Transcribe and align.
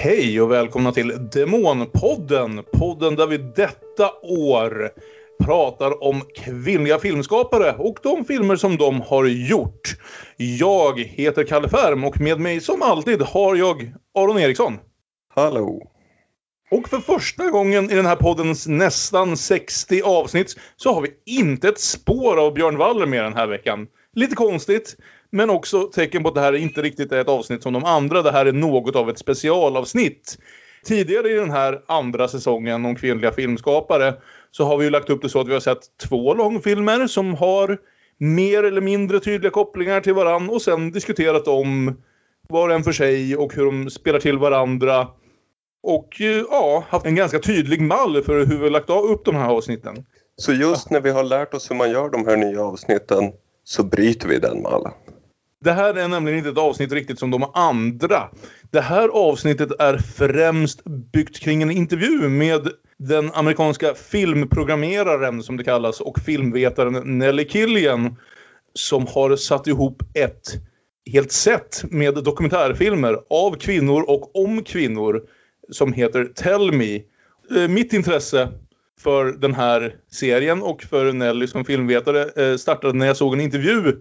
Hej 0.00 0.40
och 0.40 0.50
välkomna 0.50 0.92
till 0.92 1.28
Demonpodden. 1.32 2.64
Podden 2.72 3.16
där 3.16 3.26
vi 3.26 3.38
detta 3.38 4.10
år 4.22 4.90
pratar 5.44 6.04
om 6.04 6.22
kvinnliga 6.34 6.98
filmskapare 6.98 7.74
och 7.78 7.98
de 8.02 8.24
filmer 8.24 8.56
som 8.56 8.76
de 8.76 9.00
har 9.00 9.24
gjort. 9.24 9.96
Jag 10.36 10.98
heter 10.98 11.44
Kalle 11.44 11.68
Färm 11.68 12.04
och 12.04 12.20
med 12.20 12.40
mig 12.40 12.60
som 12.60 12.82
alltid 12.82 13.22
har 13.22 13.56
jag 13.56 13.92
Aron 14.14 14.38
Eriksson. 14.38 14.78
Hallå! 15.34 15.90
Och 16.70 16.88
för 16.88 16.98
första 16.98 17.50
gången 17.50 17.90
i 17.90 17.94
den 17.94 18.06
här 18.06 18.16
poddens 18.16 18.66
nästan 18.66 19.36
60 19.36 20.02
avsnitt 20.02 20.56
så 20.76 20.94
har 20.94 21.00
vi 21.00 21.10
inte 21.26 21.68
ett 21.68 21.80
spår 21.80 22.36
av 22.36 22.54
Björn 22.54 22.76
Waller 22.76 23.06
med 23.06 23.24
den 23.24 23.34
här 23.34 23.46
veckan. 23.46 23.86
Lite 24.14 24.34
konstigt, 24.34 24.96
men 25.30 25.50
också 25.50 25.82
tecken 25.82 26.22
på 26.22 26.28
att 26.28 26.34
det 26.34 26.40
här 26.40 26.54
inte 26.54 26.82
riktigt 26.82 27.12
är 27.12 27.20
ett 27.20 27.28
avsnitt 27.28 27.62
som 27.62 27.72
de 27.72 27.84
andra. 27.84 28.22
Det 28.22 28.32
här 28.32 28.46
är 28.46 28.52
något 28.52 28.96
av 28.96 29.10
ett 29.10 29.18
specialavsnitt. 29.18 30.38
Tidigare 30.84 31.30
i 31.30 31.34
den 31.34 31.50
här 31.50 31.82
andra 31.88 32.28
säsongen 32.28 32.84
om 32.84 32.96
kvinnliga 32.96 33.32
filmskapare 33.32 34.14
så 34.50 34.64
har 34.64 34.76
vi 34.76 34.84
ju 34.84 34.90
lagt 34.90 35.10
upp 35.10 35.22
det 35.22 35.28
så 35.28 35.40
att 35.40 35.48
vi 35.48 35.52
har 35.52 35.60
sett 35.60 35.98
två 36.08 36.34
långfilmer 36.34 37.06
som 37.06 37.34
har 37.34 37.78
mer 38.18 38.64
eller 38.64 38.80
mindre 38.80 39.20
tydliga 39.20 39.50
kopplingar 39.50 40.00
till 40.00 40.14
varann 40.14 40.50
och 40.50 40.62
sen 40.62 40.90
diskuterat 40.90 41.48
om 41.48 41.96
var 42.48 42.68
och 42.68 42.74
en 42.74 42.84
för 42.84 42.92
sig 42.92 43.36
och 43.36 43.54
hur 43.54 43.64
de 43.64 43.90
spelar 43.90 44.20
till 44.20 44.38
varandra. 44.38 45.08
Och 45.82 46.20
eh, 46.20 46.44
ja, 46.50 46.84
haft 46.88 47.06
en 47.06 47.14
ganska 47.14 47.38
tydlig 47.38 47.80
mall 47.80 48.22
för 48.22 48.46
hur 48.46 48.56
vi 48.56 48.62
har 48.62 48.70
lagt 48.70 48.90
upp 48.90 49.24
de 49.24 49.34
här 49.34 49.48
avsnitten. 49.48 50.04
Så 50.36 50.52
just 50.52 50.90
när 50.90 51.00
vi 51.00 51.10
har 51.10 51.24
lärt 51.24 51.54
oss 51.54 51.70
hur 51.70 51.76
man 51.76 51.90
gör 51.90 52.10
de 52.10 52.26
här 52.26 52.36
nya 52.36 52.62
avsnitten 52.62 53.32
så 53.64 53.82
bryter 53.82 54.28
vi 54.28 54.38
den 54.38 54.62
mallen. 54.62 54.92
Det 55.60 55.72
här 55.72 55.94
är 55.94 56.08
nämligen 56.08 56.38
inte 56.38 56.50
ett 56.50 56.58
avsnitt 56.58 56.92
riktigt 56.92 57.18
som 57.18 57.30
de 57.30 57.50
andra. 57.54 58.30
Det 58.70 58.80
här 58.80 59.08
avsnittet 59.08 59.70
är 59.78 59.98
främst 59.98 60.84
byggt 60.84 61.38
kring 61.40 61.62
en 61.62 61.70
intervju 61.70 62.28
med 62.28 62.68
den 62.98 63.30
amerikanska 63.34 63.94
filmprogrammeraren 63.94 65.42
som 65.42 65.56
det 65.56 65.64
kallas 65.64 66.00
och 66.00 66.18
filmvetaren 66.18 67.18
Nelly 67.18 67.48
Killian 67.48 68.16
som 68.74 69.06
har 69.06 69.36
satt 69.36 69.66
ihop 69.66 70.02
ett 70.14 70.48
helt 71.12 71.32
set 71.32 71.84
med 71.90 72.14
dokumentärfilmer 72.14 73.18
av 73.30 73.54
kvinnor 73.54 74.02
och 74.02 74.36
om 74.36 74.64
kvinnor 74.64 75.22
som 75.70 75.92
heter 75.92 76.24
Tell 76.24 76.72
Me. 76.72 76.94
Eh, 77.56 77.68
mitt 77.68 77.92
intresse 77.92 78.48
för 79.00 79.24
den 79.24 79.54
här 79.54 79.94
serien 80.12 80.62
och 80.62 80.82
för 80.82 81.12
Nelly 81.12 81.46
som 81.46 81.64
filmvetare 81.64 82.44
eh, 82.44 82.56
startade 82.56 82.92
när 82.92 83.06
jag 83.06 83.16
såg 83.16 83.34
en 83.34 83.40
intervju 83.40 83.96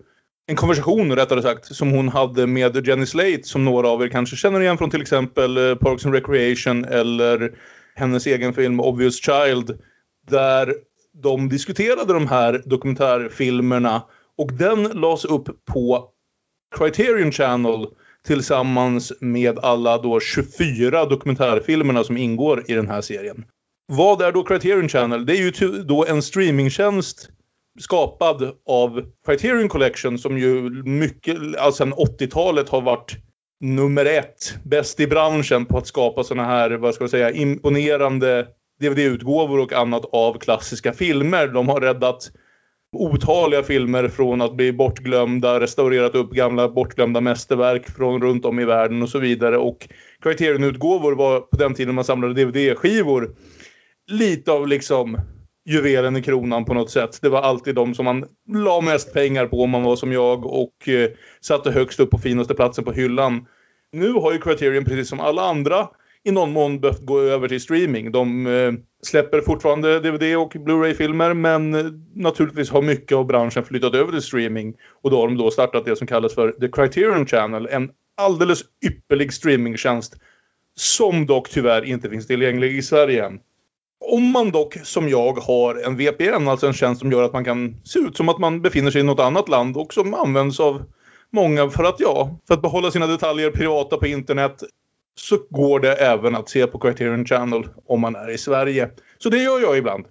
en 0.47 0.55
konversation 0.55 1.15
rättare 1.15 1.41
sagt 1.41 1.75
som 1.75 1.91
hon 1.91 2.09
hade 2.09 2.47
med 2.47 2.87
Jenny 2.87 3.05
Slate 3.05 3.43
som 3.43 3.65
några 3.65 3.87
av 3.89 4.03
er 4.03 4.07
kanske 4.07 4.35
känner 4.35 4.61
igen 4.61 4.77
från 4.77 4.89
till 4.89 5.01
exempel 5.01 5.57
eh, 5.57 5.75
Parks 5.75 6.05
and 6.05 6.15
Recreation 6.15 6.85
eller 6.85 7.51
hennes 7.95 8.27
egen 8.27 8.53
film 8.53 8.79
Obvious 8.79 9.21
Child 9.21 9.79
där 10.29 10.73
de 11.23 11.49
diskuterade 11.49 12.13
de 12.13 12.27
här 12.27 12.61
dokumentärfilmerna 12.65 14.03
och 14.37 14.53
den 14.53 14.83
lades 14.83 15.25
upp 15.25 15.65
på 15.65 16.09
Criterion 16.77 17.31
Channel 17.31 17.87
tillsammans 18.27 19.13
med 19.19 19.59
alla 19.59 19.97
då 19.97 20.19
24 20.19 21.05
dokumentärfilmerna 21.05 22.03
som 22.03 22.17
ingår 22.17 22.63
i 22.67 22.73
den 22.73 22.87
här 22.87 23.01
serien. 23.01 23.45
Vad 23.87 24.21
är 24.21 24.31
då 24.31 24.43
Criterion 24.43 24.89
Channel? 24.89 25.25
Det 25.25 25.37
är 25.37 25.61
ju 25.61 25.83
då 25.83 26.05
en 26.05 26.21
streamingtjänst 26.21 27.29
skapad 27.77 28.51
av 28.67 29.03
Criterion 29.25 29.69
Collection 29.69 30.17
som 30.17 30.37
ju 30.37 30.69
mycket, 30.83 31.37
alltså 31.57 31.83
80-talet 31.83 32.69
har 32.69 32.81
varit 32.81 33.15
nummer 33.59 34.05
ett, 34.05 34.55
bäst 34.63 34.99
i 34.99 35.07
branschen 35.07 35.65
på 35.65 35.77
att 35.77 35.87
skapa 35.87 36.23
såna 36.23 36.45
här, 36.45 36.71
vad 36.71 36.95
ska 36.95 37.03
jag 37.03 37.11
säga, 37.11 37.31
imponerande 37.31 38.47
DVD-utgåvor 38.79 39.59
och 39.59 39.73
annat 39.73 40.05
av 40.11 40.39
klassiska 40.39 40.93
filmer. 40.93 41.47
De 41.47 41.69
har 41.69 41.81
räddat 41.81 42.31
otaliga 42.95 43.63
filmer 43.63 44.07
från 44.07 44.41
att 44.41 44.55
bli 44.55 44.73
bortglömda, 44.73 45.59
restaurerat 45.59 46.15
upp 46.15 46.31
gamla 46.31 46.69
bortglömda 46.69 47.21
mästerverk 47.21 47.89
från 47.89 48.21
runt 48.21 48.45
om 48.45 48.59
i 48.59 48.65
världen 48.65 49.01
och 49.01 49.09
så 49.09 49.19
vidare. 49.19 49.57
Och 49.57 49.87
Criterion-utgåvor 50.23 51.15
var 51.15 51.39
på 51.39 51.57
den 51.57 51.73
tiden 51.73 51.95
man 51.95 52.03
samlade 52.03 52.33
DVD-skivor 52.33 53.35
lite 54.07 54.51
av 54.51 54.67
liksom 54.67 55.17
juvelen 55.67 56.17
i 56.17 56.21
kronan 56.21 56.65
på 56.65 56.73
något 56.73 56.91
sätt. 56.91 57.19
Det 57.21 57.29
var 57.29 57.41
alltid 57.41 57.75
de 57.75 57.95
som 57.95 58.05
man 58.05 58.25
la 58.53 58.81
mest 58.81 59.13
pengar 59.13 59.45
på 59.45 59.63
om 59.63 59.69
man 59.69 59.83
var 59.83 59.95
som 59.95 60.11
jag 60.11 60.45
och 60.45 60.89
eh, 60.89 61.09
satte 61.41 61.71
högst 61.71 61.99
upp 61.99 62.09
på 62.11 62.17
finaste 62.17 62.53
platsen 62.53 62.83
på 62.83 62.91
hyllan. 62.91 63.45
Nu 63.91 64.11
har 64.11 64.33
ju 64.33 64.39
Criterion 64.39 64.85
precis 64.85 65.09
som 65.09 65.19
alla 65.19 65.41
andra 65.41 65.87
i 66.23 66.31
någon 66.31 66.51
mån 66.51 66.79
behövt 66.79 67.05
gå 67.05 67.19
över 67.19 67.47
till 67.47 67.61
streaming. 67.61 68.11
De 68.11 68.47
eh, 68.47 68.73
släpper 69.03 69.41
fortfarande 69.41 69.99
DVD 69.99 70.37
och 70.37 70.53
Blu-ray-filmer 70.55 71.33
men 71.33 71.73
eh, 71.75 71.85
naturligtvis 72.15 72.71
har 72.71 72.81
mycket 72.81 73.17
av 73.17 73.25
branschen 73.25 73.63
flyttat 73.63 73.95
över 73.95 74.11
till 74.11 74.21
streaming. 74.21 74.73
Och 75.01 75.11
då 75.11 75.17
har 75.17 75.27
de 75.27 75.37
då 75.37 75.51
startat 75.51 75.85
det 75.85 75.95
som 75.95 76.07
kallas 76.07 76.35
för 76.35 76.51
The 76.51 76.67
Criterion 76.67 77.25
Channel. 77.25 77.67
En 77.71 77.89
alldeles 78.17 78.61
ypperlig 78.85 79.33
streamingtjänst 79.33 80.15
som 80.75 81.25
dock 81.25 81.49
tyvärr 81.49 81.85
inte 81.85 82.09
finns 82.09 82.27
tillgänglig 82.27 82.77
i 82.77 82.81
Sverige 82.81 83.25
än. 83.25 83.39
Om 83.99 84.31
man 84.31 84.51
dock 84.51 84.77
som 84.83 85.09
jag 85.09 85.33
har 85.33 85.75
en 85.75 85.97
VPN, 85.97 86.47
alltså 86.47 86.67
en 86.67 86.73
tjänst 86.73 87.01
som 87.01 87.11
gör 87.11 87.23
att 87.23 87.33
man 87.33 87.45
kan 87.45 87.81
se 87.83 87.99
ut 87.99 88.17
som 88.17 88.29
att 88.29 88.39
man 88.39 88.61
befinner 88.61 88.91
sig 88.91 89.01
i 89.01 89.03
något 89.03 89.19
annat 89.19 89.49
land 89.49 89.77
och 89.77 89.93
som 89.93 90.13
används 90.13 90.59
av 90.59 90.83
många 91.31 91.69
för 91.69 91.83
att 91.83 91.99
ja, 91.99 92.39
för 92.47 92.53
att 92.53 92.61
behålla 92.61 92.91
sina 92.91 93.07
detaljer 93.07 93.51
privata 93.51 93.97
på 93.97 94.07
internet 94.07 94.63
så 95.19 95.37
går 95.49 95.79
det 95.79 95.93
även 95.93 96.35
att 96.35 96.49
se 96.49 96.67
på 96.67 96.79
Criterion 96.79 97.25
Channel 97.25 97.67
om 97.85 98.01
man 98.01 98.15
är 98.15 98.29
i 98.29 98.37
Sverige. 98.37 98.89
Så 99.17 99.29
det 99.29 99.37
gör 99.37 99.59
jag 99.59 99.77
ibland. 99.77 100.05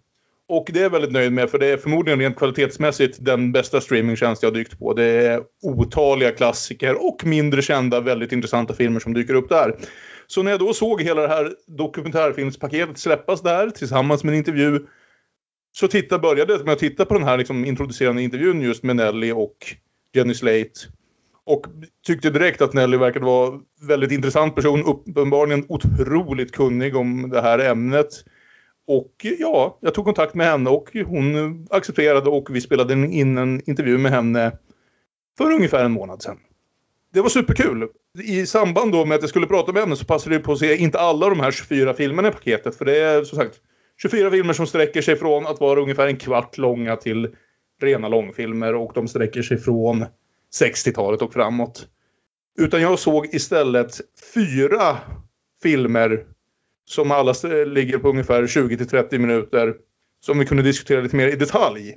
Och 0.48 0.70
det 0.72 0.78
är 0.78 0.82
jag 0.82 0.90
väldigt 0.90 1.12
nöjd 1.12 1.32
med 1.32 1.50
för 1.50 1.58
det 1.58 1.66
är 1.66 1.76
förmodligen 1.76 2.20
rent 2.20 2.36
kvalitetsmässigt 2.36 3.18
den 3.20 3.52
bästa 3.52 3.80
streamingtjänst 3.80 4.42
jag 4.42 4.54
dykt 4.54 4.78
på. 4.78 4.92
Det 4.94 5.04
är 5.04 5.40
otaliga 5.62 6.32
klassiker 6.32 7.06
och 7.06 7.24
mindre 7.24 7.62
kända 7.62 8.00
väldigt 8.00 8.32
intressanta 8.32 8.74
filmer 8.74 9.00
som 9.00 9.14
dyker 9.14 9.34
upp 9.34 9.48
där. 9.48 9.76
Så 10.26 10.42
när 10.42 10.50
jag 10.50 10.60
då 10.60 10.74
såg 10.74 11.02
hela 11.02 11.22
det 11.22 11.28
här 11.28 11.54
dokumentärfilmspaketet 11.66 12.98
släppas 12.98 13.42
där 13.42 13.70
tillsammans 13.70 14.24
med 14.24 14.32
en 14.32 14.38
intervju 14.38 14.86
så 15.72 15.88
titta, 15.88 16.18
började 16.18 16.52
jag 16.52 16.64
med 16.64 16.72
att 16.72 16.78
titta 16.78 17.04
på 17.04 17.14
den 17.14 17.22
här 17.22 17.38
liksom, 17.38 17.64
introducerande 17.64 18.22
intervjun 18.22 18.60
just 18.60 18.82
med 18.82 18.96
Nelly 18.96 19.32
och 19.32 19.56
Jenny 20.12 20.34
Slate. 20.34 20.70
Och 21.44 21.66
tyckte 22.06 22.30
direkt 22.30 22.62
att 22.62 22.74
Nelly 22.74 22.96
verkade 22.96 23.24
vara 23.24 23.54
en 23.54 23.86
väldigt 23.88 24.12
intressant 24.12 24.54
person. 24.54 24.84
Uppenbarligen 24.84 25.66
otroligt 25.68 26.52
kunnig 26.52 26.96
om 26.96 27.30
det 27.30 27.42
här 27.42 27.58
ämnet. 27.58 28.08
Och 28.86 29.26
ja, 29.38 29.78
jag 29.80 29.94
tog 29.94 30.04
kontakt 30.04 30.34
med 30.34 30.46
henne 30.46 30.70
och 30.70 30.90
hon 31.06 31.66
accepterade 31.70 32.30
och 32.30 32.54
vi 32.56 32.60
spelade 32.60 32.92
in 32.92 33.38
en 33.38 33.62
intervju 33.66 33.98
med 33.98 34.12
henne 34.12 34.52
för 35.38 35.52
ungefär 35.52 35.84
en 35.84 35.92
månad 35.92 36.22
sedan 36.22 36.38
det 37.16 37.22
var 37.22 37.28
superkul. 37.28 37.88
I 38.24 38.46
samband 38.46 38.92
då 38.92 39.04
med 39.04 39.14
att 39.14 39.22
jag 39.22 39.30
skulle 39.30 39.46
prata 39.46 39.72
med 39.72 39.82
henne 39.82 39.96
så 39.96 40.04
passade 40.04 40.34
jag 40.34 40.44
på 40.44 40.52
att 40.52 40.58
se 40.58 40.76
inte 40.76 40.98
alla 40.98 41.28
de 41.28 41.40
här 41.40 41.50
24 41.50 41.94
filmerna 41.94 42.28
i 42.28 42.32
paketet. 42.32 42.76
För 42.76 42.84
det 42.84 42.98
är 42.98 43.24
som 43.24 43.38
sagt 43.38 43.60
24 44.02 44.30
filmer 44.30 44.52
som 44.52 44.66
sträcker 44.66 45.02
sig 45.02 45.16
från 45.16 45.46
att 45.46 45.60
vara 45.60 45.80
ungefär 45.80 46.06
en 46.06 46.16
kvart 46.16 46.58
långa 46.58 46.96
till 46.96 47.28
rena 47.82 48.08
långfilmer 48.08 48.74
och 48.74 48.92
de 48.94 49.08
sträcker 49.08 49.42
sig 49.42 49.58
från 49.58 50.04
60-talet 50.60 51.22
och 51.22 51.32
framåt. 51.32 51.88
Utan 52.58 52.82
jag 52.82 52.98
såg 52.98 53.34
istället 53.34 54.00
fyra 54.34 54.96
filmer 55.62 56.24
som 56.84 57.10
alla 57.10 57.34
ligger 57.66 57.98
på 57.98 58.08
ungefär 58.08 58.46
20 58.46 58.76
30 58.76 59.18
minuter 59.18 59.74
som 60.20 60.38
vi 60.38 60.46
kunde 60.46 60.62
diskutera 60.62 61.00
lite 61.00 61.16
mer 61.16 61.28
i 61.28 61.36
detalj. 61.36 61.96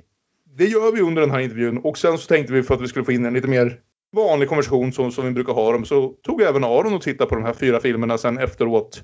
Det 0.56 0.66
gör 0.66 0.92
vi 0.92 1.00
under 1.00 1.22
den 1.22 1.30
här 1.30 1.40
intervjun 1.40 1.78
och 1.78 1.98
sen 1.98 2.18
så 2.18 2.26
tänkte 2.26 2.52
vi 2.52 2.62
för 2.62 2.74
att 2.74 2.80
vi 2.80 2.88
skulle 2.88 3.04
få 3.04 3.12
in 3.12 3.24
en 3.24 3.34
lite 3.34 3.48
mer 3.48 3.80
vanlig 4.12 4.48
konversation 4.48 4.92
som, 4.92 5.12
som 5.12 5.24
vi 5.24 5.30
brukar 5.30 5.52
ha 5.52 5.72
dem 5.72 5.84
så 5.84 6.14
tog 6.22 6.42
även 6.42 6.64
Aron 6.64 6.94
och 6.94 7.02
tittade 7.02 7.28
på 7.28 7.34
de 7.34 7.44
här 7.44 7.52
fyra 7.52 7.80
filmerna 7.80 8.18
sen 8.18 8.38
efteråt. 8.38 9.02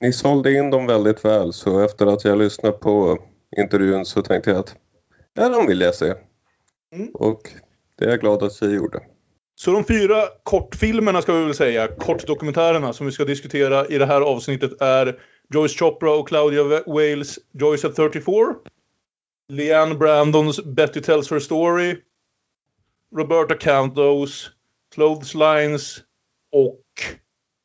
Ni 0.00 0.12
sålde 0.12 0.52
in 0.52 0.70
dem 0.70 0.86
väldigt 0.86 1.24
väl 1.24 1.52
så 1.52 1.80
efter 1.80 2.06
att 2.06 2.24
jag 2.24 2.38
lyssnat 2.38 2.80
på 2.80 3.18
intervjun 3.56 4.04
så 4.04 4.22
tänkte 4.22 4.50
jag 4.50 4.58
att 4.58 4.76
ja, 5.34 5.48
de 5.48 5.66
vill 5.66 5.80
jag 5.80 5.94
se. 5.94 6.14
Mm. 6.94 7.08
Och 7.14 7.50
det 7.98 8.04
är 8.04 8.08
jag 8.08 8.20
glad 8.20 8.42
att 8.42 8.60
jag 8.60 8.74
gjorde. 8.74 9.00
Så 9.54 9.72
de 9.72 9.84
fyra 9.84 10.22
kortfilmerna 10.42 11.22
ska 11.22 11.32
vi 11.32 11.44
väl 11.44 11.54
säga, 11.54 11.88
kortdokumentärerna 11.88 12.92
som 12.92 13.06
vi 13.06 13.12
ska 13.12 13.24
diskutera 13.24 13.86
i 13.86 13.98
det 13.98 14.06
här 14.06 14.20
avsnittet 14.20 14.82
är 14.82 15.20
Joyce 15.54 15.78
Chopra 15.78 16.14
och 16.14 16.28
Claudia 16.28 16.82
Wales 16.86 17.38
Joyce 17.52 17.88
at 17.88 17.96
34. 17.96 18.54
Leanne 19.48 19.94
Brandons 19.94 20.64
Betty 20.64 21.00
Tells 21.00 21.30
Her 21.30 21.38
Story 21.38 21.96
Roberta 23.16 23.54
Cantos, 23.54 24.50
Clotheslines 24.94 25.98
och... 26.52 26.82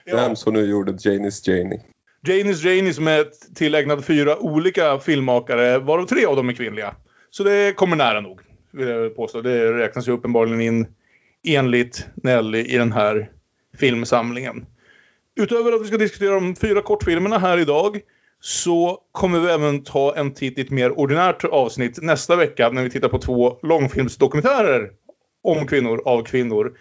Ja. 0.05 0.15
Vem 0.15 0.35
som 0.35 0.53
nu 0.53 0.65
gjorde 0.65 0.97
Janis 0.99 1.47
Janie. 1.47 1.81
Janis 2.27 2.63
Janie 2.63 2.93
som 2.93 3.07
är 3.07 3.25
tillägnad 3.55 4.05
fyra 4.05 4.39
olika 4.39 4.99
filmmakare, 4.99 5.79
varav 5.79 6.05
tre 6.05 6.25
av 6.25 6.35
dem 6.35 6.49
är 6.49 6.53
kvinnliga. 6.53 6.95
Så 7.29 7.43
det 7.43 7.75
kommer 7.75 7.95
nära 7.95 8.21
nog, 8.21 8.41
vill 8.71 8.87
jag 8.87 9.15
påstå. 9.15 9.41
Det 9.41 9.73
räknas 9.73 10.07
ju 10.07 10.11
uppenbarligen 10.11 10.61
in 10.61 10.87
enligt 11.43 12.05
Nelly 12.15 12.59
i 12.59 12.77
den 12.77 12.91
här 12.91 13.31
filmsamlingen. 13.77 14.65
Utöver 15.35 15.71
att 15.71 15.81
vi 15.81 15.87
ska 15.87 15.97
diskutera 15.97 16.33
de 16.33 16.55
fyra 16.55 16.81
kortfilmerna 16.81 17.37
här 17.37 17.57
idag 17.57 18.01
så 18.39 18.99
kommer 19.11 19.39
vi 19.39 19.49
även 19.49 19.83
ta 19.83 20.15
en 20.15 20.33
titt 20.33 20.57
i 20.57 20.61
ett 20.61 20.69
mer 20.69 20.99
ordinärt 20.99 21.43
avsnitt 21.43 22.01
nästa 22.01 22.35
vecka 22.35 22.69
när 22.69 22.83
vi 22.83 22.89
tittar 22.89 23.09
på 23.09 23.17
två 23.17 23.59
långfilmsdokumentärer 23.61 24.91
om 25.43 25.67
kvinnor 25.67 26.01
av 26.05 26.23
kvinnor. 26.23 26.73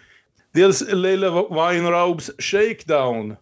Dels 0.53 0.93
Leila 0.93 1.29
Weinraubs 1.49 2.31
Shakedown 2.37 3.35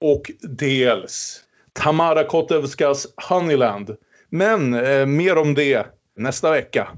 och 0.00 0.30
dels 0.42 1.42
Tamara 1.72 2.24
Kotevskas 2.24 3.06
Honeyland. 3.28 3.96
Men 4.30 4.74
eh, 4.74 5.06
mer 5.06 5.38
om 5.38 5.54
det 5.54 5.86
nästa 6.16 6.50
vecka. 6.50 6.88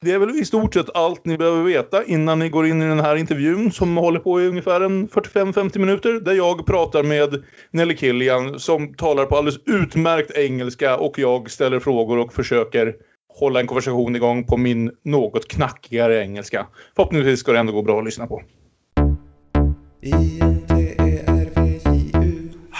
Det 0.00 0.12
är 0.12 0.18
väl 0.18 0.30
i 0.30 0.44
stort 0.44 0.74
sett 0.74 0.96
allt 0.96 1.24
ni 1.24 1.38
behöver 1.38 1.62
veta 1.62 2.04
innan 2.04 2.38
ni 2.38 2.48
går 2.48 2.66
in 2.66 2.82
i 2.82 2.86
den 2.86 3.00
här 3.00 3.16
intervjun 3.16 3.72
som 3.72 3.96
håller 3.96 4.20
på 4.20 4.42
i 4.42 4.46
ungefär 4.46 4.80
45-50 4.80 5.78
minuter. 5.78 6.12
Där 6.12 6.32
jag 6.32 6.66
pratar 6.66 7.02
med 7.02 7.44
Nelly 7.70 7.96
Killian 7.96 8.60
som 8.60 8.94
talar 8.94 9.26
på 9.26 9.36
alldeles 9.36 9.60
utmärkt 9.66 10.30
engelska 10.38 10.96
och 10.96 11.18
jag 11.18 11.50
ställer 11.50 11.80
frågor 11.80 12.18
och 12.18 12.32
försöker 12.32 12.94
hålla 13.34 13.60
en 13.60 13.66
konversation 13.66 14.16
igång 14.16 14.44
på 14.44 14.56
min 14.56 14.90
något 15.02 15.48
knackigare 15.48 16.22
engelska. 16.22 16.66
Förhoppningsvis 16.96 17.40
ska 17.40 17.52
det 17.52 17.58
ändå 17.58 17.72
gå 17.72 17.82
bra 17.82 17.98
att 17.98 18.04
lyssna 18.04 18.26
på. 18.26 18.42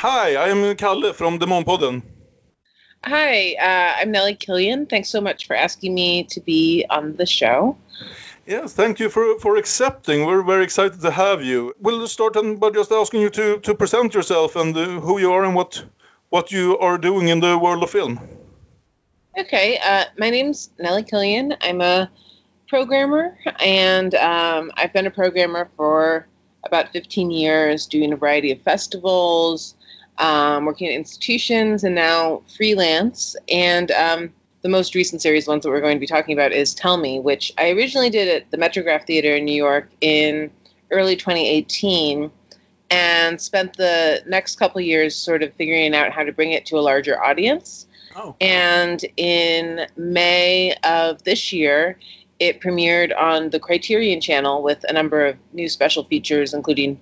Hi, 0.02 0.36
I'm 0.36 0.74
Kalle 0.74 1.12
from 1.12 1.38
Demonpodden. 1.38 2.02
Hi, 3.06 3.56
uh, 3.56 4.02
I'm 4.02 4.10
Nellie 4.10 4.36
Killian. 4.36 4.86
Thanks 4.86 5.10
so 5.10 5.20
much 5.20 5.46
for 5.46 5.56
asking 5.56 5.94
me 5.94 6.24
to 6.24 6.40
be 6.46 6.84
on 6.90 7.16
the 7.16 7.26
show. 7.26 7.76
Yes, 8.46 8.74
thank 8.74 9.00
you 9.00 9.10
for, 9.10 9.40
for 9.40 9.56
accepting. 9.56 10.26
We're 10.26 10.42
very 10.42 10.64
excited 10.64 11.00
to 11.00 11.10
have 11.10 11.42
you. 11.42 11.74
We'll 11.80 12.06
start 12.08 12.34
by 12.60 12.70
just 12.70 12.92
asking 12.92 13.22
you 13.22 13.30
to, 13.30 13.58
to 13.60 13.74
present 13.74 14.14
yourself 14.14 14.56
and 14.56 14.76
uh, 14.76 15.00
who 15.00 15.18
you 15.18 15.32
are 15.32 15.44
and 15.44 15.54
what 15.54 15.84
what 16.30 16.50
you 16.50 16.78
are 16.78 16.98
doing 16.98 17.28
in 17.28 17.40
the 17.40 17.56
world 17.56 17.82
of 17.82 17.90
film. 17.90 18.18
Okay, 19.36 19.80
uh, 19.84 20.04
my 20.16 20.30
name's 20.30 20.70
Nellie 20.78 21.02
Killian. 21.02 21.56
I'm 21.60 21.80
a 21.80 22.08
programmer, 22.68 23.36
and 23.58 24.14
um, 24.14 24.70
I've 24.76 24.92
been 24.92 25.08
a 25.08 25.10
programmer 25.10 25.68
for 25.76 26.28
about 26.62 26.92
15 26.92 27.32
years, 27.32 27.86
doing 27.86 28.12
a 28.12 28.16
variety 28.16 28.52
of 28.52 28.62
festivals, 28.62 29.74
um, 30.18 30.66
working 30.66 30.86
at 30.86 30.94
institutions, 30.94 31.82
and 31.82 31.96
now 31.96 32.42
freelance. 32.56 33.34
And 33.48 33.90
um, 33.90 34.32
the 34.62 34.68
most 34.68 34.94
recent 34.94 35.20
series, 35.20 35.48
ones 35.48 35.64
that 35.64 35.70
we're 35.70 35.80
going 35.80 35.96
to 35.96 36.00
be 36.00 36.06
talking 36.06 36.32
about, 36.32 36.52
is 36.52 36.72
Tell 36.72 36.96
Me, 36.96 37.18
which 37.18 37.52
I 37.58 37.70
originally 37.70 38.10
did 38.10 38.28
at 38.28 38.52
the 38.52 38.56
Metrograph 38.56 39.04
Theater 39.04 39.34
in 39.34 39.44
New 39.44 39.56
York 39.56 39.90
in 40.00 40.48
early 40.92 41.16
2018 41.16 42.30
and 42.90 43.40
spent 43.40 43.76
the 43.76 44.22
next 44.28 44.60
couple 44.60 44.80
years 44.80 45.16
sort 45.16 45.42
of 45.42 45.52
figuring 45.54 45.92
out 45.92 46.12
how 46.12 46.22
to 46.22 46.30
bring 46.30 46.52
it 46.52 46.66
to 46.66 46.78
a 46.78 46.80
larger 46.80 47.20
audience. 47.20 47.88
Oh. 48.16 48.36
And 48.40 49.04
in 49.16 49.86
May 49.96 50.74
of 50.84 51.22
this 51.24 51.52
year, 51.52 51.98
it 52.38 52.60
premiered 52.60 53.16
on 53.18 53.50
the 53.50 53.60
Criterion 53.60 54.20
channel 54.20 54.62
with 54.62 54.84
a 54.88 54.92
number 54.92 55.26
of 55.26 55.36
new 55.52 55.68
special 55.68 56.04
features, 56.04 56.54
including 56.54 57.00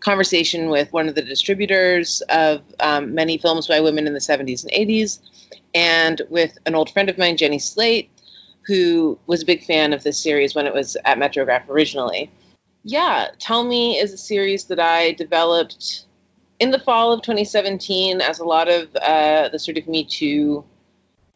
conversation 0.00 0.70
with 0.70 0.92
one 0.92 1.08
of 1.08 1.14
the 1.14 1.22
distributors 1.22 2.22
of 2.28 2.62
um, 2.80 3.14
many 3.14 3.38
films 3.38 3.66
by 3.68 3.80
women 3.80 4.06
in 4.06 4.14
the 4.14 4.18
70s 4.18 4.64
and 4.64 4.72
80s, 4.72 5.18
and 5.74 6.22
with 6.30 6.56
an 6.66 6.74
old 6.74 6.90
friend 6.90 7.08
of 7.08 7.18
mine, 7.18 7.36
Jenny 7.36 7.58
Slate, 7.58 8.10
who 8.66 9.18
was 9.26 9.42
a 9.42 9.46
big 9.46 9.64
fan 9.64 9.92
of 9.92 10.02
this 10.02 10.18
series 10.18 10.54
when 10.54 10.66
it 10.66 10.74
was 10.74 10.96
at 11.04 11.18
Metrograph 11.18 11.68
originally. 11.68 12.30
Yeah, 12.82 13.28
Tell 13.38 13.62
Me 13.62 13.98
is 13.98 14.12
a 14.12 14.18
series 14.18 14.64
that 14.64 14.80
I 14.80 15.12
developed 15.12 16.04
in 16.60 16.70
the 16.70 16.78
fall 16.78 17.12
of 17.12 17.22
2017 17.22 18.20
as 18.20 18.38
a 18.38 18.44
lot 18.44 18.68
of 18.68 18.94
uh, 18.96 19.48
the 19.48 19.58
sort 19.58 19.78
of 19.78 19.88
Me 19.88 20.04
Too 20.04 20.64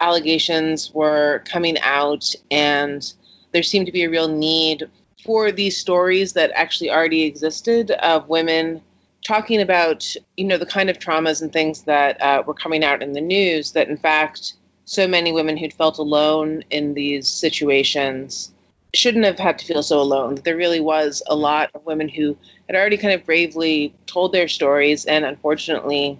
allegations 0.00 0.92
were 0.92 1.42
coming 1.46 1.78
out, 1.80 2.32
and 2.50 3.12
there 3.52 3.62
seemed 3.62 3.86
to 3.86 3.92
be 3.92 4.04
a 4.04 4.10
real 4.10 4.28
need 4.28 4.88
for 5.24 5.50
these 5.50 5.76
stories 5.76 6.34
that 6.34 6.52
actually 6.54 6.90
already 6.90 7.22
existed 7.22 7.90
of 7.92 8.28
women 8.28 8.82
talking 9.24 9.62
about 9.62 10.14
you 10.36 10.44
know 10.44 10.58
the 10.58 10.66
kind 10.66 10.90
of 10.90 10.98
traumas 10.98 11.40
and 11.40 11.52
things 11.52 11.82
that 11.84 12.20
uh, 12.20 12.42
were 12.46 12.52
coming 12.52 12.84
out 12.84 13.02
in 13.02 13.14
the 13.14 13.20
news 13.20 13.72
that 13.72 13.88
in 13.88 13.96
fact 13.96 14.54
so 14.84 15.08
many 15.08 15.32
women 15.32 15.56
who'd 15.56 15.72
felt 15.72 15.96
alone 15.96 16.62
in 16.68 16.92
these 16.92 17.26
situations 17.26 18.52
shouldn't 18.96 19.24
have 19.24 19.38
had 19.38 19.58
to 19.58 19.66
feel 19.66 19.82
so 19.82 20.00
alone. 20.00 20.36
There 20.44 20.56
really 20.56 20.80
was 20.80 21.22
a 21.26 21.34
lot 21.34 21.70
of 21.74 21.84
women 21.84 22.08
who 22.08 22.36
had 22.68 22.76
already 22.76 22.96
kind 22.96 23.14
of 23.14 23.24
bravely 23.24 23.94
told 24.06 24.32
their 24.32 24.48
stories 24.48 25.04
and 25.04 25.24
unfortunately 25.24 26.18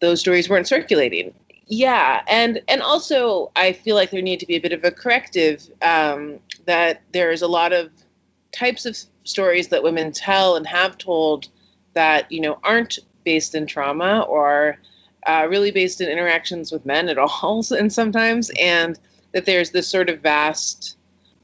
those 0.00 0.20
stories 0.20 0.48
weren't 0.48 0.68
circulating. 0.68 1.34
Yeah 1.66 2.22
and 2.26 2.62
and 2.66 2.80
also 2.80 3.50
i 3.54 3.72
feel 3.72 3.94
like 3.94 4.10
there 4.10 4.22
needed 4.22 4.40
to 4.40 4.46
be 4.46 4.56
a 4.56 4.60
bit 4.60 4.72
of 4.72 4.84
a 4.84 4.90
corrective 4.90 5.68
um, 5.82 6.38
that 6.64 7.02
there's 7.12 7.42
a 7.42 7.48
lot 7.48 7.74
of 7.74 7.90
types 8.52 8.86
of 8.86 8.96
stories 9.24 9.68
that 9.68 9.82
women 9.82 10.10
tell 10.12 10.56
and 10.56 10.66
have 10.66 10.96
told 10.96 11.48
that 11.92 12.32
you 12.32 12.40
know 12.40 12.58
aren't 12.64 12.98
based 13.24 13.54
in 13.54 13.66
trauma 13.66 14.22
or 14.22 14.78
uh, 15.26 15.46
really 15.50 15.70
based 15.70 16.00
in 16.00 16.08
interactions 16.08 16.72
with 16.72 16.86
men 16.86 17.10
at 17.10 17.18
all 17.18 17.62
and 17.70 17.92
sometimes 18.00 18.50
and 18.58 18.98
that 19.32 19.44
there's 19.44 19.70
this 19.70 19.86
sort 19.86 20.08
of 20.08 20.20
vast 20.20 20.96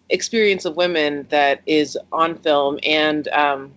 experience 0.09 0.65
of 0.65 0.77
women 0.77 1.27
that 1.31 1.61
is 1.67 1.99
on 2.13 2.39
film 2.39 2.79
and 2.83 3.27
um, 3.29 3.75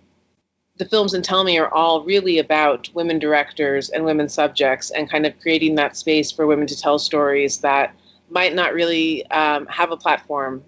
the 0.78 0.84
films 0.84 1.14
in 1.14 1.22
Tell 1.22 1.42
Me 1.42 1.58
are 1.58 1.72
all 1.72 2.04
really 2.04 2.38
about 2.38 2.88
women 2.94 3.18
directors 3.18 3.90
and 3.90 4.04
women 4.04 4.28
subjects 4.28 4.90
and 4.90 5.10
kind 5.10 5.26
of 5.26 5.38
creating 5.40 5.74
that 5.74 5.96
space 5.96 6.30
for 6.30 6.46
women 6.46 6.66
to 6.68 6.80
tell 6.80 6.98
stories 6.98 7.58
that 7.58 7.94
might 8.30 8.54
not 8.54 8.74
really 8.74 9.26
um, 9.30 9.66
have 9.66 9.90
a 9.90 9.96
platform 9.96 10.62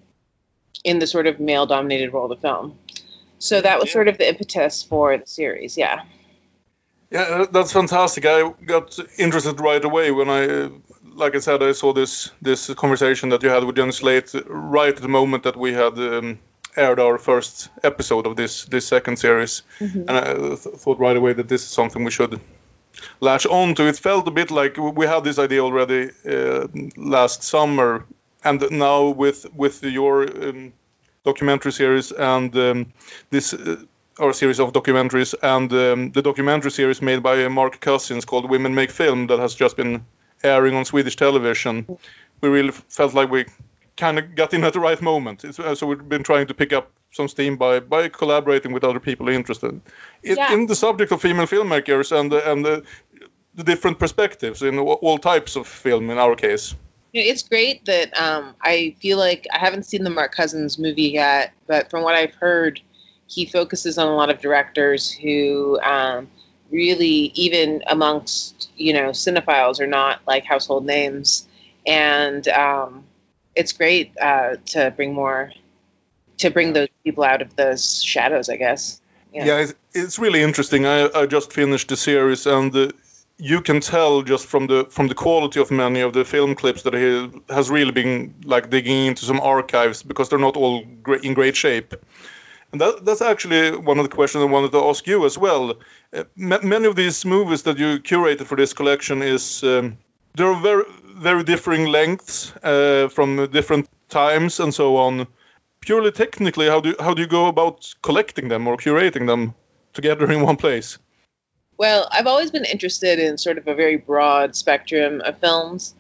in 0.83 0.99
the 0.99 1.07
sort 1.07 1.27
of 1.27 1.39
male 1.39 1.67
dominated 1.67 2.12
world 2.12 2.33
of 2.33 2.41
film. 2.41 2.77
So 3.39 3.61
that 3.61 3.79
was 3.79 3.91
sort 3.91 4.09
of 4.09 4.19
the 4.19 4.29
impetus 4.29 4.83
for 4.83 5.17
the 5.17 5.27
series, 5.27 5.79
yeah. 5.79 6.03
Yeah, 7.11 7.47
that's 7.51 7.73
fantastic. 7.73 8.25
I 8.27 8.53
got 8.65 8.99
interested 9.19 9.61
right 9.61 9.85
away 9.85 10.11
when 10.11 10.29
I, 10.29 10.71
like 11.15 11.35
I 11.35 11.41
said, 11.41 11.62
I 11.62 11.73
saw 11.73 11.93
this 11.93 12.31
this 12.43 12.73
conversation 12.75 13.31
that 13.31 13.43
you 13.43 13.50
had 13.50 13.64
with 13.64 13.76
Jen 13.76 13.93
Slate 13.93 14.35
right 14.47 14.95
at 14.95 15.02
the 15.02 15.09
moment 15.09 15.45
that 15.45 15.57
we 15.57 15.73
had 15.73 15.99
um, 15.99 16.38
aired 16.76 17.00
our 17.00 17.19
first 17.19 17.69
episode 17.83 18.26
of 18.26 18.37
this 18.37 18.64
this 18.67 18.87
second 18.87 19.19
series, 19.19 19.62
mm-hmm. 19.79 20.00
and 20.09 20.11
I 20.11 20.35
th- 20.35 20.59
thought 20.59 20.99
right 20.99 21.17
away 21.17 21.33
that 21.33 21.49
this 21.49 21.62
is 21.62 21.69
something 21.69 22.05
we 22.05 22.11
should 22.11 22.40
latch 23.21 23.47
on 23.47 23.75
to. 23.75 23.87
It 23.87 23.99
felt 23.99 24.29
a 24.29 24.31
bit 24.31 24.50
like 24.50 24.76
we 24.76 25.07
had 25.07 25.25
this 25.25 25.38
idea 25.38 25.62
already 25.62 26.11
uh, 26.29 26.67
last 26.97 27.43
summer, 27.43 28.05
and 28.45 28.71
now 28.71 29.09
with 29.09 29.47
with 29.55 29.83
your 29.83 30.23
um, 30.23 30.73
documentary 31.25 31.73
series 31.73 32.12
and 32.12 32.57
um, 32.57 32.93
this. 33.31 33.55
Uh, 33.55 33.76
our 34.19 34.35
series 34.35 34.61
of 34.61 34.73
documentaries 34.75 35.35
and 35.43 35.73
um, 35.73 36.12
the 36.12 36.21
documentary 36.21 36.71
series 36.71 37.00
made 37.00 37.23
by 37.23 37.49
Mark 37.49 37.81
Cousins 37.81 38.26
called 38.26 38.50
Women 38.50 38.75
Make 38.75 38.90
Film 38.90 39.29
that 39.29 39.38
has 39.38 39.55
just 39.55 39.79
been 39.79 40.05
airing 40.42 40.75
on 40.75 40.85
Swedish 40.85 41.16
television. 41.16 41.87
We 42.40 42.49
really 42.49 42.73
felt 42.73 43.14
like 43.14 43.30
we 43.30 43.47
kind 43.97 44.18
of 44.18 44.35
got 44.35 44.54
in 44.54 44.64
at 44.64 44.73
the 44.73 44.80
right 44.80 45.00
moment. 45.02 45.44
Uh, 45.44 45.75
so 45.75 45.87
we've 45.87 46.09
been 46.09 46.23
trying 46.23 46.47
to 46.47 46.54
pick 46.54 46.73
up 46.73 46.90
some 47.12 47.28
steam 47.28 47.56
by 47.56 47.80
by 47.80 48.09
collaborating 48.09 48.73
with 48.73 48.85
other 48.85 49.00
people 49.00 49.28
interested 49.28 49.80
in, 50.23 50.37
yeah. 50.37 50.52
in 50.52 50.66
the 50.66 50.76
subject 50.76 51.12
of 51.12 51.20
female 51.20 51.47
filmmakers 51.47 52.12
and 52.18 52.32
and 52.32 52.64
the, 52.64 52.85
the 53.54 53.64
different 53.64 53.99
perspectives 53.99 54.62
in 54.62 54.78
all 54.78 55.18
types 55.18 55.56
of 55.56 55.66
film. 55.66 56.11
In 56.11 56.18
our 56.18 56.37
case. 56.37 56.75
It's 57.12 57.42
great 57.42 57.85
that 57.87 58.16
um, 58.16 58.54
I 58.62 58.94
feel 59.00 59.18
like 59.18 59.49
I 59.52 59.59
haven't 59.59 59.85
seen 59.85 60.04
the 60.04 60.11
Mark 60.11 60.32
Cousins 60.32 60.78
movie 60.78 61.11
yet, 61.11 61.52
but 61.66 61.90
from 61.90 62.04
what 62.04 62.14
I've 62.14 62.35
heard, 62.35 62.80
he 63.26 63.47
focuses 63.47 63.99
on 63.99 64.06
a 64.06 64.14
lot 64.14 64.30
of 64.30 64.40
directors 64.40 65.11
who 65.11 65.80
um, 65.82 66.28
really, 66.71 67.33
even 67.35 67.83
amongst 67.87 68.71
you 68.77 68.93
know 68.93 69.11
cinephiles, 69.11 69.81
are 69.81 69.87
not 69.87 70.21
like 70.27 70.45
household 70.45 70.85
names, 70.85 71.47
and 71.87 72.47
um, 72.49 73.05
it's 73.55 73.73
great 73.73 74.12
uh, 74.21 74.57
to 74.67 74.91
bring 74.93 75.15
more 75.15 75.53
to 76.39 76.50
bring 76.50 76.73
those 76.73 76.89
people 77.05 77.25
out 77.25 77.43
of 77.43 77.55
those 77.57 78.03
shadows, 78.03 78.49
I 78.49 78.57
guess. 78.57 79.00
Yeah, 79.33 79.45
yeah 79.45 79.59
it's, 79.59 79.75
it's, 79.95 80.19
really 80.19 80.43
interesting. 80.43 80.87
I, 80.87 81.09
I 81.15 81.27
just 81.27 81.53
finished 81.53 81.89
the 81.89 81.97
series, 81.97 82.47
and 82.47 82.75
uh, 82.75 82.89
you 83.37 83.61
can 83.61 83.81
tell 83.81 84.23
just 84.23 84.47
from 84.47 84.67
the 84.67 84.87
from 84.91 85.09
the 85.09 85.15
quality 85.15 85.61
of 85.61 85.71
many 85.71 86.00
of 86.00 86.12
the 86.12 86.25
film 86.25 86.55
clips 86.55 86.83
that 86.83 86.95
he 86.95 87.31
has 87.49 87.71
really 87.71 87.93
been 87.93 88.35
like 88.45 88.71
digging 88.71 89.07
into 89.07 89.25
some 89.25 89.41
archives 89.41 90.03
because 90.03 90.29
they're 90.29 90.39
not 90.39 90.57
all 90.57 90.85
great, 91.03 91.25
in 91.25 91.35
great 91.35 91.57
shape. 91.57 91.95
And 92.73 92.81
that, 92.81 93.05
that's 93.05 93.23
actually 93.23 93.77
one 93.77 93.99
of 93.99 94.05
the 94.05 94.15
questions 94.15 94.43
I 94.43 94.47
wanted 94.47 94.73
to 94.73 94.85
ask 94.85 95.07
you 95.07 95.27
as 95.27 95.37
well. 95.37 95.75
Uh, 96.12 96.25
many 96.37 96.87
of 96.87 96.95
these 96.95 97.25
movies 97.25 97.62
that 97.65 97.79
you 97.79 97.99
curated 97.99 98.47
for 98.47 98.57
this 98.57 98.73
collection 98.73 99.23
is 99.23 99.62
um, 99.65 99.99
they're 100.35 100.55
very 100.55 100.85
very 101.21 101.45
differing 101.45 101.87
lengths 101.87 102.53
uh, 102.62 103.09
from 103.09 103.50
different 103.50 103.89
times 104.09 104.61
and 104.61 104.73
so 104.73 104.97
on. 104.97 105.27
Purely 105.81 106.12
technically, 106.12 106.67
how 106.67 106.81
do 106.81 106.95
how 107.00 107.15
do 107.15 107.23
you 107.23 107.29
go 107.29 107.47
about 107.47 107.95
collecting 108.03 108.49
them 108.49 108.67
or 108.69 108.77
curating 108.77 109.27
them 109.27 109.55
together 109.93 110.31
in 110.31 110.43
one 110.43 110.57
place? 110.57 110.99
Well, 111.79 112.09
I've 112.12 112.27
always 112.27 112.50
been 112.50 112.67
interested 112.67 113.19
in 113.19 113.39
sort 113.39 113.57
of 113.59 113.67
a 113.67 113.75
very 113.75 113.97
broad 113.97 114.55
spectrum 114.55 115.23
of 115.23 115.39
films, 115.39 115.95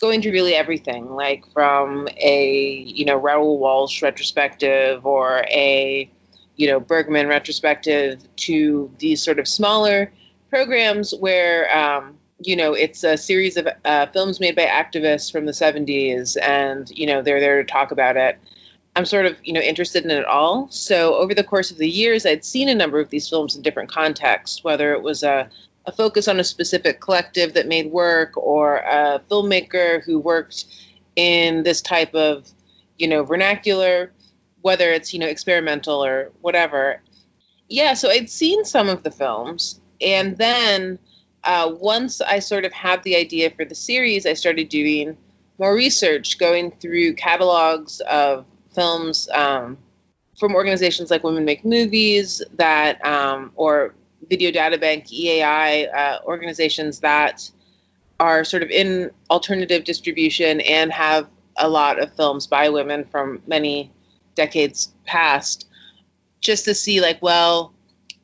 going 0.00 0.20
to 0.22 0.30
really 0.30 0.54
everything, 0.54 1.10
like 1.10 1.50
from 1.52 2.08
a 2.16 2.84
you 2.86 3.04
know 3.04 3.16
Raoul 3.16 3.58
Walsh 3.58 4.02
retrospective 4.02 5.06
or 5.06 5.44
a 5.48 6.10
you 6.56 6.66
know 6.66 6.80
Bergman 6.80 7.28
retrospective 7.28 8.22
to 8.36 8.90
these 8.98 9.22
sort 9.22 9.38
of 9.38 9.48
smaller 9.48 10.12
programs 10.50 11.14
where 11.14 11.76
um, 11.76 12.16
you 12.40 12.56
know 12.56 12.72
it's 12.72 13.04
a 13.04 13.16
series 13.16 13.56
of 13.56 13.68
uh, 13.84 14.06
films 14.06 14.40
made 14.40 14.56
by 14.56 14.66
activists 14.66 15.30
from 15.30 15.46
the 15.46 15.52
70s, 15.52 16.36
and 16.40 16.90
you 16.90 17.06
know 17.06 17.22
they're 17.22 17.40
there 17.40 17.62
to 17.62 17.70
talk 17.70 17.90
about 17.90 18.16
it. 18.16 18.38
I'm 18.96 19.04
sort 19.04 19.26
of, 19.26 19.36
you 19.44 19.52
know, 19.52 19.60
interested 19.60 20.06
in 20.06 20.10
it 20.10 20.24
all. 20.24 20.68
So 20.70 21.16
over 21.16 21.34
the 21.34 21.44
course 21.44 21.70
of 21.70 21.76
the 21.76 21.88
years, 21.88 22.24
I'd 22.24 22.46
seen 22.46 22.70
a 22.70 22.74
number 22.74 22.98
of 22.98 23.10
these 23.10 23.28
films 23.28 23.54
in 23.54 23.60
different 23.60 23.90
contexts, 23.90 24.64
whether 24.64 24.94
it 24.94 25.02
was 25.02 25.22
a, 25.22 25.50
a 25.86 25.92
focus 25.92 26.28
on 26.28 26.40
a 26.40 26.44
specific 26.44 27.00
collective 27.00 27.54
that 27.54 27.68
made 27.68 27.90
work 27.90 28.36
or 28.36 28.76
a 28.78 29.20
filmmaker 29.30 30.02
who 30.04 30.18
worked 30.18 30.64
in 31.14 31.62
this 31.62 31.80
type 31.80 32.14
of, 32.14 32.50
you 32.98 33.08
know, 33.08 33.22
vernacular, 33.22 34.12
whether 34.62 34.90
it's, 34.90 35.14
you 35.14 35.20
know, 35.20 35.26
experimental 35.26 36.04
or 36.04 36.32
whatever. 36.40 37.00
Yeah, 37.68 37.94
so 37.94 38.10
I'd 38.10 38.28
seen 38.28 38.64
some 38.64 38.88
of 38.88 39.02
the 39.02 39.10
films. 39.10 39.80
And 40.00 40.36
then 40.36 40.98
uh, 41.44 41.72
once 41.78 42.20
I 42.20 42.40
sort 42.40 42.64
of 42.64 42.72
had 42.72 43.02
the 43.04 43.16
idea 43.16 43.50
for 43.50 43.64
the 43.64 43.74
series, 43.74 44.26
I 44.26 44.34
started 44.34 44.68
doing 44.68 45.16
more 45.58 45.74
research, 45.74 46.38
going 46.38 46.72
through 46.72 47.14
catalogs 47.14 48.00
of 48.00 48.44
films 48.74 49.28
um, 49.32 49.78
from 50.38 50.54
organizations 50.54 51.10
like 51.10 51.24
Women 51.24 51.44
Make 51.44 51.64
Movies 51.64 52.42
that 52.56 53.02
um, 53.06 53.52
or 53.54 53.94
Video 54.28 54.50
Data 54.50 54.78
Bank 54.78 55.06
EAI 55.06 55.94
uh, 55.94 56.18
organizations 56.24 57.00
that 57.00 57.48
are 58.18 58.44
sort 58.44 58.62
of 58.62 58.70
in 58.70 59.10
alternative 59.30 59.84
distribution 59.84 60.60
and 60.62 60.90
have 60.92 61.28
a 61.56 61.68
lot 61.68 61.98
of 61.98 62.12
films 62.14 62.46
by 62.46 62.68
women 62.68 63.04
from 63.04 63.42
many 63.46 63.90
decades 64.34 64.92
past 65.06 65.66
just 66.40 66.66
to 66.66 66.74
see 66.74 67.00
like 67.00 67.20
well 67.22 67.72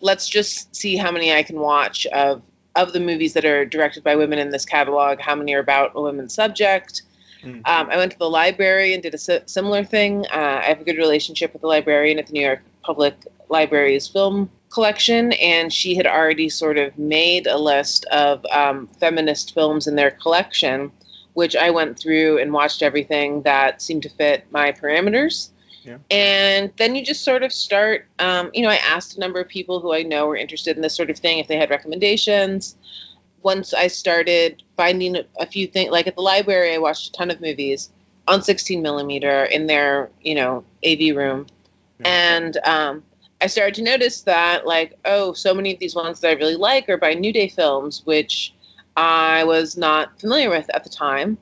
let's 0.01 0.29
just 0.29 0.75
see 0.75 0.97
how 0.97 1.11
many 1.11 1.33
I 1.33 1.43
can 1.43 1.59
watch 1.59 2.07
of 2.07 2.43
of 2.75 2.93
the 2.93 3.01
movies 3.01 3.33
that 3.35 3.45
are 3.45 3.65
directed 3.65 4.05
by 4.05 4.17
women 4.17 4.39
in 4.39 4.51
this 4.51 4.67
catalog 4.67 5.21
how 5.21 5.35
many 5.35 5.55
are 5.55 5.61
about 5.61 5.93
a 5.95 6.03
women's 6.03 6.35
subject 6.35 7.03
Mm-hmm. 7.43 7.61
Um, 7.65 7.91
I 7.91 7.97
went 7.97 8.13
to 8.13 8.19
the 8.19 8.31
library 8.31 8.95
and 8.95 9.03
did 9.03 9.15
a 9.15 9.49
similar 9.49 9.85
thing. 9.85 10.27
Uh, 10.27 10.61
I 10.63 10.65
have 10.65 10.81
a 10.81 10.85
good 10.85 10.97
relationship 10.97 11.53
with 11.53 11.63
the 11.63 11.69
librarian 11.69 12.19
at 12.19 12.27
the 12.27 12.33
New 12.33 12.45
York 12.45 12.61
Public 12.83 13.15
Library's 13.49 14.09
film 14.09 14.51
collection, 14.71 15.33
and 15.33 15.73
she 15.73 15.95
had 15.95 16.07
already 16.07 16.49
sort 16.49 16.79
of 16.79 16.97
made 16.99 17.47
a 17.47 17.59
list 17.59 18.05
of 18.07 18.45
um, 18.47 18.89
feminist 18.99 19.55
films 19.55 19.87
in 19.87 19.97
their 19.97 20.11
collection, 20.11 20.91
which 21.35 21.55
I 21.57 21.71
went 21.71 21.99
through 21.99 22.39
and 22.39 22.53
watched 22.53 22.83
everything 22.83 23.43
that 23.43 23.83
seemed 23.83 24.03
to 24.05 24.09
fit 24.09 24.47
my 24.51 24.73
parameters. 24.73 25.51
Yeah. 25.85 25.99
And 26.11 26.73
then 26.77 26.95
you 26.95 27.05
just 27.05 27.25
sort 27.25 27.43
of 27.43 27.53
start, 27.53 28.07
um, 28.19 28.51
you 28.55 28.63
know, 28.63 28.71
I 28.71 28.77
asked 28.77 29.17
a 29.17 29.21
number 29.21 29.41
of 29.41 29.49
people 29.49 29.81
who 29.81 29.93
I 29.93 30.05
know 30.05 30.29
were 30.29 30.37
interested 30.37 30.77
in 30.77 30.83
this 30.83 30.95
sort 30.95 31.11
of 31.11 31.19
thing 31.19 31.39
if 31.39 31.49
they 31.49 31.57
had 31.57 31.71
recommendations 31.71 32.77
once 33.43 33.75
I 33.75 33.89
started 33.89 34.63
finding 34.77 35.17
a 35.39 35.47
few 35.47 35.67
things, 35.67 35.91
like 35.91 36.07
at 36.07 36.15
the 36.15 36.23
library, 36.23 36.75
I 36.75 36.79
watched 36.79 37.09
a 37.09 37.13
ton 37.13 37.31
of 37.31 37.41
movies 37.41 37.91
on 38.29 38.43
16 38.43 38.83
millimeter 38.83 39.45
in 39.45 39.67
their, 39.67 40.11
you 40.21 40.35
know, 40.35 40.65
AV 40.87 41.17
room, 41.17 41.47
yeah. 42.01 42.09
and 42.09 42.57
um, 42.65 43.03
I 43.43 43.47
started 43.47 43.75
to 43.75 43.83
notice 43.83 44.23
that, 44.23 44.67
like, 44.67 44.97
oh, 45.05 45.33
so 45.33 45.53
many 45.53 45.75
of 45.75 45.81
these 45.81 45.97
ones 45.97 46.21
that 46.21 46.29
I 46.29 46.35
really 46.35 46.55
like 46.55 46.89
are 46.89 46.97
by 46.97 47.15
New 47.15 47.33
Day 47.33 47.49
Films, 47.49 48.03
which 48.05 48.55
I 48.97 49.43
was 49.43 49.77
not 49.77 50.21
familiar 50.21 50.49
with 50.49 50.71
at 50.73 50.85
the 50.85 50.91
time. 50.91 51.37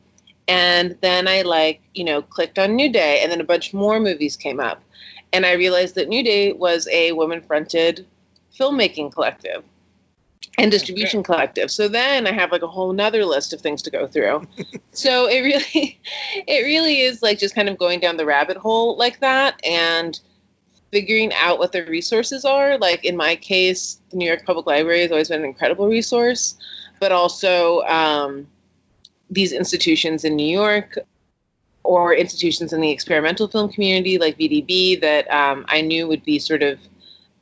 And 0.49 0.97
then 1.03 1.29
I 1.29 1.43
like, 1.43 1.83
you 1.93 2.05
know, 2.05 2.23
clicked 2.23 2.59
on 2.59 2.75
New 2.75 2.91
Day, 2.91 3.21
and 3.23 3.31
then 3.31 3.41
a 3.41 3.45
bunch 3.45 3.75
more 3.75 4.01
movies 4.01 4.37
came 4.37 4.61
up, 4.61 4.83
and 5.33 5.45
I 5.45 5.53
realized 5.53 5.95
that 5.97 6.09
New 6.09 6.25
Day 6.25 6.53
was 6.53 6.89
a 6.91 7.13
woman-fronted 7.13 8.07
filmmaking 8.59 9.13
collective 9.13 9.63
and 10.59 10.71
distribution 10.71 11.23
collective. 11.23 11.71
So 11.71 11.87
then 11.89 12.27
i 12.27 12.33
have 12.33 12.51
like 12.51 12.63
a 12.63 12.67
whole 12.67 12.93
nother 12.93 13.25
list 13.25 13.53
of 13.53 13.61
things 13.61 13.83
to 13.83 13.91
go 13.91 14.07
through. 14.07 14.47
So 14.93 15.29
it 15.29 15.41
really 15.41 16.01
it 16.47 16.65
really 16.65 17.01
is 17.01 17.23
like 17.23 17.39
just 17.39 17.55
kind 17.55 17.69
of 17.69 17.79
going 17.79 18.01
down 18.01 18.17
the 18.17 18.27
rabbit 18.27 18.57
hole 18.57 18.97
like 18.97 19.21
that. 19.21 19.65
And 19.65 20.19
figuring 20.91 21.33
out 21.35 21.59
what 21.59 21.73
the 21.73 21.85
resources 21.85 22.45
are. 22.45 22.79
Like 22.79 23.05
in 23.05 23.17
my 23.17 23.37
case 23.37 24.01
the 24.11 24.17
new 24.17 24.27
york 24.27 24.45
public 24.45 24.67
library 24.67 25.03
has 25.03 25.11
always 25.11 25.29
been 25.29 25.41
an 25.41 25.47
incredible 25.47 25.89
resource 25.89 26.57
but 26.99 27.13
also 27.13 27.81
um, 27.83 28.47
these 29.31 29.53
institutions 29.53 30.25
in 30.25 30.37
new 30.37 30.53
york 30.53 30.99
or 31.83 32.13
institutions 32.15 32.73
in 32.73 32.81
the 32.81 32.91
experimental 32.91 33.49
film 33.49 33.71
community 33.73 34.19
like 34.19 34.37
vdb 34.37 35.01
that 35.01 35.31
um, 35.31 35.65
i 35.69 35.81
knew 35.81 36.07
would 36.09 36.25
be 36.25 36.39
sort 36.39 36.63
of 36.63 36.79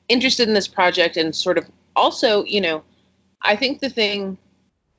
interested 0.08 0.46
in 0.46 0.54
this 0.54 0.68
project 0.68 1.16
and 1.16 1.34
sort 1.34 1.58
of 1.58 1.66
also 1.96 2.44
you 2.44 2.60
know 2.60 2.82
I 3.42 3.56
think 3.56 3.80
the 3.80 3.90
thing, 3.90 4.36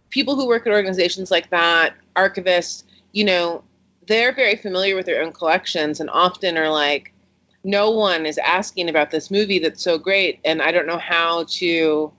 people 0.09 0.35
who 0.35 0.47
work 0.47 0.65
at 0.65 0.73
organizations 0.73 1.31
like 1.31 1.49
that, 1.49 1.93
archivists, 2.15 2.83
you 3.11 3.23
know, 3.23 3.63
they're 4.07 4.33
very 4.33 4.55
familiar 4.55 4.95
with 4.95 5.05
their 5.05 5.21
own 5.21 5.31
collections 5.31 5.99
and 5.99 6.09
often 6.09 6.57
are 6.57 6.69
like, 6.69 7.13
no 7.63 7.91
one 7.91 8.25
is 8.25 8.37
asking 8.37 8.89
about 8.89 9.11
this 9.11 9.29
movie 9.29 9.59
that's 9.59 9.83
so 9.83 9.97
great 9.97 10.39
and 10.45 10.61
I 10.61 10.71
don't 10.71 10.87
know 10.87 10.97
how 10.97 11.45
to 11.49 12.11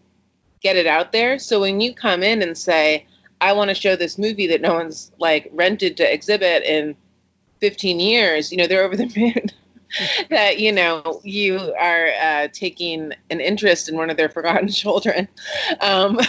get 0.61 0.77
it 0.77 0.87
out 0.87 1.13
there. 1.13 1.39
So 1.39 1.61
when 1.61 1.81
you 1.81 1.95
come 1.95 2.23
in 2.23 2.43
and 2.43 2.57
say, 2.57 3.07
I 3.41 3.55
want 3.55 3.71
to 3.71 3.75
show 3.75 3.97
this 3.97 4.19
movie 4.19 4.49
that 4.49 4.61
no 4.61 4.75
one's 4.75 5.11
like 5.19 5.49
rented 5.53 5.97
to 5.99 6.13
exhibit 6.13 6.63
in 6.65 6.95
15 7.61 8.01
years, 8.01 8.53
you 8.53 8.59
know, 8.59 8.67
they're 8.67 8.85
over 8.85 8.97
the 8.97 9.07
moon. 9.17 9.51
that 10.31 10.59
you 10.59 10.73
know 10.73 11.21
you 11.25 11.75
are 11.79 12.11
uh, 12.21 12.49
taking 12.53 13.13
an 13.31 13.41
interest 13.41 13.89
in 13.89 13.97
one 13.97 14.11
of 14.11 14.17
their 14.17 14.29
forgotten 14.29 14.69
children. 14.73 15.29
Um, 15.81 16.21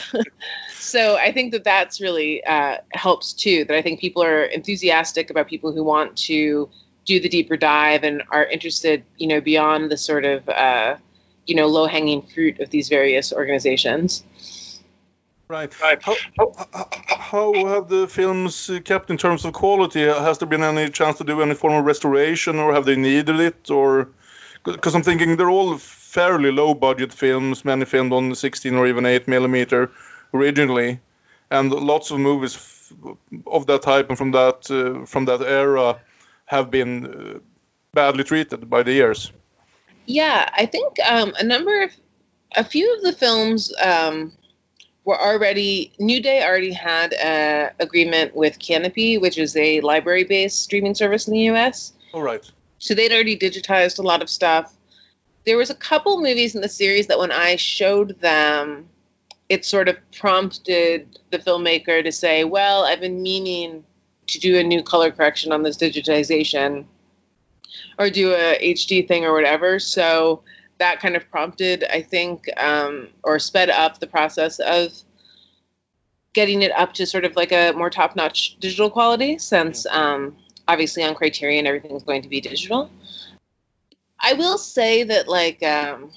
so 0.73 1.15
I 1.15 1.31
think 1.31 1.51
that 1.51 1.63
that's 1.63 2.01
really 2.01 2.43
uh, 2.43 2.77
helps 2.93 3.33
too. 3.33 3.65
That 3.65 3.77
I 3.77 3.81
think 3.81 3.99
people 3.99 4.23
are 4.23 4.43
enthusiastic 4.43 5.29
about 5.29 5.47
people 5.47 5.71
who 5.71 5.83
want 5.83 6.17
to 6.17 6.69
do 7.11 7.19
the 7.19 7.29
deeper 7.37 7.57
dive 7.57 8.03
and 8.03 8.23
are 8.29 8.45
interested, 8.45 9.03
you 9.17 9.27
know, 9.27 9.41
beyond 9.41 9.91
the 9.91 9.97
sort 9.97 10.25
of 10.33 10.47
uh, 10.47 10.95
you 11.47 11.55
know 11.55 11.67
low 11.67 11.87
hanging 11.87 12.21
fruit 12.33 12.59
of 12.59 12.69
these 12.69 12.87
various 12.89 13.33
organizations. 13.33 14.23
Right. 15.47 15.73
How, 15.73 16.15
how, 16.37 16.47
how, 17.31 17.53
have 17.73 17.89
the 17.89 18.07
films 18.07 18.71
kept 18.85 19.09
in 19.09 19.17
terms 19.17 19.43
of 19.43 19.51
quality? 19.51 20.03
Has 20.03 20.37
there 20.37 20.47
been 20.47 20.63
any 20.63 20.89
chance 20.89 21.17
to 21.17 21.25
do 21.25 21.41
any 21.41 21.55
form 21.55 21.73
of 21.73 21.83
restoration, 21.83 22.55
or 22.57 22.73
have 22.73 22.85
they 22.85 22.95
needed 22.95 23.37
it? 23.41 23.69
Or 23.69 24.07
because 24.63 24.95
I'm 24.95 25.03
thinking 25.03 25.35
they're 25.35 25.49
all 25.49 25.77
fairly 25.77 26.51
low 26.51 26.73
budget 26.73 27.11
films, 27.11 27.65
many 27.65 27.83
filmed 27.83 28.13
on 28.13 28.35
16 28.35 28.75
or 28.75 28.87
even 28.87 29.05
8 29.05 29.27
millimeter 29.27 29.91
originally, 30.33 31.01
and 31.49 31.69
lots 31.69 32.11
of 32.11 32.19
movies 32.19 32.55
of 33.45 33.65
that 33.65 33.81
type 33.81 34.07
and 34.09 34.17
from 34.17 34.31
that 34.31 34.71
uh, 34.71 35.05
from 35.05 35.25
that 35.25 35.41
era 35.41 35.99
have 36.51 36.69
been 36.69 36.93
uh, 37.05 37.39
badly 37.93 38.25
treated 38.25 38.69
by 38.69 38.83
the 38.83 38.91
years. 38.91 39.31
Yeah, 40.05 40.49
I 40.53 40.65
think 40.65 40.97
um, 41.09 41.33
a 41.39 41.43
number 41.43 41.83
of 41.83 41.91
a 42.57 42.63
few 42.63 42.93
of 42.95 43.01
the 43.03 43.13
films. 43.13 43.73
Um, 43.81 44.33
were 45.03 45.19
already 45.19 45.91
New 45.97 46.21
Day 46.21 46.43
already 46.43 46.71
had 46.71 47.13
an 47.13 47.71
agreement 47.79 48.35
with 48.35 48.59
Kanopy, 48.59 49.19
which 49.19 49.39
is 49.39 49.55
a 49.57 49.81
library-based 49.81 50.61
streaming 50.61 50.93
service 50.93 51.27
in 51.27 51.33
the 51.33 51.39
U.S. 51.53 51.93
All 52.13 52.21
right. 52.21 52.43
So 52.77 52.93
they'd 52.93 53.11
already 53.11 53.35
digitized 53.37 53.97
a 53.97 54.03
lot 54.03 54.21
of 54.21 54.29
stuff. 54.29 54.71
There 55.45 55.57
was 55.57 55.71
a 55.71 55.75
couple 55.75 56.21
movies 56.21 56.53
in 56.53 56.61
the 56.61 56.69
series 56.69 57.07
that 57.07 57.17
when 57.17 57.31
I 57.31 57.55
showed 57.55 58.19
them, 58.21 58.89
it 59.49 59.65
sort 59.65 59.89
of 59.89 59.97
prompted 60.11 61.19
the 61.31 61.39
filmmaker 61.39 62.03
to 62.03 62.11
say, 62.11 62.43
"Well, 62.43 62.83
I've 62.83 63.01
been 63.01 63.23
meaning 63.23 63.83
to 64.31 64.39
do 64.39 64.57
a 64.57 64.63
new 64.63 64.83
color 64.83 65.11
correction 65.11 65.51
on 65.51 65.63
this 65.63 65.77
digitization, 65.77 66.85
or 67.97 68.09
do 68.09 68.33
a 68.33 68.57
HD 68.75 69.07
thing 69.07 69.25
or 69.25 69.33
whatever." 69.33 69.79
So 69.79 70.43
that 70.79 70.99
kind 70.99 71.15
of 71.15 71.29
prompted, 71.29 71.83
I 71.83 72.01
think, 72.01 72.45
um, 72.57 73.09
or 73.23 73.37
sped 73.39 73.69
up 73.69 73.99
the 73.99 74.07
process 74.07 74.59
of 74.59 74.91
getting 76.33 76.61
it 76.61 76.71
up 76.71 76.93
to 76.93 77.05
sort 77.05 77.25
of 77.25 77.35
like 77.35 77.51
a 77.51 77.71
more 77.73 77.89
top 77.89 78.15
notch 78.15 78.57
digital 78.59 78.89
quality, 78.89 79.37
since 79.37 79.85
um, 79.85 80.35
obviously 80.67 81.03
on 81.03 81.13
Criterion 81.13 81.67
everything's 81.67 82.03
going 82.03 82.23
to 82.23 82.29
be 82.29 82.41
digital. 82.41 82.89
I 84.19 84.33
will 84.33 84.57
say 84.57 85.03
that, 85.03 85.27
like, 85.27 85.61
um, 85.63 86.11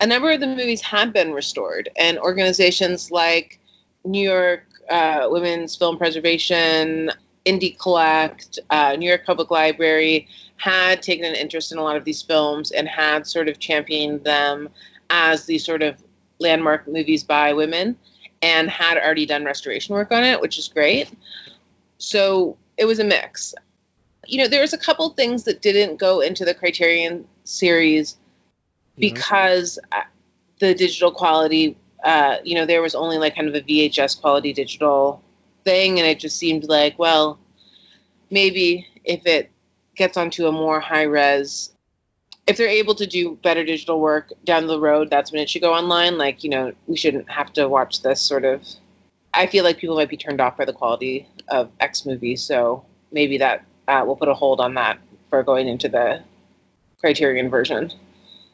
a 0.00 0.06
number 0.06 0.30
of 0.30 0.40
the 0.40 0.46
movies 0.46 0.80
have 0.82 1.12
been 1.12 1.32
restored, 1.32 1.88
and 1.96 2.18
organizations 2.18 3.10
like 3.10 3.58
New 4.04 4.22
York 4.22 4.65
uh, 4.88 5.28
Women's 5.30 5.76
Film 5.76 5.98
Preservation, 5.98 7.10
Indie 7.44 7.78
Collect, 7.78 8.58
uh, 8.70 8.96
New 8.96 9.08
York 9.08 9.24
Public 9.24 9.50
Library 9.50 10.28
had 10.56 11.02
taken 11.02 11.24
an 11.24 11.34
interest 11.34 11.72
in 11.72 11.78
a 11.78 11.82
lot 11.82 11.96
of 11.96 12.04
these 12.04 12.22
films 12.22 12.70
and 12.70 12.88
had 12.88 13.26
sort 13.26 13.48
of 13.48 13.58
championed 13.58 14.24
them 14.24 14.68
as 15.10 15.44
the 15.46 15.58
sort 15.58 15.82
of 15.82 16.02
landmark 16.38 16.86
movies 16.88 17.22
by 17.22 17.52
women 17.52 17.96
and 18.42 18.68
had 18.68 18.98
already 18.98 19.26
done 19.26 19.44
restoration 19.44 19.94
work 19.94 20.12
on 20.12 20.24
it, 20.24 20.40
which 20.40 20.58
is 20.58 20.68
great. 20.68 21.10
So 21.98 22.56
it 22.76 22.84
was 22.84 22.98
a 22.98 23.04
mix. 23.04 23.54
You 24.26 24.38
know, 24.38 24.48
there 24.48 24.60
was 24.60 24.72
a 24.72 24.78
couple 24.78 25.08
things 25.10 25.44
that 25.44 25.62
didn't 25.62 25.96
go 25.96 26.20
into 26.20 26.44
the 26.44 26.54
Criterion 26.54 27.26
series 27.44 28.12
mm-hmm. 28.12 29.00
because 29.00 29.78
mm-hmm. 29.92 30.08
the 30.58 30.74
digital 30.74 31.10
quality, 31.10 31.76
uh, 32.04 32.36
you 32.44 32.54
know, 32.54 32.66
there 32.66 32.82
was 32.82 32.94
only 32.94 33.18
like 33.18 33.34
kind 33.34 33.48
of 33.48 33.54
a 33.54 33.60
VHS 33.60 34.20
quality 34.20 34.52
digital 34.52 35.22
thing, 35.64 35.98
and 35.98 36.06
it 36.06 36.18
just 36.18 36.38
seemed 36.38 36.64
like, 36.64 36.98
well, 36.98 37.38
maybe 38.30 38.86
if 39.04 39.26
it 39.26 39.50
gets 39.94 40.16
onto 40.16 40.46
a 40.46 40.52
more 40.52 40.80
high 40.80 41.04
res 41.04 41.72
if 42.46 42.56
they're 42.56 42.68
able 42.68 42.94
to 42.94 43.06
do 43.06 43.36
better 43.42 43.64
digital 43.64 44.00
work 44.00 44.32
down 44.44 44.66
the 44.66 44.78
road, 44.78 45.10
that's 45.10 45.32
when 45.32 45.42
it 45.42 45.50
should 45.50 45.62
go 45.62 45.74
online. 45.74 46.16
Like, 46.16 46.44
you 46.44 46.50
know, 46.50 46.72
we 46.86 46.96
shouldn't 46.96 47.28
have 47.28 47.52
to 47.54 47.68
watch 47.68 48.02
this 48.02 48.20
sort 48.20 48.44
of. 48.44 48.62
I 49.34 49.46
feel 49.46 49.64
like 49.64 49.78
people 49.78 49.96
might 49.96 50.08
be 50.08 50.16
turned 50.16 50.40
off 50.40 50.56
by 50.56 50.64
the 50.64 50.72
quality 50.72 51.28
of 51.48 51.70
X 51.80 52.06
movies, 52.06 52.42
so 52.42 52.84
maybe 53.10 53.38
that 53.38 53.64
uh, 53.88 54.04
will 54.06 54.16
put 54.16 54.28
a 54.28 54.34
hold 54.34 54.60
on 54.60 54.74
that 54.74 54.98
for 55.28 55.42
going 55.42 55.68
into 55.68 55.88
the 55.88 56.22
Criterion 57.00 57.50
version. 57.50 57.92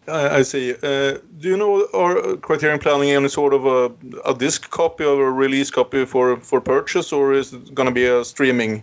I, 0.08 0.38
I 0.38 0.42
see. 0.42 0.72
Uh, 0.72 1.18
do 1.38 1.48
you 1.48 1.56
know, 1.56 1.86
are 1.94 2.36
Criterion 2.36 2.78
planning 2.78 3.10
any 3.10 3.28
sort 3.28 3.54
of 3.54 3.66
a, 3.66 3.92
a 4.24 4.34
disc 4.34 4.68
copy 4.70 5.04
or 5.04 5.28
a 5.28 5.30
release 5.30 5.70
copy 5.70 6.04
for, 6.04 6.38
for 6.38 6.60
purchase, 6.60 7.12
or 7.12 7.32
is 7.32 7.52
it 7.52 7.74
going 7.74 7.88
to 7.88 7.94
be 7.94 8.06
a 8.06 8.24
streaming 8.24 8.82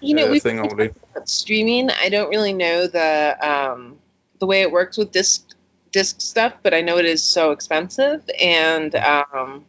you 0.00 0.14
know, 0.14 0.32
uh, 0.32 0.38
thing 0.38 0.60
only? 0.60 0.92
Streaming, 1.24 1.90
I 1.90 2.08
don't 2.08 2.28
really 2.28 2.52
know 2.52 2.86
the 2.86 3.36
um, 3.40 3.98
the 4.38 4.46
way 4.46 4.62
it 4.62 4.70
works 4.70 4.96
with 4.96 5.12
disc 5.12 5.48
disc 5.90 6.20
stuff, 6.20 6.54
but 6.62 6.74
I 6.74 6.80
know 6.80 6.98
it 6.98 7.06
is 7.06 7.22
so 7.22 7.50
expensive. 7.50 8.28
And 8.40 8.94
um, 8.94 9.64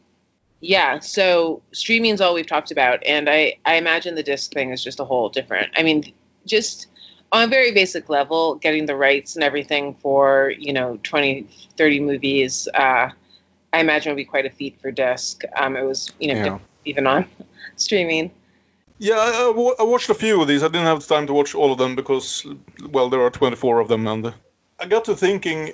yeah, 0.60 1.00
so 1.00 1.62
streaming 1.72 2.14
is 2.14 2.22
all 2.22 2.34
we've 2.34 2.48
talked 2.48 2.72
about, 2.72 3.06
and 3.06 3.30
I 3.30 3.58
I 3.66 3.76
imagine 3.76 4.16
the 4.16 4.24
disc 4.24 4.52
thing 4.52 4.72
is 4.72 4.84
just 4.84 5.00
a 5.00 5.06
whole 5.06 5.30
different. 5.30 5.72
I 5.76 5.84
mean, 5.84 6.14
just 6.46 6.89
on 7.32 7.44
a 7.44 7.48
very 7.48 7.72
basic 7.72 8.10
level, 8.10 8.56
getting 8.56 8.86
the 8.86 8.96
rights 8.96 9.36
and 9.36 9.44
everything 9.44 9.96
for 9.96 10.54
you 10.58 10.74
know 10.74 11.00
20, 11.04 11.48
30 11.78 12.00
movies. 12.00 12.68
Uh, 12.74 13.10
I 13.72 13.80
imagine 13.80 14.12
would 14.12 14.18
be 14.18 14.26
quite 14.26 14.46
a 14.46 14.50
feat 14.50 14.80
for 14.82 14.92
disc. 14.92 15.44
Um, 15.56 15.76
it 15.76 15.84
was 15.84 16.12
you 16.20 16.34
know 16.34 16.44
yeah. 16.44 16.60
even 16.86 17.08
on 17.08 17.26
streaming. 17.76 18.32
Yeah, 19.02 19.16
I, 19.16 19.76
I, 19.80 19.84
watched 19.84 20.10
a 20.10 20.14
few 20.14 20.42
of 20.42 20.50
these. 20.50 20.62
I 20.62 20.68
didn't 20.68 20.88
have 20.88 21.00
the 21.00 21.16
time 21.16 21.26
to 21.28 21.34
watch 21.34 21.56
all 21.56 21.72
of 21.72 21.78
them 21.78 21.96
because, 21.96 22.46
well, 22.90 23.10
there 23.10 23.22
are 23.22 23.30
24 23.30 23.80
of 23.80 23.88
them, 23.88 24.06
and 24.06 24.34
I 24.78 24.88
got 24.88 25.06
to 25.06 25.16
thinking 25.16 25.72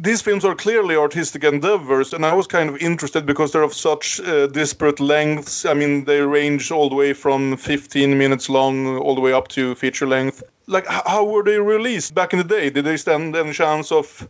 these 0.00 0.22
films 0.22 0.44
are 0.44 0.54
clearly 0.54 0.96
artistic 0.96 1.44
endeavors, 1.44 2.14
and 2.14 2.24
I 2.24 2.32
was 2.32 2.46
kind 2.46 2.70
of 2.70 2.78
interested 2.78 3.26
because 3.26 3.52
they're 3.52 3.62
of 3.62 3.74
such 3.74 4.18
uh, 4.20 4.46
disparate 4.46 4.98
lengths. 4.98 5.66
I 5.66 5.74
mean, 5.74 6.04
they 6.04 6.20
range 6.22 6.70
all 6.70 6.88
the 6.88 6.94
way 6.94 7.12
from 7.12 7.58
15 7.58 8.16
minutes 8.16 8.48
long 8.48 8.96
all 8.96 9.14
the 9.14 9.20
way 9.20 9.34
up 9.34 9.48
to 9.48 9.74
feature 9.74 10.06
length. 10.06 10.42
Like, 10.66 10.86
how 10.86 11.24
were 11.24 11.42
they 11.42 11.58
released 11.58 12.14
back 12.14 12.32
in 12.32 12.38
the 12.38 12.44
day? 12.44 12.70
Did 12.70 12.84
they 12.84 12.96
stand 12.96 13.36
any 13.36 13.52
chance 13.52 13.92
of? 13.92 14.28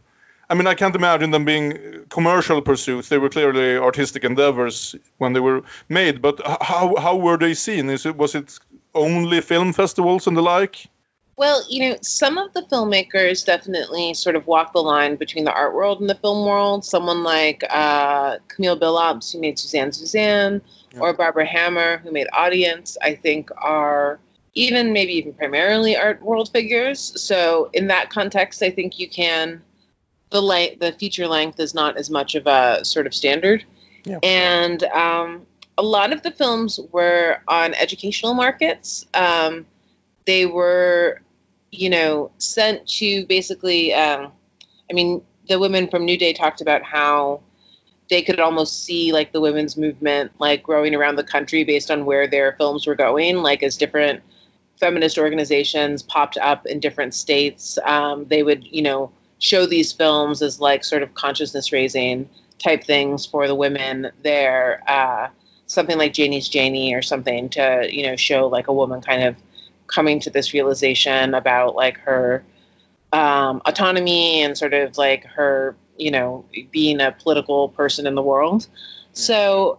I 0.48 0.54
mean, 0.54 0.66
I 0.66 0.74
can't 0.74 0.96
imagine 0.96 1.30
them 1.30 1.44
being 1.44 2.06
commercial 2.08 2.60
pursuits. 2.62 3.08
They 3.08 3.18
were 3.18 3.28
clearly 3.28 3.76
artistic 3.76 4.24
endeavors 4.24 4.96
when 5.18 5.32
they 5.32 5.40
were 5.40 5.62
made. 5.88 6.20
But 6.20 6.40
how 6.44 6.96
how 6.96 7.16
were 7.16 7.36
they 7.36 7.54
seen? 7.54 7.90
Is 7.90 8.06
it 8.06 8.16
was 8.16 8.34
it 8.34 8.58
only 8.92 9.40
film 9.40 9.72
festivals 9.72 10.26
and 10.26 10.36
the 10.36 10.42
like? 10.42 10.88
Well, 11.40 11.64
you 11.70 11.88
know, 11.88 11.96
some 12.02 12.36
of 12.36 12.52
the 12.52 12.60
filmmakers 12.60 13.46
definitely 13.46 14.12
sort 14.12 14.36
of 14.36 14.46
walk 14.46 14.74
the 14.74 14.82
line 14.82 15.16
between 15.16 15.44
the 15.44 15.52
art 15.54 15.74
world 15.74 15.98
and 15.98 16.10
the 16.10 16.14
film 16.14 16.46
world. 16.46 16.84
Someone 16.84 17.22
like 17.22 17.64
uh, 17.70 18.36
Camille 18.48 18.76
Billops, 18.76 19.32
who 19.32 19.40
made 19.40 19.58
Suzanne 19.58 19.90
Suzanne, 19.90 20.60
yeah. 20.92 21.00
or 21.00 21.14
Barbara 21.14 21.46
Hammer, 21.46 21.96
who 21.96 22.12
made 22.12 22.26
Audience, 22.34 22.98
I 23.00 23.14
think 23.14 23.48
are 23.56 24.20
even 24.52 24.92
maybe 24.92 25.14
even 25.14 25.32
primarily 25.32 25.96
art 25.96 26.20
world 26.20 26.52
figures. 26.52 27.18
So 27.18 27.70
in 27.72 27.86
that 27.86 28.10
context, 28.10 28.62
I 28.62 28.68
think 28.68 28.98
you 28.98 29.08
can 29.08 29.62
the 30.28 30.42
length, 30.42 30.80
the 30.80 30.92
feature 30.92 31.26
length 31.26 31.58
is 31.58 31.72
not 31.72 31.96
as 31.96 32.10
much 32.10 32.34
of 32.34 32.46
a 32.46 32.84
sort 32.84 33.06
of 33.06 33.14
standard, 33.14 33.64
yeah. 34.04 34.18
and 34.22 34.82
um, 34.82 35.46
a 35.78 35.82
lot 35.82 36.12
of 36.12 36.22
the 36.22 36.32
films 36.32 36.78
were 36.92 37.38
on 37.48 37.72
educational 37.72 38.34
markets. 38.34 39.06
Um, 39.14 39.64
they 40.26 40.44
were 40.44 41.22
you 41.70 41.90
know, 41.90 42.30
sent 42.38 42.86
to 42.86 43.26
basically, 43.26 43.94
um, 43.94 44.32
I 44.90 44.94
mean, 44.94 45.22
the 45.48 45.58
women 45.58 45.88
from 45.88 46.04
New 46.04 46.16
Day 46.16 46.32
talked 46.32 46.60
about 46.60 46.82
how 46.82 47.40
they 48.08 48.22
could 48.22 48.40
almost 48.40 48.84
see 48.84 49.12
like 49.12 49.32
the 49.32 49.40
women's 49.40 49.76
movement 49.76 50.32
like 50.38 50.62
growing 50.62 50.94
around 50.94 51.16
the 51.16 51.24
country 51.24 51.64
based 51.64 51.90
on 51.90 52.04
where 52.04 52.26
their 52.26 52.52
films 52.52 52.86
were 52.86 52.96
going, 52.96 53.36
like 53.36 53.62
as 53.62 53.76
different 53.76 54.22
feminist 54.78 55.18
organizations 55.18 56.02
popped 56.02 56.36
up 56.38 56.66
in 56.66 56.80
different 56.80 57.14
states. 57.14 57.78
Um, 57.84 58.26
they 58.26 58.42
would, 58.42 58.64
you 58.64 58.82
know, 58.82 59.12
show 59.38 59.66
these 59.66 59.92
films 59.92 60.42
as 60.42 60.60
like 60.60 60.84
sort 60.84 61.02
of 61.02 61.14
consciousness 61.14 61.72
raising 61.72 62.28
type 62.58 62.84
things 62.84 63.26
for 63.26 63.46
the 63.46 63.54
women 63.54 64.10
there. 64.22 64.82
Uh, 64.86 65.28
something 65.66 65.98
like 65.98 66.12
Janie's 66.12 66.48
Janie 66.48 66.94
or 66.94 67.02
something 67.02 67.48
to, 67.50 67.88
you 67.90 68.04
know, 68.04 68.16
show 68.16 68.48
like 68.48 68.66
a 68.66 68.72
woman 68.72 69.00
kind 69.00 69.22
of 69.22 69.36
coming 69.92 70.20
to 70.20 70.30
this 70.30 70.52
realization 70.54 71.34
about 71.34 71.74
like 71.74 71.98
her 71.98 72.44
um, 73.12 73.60
autonomy 73.66 74.42
and 74.42 74.56
sort 74.56 74.74
of 74.74 74.96
like 74.96 75.24
her, 75.24 75.76
you 75.96 76.10
know, 76.10 76.44
being 76.70 77.00
a 77.00 77.12
political 77.12 77.68
person 77.68 78.06
in 78.06 78.14
the 78.14 78.22
world. 78.22 78.66
Yeah. 78.70 78.76
So 79.12 79.78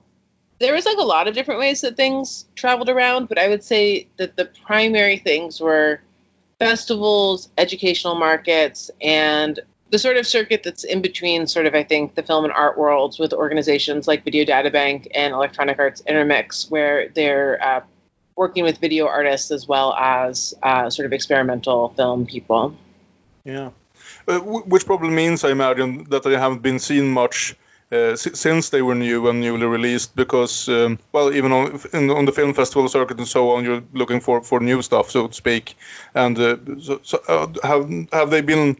there 0.59 0.73
was 0.73 0.85
like 0.85 0.97
a 0.97 1.03
lot 1.03 1.27
of 1.27 1.33
different 1.33 1.59
ways 1.59 1.81
that 1.81 1.97
things 1.97 2.45
traveled 2.55 2.89
around, 2.89 3.27
but 3.27 3.39
I 3.39 3.47
would 3.49 3.63
say 3.63 4.07
that 4.17 4.35
the 4.35 4.45
primary 4.45 5.17
things 5.17 5.59
were 5.59 6.01
festivals, 6.59 7.49
educational 7.57 8.15
markets, 8.15 8.91
and 9.01 9.59
the 9.89 9.97
sort 9.97 10.17
of 10.17 10.27
circuit 10.27 10.61
that's 10.63 10.83
in 10.83 11.01
between 11.01 11.47
sort 11.47 11.65
of 11.65 11.73
I 11.73 11.83
think 11.83 12.15
the 12.15 12.23
film 12.23 12.45
and 12.45 12.53
art 12.53 12.77
worlds 12.77 13.19
with 13.19 13.33
organizations 13.33 14.07
like 14.07 14.23
Video 14.23 14.45
Data 14.45 14.69
Bank 14.69 15.09
and 15.13 15.33
Electronic 15.33 15.79
Arts 15.79 16.01
Intermix, 16.07 16.69
where 16.69 17.09
they're 17.09 17.61
uh, 17.61 17.81
working 18.35 18.63
with 18.63 18.79
video 18.79 19.07
artists 19.07 19.51
as 19.51 19.67
well 19.67 19.93
as 19.93 20.53
uh, 20.63 20.89
sort 20.89 21.05
of 21.05 21.13
experimental 21.13 21.89
film 21.89 22.25
people. 22.25 22.75
Yeah, 23.43 23.71
uh, 24.27 24.39
which 24.39 24.85
probably 24.85 25.09
means, 25.09 25.43
I 25.43 25.51
imagine, 25.51 26.05
that 26.09 26.23
they 26.23 26.37
haven't 26.37 26.61
been 26.61 26.79
seen 26.79 27.11
much 27.11 27.55
uh, 27.91 28.15
since 28.15 28.69
they 28.69 28.81
were 28.81 28.95
new 28.95 29.27
and 29.27 29.41
newly 29.41 29.65
released. 29.65 30.15
Because, 30.15 30.69
um, 30.69 30.99
well, 31.11 31.33
even 31.33 31.51
on, 31.51 31.81
in, 31.93 32.09
on 32.09 32.25
the 32.25 32.31
film 32.31 32.53
festival 32.53 32.87
circuit 32.87 33.17
and 33.17 33.27
so 33.27 33.51
on, 33.51 33.65
you're 33.65 33.83
looking 33.93 34.21
for, 34.21 34.41
for 34.41 34.59
new 34.59 34.81
stuff, 34.81 35.11
so 35.11 35.27
to 35.27 35.33
speak. 35.33 35.75
And 36.13 36.39
uh, 36.39 36.57
so, 36.79 36.99
so 37.03 37.21
uh, 37.27 37.47
have 37.63 37.89
have 38.13 38.29
they 38.29 38.41
been 38.41 38.77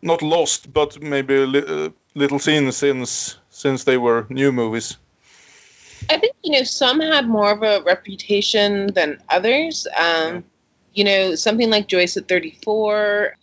not 0.00 0.22
lost, 0.22 0.72
but 0.72 1.00
maybe 1.00 1.36
a 1.36 1.46
li- 1.46 1.64
uh, 1.66 1.90
little 2.14 2.38
seen 2.38 2.72
since 2.72 3.38
since 3.50 3.84
they 3.84 3.96
were 3.96 4.26
new 4.28 4.52
movies? 4.52 4.96
I 6.08 6.18
think 6.18 6.34
you 6.42 6.52
know 6.52 6.62
some 6.62 7.00
had 7.00 7.28
more 7.28 7.52
of 7.52 7.62
a 7.62 7.82
reputation 7.82 8.92
than 8.94 9.22
others. 9.28 9.86
Um, 9.98 10.44
you 10.94 11.04
know, 11.04 11.34
something 11.34 11.70
like 11.70 11.88
Joyce 11.88 12.16
at 12.16 12.28
34 12.28 13.36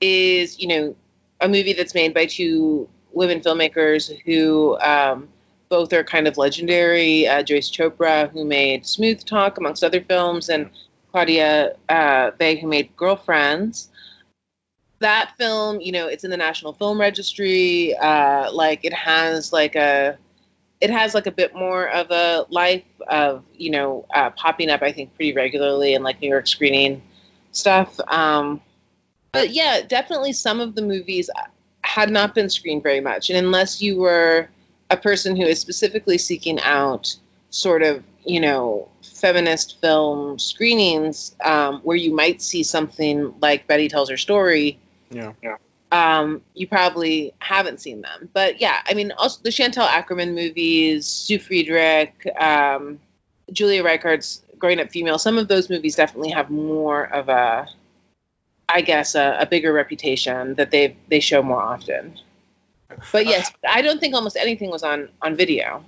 is 0.00 0.58
you 0.58 0.68
know 0.68 0.96
a 1.40 1.48
movie 1.48 1.72
that's 1.72 1.94
made 1.94 2.14
by 2.14 2.26
two 2.26 2.88
women 3.12 3.40
filmmakers 3.40 4.16
who 4.24 4.78
um, 4.80 5.28
both 5.68 5.92
are 5.92 6.04
kind 6.04 6.28
of 6.28 6.36
legendary. 6.36 7.26
Uh, 7.26 7.42
Joyce 7.42 7.70
Chopra, 7.70 8.30
who 8.30 8.44
made 8.44 8.86
Smooth 8.86 9.24
Talk, 9.24 9.58
amongst 9.58 9.82
other 9.82 10.00
films, 10.00 10.48
and 10.48 10.70
Claudia 11.10 11.76
uh, 11.88 12.30
Bay, 12.32 12.56
who 12.56 12.68
made 12.68 12.94
Girlfriends. 12.96 13.90
That 14.98 15.32
film, 15.36 15.80
you 15.80 15.92
know, 15.92 16.08
it's 16.08 16.24
in 16.24 16.30
the 16.30 16.36
National 16.36 16.72
Film 16.72 16.98
Registry. 16.98 17.94
Uh, 17.96 18.50
like 18.52 18.84
it 18.84 18.94
has 18.94 19.52
like 19.52 19.76
a 19.76 20.18
it 20.80 20.90
has 20.90 21.14
like 21.14 21.26
a 21.26 21.30
bit 21.30 21.54
more 21.54 21.88
of 21.88 22.10
a 22.10 22.46
life 22.50 22.84
of 23.08 23.44
you 23.54 23.70
know 23.70 24.04
uh, 24.14 24.30
popping 24.30 24.70
up 24.70 24.82
i 24.82 24.92
think 24.92 25.14
pretty 25.16 25.32
regularly 25.32 25.94
in 25.94 26.02
like 26.02 26.20
new 26.20 26.28
york 26.28 26.46
screening 26.46 27.02
stuff. 27.56 27.98
Um, 28.08 28.60
but 29.32 29.50
yeah 29.50 29.80
definitely 29.86 30.32
some 30.32 30.60
of 30.60 30.74
the 30.74 30.82
movies 30.82 31.30
had 31.82 32.10
not 32.10 32.34
been 32.34 32.50
screened 32.50 32.82
very 32.82 33.00
much. 33.00 33.30
And 33.30 33.38
unless 33.38 33.80
you 33.80 33.98
were 33.98 34.48
a 34.90 34.96
person 34.96 35.36
who 35.36 35.44
is 35.44 35.60
specifically 35.60 36.18
seeking 36.18 36.60
out 36.60 37.16
sort 37.50 37.82
of 37.82 38.02
you 38.24 38.40
know 38.40 38.88
feminist 39.02 39.80
film 39.80 40.38
screenings 40.38 41.34
um, 41.44 41.80
where 41.82 41.96
you 41.96 42.14
might 42.14 42.42
see 42.42 42.62
something 42.62 43.34
like 43.40 43.66
betty 43.66 43.88
tells 43.88 44.10
her 44.10 44.16
story 44.16 44.78
yeah. 45.10 45.32
Yeah 45.42 45.56
um, 45.92 46.42
you 46.54 46.66
probably 46.66 47.32
haven't 47.38 47.80
seen 47.80 48.02
them. 48.02 48.28
But 48.32 48.60
yeah, 48.60 48.80
I 48.86 48.94
mean, 48.94 49.12
also 49.12 49.40
the 49.42 49.52
Chantal 49.52 49.86
Akerman 49.86 50.34
movies, 50.34 51.06
Su 51.06 51.38
Friedrich, 51.38 52.12
um, 52.38 52.98
Julia 53.52 53.84
Reichert's 53.84 54.42
Growing 54.58 54.80
Up 54.80 54.90
Female, 54.90 55.18
some 55.18 55.38
of 55.38 55.48
those 55.48 55.70
movies 55.70 55.94
definitely 55.96 56.30
have 56.30 56.50
more 56.50 57.04
of 57.04 57.28
a, 57.28 57.68
I 58.68 58.80
guess, 58.80 59.14
a, 59.14 59.38
a 59.40 59.46
bigger 59.46 59.72
reputation 59.72 60.54
that 60.54 60.70
they 60.70 60.96
they 61.08 61.20
show 61.20 61.42
more 61.42 61.62
often. 61.62 62.18
But 63.12 63.26
yes, 63.26 63.52
I 63.68 63.82
don't 63.82 64.00
think 64.00 64.14
almost 64.14 64.36
anything 64.36 64.70
was 64.70 64.82
on 64.82 65.08
on 65.22 65.36
video. 65.36 65.84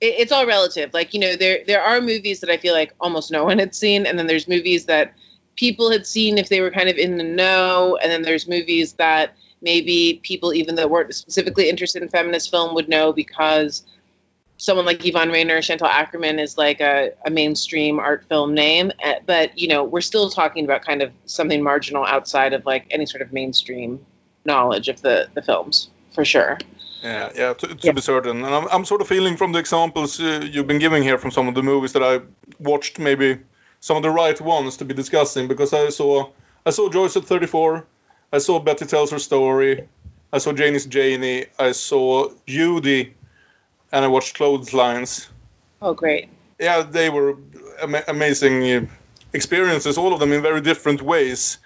It, 0.00 0.14
it's 0.18 0.32
all 0.32 0.46
relative. 0.46 0.92
Like 0.92 1.14
you 1.14 1.20
know, 1.20 1.36
there 1.36 1.60
there 1.66 1.82
are 1.82 2.00
movies 2.00 2.40
that 2.40 2.50
I 2.50 2.56
feel 2.56 2.74
like 2.74 2.94
almost 3.00 3.30
no 3.30 3.44
one 3.44 3.58
had 3.58 3.74
seen, 3.74 4.06
and 4.06 4.18
then 4.18 4.26
there's 4.26 4.48
movies 4.48 4.86
that 4.86 5.12
people 5.56 5.90
had 5.90 6.06
seen 6.06 6.38
if 6.38 6.48
they 6.48 6.60
were 6.60 6.70
kind 6.70 6.88
of 6.88 6.96
in 6.96 7.16
the 7.16 7.24
know, 7.24 7.98
and 8.02 8.10
then 8.10 8.22
there's 8.22 8.48
movies 8.48 8.94
that 8.94 9.36
maybe 9.62 10.20
people 10.22 10.52
even 10.52 10.74
that 10.76 10.90
weren't 10.90 11.14
specifically 11.14 11.68
interested 11.68 12.02
in 12.02 12.08
feminist 12.08 12.50
film 12.50 12.74
would 12.74 12.88
know 12.88 13.12
because 13.12 13.84
someone 14.56 14.86
like 14.86 15.04
Yvonne 15.04 15.30
Rainer, 15.30 15.56
or 15.56 15.62
Chantal 15.62 15.88
Akerman 15.88 16.40
is 16.40 16.56
like 16.56 16.80
a, 16.80 17.12
a 17.26 17.30
mainstream 17.30 17.98
art 17.98 18.24
film 18.28 18.54
name, 18.54 18.92
eh, 19.00 19.20
but 19.26 19.58
you 19.58 19.68
know 19.68 19.84
we're 19.84 20.00
still 20.00 20.30
talking 20.30 20.64
about 20.64 20.84
kind 20.84 21.02
of 21.02 21.12
something 21.26 21.62
marginal 21.62 22.04
outside 22.04 22.52
of 22.52 22.64
like 22.66 22.86
any 22.90 23.06
sort 23.06 23.22
of 23.22 23.32
mainstream 23.32 24.04
knowledge 24.44 24.88
of 24.88 25.00
the 25.02 25.28
the 25.34 25.42
films 25.42 25.88
for 26.12 26.24
sure. 26.24 26.58
Yeah, 27.02 27.30
yeah, 27.34 27.52
to, 27.52 27.66
to 27.66 27.76
yeah. 27.82 27.92
be 27.92 28.00
certain. 28.00 28.42
And 28.44 28.54
I'm, 28.54 28.66
I'm 28.70 28.84
sort 28.86 29.02
of 29.02 29.08
feeling 29.08 29.36
from 29.36 29.52
the 29.52 29.58
examples 29.58 30.18
uh, 30.18 30.40
you've 30.50 30.66
been 30.66 30.78
giving 30.78 31.02
here 31.02 31.18
from 31.18 31.30
some 31.30 31.48
of 31.48 31.54
the 31.54 31.62
movies 31.62 31.92
that 31.92 32.02
I 32.02 32.20
watched, 32.58 32.98
maybe 32.98 33.40
some 33.84 33.98
of 33.98 34.02
the 34.02 34.08
right 34.08 34.40
ones 34.40 34.78
to 34.78 34.84
be 34.86 34.94
discussing 34.94 35.46
because 35.46 35.74
I 35.74 35.90
saw 35.90 36.30
I 36.64 36.70
saw 36.70 36.88
Joyce 36.88 37.18
at 37.18 37.24
34, 37.26 37.84
I 38.32 38.38
saw 38.38 38.58
Betty 38.58 38.86
tells 38.86 39.10
her 39.10 39.18
story, 39.18 39.86
I 40.32 40.38
saw 40.38 40.54
Janie's 40.54 40.86
Janie, 40.86 41.44
I 41.58 41.72
saw 41.72 42.30
Judy 42.46 43.12
and 43.92 44.04
I 44.06 44.08
watched 44.08 44.36
Clotheslines. 44.36 45.28
Oh, 45.82 45.92
great! 45.92 46.30
Yeah, 46.58 46.80
they 46.80 47.10
were 47.10 47.36
ama- 47.82 48.04
amazing 48.08 48.88
experiences, 49.34 49.98
all 49.98 50.14
of 50.14 50.20
them 50.20 50.32
in 50.32 50.40
very 50.40 50.62
different 50.62 51.02
ways. 51.02 51.58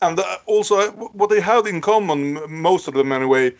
And 0.00 0.18
uh, 0.18 0.38
also, 0.46 0.90
what 0.92 1.28
they 1.28 1.42
had 1.42 1.66
in 1.66 1.82
common, 1.82 2.40
most 2.48 2.88
of 2.88 2.94
them 2.94 3.12
anyway, 3.12 3.50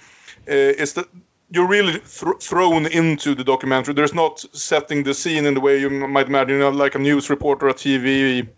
uh, 0.49 0.83
is 0.85 0.95
that 0.95 1.07
you're 1.51 1.67
really 1.67 1.95
th- 1.95 2.41
thrown 2.41 2.87
into 2.87 3.35
the 3.35 3.45
documentary. 3.45 3.95
There's 3.95 4.15
not 4.15 4.41
setting 4.57 5.03
the 5.03 5.15
scene 5.15 5.47
in 5.47 5.55
the 5.55 5.61
way 5.61 5.81
you 5.81 5.91
might 5.91 6.27
imagine, 6.27 6.55
you 6.55 6.61
know, 6.61 6.71
like 6.71 6.95
a 6.95 6.99
news 6.99 7.29
reporter, 7.29 7.69
a 7.69 7.75
TV 7.75 8.49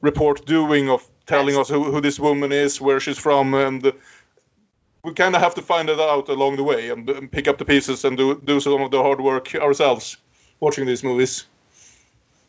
report 0.00 0.44
doing 0.44 0.90
of 0.90 1.06
telling 1.26 1.56
us 1.56 1.68
who, 1.68 1.84
who 1.84 2.00
this 2.00 2.18
woman 2.18 2.52
is, 2.52 2.80
where 2.80 2.98
she's 2.98 3.18
from, 3.18 3.54
and 3.54 3.92
we 5.04 5.14
kind 5.14 5.34
of 5.34 5.42
have 5.42 5.54
to 5.54 5.62
find 5.62 5.88
it 5.88 6.00
out 6.00 6.28
along 6.28 6.56
the 6.56 6.64
way 6.64 6.90
and, 6.90 7.08
and, 7.10 7.30
pick 7.30 7.48
up 7.48 7.58
the 7.58 7.64
pieces 7.64 8.04
and 8.04 8.16
do 8.16 8.40
do 8.44 8.60
some 8.60 8.82
of 8.82 8.90
the 8.90 9.02
hard 9.02 9.20
work 9.20 9.54
ourselves 9.54 10.16
watching 10.60 10.86
these 10.86 11.04
movies. 11.04 11.44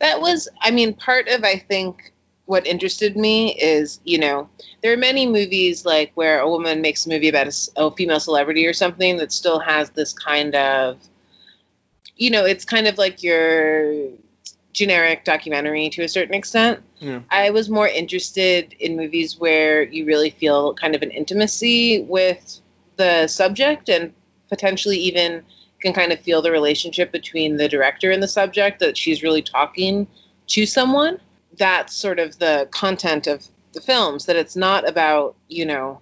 That 0.00 0.20
was, 0.20 0.48
I 0.60 0.70
mean, 0.70 0.94
part 0.94 1.28
of 1.28 1.44
I 1.44 1.58
think 1.58 2.12
what 2.46 2.66
interested 2.66 3.16
me 3.16 3.54
is, 3.54 4.00
you 4.04 4.18
know, 4.18 4.48
there 4.82 4.92
are 4.92 4.98
many 4.98 5.26
movies 5.26 5.86
like 5.86 6.12
where 6.14 6.40
a 6.40 6.48
woman 6.48 6.82
makes 6.82 7.06
a 7.06 7.08
movie 7.08 7.28
about 7.28 7.46
a, 7.46 7.70
a 7.76 7.90
female 7.90 8.20
celebrity 8.20 8.66
or 8.66 8.72
something 8.72 9.16
that 9.16 9.32
still 9.32 9.58
has 9.58 9.90
this 9.90 10.12
kind 10.12 10.54
of, 10.54 10.98
you 12.16 12.30
know, 12.30 12.44
it's 12.44 12.64
kind 12.64 12.86
of 12.86 12.98
like 12.98 13.22
your 13.22 14.08
generic 14.74 15.24
documentary 15.24 15.88
to 15.88 16.02
a 16.02 16.08
certain 16.08 16.34
extent. 16.34 16.80
Yeah. 16.98 17.20
I 17.30 17.50
was 17.50 17.70
more 17.70 17.88
interested 17.88 18.74
in 18.78 18.96
movies 18.96 19.38
where 19.38 19.82
you 19.82 20.04
really 20.04 20.30
feel 20.30 20.74
kind 20.74 20.94
of 20.94 21.02
an 21.02 21.12
intimacy 21.12 22.02
with 22.02 22.60
the 22.96 23.26
subject 23.28 23.88
and 23.88 24.12
potentially 24.48 24.98
even 24.98 25.42
can 25.80 25.92
kind 25.92 26.12
of 26.12 26.20
feel 26.20 26.42
the 26.42 26.50
relationship 26.50 27.12
between 27.12 27.56
the 27.56 27.68
director 27.68 28.10
and 28.10 28.22
the 28.22 28.28
subject 28.28 28.80
that 28.80 28.96
she's 28.96 29.22
really 29.22 29.42
talking 29.42 30.06
to 30.48 30.66
someone. 30.66 31.20
That's 31.56 31.94
sort 31.94 32.18
of 32.18 32.38
the 32.38 32.68
content 32.70 33.26
of 33.26 33.46
the 33.72 33.80
films, 33.80 34.26
that 34.26 34.36
it's 34.36 34.56
not 34.56 34.88
about, 34.88 35.36
you 35.48 35.66
know, 35.66 36.00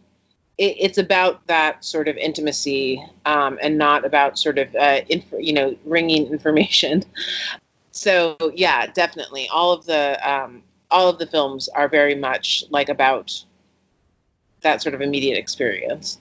it, 0.58 0.76
it's 0.78 0.98
about 0.98 1.46
that 1.46 1.84
sort 1.84 2.08
of 2.08 2.16
intimacy 2.16 3.04
um, 3.24 3.58
and 3.62 3.78
not 3.78 4.04
about 4.04 4.38
sort 4.38 4.58
of, 4.58 4.74
uh, 4.74 5.00
inf- 5.08 5.34
you 5.38 5.52
know, 5.52 5.76
ringing 5.84 6.26
information 6.32 7.04
so 7.92 8.36
yeah, 8.54 8.86
definitely, 8.86 9.48
all 9.48 9.72
of 9.72 9.84
the 9.84 10.18
um, 10.28 10.62
all 10.90 11.08
of 11.08 11.18
the 11.18 11.26
films 11.26 11.68
are 11.68 11.88
very 11.88 12.14
much 12.14 12.64
like 12.70 12.88
about 12.88 13.44
that 14.62 14.82
sort 14.82 14.94
of 14.94 15.02
immediate 15.02 15.38
experience. 15.38 16.18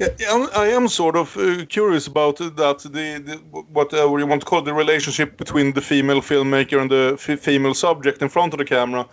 Yeah, 0.00 0.46
I 0.56 0.68
am 0.68 0.88
sort 0.88 1.14
of 1.14 1.36
uh, 1.36 1.66
curious 1.66 2.06
about 2.06 2.38
that 2.38 2.78
the, 2.78 3.22
the 3.22 3.36
what 3.72 3.92
uh, 3.92 4.16
you 4.16 4.26
want 4.26 4.40
to 4.40 4.46
call 4.46 4.60
it, 4.60 4.64
the 4.64 4.72
relationship 4.72 5.36
between 5.36 5.74
the 5.74 5.82
female 5.82 6.22
filmmaker 6.22 6.80
and 6.80 6.90
the 6.90 7.18
f- 7.18 7.38
female 7.40 7.74
subject 7.74 8.22
in 8.22 8.30
front 8.30 8.54
of 8.54 8.58
the 8.58 8.64
camera, 8.64 9.06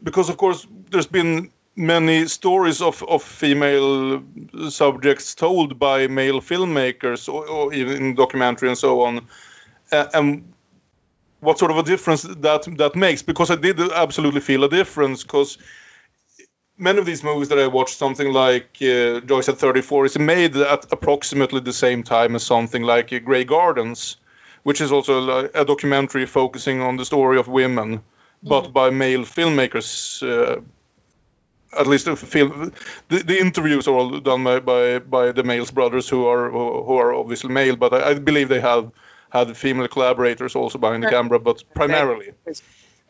because 0.00 0.28
of 0.28 0.36
course 0.36 0.64
there's 0.90 1.08
been 1.08 1.50
many 1.74 2.28
stories 2.28 2.80
of, 2.80 3.02
of 3.08 3.24
female 3.24 4.22
subjects 4.68 5.34
told 5.34 5.80
by 5.80 6.06
male 6.06 6.40
filmmakers 6.40 7.28
or, 7.28 7.48
or 7.48 7.74
even 7.74 7.96
in 7.96 8.14
documentary 8.14 8.68
and 8.68 8.78
so 8.78 9.00
on, 9.02 9.26
uh, 9.90 10.06
and 10.14 10.44
what 11.40 11.58
sort 11.58 11.72
of 11.72 11.78
a 11.78 11.82
difference 11.82 12.22
that 12.22 12.68
that 12.78 12.94
makes? 12.94 13.22
Because 13.22 13.50
I 13.50 13.56
did 13.56 13.80
absolutely 13.80 14.40
feel 14.40 14.62
a 14.62 14.68
difference 14.68 15.24
because 15.24 15.58
many 16.82 16.98
of 16.98 17.06
these 17.06 17.22
movies 17.22 17.48
that 17.48 17.58
I 17.58 17.68
watched, 17.68 17.96
something 17.96 18.32
like 18.32 18.76
uh, 18.82 19.20
Joyce 19.20 19.48
at 19.48 19.58
34, 19.58 20.06
is 20.06 20.18
made 20.18 20.56
at 20.56 20.92
approximately 20.92 21.60
the 21.60 21.72
same 21.72 22.02
time 22.02 22.34
as 22.34 22.42
something 22.42 22.82
like 22.82 23.12
uh, 23.12 23.20
Grey 23.20 23.44
Gardens, 23.44 24.16
which 24.64 24.80
is 24.80 24.92
also 24.92 25.28
a, 25.28 25.50
a, 25.54 25.64
documentary 25.64 26.26
focusing 26.26 26.80
on 26.80 26.96
the 26.96 27.04
story 27.04 27.38
of 27.38 27.48
women, 27.48 28.02
but 28.42 28.72
by 28.72 28.90
male 28.90 29.22
filmmakers. 29.22 30.22
Uh, 30.22 30.60
at 31.78 31.86
least 31.86 32.04
the, 32.04 32.16
film, 32.16 32.70
the, 33.08 33.22
the, 33.22 33.40
interviews 33.40 33.88
are 33.88 33.94
all 33.94 34.20
done 34.20 34.44
by, 34.44 34.60
by, 34.60 34.98
by 34.98 35.32
the 35.32 35.42
Maysles 35.42 35.72
brothers, 35.72 36.06
who 36.06 36.26
are 36.26 36.50
who 36.50 36.98
are 36.98 37.14
obviously 37.14 37.50
male, 37.50 37.76
but 37.76 37.94
I, 37.94 38.10
I 38.10 38.14
believe 38.14 38.50
they 38.50 38.60
have 38.60 38.92
had 39.30 39.56
female 39.56 39.88
collaborators 39.88 40.54
also 40.54 40.76
behind 40.76 41.02
the 41.02 41.08
camera, 41.08 41.38
but 41.38 41.64
primarily. 41.74 42.32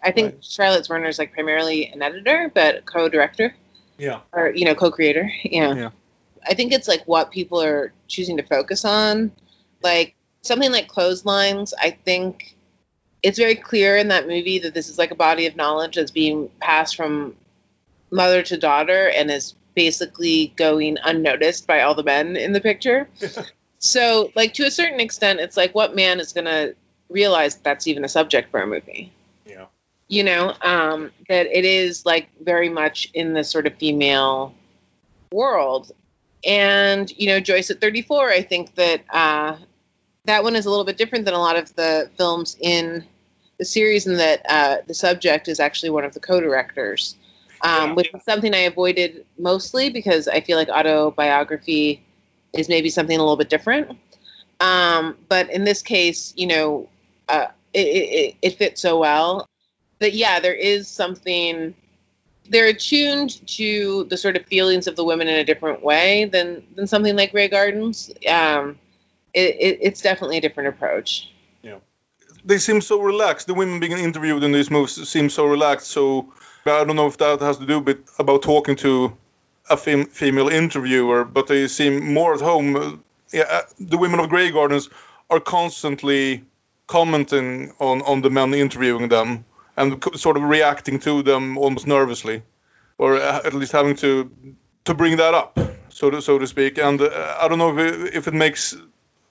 I 0.05 0.13
think 0.13 0.35
right. 0.35 0.45
Charlotte 0.45 0.87
Zwerin 0.87 1.09
is 1.09 1.19
like 1.19 1.33
primarily 1.33 1.89
an 1.89 2.03
editor, 2.03 2.51
but 2.55 2.87
co-director. 2.87 3.55
Yeah. 3.99 4.21
Or 4.33 4.53
you 4.55 4.65
know, 4.65 4.75
co-creator. 4.75 5.31
Yeah. 5.45 5.75
Yeah. 5.75 5.91
I 6.47 6.55
think 6.55 6.73
it's 6.73 6.89
like 6.89 7.03
what 7.07 7.31
people 7.31 7.63
are 7.63 7.93
choosing 8.09 8.37
to 8.39 8.43
focus 8.43 8.85
on. 8.85 9.31
Like 9.83 10.15
something 10.43 10.73
like 10.73 10.89
clotheslines, 10.89 11.73
I 11.79 11.91
think 11.91 12.57
it's 13.23 13.39
very 13.39 13.55
clear 13.55 13.97
in 13.97 14.09
that 14.09 14.27
movie 14.27 14.59
that 14.61 14.75
this 14.75 14.89
is 14.89 14.99
like 14.99 15.13
a 15.13 15.17
body 15.17 15.47
of 15.47 15.55
knowledge 15.55 15.97
that's 15.97 16.11
being 16.11 16.51
passed 16.61 16.97
from 16.97 17.37
mother 18.11 18.43
to 18.43 18.57
daughter 18.57 19.09
and 19.09 19.31
is 19.31 19.55
basically 19.75 20.53
going 20.57 20.99
unnoticed 21.03 21.67
by 21.67 21.83
all 21.83 21.95
the 21.95 22.03
men 22.03 22.37
in 22.37 22.53
the 22.53 22.61
picture. 22.61 23.09
So, 23.85 24.31
like 24.37 24.55
to 24.55 24.63
a 24.63 24.71
certain 24.71 25.01
extent, 25.01 25.41
it's 25.41 25.57
like 25.57 25.75
what 25.75 25.97
man 25.97 26.21
is 26.21 26.33
going 26.33 26.45
to 26.45 26.77
realize 27.11 27.57
that's 27.57 27.89
even 27.89 28.05
a 28.05 28.09
subject 28.09 28.53
for 28.53 28.61
a 28.61 28.67
movie? 28.67 29.13
You 30.13 30.25
know, 30.25 30.55
um, 30.61 31.11
that 31.31 31.47
it 31.47 31.65
is 31.65 32.05
like 32.05 32.29
very 32.43 32.69
much 32.69 33.11
in 33.15 33.33
the 33.33 33.43
sort 33.43 33.67
of 33.67 33.75
female 33.77 34.55
world. 35.33 35.91
And, 36.45 37.11
you 37.17 37.29
know, 37.29 37.41
Joyce 37.41 37.71
at 37.71 37.81
34, 37.81 38.29
I 38.29 38.43
think 38.43 38.75
that 38.75 39.05
uh, 39.09 39.57
that 40.27 40.43
one 40.43 40.55
is 40.55 40.67
a 40.67 40.71
little 40.71 40.85
bit 40.85 40.99
different 40.99 41.25
than 41.25 41.33
a 41.33 41.39
lot 41.39 41.57
of 41.57 41.75
the 41.77 42.11
films 42.19 42.59
in 42.61 43.07
the 43.59 43.65
series, 43.65 44.07
in 44.07 44.19
that 44.19 44.43
uh, 44.51 44.77
the 44.87 44.93
subject 44.93 45.49
is 45.49 45.59
actually 45.59 45.89
one 45.89 46.05
of 46.05 46.13
the 46.13 46.21
co 46.21 46.43
directors, 46.43 47.17
um, 47.63 47.89
yeah. 47.89 47.95
which 47.95 48.11
is 48.13 48.23
something 48.23 48.55
I 48.55 48.65
avoided 48.65 49.25
mostly 49.39 49.89
because 49.89 50.29
I 50.29 50.43
feel 50.43 50.59
like 50.59 50.69
autobiography 50.69 52.05
is 52.53 52.69
maybe 52.69 52.91
something 52.91 53.17
a 53.17 53.23
little 53.23 53.39
bit 53.39 53.49
different. 53.49 53.97
Um, 54.61 55.17
but 55.31 55.51
in 55.51 55.65
this 55.65 55.81
case, 55.81 56.35
you 56.37 56.49
know, 56.49 56.91
uh, 57.31 57.47
it, 57.73 57.79
it, 57.81 58.37
it 58.43 58.59
fits 58.59 58.83
so 58.83 58.99
well 58.99 59.49
that 60.03 60.15
yeah, 60.15 60.41
there 60.41 60.55
is 60.55 60.89
something. 60.89 61.75
They're 62.49 62.67
attuned 62.67 63.47
to 63.49 64.05
the 64.05 64.17
sort 64.17 64.37
of 64.37 64.45
feelings 64.47 64.87
of 64.87 64.97
the 64.97 65.05
women 65.05 65.29
in 65.29 65.37
a 65.37 65.45
different 65.45 65.83
way 65.83 66.27
than 66.27 66.63
than 66.75 66.87
something 66.87 67.17
like 67.17 67.33
Grey 67.33 67.49
Gardens. 67.49 68.11
Um, 68.29 68.79
it, 69.33 69.79
it's 69.81 70.03
definitely 70.03 70.39
a 70.39 70.41
different 70.41 70.69
approach. 70.69 71.31
Yeah, 71.63 71.79
they 72.45 72.59
seem 72.59 72.81
so 72.81 73.01
relaxed. 73.01 73.47
The 73.47 73.55
women 73.55 73.81
being 73.81 73.93
interviewed 73.93 74.43
in 74.43 74.53
these 74.53 74.71
movies 74.71 75.09
seem 75.09 75.31
so 75.31 75.47
relaxed. 75.47 75.87
So 75.89 76.33
I 76.67 76.85
don't 76.85 76.97
know 76.97 77.07
if 77.07 77.19
that 77.19 77.41
has 77.41 77.59
to 77.59 77.67
do 77.67 77.81
with 77.81 77.99
about 78.19 78.43
talking 78.43 78.77
to 78.77 79.17
a 79.71 79.77
fem- 79.77 80.07
female 80.07 80.49
interviewer, 80.49 81.25
but 81.25 81.47
they 81.47 81.69
seem 81.69 82.13
more 82.13 82.35
at 82.35 82.41
home. 82.41 83.03
Yeah, 83.33 83.45
uh, 83.49 83.63
the 83.79 83.97
women 83.97 84.21
of 84.21 84.29
Grey 84.29 84.51
Gardens 84.51 84.91
are 85.31 85.41
constantly 85.41 86.45
commenting 86.89 87.73
on, 87.79 88.03
on 88.03 88.21
the 88.21 88.29
men 88.29 88.53
interviewing 88.53 89.09
them 89.09 89.45
and 89.77 90.03
sort 90.15 90.37
of 90.37 90.43
reacting 90.43 90.99
to 91.01 91.23
them 91.23 91.59
almost 91.59 91.87
nervously, 91.87 92.43
or 92.99 93.17
uh, 93.17 93.41
at 93.45 93.55
least 93.55 93.73
having 93.73 93.97
to 93.97 94.31
to 94.85 94.95
bring 94.95 95.17
that 95.17 95.35
up, 95.35 95.59
so 95.89 96.11
to, 96.11 96.21
so 96.21 96.39
to 96.39 96.47
speak. 96.47 96.79
And 96.79 97.01
uh, 97.01 97.37
I 97.41 97.49
don't 97.49 97.59
know 97.59 97.79
if 97.79 97.95
it, 97.95 98.15
if 98.15 98.29
it 98.29 98.35
makes 98.35 98.77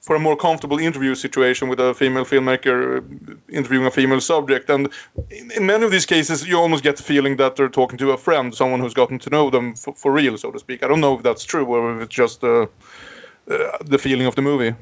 for 0.02 0.16
a 0.16 0.20
more 0.20 0.36
comfortable 0.36 0.80
interview 0.80 1.14
situation 1.14 1.70
with 1.70 1.80
a 1.80 1.94
female 1.94 2.26
filmmaker 2.26 3.04
interviewing 3.48 3.86
a 3.86 3.92
female 3.92 4.20
subject. 4.20 4.70
And 4.70 4.90
in, 5.30 5.52
in, 5.52 5.66
many 5.68 5.86
of 5.86 5.92
these 5.92 6.08
cases, 6.08 6.48
you 6.48 6.58
almost 6.58 6.84
get 6.84 6.98
the 6.98 7.04
feeling 7.04 7.38
that 7.38 7.56
they're 7.56 7.70
talking 7.70 8.00
to 8.00 8.12
a 8.12 8.18
friend, 8.18 8.54
someone 8.54 8.80
who's 8.80 8.96
gotten 8.96 9.20
to 9.20 9.30
know 9.30 9.52
them 9.52 9.76
for, 9.76 9.94
for 9.94 10.12
real, 10.12 10.38
so 10.40 10.52
to 10.52 10.60
speak. 10.60 10.84
I 10.84 10.88
don't 10.88 11.02
know 11.02 11.18
if 11.18 11.24
that's 11.24 11.44
true 11.44 11.66
or 11.66 11.98
if 11.98 12.02
it's 12.04 12.16
just 12.16 12.44
a, 12.44 12.64
uh, 12.64 13.78
the 13.86 14.00
feeling 14.00 14.26
of 14.26 14.36
the 14.36 14.42
movie. 14.42 14.76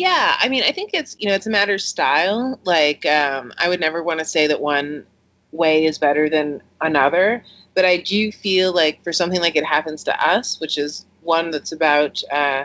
Yeah, 0.00 0.34
I 0.38 0.48
mean, 0.48 0.62
I 0.62 0.72
think 0.72 0.92
it's 0.94 1.14
you 1.18 1.28
know 1.28 1.34
it's 1.34 1.46
a 1.46 1.50
matter 1.50 1.74
of 1.74 1.80
style. 1.82 2.58
Like, 2.64 3.04
um, 3.04 3.52
I 3.58 3.68
would 3.68 3.80
never 3.80 4.02
want 4.02 4.20
to 4.20 4.24
say 4.24 4.46
that 4.46 4.58
one 4.58 5.04
way 5.52 5.84
is 5.84 5.98
better 5.98 6.30
than 6.30 6.62
another, 6.80 7.44
but 7.74 7.84
I 7.84 7.98
do 7.98 8.32
feel 8.32 8.72
like 8.72 9.04
for 9.04 9.12
something 9.12 9.42
like 9.42 9.56
it 9.56 9.64
happens 9.66 10.04
to 10.04 10.26
us, 10.26 10.58
which 10.58 10.78
is 10.78 11.04
one 11.20 11.50
that's 11.50 11.72
about 11.72 12.22
uh, 12.32 12.64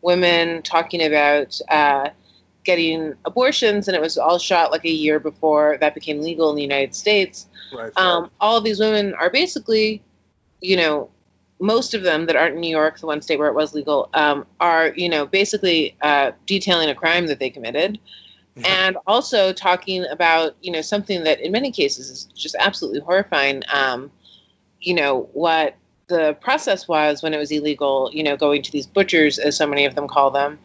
women 0.00 0.62
talking 0.62 1.04
about 1.04 1.60
uh, 1.68 2.08
getting 2.64 3.12
abortions, 3.26 3.86
and 3.86 3.94
it 3.94 4.00
was 4.00 4.16
all 4.16 4.38
shot 4.38 4.72
like 4.72 4.86
a 4.86 4.90
year 4.90 5.20
before 5.20 5.76
that 5.82 5.92
became 5.92 6.22
legal 6.22 6.48
in 6.48 6.56
the 6.56 6.62
United 6.62 6.94
States. 6.94 7.46
Right. 7.74 7.92
Um, 7.98 8.30
all 8.40 8.56
of 8.56 8.64
these 8.64 8.80
women 8.80 9.12
are 9.12 9.28
basically, 9.28 10.02
you 10.62 10.78
know, 10.78 11.10
most 11.60 11.92
of 11.92 12.02
them 12.02 12.26
that 12.26 12.36
aren't 12.36 12.54
in 12.54 12.60
New 12.60 12.70
York, 12.70 12.98
the 12.98 13.06
one 13.06 13.20
state 13.20 13.38
where 13.38 13.48
it 13.48 13.54
was 13.54 13.74
legal, 13.74 14.08
um, 14.14 14.46
are 14.58 14.88
you 14.96 15.08
know 15.08 15.26
basically 15.26 15.94
uh, 16.00 16.32
detailing 16.46 16.88
a 16.88 16.94
crime 16.94 17.26
that 17.26 17.38
they 17.38 17.50
committed, 17.50 17.98
mm-hmm. 18.56 18.66
and 18.66 18.96
also 19.06 19.52
talking 19.52 20.04
about 20.10 20.56
you 20.62 20.72
know 20.72 20.80
something 20.80 21.22
that 21.24 21.40
in 21.40 21.52
many 21.52 21.70
cases 21.70 22.08
is 22.08 22.24
just 22.34 22.56
absolutely 22.58 23.00
horrifying. 23.00 23.62
Um, 23.72 24.10
you 24.80 24.94
know 24.94 25.28
what 25.34 25.76
the 26.08 26.36
process 26.40 26.88
was 26.88 27.22
when 27.22 27.34
it 27.34 27.38
was 27.38 27.52
illegal. 27.52 28.10
You 28.12 28.22
know, 28.22 28.36
going 28.36 28.62
to 28.62 28.72
these 28.72 28.86
butchers, 28.86 29.38
as 29.38 29.56
so 29.56 29.66
many 29.66 29.84
of 29.84 29.94
them 29.94 30.08
call 30.08 30.30
them, 30.30 30.58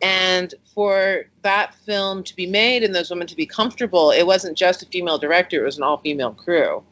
and 0.00 0.54
for 0.74 1.26
that 1.42 1.74
film 1.74 2.22
to 2.24 2.34
be 2.34 2.46
made 2.46 2.82
and 2.82 2.94
those 2.94 3.10
women 3.10 3.26
to 3.26 3.36
be 3.36 3.44
comfortable, 3.44 4.10
it 4.10 4.26
wasn't 4.26 4.56
just 4.56 4.82
a 4.82 4.86
female 4.86 5.18
director; 5.18 5.60
it 5.60 5.66
was 5.66 5.76
an 5.76 5.82
all-female 5.82 6.32
crew 6.32 6.82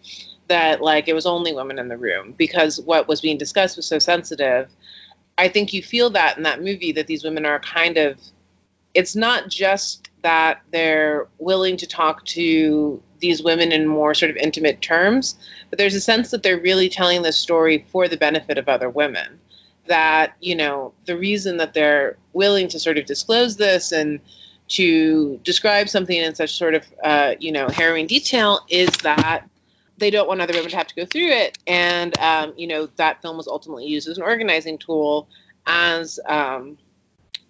that 0.49 0.81
like 0.81 1.09
it 1.09 1.15
was 1.15 1.27
only 1.27 1.55
women 1.55 1.79
in 1.79 1.89
the 1.89 1.97
room 1.97 2.35
because 2.37 2.81
what 2.81 3.09
was 3.09 3.21
being 3.21 3.39
discussed 3.39 3.77
was 3.77 3.87
so 3.87 3.99
sensitive. 3.99 4.69
I 5.37 5.49
think 5.49 5.73
you 5.73 5.83
feel 5.83 6.11
that 6.11 6.37
in 6.37 6.43
that 6.43 6.63
movie 6.63 6.93
that 6.93 7.07
these 7.07 7.23
women 7.25 7.47
are 7.47 7.61
kind 7.61 7.97
of 7.97 8.19
it's 8.95 9.15
not 9.15 9.49
just 9.49 10.09
that 10.23 10.63
they're 10.73 11.29
willing 11.39 11.77
to 11.77 11.87
talk 11.87 12.25
to 12.25 13.03
these 13.21 13.43
women 13.43 13.73
in 13.73 13.87
more 13.87 14.15
sort 14.15 14.31
of 14.31 14.37
intimate 14.37 14.81
terms, 14.81 15.37
but 15.71 15.79
there's 15.79 15.95
a 15.95 16.01
sense 16.01 16.31
that 16.31 16.43
they're 16.43 16.61
really 16.61 16.89
telling 16.89 17.23
the 17.23 17.33
story 17.33 17.85
for 17.91 18.09
the 18.09 18.17
benefit 18.17 18.59
of 18.59 18.69
other 18.69 18.89
women. 18.89 19.39
That, 19.87 20.35
you 20.41 20.55
know, 20.55 20.93
the 21.07 21.17
reason 21.17 21.59
that 21.59 21.75
they're 21.75 22.17
willing 22.33 22.69
to 22.69 22.79
sort 22.79 22.99
of 22.99 23.07
disclose 23.07 23.57
this 23.57 23.93
and 23.93 24.21
to 24.69 25.39
describe 25.45 25.89
something 25.89 26.17
in 26.17 26.35
such 26.35 26.57
sort 26.57 26.75
of, 26.75 26.85
uh, 27.03 27.35
you 27.39 27.53
know, 27.53 27.69
harrowing 27.69 28.07
detail 28.07 28.61
is 28.69 28.91
that 28.99 29.49
they 29.99 30.11
don't 30.11 30.29
want 30.29 30.41
other 30.41 30.55
women 30.55 30.71
to 30.71 30.77
have 30.77 30.87
to 30.87 30.95
go 30.95 31.05
through 31.05 31.29
it. 31.29 31.59
And, 31.67 32.19
um, 32.19 32.55
you 32.57 32.67
know, 32.67 32.87
that 32.97 33.21
film 33.21 33.37
was 33.37 33.49
ultimately 33.49 33.87
used 33.87 34.09
as 34.09 34.17
an 34.17 34.23
organizing 34.23 34.79
tool 34.79 35.29
as 35.67 36.19
um, 36.27 36.79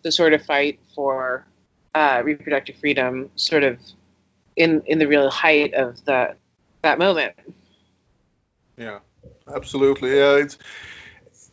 the 0.02 0.10
sort 0.10 0.32
of 0.32 0.44
fight 0.44 0.80
for 0.94 1.46
uh, 1.94 2.22
reproductive 2.24 2.76
freedom, 2.76 3.30
sort 3.36 3.64
of 3.64 3.78
in, 4.56 4.82
in 4.86 4.98
the 4.98 5.06
real 5.06 5.30
height 5.30 5.74
of 5.74 6.04
the, 6.04 6.34
that 6.82 6.98
moment. 6.98 7.34
Yeah, 8.76 9.00
absolutely. 9.52 10.16
Yeah, 10.16 10.36
it's, 10.36 10.58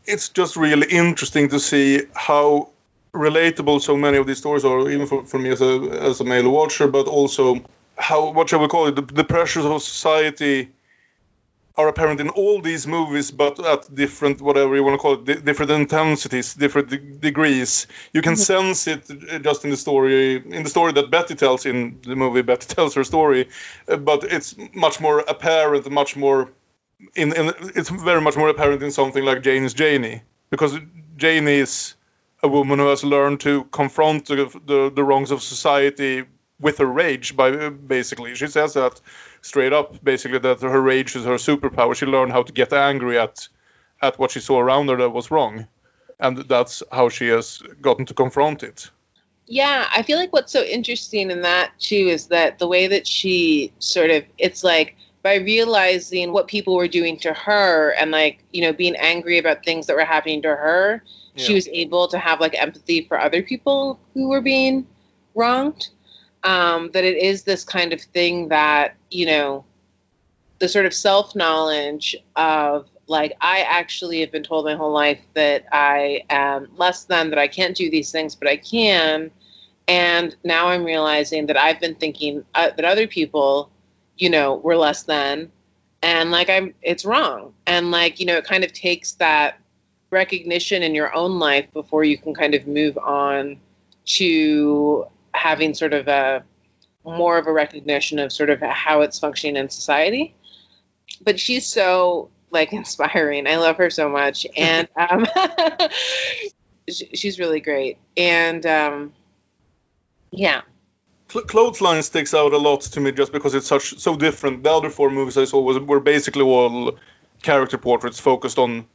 it's 0.05 0.29
just 0.29 0.55
really 0.55 0.87
interesting 0.87 1.49
to 1.49 1.59
see 1.59 2.03
how 2.13 2.69
relatable 3.13 3.81
so 3.81 3.95
many 3.95 4.17
of 4.17 4.27
these 4.27 4.37
stories 4.37 4.65
are, 4.65 4.89
even 4.89 5.07
for, 5.07 5.25
for 5.25 5.39
me 5.39 5.49
as 5.49 5.61
a, 5.61 5.81
as 6.01 6.19
a 6.21 6.23
male 6.23 6.49
watcher, 6.49 6.87
but 6.87 7.07
also 7.07 7.63
how, 7.97 8.31
what 8.31 8.49
shall 8.49 8.59
we 8.59 8.67
call 8.67 8.87
it, 8.87 8.95
the, 8.95 9.01
the 9.01 9.23
pressures 9.23 9.65
of 9.65 9.81
society 9.81 10.69
are 11.77 11.87
apparent 11.87 12.21
in 12.21 12.29
all 12.29 12.61
these 12.61 12.87
movies, 12.87 13.31
but 13.31 13.59
at 13.59 13.93
different, 13.93 14.41
whatever 14.41 14.75
you 14.75 14.83
want 14.83 14.93
to 14.93 14.97
call 14.97 15.13
it, 15.13 15.43
different 15.43 15.71
intensities, 15.71 16.53
different 16.53 16.89
de- 16.89 16.97
degrees. 16.97 17.87
You 18.13 18.21
can 18.21 18.33
mm-hmm. 18.33 18.73
sense 18.73 18.87
it 18.87 19.41
just 19.43 19.63
in 19.65 19.71
the 19.71 19.77
story, 19.77 20.35
in 20.35 20.63
the 20.63 20.69
story 20.69 20.93
that 20.93 21.11
Betty 21.11 21.35
tells 21.35 21.65
in 21.65 21.99
the 22.01 22.15
movie. 22.15 22.41
Betty 22.41 22.67
tells 22.75 22.93
her 22.95 23.03
story, 23.03 23.49
uh, 23.87 23.97
but 23.97 24.23
it's 24.23 24.55
much 24.73 25.01
more 25.01 25.19
apparent, 25.19 25.89
much 25.91 26.15
more. 26.15 26.49
In, 27.15 27.33
in 27.33 27.53
it's 27.75 27.89
very 27.89 28.21
much 28.21 28.37
more 28.37 28.47
apparent 28.47 28.81
in 28.81 28.91
something 28.91 29.23
like 29.23 29.43
Janie's 29.43 29.73
Janie, 29.73 30.21
because 30.49 30.77
Janie 31.17 31.59
is 31.59 31.95
a 32.41 32.47
woman 32.47 32.79
who 32.79 32.87
has 32.87 33.03
learned 33.03 33.41
to 33.41 33.65
confront 33.65 34.27
the, 34.27 34.35
the, 34.65 34.91
the 34.95 35.03
wrongs 35.03 35.31
of 35.31 35.41
society 35.41 36.23
with 36.59 36.77
her 36.77 36.85
rage. 36.85 37.35
By 37.35 37.51
uh, 37.51 37.69
basically, 37.69 38.35
she 38.35 38.47
says 38.47 38.73
that 38.73 38.99
straight 39.41 39.73
up, 39.73 40.03
basically, 40.03 40.39
that 40.39 40.61
her 40.61 40.81
rage 40.81 41.15
is 41.15 41.25
her 41.25 41.35
superpower. 41.35 41.95
She 41.95 42.05
learned 42.05 42.31
how 42.31 42.43
to 42.43 42.53
get 42.53 42.73
angry 42.73 43.17
at 43.17 43.47
at 44.01 44.19
what 44.19 44.31
she 44.31 44.39
saw 44.39 44.59
around 44.59 44.89
her 44.89 44.97
that 44.97 45.09
was 45.09 45.31
wrong, 45.31 45.67
and 46.19 46.37
that's 46.37 46.83
how 46.91 47.09
she 47.09 47.27
has 47.27 47.61
gotten 47.81 48.05
to 48.05 48.13
confront 48.13 48.63
it. 48.63 48.89
Yeah, 49.47 49.87
I 49.95 50.01
feel 50.01 50.17
like 50.17 50.33
what's 50.33 50.51
so 50.51 50.63
interesting 50.63 51.29
in 51.29 51.41
that 51.41 51.71
too 51.79 51.95
is 51.95 52.27
that 52.27 52.57
the 52.59 52.67
way 52.67 52.87
that 52.87 53.07
she 53.07 53.71
sort 53.79 54.09
of 54.09 54.23
it's 54.37 54.63
like 54.63 54.95
by 55.21 55.35
realizing 55.35 56.31
what 56.31 56.47
people 56.47 56.75
were 56.75 56.87
doing 56.87 57.17
to 57.19 57.33
her 57.33 57.91
and 57.91 58.11
like 58.11 58.43
you 58.53 58.61
know 58.61 58.73
being 58.73 58.95
angry 58.95 59.37
about 59.37 59.63
things 59.63 59.87
that 59.87 59.95
were 59.95 60.05
happening 60.05 60.41
to 60.41 60.49
her 60.49 61.03
yeah. 61.35 61.43
she 61.43 61.53
was 61.53 61.67
able 61.67 62.07
to 62.07 62.17
have 62.17 62.39
like 62.39 62.59
empathy 62.59 63.01
for 63.07 63.19
other 63.19 63.43
people 63.43 63.99
who 64.13 64.29
were 64.29 64.41
being 64.41 64.87
wronged 65.35 65.89
um, 66.45 66.91
that 66.93 67.03
it 67.03 67.17
is 67.17 67.43
this 67.43 67.65
kind 67.65 67.91
of 67.91 67.99
thing 67.99 68.47
that 68.49 68.95
you 69.11 69.25
know 69.25 69.65
the 70.59 70.69
sort 70.69 70.85
of 70.85 70.93
self 70.93 71.35
knowledge 71.35 72.15
of 72.35 72.87
like 73.07 73.33
I 73.41 73.61
actually 73.61 74.21
have 74.21 74.31
been 74.31 74.43
told 74.43 74.65
my 74.65 74.75
whole 74.75 74.91
life 74.91 75.19
that 75.33 75.65
I 75.71 76.23
am 76.29 76.69
less 76.77 77.03
than 77.03 77.29
that 77.31 77.39
I 77.39 77.47
can't 77.47 77.75
do 77.75 77.89
these 77.89 78.11
things 78.11 78.35
but 78.35 78.47
I 78.47 78.57
can. 78.57 79.31
And 79.87 80.35
now 80.43 80.69
I'm 80.69 80.83
realizing 80.83 81.45
that 81.47 81.57
I've 81.57 81.79
been 81.79 81.93
thinking 81.95 82.43
uh, 82.55 82.71
that 82.75 82.85
other 82.85 83.07
people 83.07 83.69
you 84.17 84.29
know 84.29 84.55
were 84.57 84.77
less 84.77 85.03
than. 85.03 85.51
And 86.01 86.31
like 86.31 86.49
I'm 86.49 86.75
it's 86.83 87.05
wrong. 87.05 87.53
And 87.65 87.91
like 87.91 88.19
you 88.19 88.27
know 88.27 88.37
it 88.37 88.45
kind 88.45 88.63
of 88.63 88.71
takes 88.71 89.13
that 89.13 89.59
recognition 90.11 90.83
in 90.83 90.93
your 90.93 91.13
own 91.13 91.39
life 91.39 91.65
before 91.73 92.03
you 92.03 92.17
can 92.17 92.35
kind 92.35 92.53
of 92.53 92.67
move 92.67 92.97
on 92.99 93.59
to 94.05 95.07
having 95.35 95.73
sort 95.73 95.93
of 95.93 96.07
a 96.07 96.43
more 97.03 97.37
of 97.37 97.47
a 97.47 97.51
recognition 97.51 98.19
of 98.19 98.31
sort 98.31 98.49
of 98.49 98.59
how 98.61 99.01
it's 99.01 99.19
functioning 99.19 99.57
in 99.57 99.69
society. 99.69 100.35
But 101.21 101.39
she's 101.39 101.65
so 101.65 102.29
like 102.51 102.73
inspiring. 102.81 103.47
I 103.47 103.57
love 103.57 103.77
her 103.77 103.89
so 103.89 104.09
much, 104.09 104.45
and 104.57 104.87
um, 104.97 105.25
she's 106.89 107.39
really 107.39 107.59
great. 107.59 107.97
And 108.17 108.65
um, 108.65 109.13
yeah, 110.31 110.61
Clothesline 111.27 112.03
sticks 112.03 112.33
out 112.33 112.53
a 112.53 112.57
lot 112.57 112.81
to 112.81 112.99
me 112.99 113.11
just 113.11 113.31
because 113.31 113.55
it's 113.55 113.67
such 113.67 113.99
so 113.99 114.15
different. 114.15 114.63
The 114.63 114.71
other 114.71 114.89
four 114.89 115.09
movies 115.09 115.37
I 115.37 115.45
saw 115.45 115.61
was 115.61 115.79
were 115.79 115.99
basically 115.99 116.43
all 116.43 116.97
character 117.41 117.77
portraits 117.77 118.19
focused 118.19 118.57
on 118.57 118.85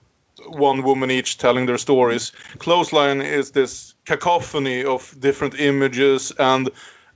one 0.47 0.83
woman 0.83 1.11
each 1.11 1.39
telling 1.39 1.67
their 1.67 1.79
stories. 1.79 2.33
Clothesline 2.59 3.21
is 3.21 3.51
this 3.51 3.95
cacophony 4.05 4.85
of 4.85 5.15
different 5.19 5.59
images 5.59 6.33
and 6.39 6.71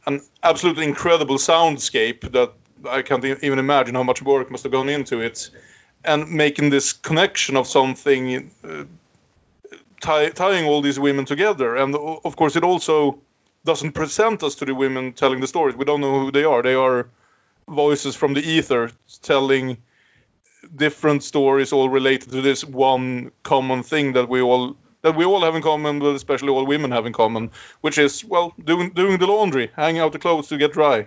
an 0.07 0.21
absolutely 0.43 0.85
incredible 0.85 1.37
soundscape 1.37 2.33
that 2.33 2.53
I 2.89 3.03
can't 3.03 3.25
even 3.25 3.59
imagine 3.59 3.95
how 3.95 4.03
much 4.03 4.23
work 4.23 4.51
must 4.51 4.65
have 4.65 4.73
gone 4.73 4.89
into 4.89 5.21
it, 5.21 5.51
and 6.05 6.31
making 6.31 6.71
this 6.71 6.93
connection 6.93 7.57
of 7.57 7.67
something, 7.67 8.51
uh, 8.63 8.85
tie, 10.01 10.29
tying 10.29 10.67
all 10.67 10.83
these 10.83 11.01
women 11.01 11.25
together. 11.25 11.77
And 11.77 11.95
of 11.95 12.37
course, 12.37 12.57
it 12.57 12.65
also 12.65 13.19
doesn't 13.65 13.93
present 13.93 14.43
us 14.43 14.57
to 14.57 14.67
the 14.67 14.75
women 14.75 15.15
telling 15.15 15.41
the 15.41 15.47
stories. 15.47 15.77
We 15.77 15.87
don't 15.87 16.03
know 16.03 16.21
who 16.21 16.31
they 16.31 16.45
are. 16.45 16.63
They 16.63 16.75
are 16.75 17.09
voices 17.67 18.15
from 18.15 18.35
the 18.35 18.43
ether 18.43 18.91
telling 19.23 19.79
different 20.75 21.23
stories 21.23 21.73
all 21.73 21.89
related 21.89 22.31
to 22.33 22.41
this 22.41 22.65
one 22.65 23.31
common 23.43 23.83
thing 23.83 24.15
that 24.15 24.29
we 24.29 24.41
all 24.41 24.77
that 25.03 25.17
we 25.17 25.25
all 25.25 25.43
have 25.43 25.55
in 25.55 25.63
common, 25.63 25.99
but 25.99 26.15
especially 26.15 26.49
all 26.49 26.65
women 26.65 26.91
have 26.91 27.05
in 27.05 27.13
common, 27.13 27.51
which 27.83 27.99
is 27.99 28.25
well 28.25 28.55
doing 28.63 28.91
doing 28.91 29.19
the 29.19 29.27
laundry, 29.27 29.71
hanging 29.77 30.01
out 30.01 30.13
the 30.13 30.19
clothes 30.19 30.49
to 30.49 30.57
get 30.57 30.73
dry, 30.73 31.07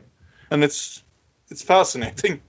and 0.51 0.63
it's 0.63 1.03
it's 1.49 1.63
fascinating. 1.63 2.41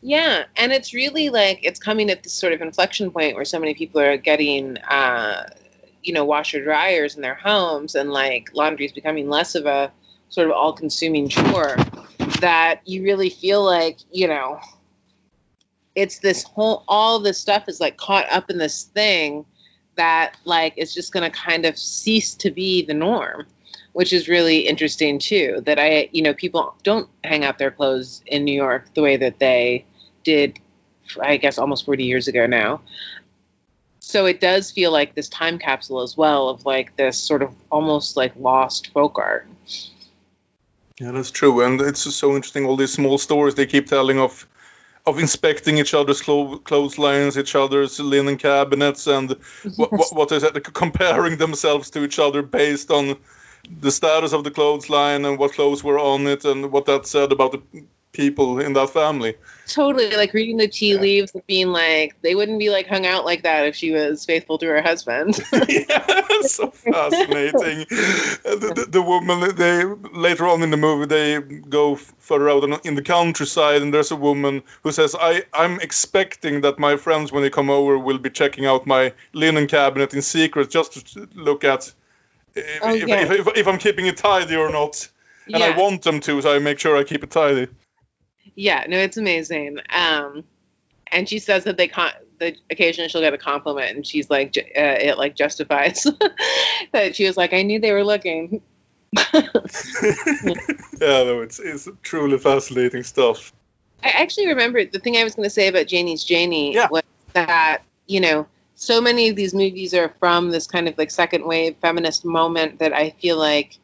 Yeah, 0.00 0.44
and 0.56 0.72
it's 0.72 0.94
really 0.94 1.30
like 1.30 1.60
it's 1.62 1.80
coming 1.80 2.10
at 2.10 2.22
this 2.22 2.32
sort 2.32 2.52
of 2.52 2.60
inflection 2.60 3.10
point 3.10 3.34
where 3.34 3.44
so 3.44 3.58
many 3.58 3.74
people 3.74 4.00
are 4.00 4.16
getting, 4.16 4.78
uh, 4.78 5.48
you 6.02 6.12
know, 6.12 6.24
washer 6.24 6.62
dryers 6.62 7.16
in 7.16 7.22
their 7.22 7.34
homes, 7.34 7.96
and 7.96 8.12
like 8.12 8.50
laundry 8.54 8.86
is 8.86 8.92
becoming 8.92 9.28
less 9.28 9.56
of 9.56 9.66
a 9.66 9.90
sort 10.28 10.46
of 10.46 10.52
all-consuming 10.52 11.28
chore. 11.28 11.76
That 12.40 12.82
you 12.84 13.02
really 13.02 13.30
feel 13.30 13.64
like 13.64 13.98
you 14.12 14.28
know, 14.28 14.60
it's 15.98 16.18
this 16.20 16.44
whole 16.44 16.84
all 16.86 17.18
this 17.18 17.38
stuff 17.38 17.68
is 17.68 17.80
like 17.80 17.96
caught 17.96 18.30
up 18.30 18.50
in 18.50 18.58
this 18.58 18.84
thing 18.84 19.44
that 19.96 20.36
like 20.44 20.74
is 20.76 20.94
just 20.94 21.12
going 21.12 21.28
to 21.28 21.36
kind 21.36 21.66
of 21.66 21.76
cease 21.76 22.34
to 22.36 22.50
be 22.50 22.84
the 22.84 22.94
norm 22.94 23.46
which 23.94 24.12
is 24.12 24.28
really 24.28 24.60
interesting 24.60 25.18
too 25.18 25.60
that 25.66 25.78
i 25.78 26.08
you 26.12 26.22
know 26.22 26.32
people 26.32 26.74
don't 26.84 27.08
hang 27.24 27.44
out 27.44 27.58
their 27.58 27.72
clothes 27.72 28.22
in 28.26 28.44
new 28.44 28.54
york 28.54 28.86
the 28.94 29.02
way 29.02 29.16
that 29.16 29.40
they 29.40 29.84
did 30.22 30.58
i 31.20 31.36
guess 31.36 31.58
almost 31.58 31.84
40 31.84 32.04
years 32.04 32.28
ago 32.28 32.46
now 32.46 32.80
so 34.08 34.24
it 34.24 34.40
does 34.40 34.70
feel 34.70 34.90
like 34.90 35.14
this 35.14 35.28
time 35.28 35.58
capsule 35.58 36.00
as 36.00 36.16
well 36.16 36.48
of 36.48 36.64
like 36.64 36.96
this 36.96 37.18
sort 37.18 37.42
of 37.42 37.52
almost 37.70 38.16
like 38.16 38.32
lost 38.36 38.90
folk 38.94 39.18
art. 39.18 39.46
Yeah, 40.98 41.10
that's 41.10 41.30
true, 41.30 41.60
and 41.60 41.78
it's 41.82 42.14
so 42.14 42.34
interesting. 42.34 42.64
All 42.64 42.76
these 42.76 42.94
small 42.94 43.18
stories 43.18 43.54
they 43.54 43.66
keep 43.66 43.86
telling 43.86 44.18
of 44.18 44.48
of 45.08 45.18
inspecting 45.18 45.78
each 45.78 45.94
other's 45.94 46.20
clo- 46.20 46.58
clotheslines, 46.58 47.38
each 47.38 47.54
other's 47.54 47.98
linen 47.98 48.36
cabinets, 48.36 49.06
and 49.06 49.30
yes. 49.64 49.78
what, 49.78 49.92
what, 49.92 50.14
what 50.14 50.32
is 50.32 50.42
it? 50.42 50.62
Comparing 50.74 51.38
themselves 51.38 51.90
to 51.90 52.04
each 52.04 52.18
other 52.18 52.42
based 52.42 52.90
on 52.90 53.16
the 53.80 53.90
status 53.90 54.32
of 54.32 54.44
the 54.44 54.50
clothesline 54.50 55.24
and 55.24 55.38
what 55.38 55.52
clothes 55.52 55.82
were 55.82 55.98
on 55.98 56.26
it, 56.26 56.44
and 56.44 56.70
what 56.70 56.86
that 56.86 57.06
said 57.06 57.32
about 57.32 57.52
the 57.52 57.62
people 58.18 58.58
in 58.58 58.72
that 58.72 58.90
family. 58.90 59.36
Totally, 59.68 60.10
like 60.16 60.34
reading 60.34 60.56
the 60.56 60.66
tea 60.66 60.94
yeah. 60.94 61.00
leaves 61.00 61.32
and 61.34 61.46
being 61.46 61.68
like, 61.68 62.20
they 62.20 62.34
wouldn't 62.34 62.58
be 62.58 62.68
like 62.68 62.88
hung 62.88 63.06
out 63.06 63.24
like 63.24 63.44
that 63.44 63.64
if 63.66 63.76
she 63.76 63.92
was 63.92 64.24
faithful 64.24 64.58
to 64.58 64.66
her 64.66 64.82
husband. 64.82 65.38
yeah, 65.68 66.24
so 66.40 66.68
fascinating. 66.70 67.82
Uh, 67.82 68.56
the, 68.56 68.72
the, 68.74 68.86
the, 68.90 69.02
woman, 69.02 69.54
they 69.54 69.84
later 70.18 70.48
on 70.48 70.64
in 70.64 70.70
the 70.70 70.76
movie, 70.76 71.06
they 71.06 71.40
go 71.40 71.94
further 71.94 72.50
out 72.50 72.64
in 72.84 72.96
the 72.96 73.02
countryside, 73.02 73.82
and 73.82 73.94
there's 73.94 74.10
a 74.10 74.16
woman 74.16 74.64
who 74.82 74.90
says, 74.90 75.14
I, 75.18 75.44
I'm 75.54 75.78
expecting 75.80 76.62
that 76.62 76.80
my 76.80 76.96
friends, 76.96 77.30
when 77.30 77.44
they 77.44 77.50
come 77.50 77.70
over, 77.70 77.96
will 77.96 78.18
be 78.18 78.30
checking 78.30 78.66
out 78.66 78.84
my 78.84 79.12
linen 79.32 79.68
cabinet 79.68 80.12
in 80.12 80.22
secret 80.22 80.70
just 80.70 81.14
to 81.14 81.28
look 81.36 81.62
at 81.62 81.92
eh, 82.56 82.62
oh, 82.82 82.94
if, 82.94 83.04
oh, 83.04 83.06
yeah. 83.06 83.20
if, 83.20 83.30
if, 83.30 83.56
if 83.58 83.68
I'm 83.68 83.78
keeping 83.78 84.06
it 84.06 84.16
tidy 84.16 84.56
or 84.56 84.72
not. 84.72 85.08
And 85.46 85.60
yeah. 85.60 85.66
I 85.66 85.78
want 85.78 86.02
them 86.02 86.20
to, 86.20 86.42
so 86.42 86.54
I 86.54 86.58
make 86.58 86.78
sure 86.78 86.96
I 86.96 87.04
keep 87.04 87.22
it 87.22 87.30
tidy. 87.30 87.68
Yeah, 88.58 88.84
no, 88.88 88.98
it's 88.98 89.16
amazing. 89.16 89.78
Um, 89.88 90.42
and 91.12 91.28
she 91.28 91.38
says 91.38 91.62
that 91.62 91.76
they 91.76 91.86
con- 91.86 92.10
that 92.40 92.56
occasionally 92.70 93.08
she'll 93.08 93.20
get 93.20 93.32
a 93.32 93.38
compliment, 93.38 93.94
and 93.94 94.04
she's 94.04 94.28
like, 94.28 94.56
uh, 94.58 94.98
it 94.98 95.16
like 95.16 95.36
justifies 95.36 96.04
that 96.92 97.14
she 97.14 97.24
was 97.24 97.36
like, 97.36 97.52
I 97.52 97.62
knew 97.62 97.78
they 97.78 97.92
were 97.92 98.02
looking. 98.02 98.60
yeah, 99.32 99.42
no, 101.00 101.40
it's 101.40 101.60
it's 101.60 101.88
truly 102.02 102.36
fascinating 102.36 103.04
stuff. 103.04 103.52
I 104.02 104.08
actually 104.08 104.48
remember 104.48 104.84
the 104.84 104.98
thing 104.98 105.16
I 105.16 105.22
was 105.22 105.36
going 105.36 105.46
to 105.46 105.50
say 105.50 105.68
about 105.68 105.86
Janie's 105.86 106.24
Janie 106.24 106.74
yeah. 106.74 106.88
was 106.90 107.04
that 107.34 107.82
you 108.08 108.20
know 108.20 108.44
so 108.74 109.00
many 109.00 109.28
of 109.28 109.36
these 109.36 109.54
movies 109.54 109.94
are 109.94 110.12
from 110.18 110.50
this 110.50 110.66
kind 110.66 110.88
of 110.88 110.98
like 110.98 111.12
second 111.12 111.46
wave 111.46 111.76
feminist 111.80 112.24
moment 112.24 112.80
that 112.80 112.92
I 112.92 113.10
feel 113.10 113.38
like 113.38 113.78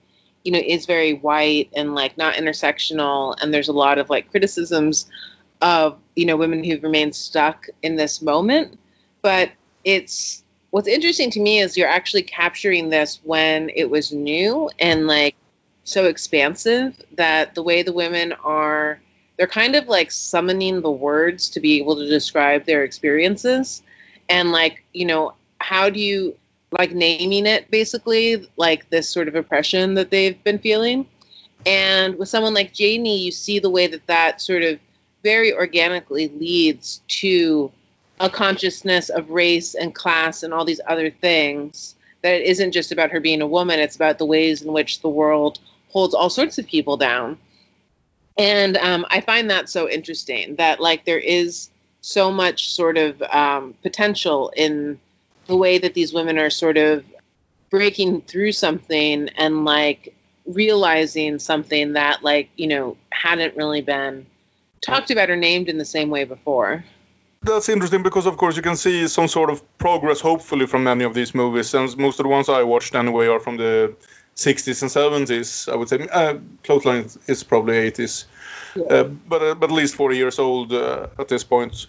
you 0.45 0.53
know 0.53 0.61
is 0.65 0.87
very 0.87 1.15
white 1.15 1.71
and 1.75 1.95
like 1.95 2.17
not 2.17 2.35
intersectional 2.35 3.37
and 3.41 3.53
there's 3.53 3.69
a 3.69 3.73
lot 3.73 3.99
of 3.99 4.11
like 4.11 4.31
criticisms 4.31 5.07
of 5.65 5.99
you 6.15 6.27
know 6.27 6.37
women 6.37 6.63
who've 6.63 6.83
remained 6.83 7.17
stuck 7.17 7.67
in 7.83 7.97
this 7.97 8.23
moment. 8.23 8.79
But 9.23 9.51
it's 9.83 10.45
what's 10.71 10.89
interesting 10.89 11.31
to 11.33 11.41
me 11.41 11.61
is 11.61 11.77
you're 11.77 11.89
actually 11.89 12.23
capturing 12.23 12.91
this 12.91 13.21
when 13.25 13.71
it 13.75 13.89
was 13.89 14.13
new 14.13 14.71
and 14.79 15.07
like 15.07 15.35
so 15.85 16.05
expansive 16.05 17.01
that 17.13 17.55
the 17.55 17.63
way 17.63 17.83
the 17.83 17.93
women 17.93 18.33
are 18.45 19.01
they're 19.37 19.47
kind 19.47 19.75
of 19.75 19.89
like 19.89 20.11
summoning 20.11 20.81
the 20.81 20.91
words 20.91 21.51
to 21.51 21.61
be 21.61 21.79
able 21.79 21.97
to 21.97 22.07
describe 22.09 22.65
their 22.67 22.85
experiences. 22.85 23.83
And 24.29 24.53
like 24.53 24.85
you 24.93 25.07
know 25.07 25.35
how 25.59 25.89
do 25.89 26.01
you 26.01 26.37
like 26.79 26.93
naming 26.93 27.47
it 27.47 27.71
basically 27.71 28.49
like 28.57 28.89
this 28.91 29.09
sort 29.09 29.29
of 29.29 29.35
oppression 29.35 29.95
that 29.95 30.11
they've 30.11 30.43
been 30.45 30.59
feeling. 30.59 31.07
And 31.67 32.19
with 32.19 32.29
someone 32.29 32.53
like 32.53 32.75
janie 32.75 33.19
you 33.19 33.33
see 33.33 33.59
the 33.59 33.71
way 33.71 33.87
that 33.87 34.07
that 34.07 34.43
sort 34.43 34.63
of 34.63 34.79
very 35.23 35.55
organically 35.55 36.29
leads 36.29 37.01
to 37.09 37.73
a 38.21 38.29
consciousness 38.31 39.09
of 39.09 39.31
race 39.31 39.75
and 39.75 39.95
class 39.95 40.43
and 40.43 40.55
all 40.55 40.65
these 40.65 40.81
other 40.87 41.11
things 41.11 41.95
that 42.23 42.35
it 42.35 42.47
isn't 42.47 42.73
just 42.73 42.93
about 42.93 43.11
her 43.11 43.21
being 43.21 43.43
a 43.43 43.47
woman. 43.47 43.81
It's 43.81 43.97
about 43.97 44.19
the 44.19 44.27
ways 44.27 44.63
in 44.63 44.73
which 44.73 45.01
the 45.01 45.09
world 45.09 45.59
holds 45.89 46.15
all 46.15 46.31
sorts 46.31 46.59
of 46.59 46.67
people 46.67 46.97
down. 46.97 47.39
And 48.37 48.77
um, 48.77 49.07
i 49.11 49.21
find 49.21 49.51
that 49.51 49.69
so 49.69 49.89
interesting 49.89 50.57
that 50.57 50.81
like 50.81 51.05
there 51.05 51.19
is 51.19 51.71
so 52.01 52.31
much 52.33 52.71
sort 52.71 52.99
of 52.99 53.23
um, 53.23 53.75
potential 53.83 54.53
in 54.57 54.99
the 55.47 55.57
way 55.57 55.79
that 55.79 55.95
these 55.95 56.13
women 56.13 56.39
are 56.39 56.51
sort 56.51 56.77
of 56.77 57.05
breaking 57.71 58.23
through 58.23 58.53
something 58.53 59.29
and 59.37 59.65
like 59.65 60.15
realizing 60.47 61.39
something 61.39 61.95
that 61.95 62.23
like 62.23 62.51
you 62.57 62.67
know 62.67 62.97
hadn't 63.11 63.57
really 63.57 63.81
been 63.81 64.27
talked 64.81 65.11
about 65.11 65.31
or 65.31 65.37
named 65.37 65.69
in 65.69 65.79
the 65.79 65.85
same 65.85 66.11
way 66.11 66.25
before. 66.25 66.85
That's 67.43 67.69
interesting 67.69 68.03
because 68.03 68.27
of 68.27 68.37
course 68.37 68.57
you 68.57 68.63
can 68.63 68.77
see 68.77 69.07
some 69.09 69.29
sort 69.29 69.51
of 69.51 69.63
progress 69.79 70.21
hopefully 70.21 70.67
from 70.67 70.85
many 70.85 71.05
of 71.05 71.15
these 71.15 71.35
movies 71.35 71.75
and 71.75 71.97
most 71.99 72.19
of 72.19 72.25
the 72.25 72.31
ones 72.31 72.49
i 72.49 72.63
watched 72.63 72.95
anyway 72.95 73.27
are 73.27 73.41
from 73.41 73.59
the 73.59 73.95
60s 74.37 74.81
and 74.83 75.29
70s 75.29 75.71
i 75.71 75.77
would 75.77 75.89
say. 75.89 76.09
Uh, 76.11 76.39
clothesline 76.63 77.07
is 77.27 77.45
probably 77.45 77.91
80s 77.91 78.25
yeah. 78.75 78.85
uh, 78.85 79.05
but 79.05 79.43
uh, 79.43 79.55
but 79.55 79.71
at 79.71 79.77
least 79.77 79.95
40 79.95 80.17
years 80.17 80.39
old 80.39 80.73
uh, 80.73 81.09
at 81.19 81.29
this 81.29 81.45
point 81.45 81.87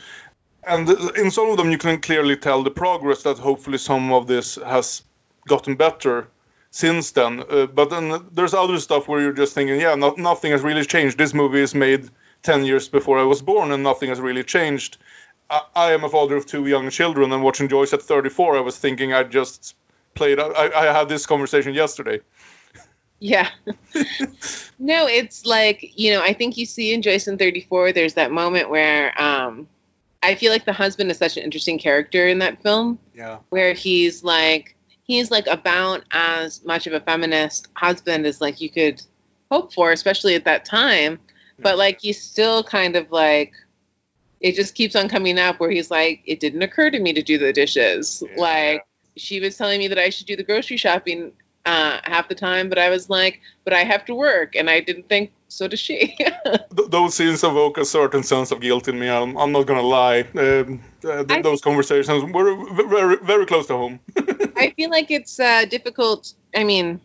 and 0.68 0.90
in 1.18 1.32
some 1.32 1.50
of 1.50 1.58
them 1.58 1.72
you 1.72 1.78
can 1.78 2.02
clearly 2.02 2.38
tell 2.38 2.64
the 2.64 2.72
progress 2.72 3.24
that 3.24 3.38
hopefully 3.38 3.78
some 3.78 4.12
of 4.12 4.28
this 4.28 4.56
has 4.56 5.04
gotten 5.48 5.76
better 5.76 6.28
since 6.72 7.12
then. 7.12 7.44
Uh, 7.50 7.66
but 7.68 7.90
then 7.90 8.28
there's 8.34 8.54
other 8.54 8.80
stuff 8.80 9.08
where 9.08 9.22
you're 9.22 9.34
just 9.34 9.54
thinking, 9.54 9.80
yeah, 9.80 9.96
no, 9.96 10.14
nothing 10.18 10.52
has 10.52 10.62
really 10.62 10.86
changed. 10.86 11.18
This 11.18 11.34
movie 11.34 11.62
is 11.62 11.74
made 11.74 12.10
10 12.44 12.66
years 12.66 12.90
before 12.90 13.18
I 13.18 13.24
was 13.24 13.42
born, 13.42 13.72
and 13.72 13.82
nothing 13.82 14.10
has 14.10 14.20
really 14.20 14.44
changed. 14.44 14.98
I, 15.50 15.62
I 15.76 15.92
am 15.94 16.04
a 16.04 16.10
father 16.10 16.36
of 16.36 16.46
two 16.46 16.68
young 16.68 16.90
children, 16.90 17.32
and 17.32 17.44
watching 17.44 17.70
Joyce 17.70 17.94
at 17.94 18.02
34, 18.02 18.58
I 18.58 18.60
was 18.60 18.78
thinking 18.78 19.14
I 19.14 19.24
just 19.24 19.76
played. 20.16 20.40
I, 20.40 20.70
I 20.76 20.86
had 20.94 21.08
this 21.08 21.26
conversation 21.26 21.74
yesterday. 21.74 22.20
Yeah. 23.20 23.50
no, 24.80 25.08
it's 25.08 25.46
like, 25.46 25.98
you 25.98 26.12
know, 26.12 26.22
I 26.22 26.34
think 26.34 26.58
you 26.58 26.66
see 26.66 26.94
in 26.94 27.02
Joyce 27.02 27.28
in 27.28 27.38
34, 27.38 27.94
there's 27.94 28.16
that 28.16 28.32
moment 28.32 28.70
where 28.70 29.20
um, 29.22 29.68
I 30.26 30.36
feel 30.36 30.52
like 30.52 30.66
the 30.66 30.74
husband 30.74 31.12
is 31.12 31.18
such 31.18 31.38
an 31.38 31.44
interesting 31.44 31.78
character 31.78 32.28
in 32.28 32.40
that 32.40 32.62
film. 32.62 33.00
Yeah. 33.14 33.40
Where 33.50 33.74
he's 33.74 34.24
like 34.24 34.76
he's 35.04 35.30
like 35.30 35.48
about 35.48 36.04
as 36.12 36.64
much 36.66 36.88
of 36.88 36.94
a 36.94 37.00
feminist 37.00 37.68
husband 37.76 38.26
as 38.26 38.42
like 38.42 38.60
you 38.60 38.70
could 38.70 39.02
hope 39.52 39.74
for, 39.74 39.92
especially 39.92 40.36
at 40.36 40.46
that 40.46 40.66
time. 40.66 41.20
But 41.60 41.78
like 41.78 42.02
he's 42.02 42.22
still 42.22 42.64
kind 42.64 42.96
of 42.96 43.12
like 43.12 43.54
it 44.42 44.56
just 44.56 44.76
keeps 44.76 44.96
on 44.96 45.08
coming 45.08 45.40
up 45.40 45.60
where 45.60 45.72
he's 45.72 45.90
like, 45.90 46.22
it 46.26 46.40
didn't 46.40 46.62
occur 46.62 46.90
to 46.90 47.00
me 47.00 47.14
to 47.14 47.22
do 47.22 47.38
the 47.38 47.54
dishes. 47.54 48.22
Yeah. 48.28 48.42
Like 48.42 48.86
she 49.16 49.40
was 49.40 49.58
telling 49.58 49.80
me 49.80 49.88
that 49.88 49.98
I 49.98 50.10
should 50.10 50.28
do 50.28 50.36
the 50.36 50.44
grocery 50.44 50.78
shopping 50.78 51.32
uh, 51.66 52.00
half 52.04 52.28
the 52.28 52.36
time, 52.36 52.70
but 52.70 52.78
I 52.78 52.90
was 52.90 53.10
like, 53.10 53.42
but 53.64 53.74
I 53.74 53.84
have 53.84 54.06
to 54.06 54.16
work, 54.16 54.56
and 54.56 54.70
I 54.70 54.82
didn't 54.82 55.10
think 55.10 55.32
so 55.48 55.68
does 55.68 55.80
she. 55.80 56.16
th- 56.18 56.90
those 56.90 57.16
scenes 57.16 57.44
evoke 57.44 57.78
a 57.78 57.86
certain 57.86 58.24
sense 58.24 58.52
of 58.52 58.60
guilt 58.62 58.88
in 58.88 59.00
me. 59.00 59.10
I'm, 59.10 59.38
I'm 59.38 59.52
not 59.52 59.66
gonna 59.66 59.82
lie. 59.82 60.22
Um, 60.36 60.82
uh, 61.04 61.24
th- 61.24 61.44
those 61.44 61.62
conversations 61.62 62.32
were 62.32 62.56
very 62.88 63.18
very 63.18 63.46
close 63.46 63.68
to 63.68 63.74
home. 63.74 64.00
I 64.56 64.74
feel 64.76 64.90
like 64.90 65.12
it's 65.12 65.40
uh, 65.40 65.66
difficult. 65.66 66.34
I 66.56 66.64
mean, 66.64 67.00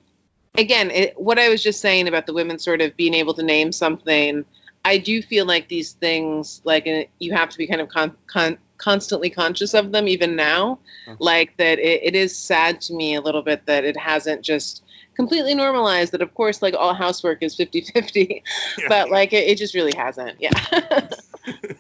again, 0.55 0.91
it, 0.91 1.21
what 1.21 1.39
I 1.39 1.49
was 1.49 1.63
just 1.63 1.81
saying 1.81 2.09
about 2.09 2.27
the 2.27 2.33
women 2.33 2.59
sort 2.59 2.81
of 2.81 2.97
being 2.97 3.15
able 3.15 3.35
to 3.35 3.43
name 3.43 3.73
something. 3.73 4.45
I 4.83 4.97
do 4.97 5.21
feel 5.21 5.45
like 5.45 5.69
these 5.69 5.93
things, 5.93 6.63
like 6.65 6.87
uh, 6.87 7.03
you 7.19 7.33
have 7.35 7.51
to 7.51 7.59
be 7.59 7.67
kind 7.67 7.83
of 7.83 7.89
con- 7.89 8.17
con- 8.27 8.59
constantly 8.79 9.29
conscious 9.29 9.75
of 9.75 9.93
them, 9.93 10.09
even 10.09 10.37
now. 10.37 10.79
Uh-huh. 11.07 11.17
Like 11.19 11.57
that, 11.59 11.79
it, 11.79 12.03
it 12.03 12.15
is 12.15 12.37
sad 12.37 12.81
to 12.83 12.95
me 12.95 13.15
a 13.15 13.21
little 13.21 13.43
bit 13.43 13.67
that 13.67 13.85
it 13.85 13.99
hasn't 13.99 14.43
just 14.43 14.83
completely 15.21 15.55
normalized 15.55 16.13
that 16.13 16.23
of 16.23 16.33
course 16.35 16.63
like 16.63 16.75
all 16.75 16.95
housework 16.95 17.43
is 17.43 17.55
50-50 17.55 18.43
yeah. 18.79 18.89
but 18.89 19.11
like 19.11 19.35
it, 19.35 19.45
it, 19.51 19.59
just 19.59 19.75
really 19.75 19.93
hasn't 19.95 20.37
yeah 20.41 20.51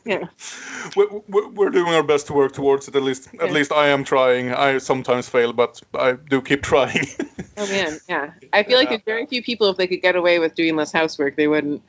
yeah 0.05 0.27
we're, 0.95 1.49
we're, 1.57 1.71
doing 1.71 1.95
our 1.95 2.03
best 2.03 2.27
to 2.27 2.35
work 2.35 2.53
towards 2.53 2.87
it 2.89 2.95
at 2.97 3.03
least 3.03 3.29
yeah. 3.33 3.45
at 3.45 3.51
least 3.51 3.73
i 3.73 3.87
am 3.89 4.05
trying 4.05 4.53
i 4.53 4.77
sometimes 4.79 5.27
fail 5.29 5.53
but 5.55 5.81
i 5.95 6.13
do 6.13 6.43
keep 6.43 6.63
trying 6.73 7.07
oh 7.57 7.67
man 7.69 7.99
yeah 8.09 8.33
i 8.53 8.63
feel 8.63 8.77
like 8.79 8.91
there's 8.91 9.09
very 9.15 9.25
few 9.27 9.43
people 9.43 9.69
if 9.71 9.77
they 9.79 9.87
could 9.87 10.03
get 10.03 10.17
away 10.17 10.39
with 10.39 10.55
doing 10.55 10.77
less 10.77 10.93
housework 10.93 11.37
they 11.37 11.49
wouldn't 11.49 11.83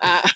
uh, 0.00 0.28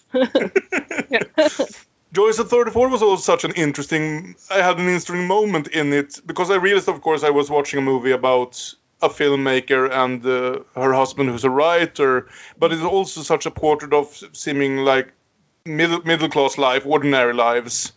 Joyce 2.13 2.41
at 2.41 2.49
34 2.49 2.89
was 2.89 3.03
also 3.03 3.23
such 3.23 3.45
an 3.45 3.53
interesting. 3.53 4.35
I 4.51 4.63
had 4.63 4.79
an 4.79 4.87
interesting 4.87 5.29
moment 5.29 5.69
in 5.69 5.93
it 5.93 6.21
because 6.27 6.51
I 6.51 6.57
realized, 6.57 6.89
of 6.89 7.01
course, 7.03 7.23
I 7.23 7.31
was 7.31 7.49
watching 7.49 7.79
a 7.79 7.83
movie 7.83 8.11
about 8.11 8.75
a 9.03 9.09
filmmaker 9.09 9.91
and 9.91 10.25
uh, 10.25 10.61
her 10.81 10.93
husband 10.93 11.31
who's 11.31 11.45
a 11.45 11.51
writer, 11.51 12.29
but 12.59 12.73
it's 12.73 12.83
also 12.83 13.23
such 13.23 13.47
a 13.47 13.51
portrait 13.51 13.93
of 13.93 14.23
seeming 14.33 14.79
like 14.79 15.13
middle 15.65 16.03
middle 16.05 16.29
class 16.29 16.59
life, 16.59 16.87
ordinary 16.87 17.33
lives. 17.33 17.93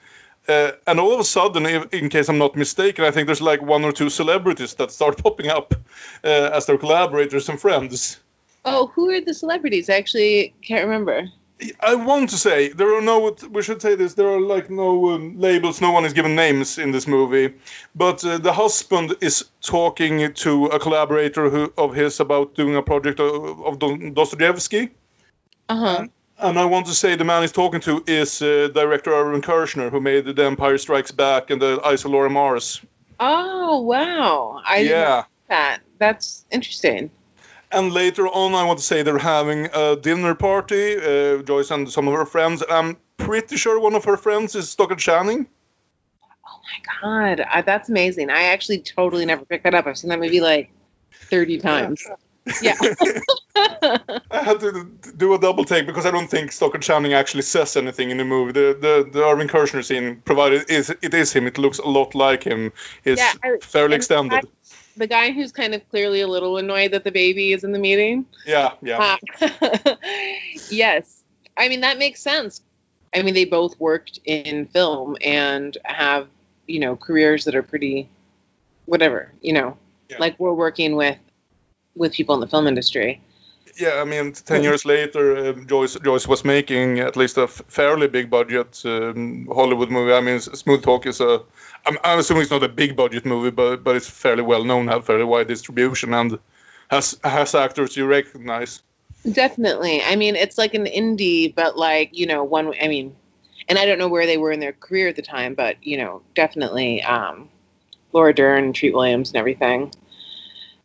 Uh, 0.48 0.72
and 0.86 1.00
all 1.00 1.14
of 1.14 1.20
a 1.20 1.24
sudden, 1.24 1.66
if, 1.66 1.94
in 1.94 2.10
case 2.10 2.28
I'm 2.28 2.38
not 2.38 2.58
mistaken, 2.58 3.06
I 3.06 3.12
think 3.12 3.28
there's 3.28 3.42
like 3.42 3.62
one 3.62 3.86
or 3.86 3.94
two 3.94 4.10
celebrities 4.10 4.74
that 4.76 4.92
start 4.92 5.24
popping 5.24 5.48
up 5.48 5.74
uh, 6.24 6.28
as 6.28 6.66
their 6.66 6.78
collaborators 6.78 7.48
and 7.48 7.60
friends. 7.60 8.20
Oh, 8.66 8.88
who 8.88 9.10
are 9.10 9.22
the 9.22 9.34
celebrities? 9.34 9.90
I 9.90 9.94
actually 9.96 10.54
can't 10.62 10.86
remember. 10.86 11.30
I 11.80 11.96
want 11.96 12.30
to 12.30 12.38
say 12.38 12.70
there 12.70 12.96
are 12.96 13.02
no. 13.02 13.36
We 13.50 13.62
should 13.62 13.82
say 13.82 13.96
this. 13.96 14.14
There 14.14 14.28
are 14.28 14.40
like 14.40 14.70
no 14.70 15.12
um, 15.12 15.40
labels. 15.40 15.82
No 15.82 15.92
one 15.92 16.06
is 16.06 16.14
given 16.14 16.36
names 16.36 16.78
in 16.78 16.92
this 16.92 17.08
movie, 17.08 17.54
but 17.96 18.24
uh, 18.26 18.38
the 18.38 18.54
husband 18.54 19.16
is 19.22 19.46
talking 19.62 20.34
to 20.34 20.66
a 20.68 20.80
collaborator 20.80 21.50
who, 21.50 21.74
of 21.78 21.94
his 21.94 22.20
about 22.20 22.56
doing 22.56 22.76
a 22.76 22.82
project 22.82 23.20
of, 23.20 23.62
of 23.62 24.14
Dostoevsky. 24.14 24.92
Uh 25.70 25.76
huh. 25.76 26.08
And 26.38 26.60
I 26.60 26.66
want 26.66 26.88
to 26.88 26.94
say 26.94 27.16
the 27.16 27.24
man 27.24 27.42
he's 27.42 27.52
talking 27.52 27.80
to 27.82 28.04
is 28.08 28.42
uh, 28.42 28.70
director 28.74 29.14
Irvin 29.14 29.42
Kershner, 29.42 29.90
who 29.90 30.02
made 30.02 30.26
The 30.26 30.46
Empire 30.46 30.78
Strikes 30.78 31.12
Back 31.12 31.52
and 31.52 31.62
The 31.62 31.80
Eyes 31.86 32.04
of 32.06 32.12
Laura 32.12 32.30
Mars. 32.30 32.82
Oh 33.20 33.82
wow! 33.82 34.62
I 34.66 34.80
yeah. 34.80 35.24
that. 35.48 35.82
That's 36.00 36.46
interesting. 36.52 37.12
And 37.74 37.92
later 37.94 38.28
on, 38.28 38.54
I 38.54 38.64
want 38.64 38.80
to 38.80 38.86
say 38.86 39.02
they're 39.04 39.18
having 39.18 39.68
a 39.74 39.96
dinner 39.96 40.36
party. 40.36 40.96
Uh, 40.98 41.42
Joyce 41.42 41.72
and 41.72 41.90
some 41.90 42.08
of 42.08 42.14
her 42.14 42.26
friends. 42.26 42.62
And 42.62 42.72
I'm 42.72 42.98
pretty 43.18 43.58
sure 43.58 43.80
one 43.80 43.96
of 43.96 44.06
her 44.06 44.18
friends 44.18 44.56
is 44.56 44.70
Stockard 44.70 45.00
Channing. 45.00 45.48
Oh 46.46 46.60
my 47.02 47.02
god, 47.02 47.42
I, 47.52 47.62
that's 47.62 47.90
amazing! 47.90 48.30
I 48.30 48.44
actually 48.46 48.80
totally 48.80 49.26
never 49.26 49.46
picked 49.46 49.64
that 49.64 49.74
up. 49.74 49.88
I've 49.88 49.98
seen 49.98 50.10
that 50.10 50.20
movie 50.20 50.42
like 50.42 50.72
thirty 51.12 51.58
times. 51.60 52.06
Yeah. 52.62 52.76
I 53.56 54.44
had 54.44 54.60
to 54.60 54.90
do 55.16 55.34
a 55.34 55.40
double 55.40 55.64
take 55.64 55.86
because 55.86 56.06
I 56.06 56.12
don't 56.12 56.28
think 56.30 56.52
Stockard 56.52 56.82
Channing 56.82 57.14
actually 57.14 57.44
says 57.44 57.78
anything 57.78 58.10
in 58.10 58.18
the 58.18 58.26
movie. 58.26 58.52
The 58.52 58.78
the, 58.80 59.10
the 59.10 59.24
Irvin 59.26 59.48
Kershner 59.48 59.82
scene 59.82 60.18
provided 60.26 60.70
is 60.70 60.90
it 60.90 61.14
is 61.14 61.32
him. 61.32 61.48
It 61.48 61.58
looks 61.58 61.80
a 61.80 61.88
lot 61.88 62.16
like 62.16 62.44
him. 62.44 62.74
It's 63.06 63.22
Yeah, 63.22 63.32
I- 63.44 63.58
fairly 63.62 63.96
extended. 63.96 64.46
The 64.98 65.08
guy 65.08 65.32
who's 65.32 65.52
kind 65.52 65.74
of 65.74 65.88
clearly 65.90 66.22
a 66.22 66.28
little 66.28 66.58
annoyed 66.58 66.92
that 66.92 67.04
the 67.04 67.12
baby 67.12 67.52
is 67.54 67.64
in 67.64 67.72
the 67.72 67.80
meeting. 67.80 68.26
yeah, 68.46 68.74
yeah. 68.82 69.18
Uh, 69.42 69.96
yes. 70.70 71.24
I 71.58 71.70
mean, 71.70 71.82
that 71.82 71.98
makes 71.98 72.20
sense. 72.22 72.62
I 73.16 73.22
mean, 73.22 73.34
they 73.34 73.46
both 73.46 73.80
worked 73.80 74.20
in 74.26 74.66
film 74.68 75.18
and 75.24 75.78
have, 75.86 76.28
you 76.68 76.80
know, 76.80 76.96
careers 76.96 77.46
that 77.46 77.56
are 77.56 77.64
pretty, 77.64 78.10
whatever, 78.86 79.32
you 79.42 79.54
know, 79.54 79.78
Yeah. 80.10 80.18
like 80.20 80.40
we're 80.40 80.54
working 80.54 80.96
with, 80.96 81.18
with 81.96 82.14
people 82.14 82.34
in 82.36 82.42
the 82.42 82.48
film 82.48 82.68
industry. 82.68 83.22
Yeah, 83.76 84.02
I 84.02 84.04
mean, 84.04 84.34
ten 84.34 84.64
years 84.64 84.86
later, 84.86 85.50
um, 85.50 85.68
Joyce 85.68 85.98
Joyce 86.04 86.28
was 86.28 86.46
making 86.46 87.00
at 87.00 87.16
least 87.16 87.38
a 87.38 87.48
fairly 87.48 88.08
big 88.08 88.30
budget 88.30 88.82
um, 88.86 89.48
Hollywood 89.52 89.90
movie. 89.90 90.14
I 90.14 90.22
mean, 90.22 90.40
Smooth 90.40 90.84
Talk 90.84 91.06
is 91.06 91.22
a. 91.22 91.42
I'm, 91.86 91.98
I'm 92.04 92.20
assuming 92.20 92.44
it's 92.44 92.52
not 92.52 92.64
a 92.64 92.70
big 92.70 92.96
budget 92.96 93.26
movie, 93.26 93.52
but 93.52 93.84
but 93.84 93.96
it's 93.96 94.10
fairly 94.10 94.44
well 94.44 94.64
known, 94.64 94.88
had 94.88 95.06
fairly 95.06 95.26
wide 95.26 95.48
distribution, 95.48 96.14
and 96.14 96.40
has 96.90 97.20
has 97.24 97.56
actors 97.56 97.98
you 97.98 98.06
recognize. 98.06 98.82
Definitely. 99.32 100.02
I 100.04 100.16
mean, 100.18 100.36
it's 100.36 100.58
like 100.58 100.74
an 100.74 100.86
indie, 100.86 101.54
but 101.54 101.78
like, 101.78 102.10
you 102.12 102.26
know, 102.26 102.44
one, 102.44 102.74
I 102.82 102.88
mean, 102.88 103.16
and 103.70 103.80
I 103.80 103.86
don't 103.86 103.98
know 103.98 104.10
where 104.10 104.26
they 104.26 104.38
were 104.38 104.52
in 104.52 104.60
their 104.60 104.74
career 104.74 105.08
at 105.08 105.16
the 105.16 105.22
time, 105.22 105.54
but, 105.54 105.78
you 105.82 105.98
know, 105.98 106.22
definitely 106.36 107.02
um, 107.04 107.50
Laura 108.12 108.34
Dern, 108.34 108.74
Treat 108.74 108.94
Williams, 108.94 109.30
and 109.30 109.38
everything. 109.38 109.94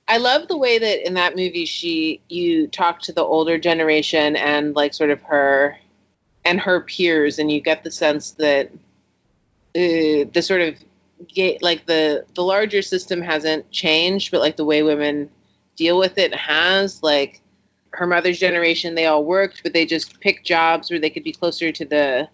I 0.08 0.16
love 0.16 0.48
the 0.48 0.56
way 0.56 0.78
that 0.78 1.06
in 1.06 1.14
that 1.14 1.36
movie 1.36 1.66
she 1.66 2.22
you 2.28 2.66
talk 2.66 3.02
to 3.02 3.12
the 3.12 3.22
older 3.22 3.58
generation 3.58 4.36
and 4.36 4.74
like 4.74 4.94
sort 4.94 5.10
of 5.10 5.20
her 5.22 5.78
and 6.44 6.58
her 6.60 6.80
peers, 6.80 7.38
and 7.38 7.52
you 7.52 7.60
get 7.60 7.84
the 7.84 7.90
sense 7.90 8.32
that 8.32 8.70
uh, 9.76 10.24
the 10.32 10.40
sort 10.40 10.62
of 10.62 10.76
like 11.60 11.86
the 11.86 12.24
the 12.34 12.42
larger 12.42 12.82
system 12.82 13.20
hasn't 13.20 13.70
changed, 13.70 14.30
but 14.30 14.40
like 14.40 14.56
the 14.56 14.64
way 14.64 14.82
women 14.82 15.30
deal 15.76 15.98
with 15.98 16.18
it 16.18 16.34
has. 16.34 17.02
Like 17.02 17.42
her 17.90 18.06
mother's 18.06 18.38
generation, 18.38 18.94
they 18.94 19.06
all 19.06 19.24
worked, 19.24 19.62
but 19.62 19.72
they 19.72 19.86
just 19.86 20.20
picked 20.20 20.46
jobs 20.46 20.90
where 20.90 21.00
they 21.00 21.10
could 21.10 21.24
be 21.24 21.32
closer 21.32 21.70
to 21.72 21.84
the 21.84 22.28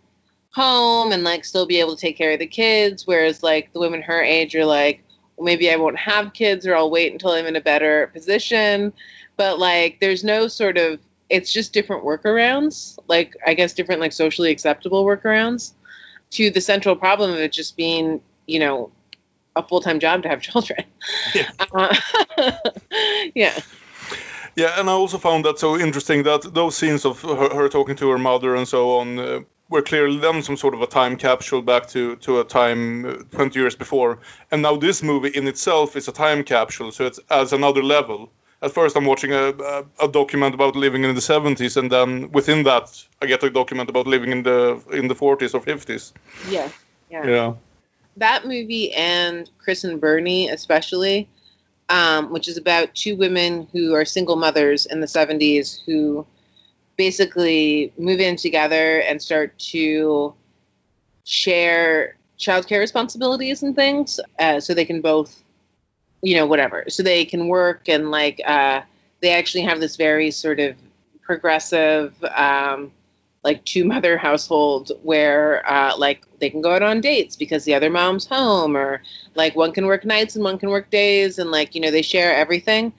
home 0.50 1.12
and 1.12 1.24
like 1.24 1.44
still 1.44 1.66
be 1.66 1.80
able 1.80 1.96
to 1.96 2.00
take 2.00 2.16
care 2.16 2.32
of 2.32 2.38
the 2.38 2.46
kids. 2.46 3.06
Whereas 3.06 3.42
like 3.42 3.72
the 3.72 3.80
women 3.80 4.02
her 4.02 4.22
age 4.22 4.54
are 4.54 4.64
like, 4.64 5.03
maybe 5.40 5.70
I 5.70 5.76
won't 5.76 5.98
have 5.98 6.32
kids 6.32 6.66
or 6.66 6.74
I'll 6.74 6.90
wait 6.90 7.12
until 7.12 7.30
I'm 7.30 7.46
in 7.46 7.56
a 7.56 7.60
better 7.60 8.08
position. 8.08 8.92
But 9.36 9.58
like, 9.58 9.98
there's 10.00 10.24
no 10.24 10.48
sort 10.48 10.78
of, 10.78 11.00
it's 11.28 11.52
just 11.52 11.72
different 11.72 12.04
workarounds. 12.04 12.98
Like, 13.08 13.36
I 13.46 13.54
guess 13.54 13.72
different 13.72 14.00
like 14.00 14.12
socially 14.12 14.50
acceptable 14.50 15.04
workarounds 15.04 15.72
to 16.32 16.50
the 16.50 16.60
central 16.60 16.96
problem 16.96 17.30
of 17.30 17.38
it 17.38 17.52
just 17.52 17.76
being, 17.76 18.20
you 18.46 18.58
know, 18.58 18.92
a 19.56 19.62
full 19.66 19.80
time 19.80 20.00
job 20.00 20.22
to 20.22 20.28
have 20.28 20.40
children. 20.50 20.84
Yeah. 21.34 21.50
Uh, 21.72 21.94
yeah. 23.34 23.58
Yeah, 24.56 24.78
and 24.78 24.88
I 24.88 24.92
also 24.92 25.18
found 25.18 25.44
that 25.46 25.58
so 25.58 25.76
interesting 25.76 26.22
that 26.24 26.54
those 26.54 26.76
scenes 26.76 27.04
of 27.04 27.20
her, 27.22 27.52
her 27.54 27.68
talking 27.68 27.96
to 27.96 28.10
her 28.10 28.18
mother 28.18 28.54
and 28.54 28.68
so 28.68 28.98
on 28.98 29.18
uh, 29.18 29.40
were 29.74 29.82
clearly 29.82 30.18
then 30.18 30.40
some 30.40 30.56
sort 30.56 30.72
of 30.72 30.82
a 30.82 30.86
time 30.86 31.16
capsule 31.16 31.60
back 31.60 31.88
to, 31.88 32.14
to 32.16 32.38
a 32.38 32.44
time 32.44 33.04
uh, 33.04 33.14
20 33.32 33.58
years 33.58 33.74
before. 33.74 34.20
And 34.52 34.62
now 34.62 34.76
this 34.76 35.02
movie 35.02 35.30
in 35.30 35.48
itself 35.48 35.96
is 35.96 36.06
a 36.06 36.12
time 36.12 36.44
capsule, 36.44 36.92
so 36.92 37.06
it's 37.06 37.18
as 37.28 37.52
another 37.52 37.82
level. 37.82 38.30
At 38.62 38.70
first, 38.70 38.96
I'm 38.96 39.04
watching 39.04 39.32
a, 39.32 39.48
a, 39.48 39.84
a 40.04 40.08
document 40.08 40.54
about 40.54 40.76
living 40.76 41.02
in 41.02 41.16
the 41.16 41.20
70s, 41.20 41.76
and 41.76 41.90
then 41.90 42.30
within 42.30 42.62
that, 42.62 42.86
I 43.20 43.26
get 43.26 43.42
a 43.42 43.50
document 43.50 43.90
about 43.90 44.06
living 44.06 44.30
in 44.30 44.44
the 44.44 44.80
in 44.92 45.08
the 45.08 45.16
40s 45.16 45.54
or 45.54 45.60
50s. 45.60 46.12
Yeah. 46.48 46.68
Yeah. 47.10 47.26
Yeah. 47.26 47.54
that 48.16 48.46
movie 48.46 48.92
and 48.92 49.50
Chris 49.58 49.82
and 49.84 50.00
Bernie, 50.00 50.48
especially, 50.48 51.28
um, 51.88 52.32
which 52.32 52.46
is 52.48 52.56
about 52.56 52.94
two 52.94 53.16
women 53.16 53.66
who 53.72 53.94
are 53.94 54.04
single 54.04 54.36
mothers 54.36 54.86
in 54.86 55.00
the 55.00 55.08
70s 55.18 55.66
who 55.84 56.24
basically 56.96 57.92
move 57.98 58.20
in 58.20 58.36
together 58.36 59.00
and 59.00 59.20
start 59.20 59.58
to 59.58 60.34
share 61.24 62.16
childcare 62.38 62.80
responsibilities 62.80 63.62
and 63.62 63.74
things 63.74 64.20
uh, 64.38 64.60
so 64.60 64.74
they 64.74 64.84
can 64.84 65.00
both, 65.00 65.42
you 66.22 66.36
know, 66.36 66.46
whatever. 66.46 66.84
So 66.88 67.02
they 67.02 67.24
can 67.24 67.48
work 67.48 67.88
and 67.88 68.10
like 68.10 68.40
uh, 68.46 68.82
they 69.20 69.32
actually 69.32 69.62
have 69.62 69.80
this 69.80 69.96
very 69.96 70.30
sort 70.30 70.60
of 70.60 70.76
progressive. 71.22 72.14
Um, 72.24 72.92
like 73.44 73.62
two 73.64 73.84
mother 73.84 74.16
household 74.28 74.90
where 75.02 75.70
uh, 75.70 75.96
like 75.96 76.26
they 76.40 76.50
can 76.50 76.62
go 76.62 76.74
out 76.74 76.82
on 76.82 77.00
dates 77.00 77.36
because 77.36 77.64
the 77.64 77.74
other 77.74 77.90
mom's 77.90 78.26
home 78.26 78.76
or 78.76 79.02
like 79.34 79.54
one 79.54 79.70
can 79.70 79.86
work 79.86 80.04
nights 80.04 80.34
and 80.34 80.42
one 80.42 80.58
can 80.58 80.70
work 80.70 80.90
days 80.90 81.38
and 81.38 81.50
like 81.50 81.74
you 81.74 81.80
know 81.80 81.90
they 81.90 82.02
share 82.02 82.34
everything 82.34 82.92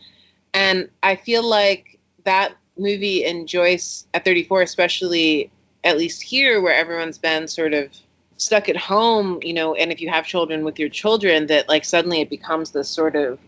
and 0.53 0.89
i 1.03 1.15
feel 1.15 1.43
like 1.43 1.99
that 2.23 2.53
movie 2.77 3.25
and 3.25 3.47
joyce 3.47 4.05
at 4.13 4.25
34 4.25 4.61
especially 4.61 5.49
at 5.83 5.97
least 5.97 6.21
here 6.21 6.61
where 6.61 6.73
everyone's 6.73 7.17
been 7.17 7.47
sort 7.47 7.73
of 7.73 7.89
stuck 8.37 8.67
at 8.67 8.77
home 8.77 9.39
you 9.41 9.53
know 9.53 9.75
and 9.75 9.91
if 9.91 10.01
you 10.01 10.09
have 10.09 10.25
children 10.25 10.65
with 10.65 10.77
your 10.77 10.89
children 10.89 11.47
that 11.47 11.69
like 11.69 11.85
suddenly 11.85 12.21
it 12.21 12.29
becomes 12.29 12.71
this 12.71 12.89
sort 12.89 13.15
of 13.15 13.39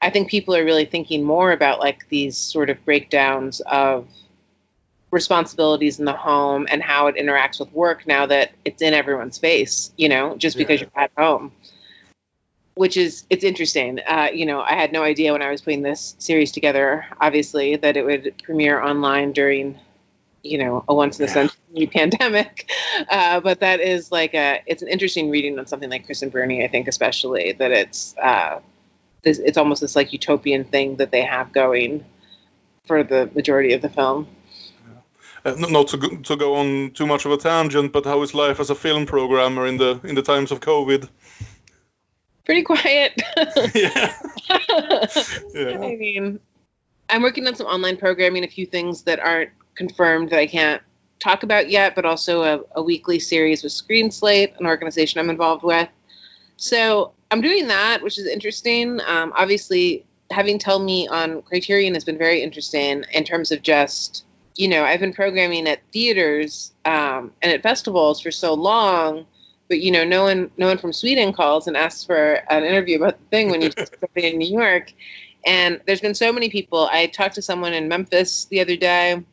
i 0.00 0.10
think 0.10 0.28
people 0.28 0.56
are 0.56 0.64
really 0.64 0.84
thinking 0.84 1.22
more 1.22 1.52
about 1.52 1.78
like 1.78 2.08
these 2.08 2.36
sort 2.36 2.68
of 2.68 2.84
breakdowns 2.84 3.60
of 3.60 4.08
responsibilities 5.12 5.98
in 6.00 6.06
the 6.06 6.12
home 6.12 6.66
and 6.70 6.82
how 6.82 7.06
it 7.06 7.16
interacts 7.16 7.60
with 7.60 7.70
work 7.72 8.06
now 8.06 8.26
that 8.26 8.50
it's 8.64 8.80
in 8.82 8.94
everyone's 8.94 9.38
face, 9.38 9.92
you 9.96 10.08
know, 10.08 10.36
just 10.36 10.56
because 10.56 10.80
Yeah. 10.80 10.88
you're 10.94 11.04
at 11.04 11.12
home. 11.16 11.52
Which 12.74 12.96
is, 12.96 13.24
it's 13.28 13.44
interesting. 13.44 14.00
Uh, 14.00 14.28
you 14.32 14.46
know, 14.46 14.60
I 14.60 14.74
had 14.74 14.92
no 14.92 15.02
idea 15.02 15.32
when 15.32 15.42
I 15.42 15.50
was 15.50 15.60
putting 15.60 15.82
this 15.82 16.14
series 16.18 16.52
together, 16.52 17.06
obviously, 17.20 17.76
that 17.76 17.96
it 17.96 18.04
would 18.04 18.34
premiere 18.42 18.80
online 18.80 19.32
during, 19.32 19.78
you 20.42 20.58
know, 20.58 20.82
a 20.88 20.94
once 20.94 21.20
in 21.20 21.26
a 21.26 21.28
century 21.28 21.86
pandemic. 21.92 22.70
Uh, 23.10 23.40
but 23.40 23.60
that 23.60 23.80
is 23.80 24.10
like 24.10 24.34
a, 24.34 24.62
it's 24.66 24.82
an 24.82 24.88
interesting 24.88 25.28
reading 25.28 25.58
on 25.58 25.66
something 25.66 25.90
like 25.90 26.06
Chris 26.06 26.22
and 26.22 26.32
Bernie, 26.32 26.64
I 26.64 26.68
think, 26.68 26.88
especially 26.88 27.52
that 27.52 27.70
it's, 27.72 28.16
uh, 28.16 28.60
this, 29.22 29.38
it's 29.38 29.58
almost 29.58 29.82
this 29.82 29.94
like 29.94 30.12
utopian 30.12 30.64
thing 30.64 30.96
that 30.96 31.10
they 31.10 31.22
have 31.22 31.52
going 31.52 32.04
for 32.86 33.04
the 33.04 33.30
majority 33.34 33.74
of 33.74 33.82
the 33.82 33.88
film. 33.88 34.26
Uh, 35.44 35.54
not 35.58 35.88
to 35.88 35.96
go, 35.96 36.08
to 36.08 36.36
go 36.36 36.54
on 36.54 36.92
too 36.92 37.06
much 37.06 37.24
of 37.24 37.32
a 37.32 37.36
tangent, 37.36 37.92
but 37.92 38.04
how 38.04 38.22
is 38.22 38.32
life 38.32 38.60
as 38.60 38.70
a 38.70 38.74
film 38.74 39.06
programmer 39.06 39.66
in 39.66 39.76
the 39.76 39.98
in 40.04 40.14
the 40.14 40.22
times 40.22 40.52
of 40.52 40.60
COVID? 40.60 41.08
Pretty 42.44 42.62
quiet. 42.62 43.12
yeah. 43.74 44.14
Yeah. 45.54 45.78
I 45.80 45.96
mean, 45.96 46.40
I'm 47.08 47.22
working 47.22 47.46
on 47.46 47.54
some 47.54 47.66
online 47.66 47.96
programming, 47.96 48.44
a 48.44 48.48
few 48.48 48.66
things 48.66 49.02
that 49.02 49.20
aren't 49.20 49.50
confirmed 49.74 50.30
that 50.30 50.38
I 50.38 50.46
can't 50.46 50.82
talk 51.18 51.42
about 51.42 51.70
yet, 51.70 51.94
but 51.94 52.04
also 52.04 52.42
a, 52.42 52.60
a 52.76 52.82
weekly 52.82 53.18
series 53.18 53.62
with 53.62 53.72
Screen 53.72 54.10
Slate, 54.10 54.54
an 54.58 54.66
organization 54.66 55.20
I'm 55.20 55.30
involved 55.30 55.62
with. 55.62 55.88
So 56.56 57.12
I'm 57.30 57.40
doing 57.40 57.68
that, 57.68 58.02
which 58.02 58.18
is 58.18 58.26
interesting. 58.26 59.00
Um, 59.06 59.32
obviously, 59.36 60.04
having 60.30 60.58
Tell 60.58 60.78
Me 60.78 61.08
on 61.08 61.42
Criterion 61.42 61.94
has 61.94 62.04
been 62.04 62.18
very 62.18 62.42
interesting 62.42 63.04
in 63.12 63.24
terms 63.24 63.52
of 63.52 63.62
just, 63.62 64.24
you 64.56 64.68
know, 64.68 64.84
I've 64.84 65.00
been 65.00 65.12
programming 65.12 65.68
at 65.68 65.80
theaters 65.92 66.72
um, 66.84 67.32
and 67.40 67.52
at 67.52 67.62
festivals 67.62 68.20
for 68.20 68.30
so 68.30 68.54
long 68.54 69.26
but 69.72 69.80
you 69.80 69.90
know, 69.90 70.04
no 70.04 70.24
one, 70.24 70.50
no 70.58 70.66
one 70.66 70.76
from 70.76 70.92
Sweden 70.92 71.32
calls 71.32 71.66
and 71.66 71.78
asks 71.78 72.04
for 72.04 72.34
an 72.50 72.62
interview 72.62 72.98
about 72.98 73.18
the 73.18 73.24
thing 73.30 73.50
when 73.50 73.62
you 73.62 73.70
just 73.70 73.98
something 73.98 74.22
in 74.22 74.36
New 74.36 74.52
York. 74.54 74.92
And 75.46 75.80
there's 75.86 76.02
been 76.02 76.14
so 76.14 76.30
many 76.30 76.50
people. 76.50 76.90
I 76.92 77.06
talked 77.06 77.36
to 77.36 77.42
someone 77.42 77.72
in 77.72 77.88
Memphis 77.88 78.44
the 78.44 78.60
other 78.60 78.76
day, 78.76 79.24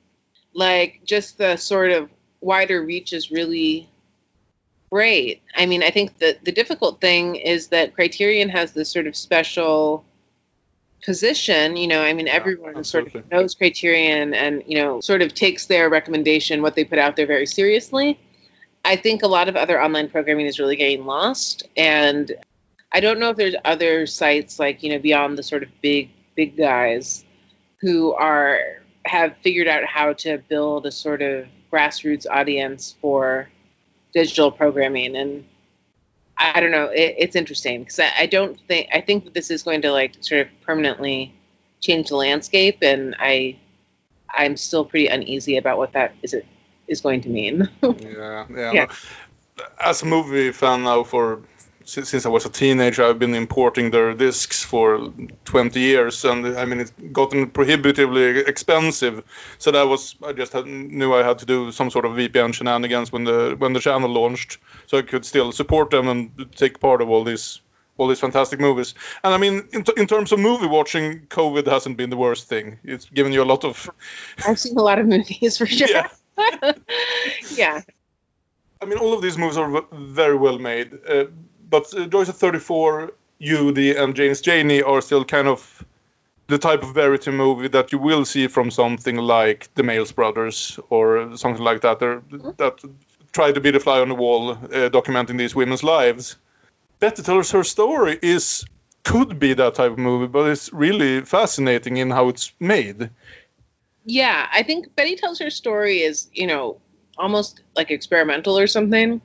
like 0.53 1.01
just 1.03 1.37
the 1.37 1.57
sort 1.57 1.91
of 1.91 2.09
wider 2.39 2.81
reach 2.81 3.11
is 3.11 3.31
really 3.31 3.89
great. 4.89 5.41
I 5.57 5.65
mean, 5.65 5.83
I 5.83 5.89
think 5.89 6.19
that 6.19 6.45
the 6.45 6.53
difficult 6.53 7.01
thing 7.01 7.35
is 7.35 7.67
that 7.67 7.93
Criterion 7.93 8.47
has 8.47 8.71
this 8.71 8.89
sort 8.89 9.07
of 9.07 9.17
special 9.17 10.05
position. 11.03 11.75
You 11.75 11.89
know, 11.89 12.01
I 12.01 12.13
mean, 12.13 12.29
everyone 12.29 12.77
absolutely. 12.77 13.11
sort 13.11 13.25
of 13.25 13.31
knows 13.31 13.55
Criterion 13.55 14.33
and, 14.33 14.63
you 14.65 14.77
know, 14.77 15.01
sort 15.01 15.21
of 15.21 15.33
takes 15.33 15.65
their 15.65 15.89
recommendation, 15.89 16.61
what 16.61 16.75
they 16.75 16.85
put 16.85 16.97
out 16.97 17.17
there, 17.17 17.27
very 17.27 17.45
seriously. 17.45 18.17
I 18.85 18.95
think 18.95 19.23
a 19.23 19.27
lot 19.27 19.49
of 19.49 19.55
other 19.55 19.81
online 19.81 20.09
programming 20.09 20.45
is 20.45 20.59
really 20.59 20.75
getting 20.75 21.05
lost. 21.05 21.63
And 21.75 22.31
I 22.91 22.99
don't 22.99 23.19
know 23.19 23.29
if 23.29 23.37
there's 23.37 23.55
other 23.65 24.07
sites 24.07 24.59
like, 24.59 24.81
you 24.83 24.89
know, 24.91 24.99
beyond 24.99 25.37
the 25.37 25.43
sort 25.43 25.63
of 25.63 25.69
big, 25.81 26.09
big 26.35 26.57
guys 26.57 27.25
who 27.81 28.13
are 28.13 28.59
have 29.05 29.35
figured 29.43 29.67
out 29.67 29.85
how 29.85 30.13
to 30.13 30.37
build 30.49 30.85
a 30.85 30.91
sort 30.91 31.21
of 31.21 31.45
grassroots 31.71 32.25
audience 32.29 32.95
for 33.01 33.49
digital 34.13 34.51
programming 34.51 35.15
and 35.15 35.45
I 36.39 36.61
don't 36.61 36.71
know. 36.71 36.85
It, 36.85 37.15
it's 37.17 37.35
interesting 37.35 37.81
because 37.83 37.99
I, 37.99 38.11
I, 38.19 38.25
don't 38.25 38.57
think 38.67 38.87
I 38.93 39.01
think 39.01 39.25
that 39.25 39.33
this 39.33 39.51
is 39.51 39.61
going 39.61 39.81
to 39.81 39.91
like 39.91 40.13
sort 40.21 40.41
of 40.41 40.47
permanently 40.61 41.33
change 41.81 42.07
the 42.09 42.15
landscape, 42.15 42.77
and 42.81 43.13
I 43.19 43.57
I'm 44.33 44.55
still 44.55 44.85
pretty 44.85 45.07
uneasy 45.07 45.57
about 45.57 45.77
what 45.77 45.91
that 45.93 46.15
is 46.23 46.33
it 46.33 46.45
is 46.89 47.01
going 47.01 47.21
to 47.21 47.29
mean. 47.29 47.69
yeah, 47.81 48.45
yeah. 48.49 48.71
yeah. 48.73 48.85
As 49.79 50.01
a 50.03 50.05
movie 50.05 50.51
fan 50.51 50.83
now 50.83 51.03
for 51.03 51.41
since 51.89 52.25
I 52.25 52.29
was 52.29 52.45
a 52.45 52.49
teenager, 52.49 53.03
I've 53.03 53.19
been 53.19 53.33
importing 53.33 53.91
their 53.91 54.13
discs 54.13 54.63
for 54.63 55.11
20 55.45 55.79
years, 55.79 56.23
and 56.25 56.45
I 56.57 56.65
mean 56.65 56.79
it's 56.81 56.91
gotten 57.11 57.49
prohibitively 57.49 58.39
expensive. 58.39 59.23
So 59.57 59.71
that 59.71 59.87
was 59.87 60.15
I 60.23 60.33
just 60.33 60.53
had, 60.53 60.65
knew 60.67 61.13
I 61.13 61.23
had 61.23 61.39
to 61.39 61.45
do 61.45 61.71
some 61.71 61.89
sort 61.89 62.05
of 62.05 62.11
VPN 62.13 62.53
shenanigans 62.53 63.11
when 63.11 63.23
the 63.23 63.55
when 63.57 63.73
the 63.73 63.79
channel 63.79 64.09
launched, 64.09 64.59
so 64.87 64.97
I 64.97 65.01
could 65.01 65.25
still 65.25 65.51
support 65.51 65.89
them 65.89 66.07
and 66.07 66.47
take 66.55 66.79
part 66.79 67.01
of 67.01 67.09
all 67.09 67.23
these 67.23 67.61
all 67.97 68.07
these 68.07 68.19
fantastic 68.19 68.59
movies. 68.59 68.95
And 69.23 69.33
I 69.33 69.37
mean, 69.37 69.67
in, 69.73 69.83
in 69.97 70.07
terms 70.07 70.31
of 70.31 70.39
movie 70.39 70.67
watching, 70.67 71.27
COVID 71.27 71.67
hasn't 71.67 71.97
been 71.97 72.09
the 72.09 72.17
worst 72.17 72.47
thing. 72.47 72.79
It's 72.83 73.05
given 73.05 73.33
you 73.33 73.43
a 73.43 73.49
lot 73.53 73.65
of. 73.65 73.89
I've 74.47 74.59
seen 74.59 74.77
a 74.77 74.81
lot 74.81 74.99
of 74.99 75.07
movies 75.07 75.57
for 75.57 75.65
sure. 75.79 75.87
Yeah. 75.89 76.07
yeah. 77.55 77.81
I 78.81 78.85
mean, 78.85 78.97
all 78.97 79.13
of 79.13 79.21
these 79.21 79.37
movies 79.37 79.57
are 79.57 79.83
very 79.91 80.35
well 80.35 80.57
made. 80.57 80.97
Uh, 81.07 81.25
but 81.69 81.93
uh, 81.93 82.05
Joyce 82.07 82.29
at 82.29 82.35
34, 82.35 83.11
Judy, 83.41 83.95
and 83.95 84.15
Janie's 84.15 84.41
Janie 84.41 84.81
are 84.81 85.01
still 85.01 85.25
kind 85.25 85.47
of 85.47 85.85
the 86.47 86.57
type 86.57 86.81
of 86.83 86.95
vérité 86.95 87.33
movie 87.33 87.67
that 87.67 87.91
you 87.91 87.99
will 87.99 88.25
see 88.25 88.47
from 88.47 88.71
something 88.71 89.17
like 89.17 89.69
The 89.75 89.83
Maysles 89.83 90.15
Brothers 90.15 90.79
or 90.89 91.37
something 91.37 91.63
like 91.63 91.81
that. 91.81 91.99
Mm-hmm. 91.99 92.51
That 92.57 92.79
try 93.31 93.51
to 93.51 93.61
be 93.61 93.71
the 93.71 93.79
fly 93.79 93.99
on 93.99 94.09
the 94.09 94.15
wall, 94.15 94.51
uh, 94.51 94.89
documenting 94.89 95.37
these 95.37 95.55
women's 95.55 95.83
lives. 95.83 96.37
Betty 96.99 97.21
tells 97.21 97.51
her 97.51 97.63
story 97.63 98.17
is 98.21 98.65
could 99.03 99.39
be 99.39 99.53
that 99.53 99.75
type 99.75 99.91
of 99.91 99.97
movie, 99.97 100.27
but 100.27 100.49
it's 100.49 100.73
really 100.73 101.21
fascinating 101.21 101.97
in 101.97 102.09
how 102.11 102.29
it's 102.29 102.51
made. 102.59 103.09
Yeah, 104.09 104.47
I 104.51 104.63
think 104.63 104.95
Betty 104.95 105.15
tells 105.15 105.37
her 105.37 105.51
story 105.51 106.01
is 106.01 106.29
you 106.33 106.47
know 106.47 106.81
almost 107.19 107.61
like 107.75 107.91
experimental 107.91 108.57
or 108.57 108.65
something. 108.65 109.21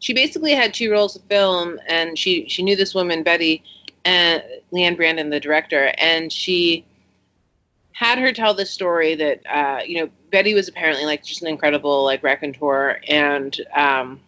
She 0.00 0.12
basically 0.12 0.52
had 0.52 0.74
two 0.74 0.90
rolls 0.92 1.16
of 1.16 1.22
film, 1.22 1.80
and 1.88 2.18
she 2.18 2.46
she 2.50 2.62
knew 2.62 2.76
this 2.76 2.94
woman 2.94 3.22
Betty, 3.22 3.62
and 4.04 4.42
Liane 4.72 4.94
Brandon, 4.94 5.30
the 5.30 5.40
director, 5.40 5.90
and 5.96 6.30
she 6.30 6.84
had 7.92 8.18
her 8.18 8.30
tell 8.30 8.52
this 8.52 8.70
story 8.70 9.14
that 9.14 9.40
uh, 9.48 9.80
you 9.86 10.00
know 10.00 10.10
Betty 10.30 10.52
was 10.52 10.68
apparently 10.68 11.06
like 11.06 11.24
just 11.24 11.40
an 11.40 11.48
incredible 11.48 12.04
like 12.04 12.22
raconteur, 12.22 13.00
and 13.08 13.58
um, 13.74 14.20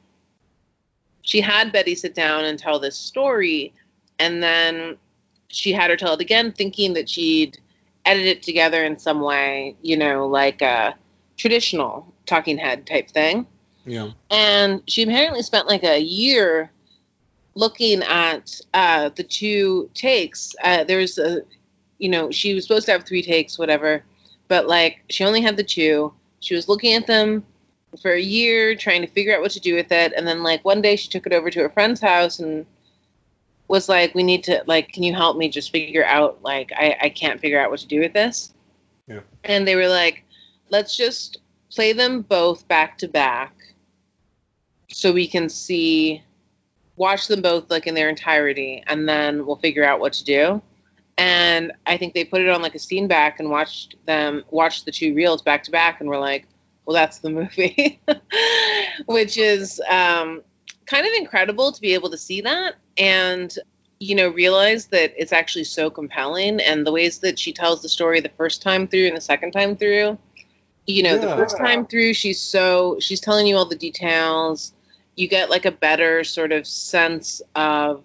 she 1.20 1.42
had 1.42 1.70
Betty 1.70 1.94
sit 1.94 2.14
down 2.14 2.46
and 2.46 2.58
tell 2.58 2.78
this 2.80 2.96
story, 2.96 3.74
and 4.18 4.42
then 4.42 4.96
she 5.48 5.70
had 5.70 5.90
her 5.90 5.98
tell 5.98 6.14
it 6.14 6.22
again, 6.22 6.50
thinking 6.50 6.94
that 6.94 7.10
she'd 7.10 7.58
edit 8.04 8.26
it 8.26 8.42
together 8.42 8.84
in 8.84 8.98
some 8.98 9.20
way, 9.20 9.76
you 9.82 9.96
know, 9.96 10.26
like 10.26 10.62
a 10.62 10.94
traditional 11.36 12.12
talking 12.26 12.58
head 12.58 12.86
type 12.86 13.10
thing. 13.10 13.46
Yeah. 13.84 14.10
And 14.30 14.82
she 14.86 15.02
apparently 15.02 15.42
spent 15.42 15.66
like 15.66 15.84
a 15.84 16.00
year 16.00 16.70
looking 17.54 18.02
at 18.02 18.60
uh, 18.74 19.10
the 19.14 19.22
two 19.22 19.90
takes. 19.94 20.54
Uh, 20.62 20.84
there's 20.84 21.18
a, 21.18 21.42
you 21.98 22.08
know, 22.08 22.30
she 22.30 22.54
was 22.54 22.64
supposed 22.64 22.86
to 22.86 22.92
have 22.92 23.04
three 23.04 23.22
takes, 23.22 23.58
whatever, 23.58 24.04
but 24.48 24.66
like 24.66 25.00
she 25.10 25.24
only 25.24 25.40
had 25.40 25.56
the 25.56 25.64
two. 25.64 26.12
She 26.40 26.54
was 26.54 26.68
looking 26.68 26.94
at 26.94 27.06
them 27.06 27.44
for 28.00 28.12
a 28.12 28.20
year, 28.20 28.74
trying 28.74 29.02
to 29.02 29.08
figure 29.08 29.34
out 29.34 29.42
what 29.42 29.50
to 29.52 29.60
do 29.60 29.74
with 29.74 29.90
it. 29.92 30.12
And 30.16 30.26
then 30.26 30.42
like 30.42 30.64
one 30.64 30.80
day 30.80 30.96
she 30.96 31.08
took 31.08 31.26
it 31.26 31.32
over 31.32 31.50
to 31.50 31.60
her 31.60 31.70
friend's 31.70 32.00
house 32.00 32.38
and 32.38 32.64
was 33.70 33.88
like, 33.88 34.14
we 34.16 34.24
need 34.24 34.42
to, 34.44 34.64
like, 34.66 34.92
can 34.92 35.04
you 35.04 35.14
help 35.14 35.36
me 35.36 35.48
just 35.48 35.70
figure 35.70 36.04
out, 36.04 36.42
like, 36.42 36.72
I, 36.76 36.96
I 37.02 37.08
can't 37.08 37.40
figure 37.40 37.60
out 37.60 37.70
what 37.70 37.78
to 37.80 37.86
do 37.86 38.00
with 38.00 38.12
this. 38.12 38.52
Yeah. 39.06 39.20
And 39.44 39.66
they 39.66 39.76
were 39.76 39.88
like, 39.88 40.24
let's 40.70 40.96
just 40.96 41.38
play 41.72 41.92
them 41.92 42.22
both 42.22 42.66
back 42.66 42.98
to 42.98 43.08
back 43.08 43.54
so 44.88 45.12
we 45.12 45.28
can 45.28 45.48
see 45.48 46.20
watch 46.96 47.28
them 47.28 47.40
both 47.40 47.70
like 47.70 47.86
in 47.86 47.94
their 47.94 48.08
entirety 48.08 48.82
and 48.88 49.08
then 49.08 49.46
we'll 49.46 49.56
figure 49.56 49.84
out 49.84 50.00
what 50.00 50.12
to 50.12 50.24
do 50.24 50.60
and 51.16 51.72
i 51.86 51.96
think 51.96 52.12
they 52.12 52.24
put 52.24 52.40
it 52.40 52.48
on 52.48 52.60
like 52.60 52.74
a 52.74 52.78
Steenbeck 52.78 53.34
and 53.38 53.48
watched 53.48 53.94
them 54.04 54.42
watch 54.50 54.84
the 54.84 54.90
two 54.90 55.14
reels 55.14 55.42
back 55.42 55.62
to 55.62 55.70
back 55.70 56.00
and 56.00 56.08
we're 56.08 56.18
like 56.18 56.46
well 56.84 56.94
that's 56.94 57.20
the 57.20 57.30
movie 57.30 58.00
which 59.06 59.38
is 59.38 59.80
um, 59.88 60.42
kind 60.90 61.06
of 61.06 61.12
incredible 61.16 61.70
to 61.70 61.80
be 61.80 61.94
able 61.94 62.10
to 62.10 62.18
see 62.18 62.40
that 62.40 62.74
and 62.98 63.56
you 64.00 64.16
know 64.16 64.28
realize 64.28 64.86
that 64.86 65.12
it's 65.16 65.32
actually 65.32 65.62
so 65.62 65.88
compelling 65.88 66.58
and 66.60 66.84
the 66.84 66.90
ways 66.90 67.20
that 67.20 67.38
she 67.38 67.52
tells 67.52 67.80
the 67.80 67.88
story 67.88 68.18
the 68.18 68.30
first 68.30 68.60
time 68.60 68.88
through 68.88 69.06
and 69.06 69.16
the 69.16 69.20
second 69.20 69.52
time 69.52 69.76
through 69.76 70.18
you 70.86 71.04
know 71.04 71.14
yeah. 71.14 71.18
the 71.18 71.36
first 71.36 71.56
time 71.56 71.86
through 71.86 72.12
she's 72.12 72.40
so 72.40 72.98
she's 72.98 73.20
telling 73.20 73.46
you 73.46 73.56
all 73.56 73.66
the 73.66 73.76
details 73.76 74.72
you 75.14 75.28
get 75.28 75.48
like 75.48 75.64
a 75.64 75.70
better 75.70 76.24
sort 76.24 76.50
of 76.50 76.66
sense 76.66 77.40
of 77.54 78.02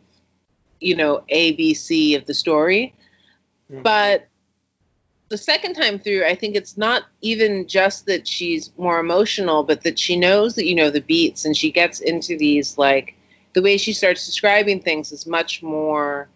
you 0.79 0.95
know 0.95 1.23
abc 1.31 2.15
of 2.15 2.25
the 2.27 2.35
story 2.35 2.93
mm-hmm. 3.71 3.81
but 3.81 4.27
the 5.29 5.37
second 5.37 5.73
time 5.73 5.97
through 5.97 6.23
i 6.25 6.35
think 6.35 6.55
it's 6.55 6.77
not 6.77 7.03
even 7.21 7.67
just 7.67 8.05
that 8.05 8.27
she's 8.27 8.71
more 8.77 8.99
emotional 8.99 9.63
but 9.63 9.83
that 9.83 9.97
she 9.97 10.15
knows 10.15 10.55
that 10.55 10.65
you 10.65 10.75
know 10.75 10.89
the 10.89 11.01
beats 11.01 11.45
and 11.45 11.57
she 11.57 11.71
gets 11.71 11.99
into 11.99 12.37
these 12.37 12.77
like 12.77 13.15
the 13.55 13.61
way 13.61 13.77
she 13.77 13.93
starts 13.93 14.25
describing 14.25 14.81
things 14.81 15.11
is 15.11 15.25
much 15.25 15.63
more 15.63 16.27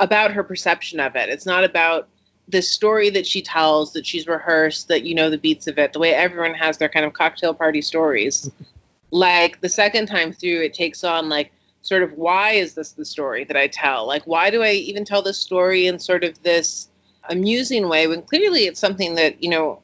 about 0.00 0.32
her 0.32 0.44
perception 0.44 1.00
of 1.00 1.16
it. 1.16 1.28
It's 1.28 1.46
not 1.46 1.64
about 1.64 2.08
the 2.48 2.60
story 2.60 3.10
that 3.10 3.26
she 3.26 3.40
tells 3.42 3.92
that 3.92 4.06
she's 4.06 4.26
rehearsed 4.26 4.88
that 4.88 5.04
you 5.04 5.14
know 5.14 5.30
the 5.30 5.38
beats 5.38 5.66
of 5.66 5.78
it 5.78 5.92
the 5.92 5.98
way 5.98 6.14
everyone 6.14 6.54
has 6.54 6.78
their 6.78 6.88
kind 6.88 7.06
of 7.06 7.12
cocktail 7.12 7.54
party 7.54 7.80
stories. 7.80 8.50
Like 9.10 9.60
the 9.60 9.68
second 9.68 10.06
time 10.06 10.32
through 10.32 10.62
it 10.62 10.74
takes 10.74 11.04
on 11.04 11.28
like 11.28 11.52
sort 11.82 12.02
of 12.02 12.12
why 12.14 12.52
is 12.52 12.74
this 12.74 12.92
the 12.92 13.04
story 13.04 13.44
that 13.44 13.56
i 13.56 13.68
tell? 13.68 14.06
Like 14.06 14.24
why 14.26 14.50
do 14.50 14.62
i 14.62 14.72
even 14.72 15.04
tell 15.04 15.22
this 15.22 15.38
story 15.38 15.86
in 15.86 15.98
sort 15.98 16.24
of 16.24 16.42
this 16.42 16.87
amusing 17.28 17.88
way 17.88 18.06
when 18.06 18.22
clearly 18.22 18.66
it's 18.66 18.80
something 18.80 19.14
that 19.16 19.42
you 19.42 19.50
know 19.50 19.80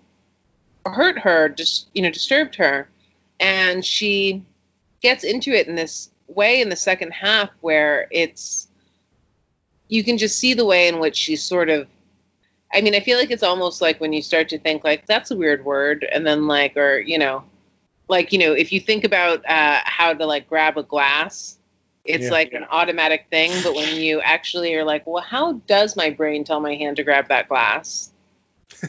hurt 0.87 1.19
her 1.19 1.49
just 1.49 1.89
you 1.95 2.03
know 2.03 2.11
disturbed 2.11 2.57
her. 2.57 2.89
And 3.41 3.85
she 3.85 4.45
gets 5.01 5.25
into 5.25 5.53
it 5.53 5.69
in 5.69 5.75
this 5.75 6.11
way 6.29 6.61
in 6.61 6.69
the 6.69 6.77
second 6.77 7.13
half 7.13 7.51
where 7.61 8.07
it's 8.11 8.69
you 9.89 10.03
can 10.03 10.19
just 10.19 10.39
see 10.39 10.55
the 10.55 10.65
way 10.65 10.89
in 10.89 10.99
which 10.99 11.17
she's 11.17 11.43
sort 11.43 11.69
of 11.69 11.87
i 12.73 12.81
mean 12.81 12.95
i 12.95 13.01
feel 13.01 13.19
like 13.19 13.31
it's 13.31 13.43
almost 13.43 13.83
like 13.83 14.01
when 14.01 14.15
you 14.15 14.23
start 14.23 14.49
to 14.49 14.59
think 14.59 14.83
like 14.83 15.07
that's 15.07 15.31
a 15.31 15.37
weird 15.37 15.65
word. 15.65 16.07
And 16.11 16.27
then 16.27 16.47
like 16.47 16.77
or 16.77 16.99
you 16.99 17.19
know 17.19 17.45
like 18.09 18.33
you 18.33 18.39
know 18.39 18.53
if 18.53 18.73
you 18.73 18.81
think 18.81 19.05
about 19.05 19.45
uh, 19.49 19.81
how 19.85 20.15
to 20.15 20.27
like 20.27 20.49
grab 20.49 20.79
a 20.79 20.83
glass 20.83 21.59
it's 22.05 22.25
yeah. 22.25 22.31
like 22.31 22.53
an 22.53 22.65
automatic 22.71 23.27
thing 23.31 23.51
but 23.63 23.75
when 23.75 23.97
you 23.97 24.21
actually 24.21 24.75
are 24.75 24.85
like 24.85 25.07
well 25.07 25.23
how 25.23 25.53
does 25.67 25.97
my 25.97 26.11
brain 26.11 26.45
tell 26.45 26.61
my 26.61 26.75
hand 26.75 26.97
to 26.97 27.05
grab 27.05 27.29
that 27.29 27.49
glass? 27.49 28.11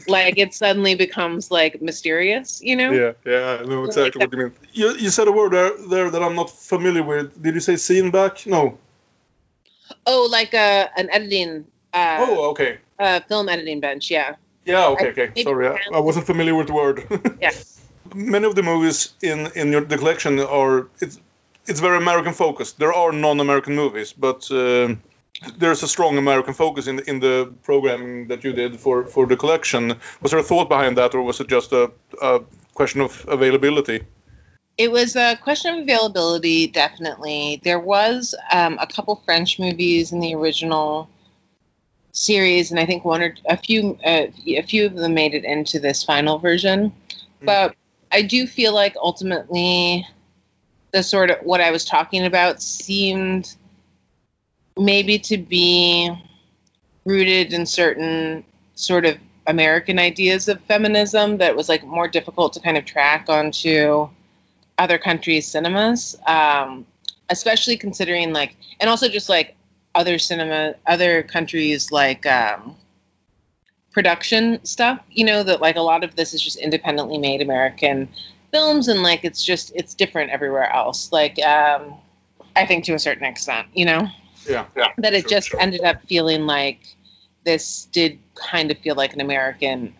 Like 0.08 0.36
it 0.36 0.52
suddenly 0.52 0.94
becomes 0.94 1.50
like 1.50 1.80
mysterious 1.80 2.60
you 2.62 2.76
know? 2.76 2.92
Yeah 2.92 3.12
yeah 3.24 3.58
i 3.60 3.64
know 3.64 3.84
exactly 3.84 4.20
like 4.20 4.30
what 4.30 4.38
you 4.38 4.44
mean. 4.44 4.54
You, 4.72 4.90
you 4.96 5.10
said 5.10 5.28
a 5.28 5.32
word 5.32 5.52
there, 5.52 5.72
there 5.88 6.10
that 6.10 6.22
i'm 6.22 6.34
not 6.34 6.50
familiar 6.50 7.02
with. 7.02 7.40
Did 7.42 7.54
you 7.54 7.60
say 7.60 7.74
Steenbeck? 7.74 8.46
no. 8.46 8.78
Oh 10.06 10.28
like 10.30 10.52
a 10.52 10.82
uh, 10.82 10.88
an 10.96 11.08
editing 11.10 11.66
uh, 11.94 12.18
oh 12.20 12.50
okay. 12.50 12.78
uh, 12.98 13.20
film 13.20 13.48
editing 13.48 13.80
bench 13.80 14.10
yeah. 14.10 14.36
Yeah 14.64 14.88
okay 14.88 15.10
okay. 15.10 15.42
sorry 15.42 15.68
I, 15.68 15.78
I 15.94 16.00
wasn't 16.00 16.26
familiar 16.26 16.54
with 16.54 16.66
the 16.66 16.74
word. 16.74 17.06
Yeah. 17.40 17.52
Many 18.14 18.46
of 18.46 18.54
the 18.54 18.62
movies 18.62 19.14
in 19.22 19.50
in 19.54 19.72
your 19.72 19.80
the 19.80 19.96
collection 19.98 20.38
are 20.40 20.88
it's 21.00 21.20
it's 21.68 21.80
very 21.80 21.96
American 21.96 22.32
focused. 22.32 22.78
There 22.78 22.92
are 22.92 23.12
non-American 23.12 23.74
movies, 23.74 24.12
but 24.12 24.50
uh, 24.50 24.94
there's 25.58 25.82
a 25.82 25.88
strong 25.88 26.18
American 26.18 26.54
focus 26.54 26.86
in 26.86 26.96
the, 26.96 27.10
in 27.10 27.20
the 27.20 27.52
programming 27.62 28.28
that 28.28 28.44
you 28.44 28.52
did 28.52 28.80
for 28.80 29.04
for 29.06 29.26
the 29.26 29.36
collection. 29.36 29.94
Was 30.22 30.30
there 30.30 30.40
a 30.40 30.42
thought 30.42 30.68
behind 30.68 30.96
that, 30.96 31.14
or 31.14 31.22
was 31.22 31.40
it 31.40 31.48
just 31.48 31.72
a, 31.72 31.90
a 32.22 32.40
question 32.74 33.00
of 33.00 33.24
availability? 33.28 34.04
It 34.78 34.92
was 34.92 35.16
a 35.16 35.36
question 35.36 35.74
of 35.74 35.80
availability, 35.80 36.66
definitely. 36.66 37.60
There 37.64 37.80
was 37.80 38.34
um, 38.52 38.76
a 38.78 38.86
couple 38.86 39.16
French 39.24 39.58
movies 39.58 40.12
in 40.12 40.20
the 40.20 40.34
original 40.34 41.08
series, 42.12 42.70
and 42.70 42.80
I 42.80 42.86
think 42.86 43.04
one 43.04 43.22
or 43.22 43.34
a 43.48 43.56
few 43.56 43.98
uh, 44.04 44.26
a 44.46 44.62
few 44.62 44.86
of 44.86 44.94
them 44.94 45.14
made 45.14 45.34
it 45.34 45.44
into 45.44 45.80
this 45.80 46.04
final 46.04 46.38
version. 46.38 46.90
Mm-hmm. 46.90 47.46
But 47.46 47.74
I 48.12 48.22
do 48.22 48.46
feel 48.46 48.74
like 48.74 48.96
ultimately, 48.96 50.06
the 50.96 51.02
sort 51.02 51.30
of 51.30 51.36
what 51.42 51.60
I 51.60 51.72
was 51.72 51.84
talking 51.84 52.24
about 52.24 52.62
seemed 52.62 53.54
maybe 54.78 55.18
to 55.18 55.36
be 55.36 56.10
rooted 57.04 57.52
in 57.52 57.66
certain 57.66 58.42
sort 58.76 59.04
of 59.04 59.18
American 59.46 59.98
ideas 59.98 60.48
of 60.48 60.58
feminism 60.62 61.36
that 61.36 61.54
was 61.54 61.68
like 61.68 61.84
more 61.84 62.08
difficult 62.08 62.54
to 62.54 62.60
kind 62.60 62.78
of 62.78 62.86
track 62.86 63.26
onto 63.28 64.08
other 64.78 64.96
countries' 64.96 65.46
cinemas, 65.46 66.16
um, 66.26 66.86
especially 67.28 67.76
considering 67.76 68.32
like, 68.32 68.56
and 68.80 68.88
also 68.88 69.06
just 69.06 69.28
like 69.28 69.54
other 69.94 70.18
cinema, 70.18 70.76
other 70.86 71.22
countries 71.22 71.92
like 71.92 72.24
um, 72.24 72.74
production 73.92 74.64
stuff. 74.64 74.98
You 75.10 75.26
know 75.26 75.42
that 75.42 75.60
like 75.60 75.76
a 75.76 75.82
lot 75.82 76.04
of 76.04 76.16
this 76.16 76.32
is 76.32 76.40
just 76.40 76.56
independently 76.56 77.18
made 77.18 77.42
American 77.42 78.08
films, 78.50 78.88
and 78.88 79.02
like 79.02 79.24
it's 79.24 79.44
just 79.44 79.72
it's 79.74 79.94
different 79.94 80.30
everywhere 80.30 80.70
else. 80.70 81.12
Like 81.12 81.38
um, 81.42 81.94
I 82.54 82.66
think 82.66 82.84
to 82.84 82.94
a 82.94 82.98
certain 82.98 83.24
extent, 83.24 83.68
you 83.74 83.84
know. 83.84 84.08
Yeah, 84.48 84.66
yeah. 84.76 84.92
That 84.98 85.14
it 85.14 85.22
sure, 85.22 85.30
just 85.30 85.48
sure. 85.48 85.60
ended 85.60 85.82
up 85.82 86.02
feeling 86.06 86.46
like 86.46 86.80
this 87.44 87.86
did 87.86 88.18
kind 88.34 88.70
of 88.70 88.78
feel 88.78 88.94
like 88.94 89.14
an 89.14 89.20
American 89.20 89.94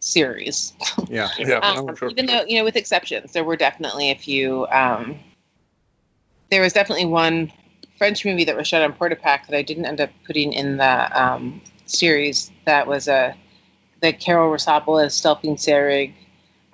series. 0.00 0.72
Yeah, 1.08 1.30
yeah. 1.38 1.58
um, 1.58 1.94
sure. 1.96 2.10
Even 2.10 2.26
though 2.26 2.44
you 2.46 2.58
know, 2.58 2.64
with 2.64 2.76
exceptions, 2.76 3.32
there 3.32 3.44
were 3.44 3.56
definitely 3.56 4.10
a 4.10 4.16
few. 4.16 4.66
Um, 4.66 5.18
there 6.50 6.62
was 6.62 6.72
definitely 6.72 7.06
one 7.06 7.52
French 7.98 8.24
movie 8.24 8.44
that 8.44 8.56
was 8.56 8.68
shot 8.68 8.82
on 8.82 8.92
Portapak 8.92 9.46
that 9.46 9.54
I 9.54 9.62
didn't 9.62 9.86
end 9.86 10.00
up 10.00 10.10
putting 10.26 10.52
in 10.52 10.76
the 10.76 11.22
um, 11.22 11.60
series. 11.86 12.50
That 12.64 12.86
was 12.86 13.08
a 13.08 13.34
the 14.00 14.12
Carole 14.12 14.52
Roussopoulos, 14.52 15.22
Delphine 15.22 15.56
Seyrig, 15.56 16.12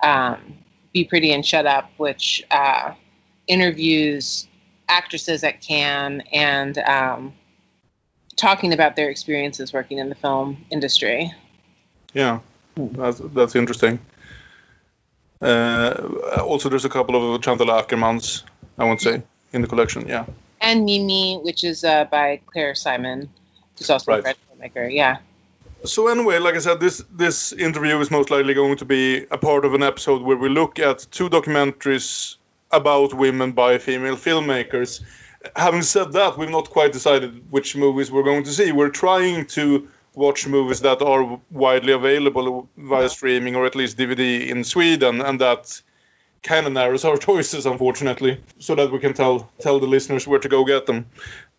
um, 0.03 0.57
"Be 0.93 1.03
Pretty 1.03 1.31
and 1.31 1.45
Shut 1.45 1.65
Up," 1.65 1.89
which 1.97 2.43
uh, 2.51 2.93
interviews 3.47 4.47
actresses 4.87 5.43
at 5.43 5.61
Cannes 5.61 6.21
and 6.31 6.77
um, 6.77 7.33
talking 8.35 8.73
about 8.73 8.95
their 8.95 9.09
experiences 9.09 9.73
working 9.73 9.99
in 9.99 10.09
the 10.09 10.15
film 10.15 10.65
industry. 10.69 11.33
Yeah, 12.13 12.39
that's, 12.75 13.19
that's 13.33 13.55
interesting. 13.55 13.99
Uh, 15.41 15.93
also, 16.43 16.69
there's 16.69 16.85
a 16.85 16.89
couple 16.89 17.15
of 17.35 17.41
Chantal 17.41 17.67
Akermans, 17.67 18.43
I 18.77 18.85
would 18.85 19.01
say, 19.01 19.23
in 19.53 19.61
the 19.61 19.67
collection. 19.67 20.07
Yeah. 20.07 20.25
And 20.59 20.85
Mimi, 20.85 21.39
which 21.41 21.63
is 21.63 21.83
uh, 21.83 22.05
by 22.05 22.41
Claire 22.45 22.75
Simon, 22.75 23.29
who's 23.77 23.89
also 23.89 24.11
right. 24.11 24.19
a 24.19 24.21
French 24.21 24.37
filmmaker. 24.47 24.93
Yeah. 24.93 25.17
So 25.83 26.07
anyway, 26.07 26.37
like 26.37 26.55
I 26.55 26.59
said, 26.59 26.79
this 26.79 27.03
this 27.09 27.53
interview 27.53 27.99
is 27.99 28.11
most 28.11 28.29
likely 28.29 28.53
going 28.53 28.77
to 28.77 28.85
be 28.85 29.25
a 29.31 29.37
part 29.37 29.65
of 29.65 29.73
an 29.73 29.81
episode 29.81 30.21
where 30.21 30.37
we 30.37 30.49
look 30.49 30.77
at 30.77 31.07
two 31.09 31.29
documentaries 31.29 32.35
about 32.71 33.13
women 33.15 33.53
by 33.53 33.79
female 33.79 34.15
filmmakers. 34.15 35.01
Having 35.55 35.81
said 35.81 36.11
that, 36.13 36.37
we've 36.37 36.51
not 36.51 36.69
quite 36.69 36.91
decided 36.91 37.51
which 37.51 37.75
movies 37.75 38.11
we're 38.11 38.23
going 38.23 38.43
to 38.43 38.51
see. 38.51 38.71
We're 38.71 38.89
trying 38.89 39.47
to 39.57 39.87
watch 40.13 40.47
movies 40.47 40.81
that 40.81 41.01
are 41.01 41.39
widely 41.49 41.93
available 41.93 42.69
via 42.77 43.09
streaming 43.09 43.55
or 43.55 43.65
at 43.65 43.75
least 43.75 43.97
DVD 43.97 44.47
in 44.47 44.63
Sweden, 44.63 45.19
and 45.19 45.41
that 45.41 45.81
kind 46.43 46.67
of 46.67 46.73
narrows 46.73 47.05
our 47.05 47.17
choices, 47.29 47.65
unfortunately, 47.65 48.39
so 48.59 48.75
that 48.75 48.91
we 48.91 48.99
can 48.99 49.13
tell 49.13 49.49
tell 49.59 49.79
the 49.79 49.87
listeners 49.87 50.27
where 50.27 50.39
to 50.39 50.49
go 50.49 50.63
get 50.63 50.85
them. 50.85 51.07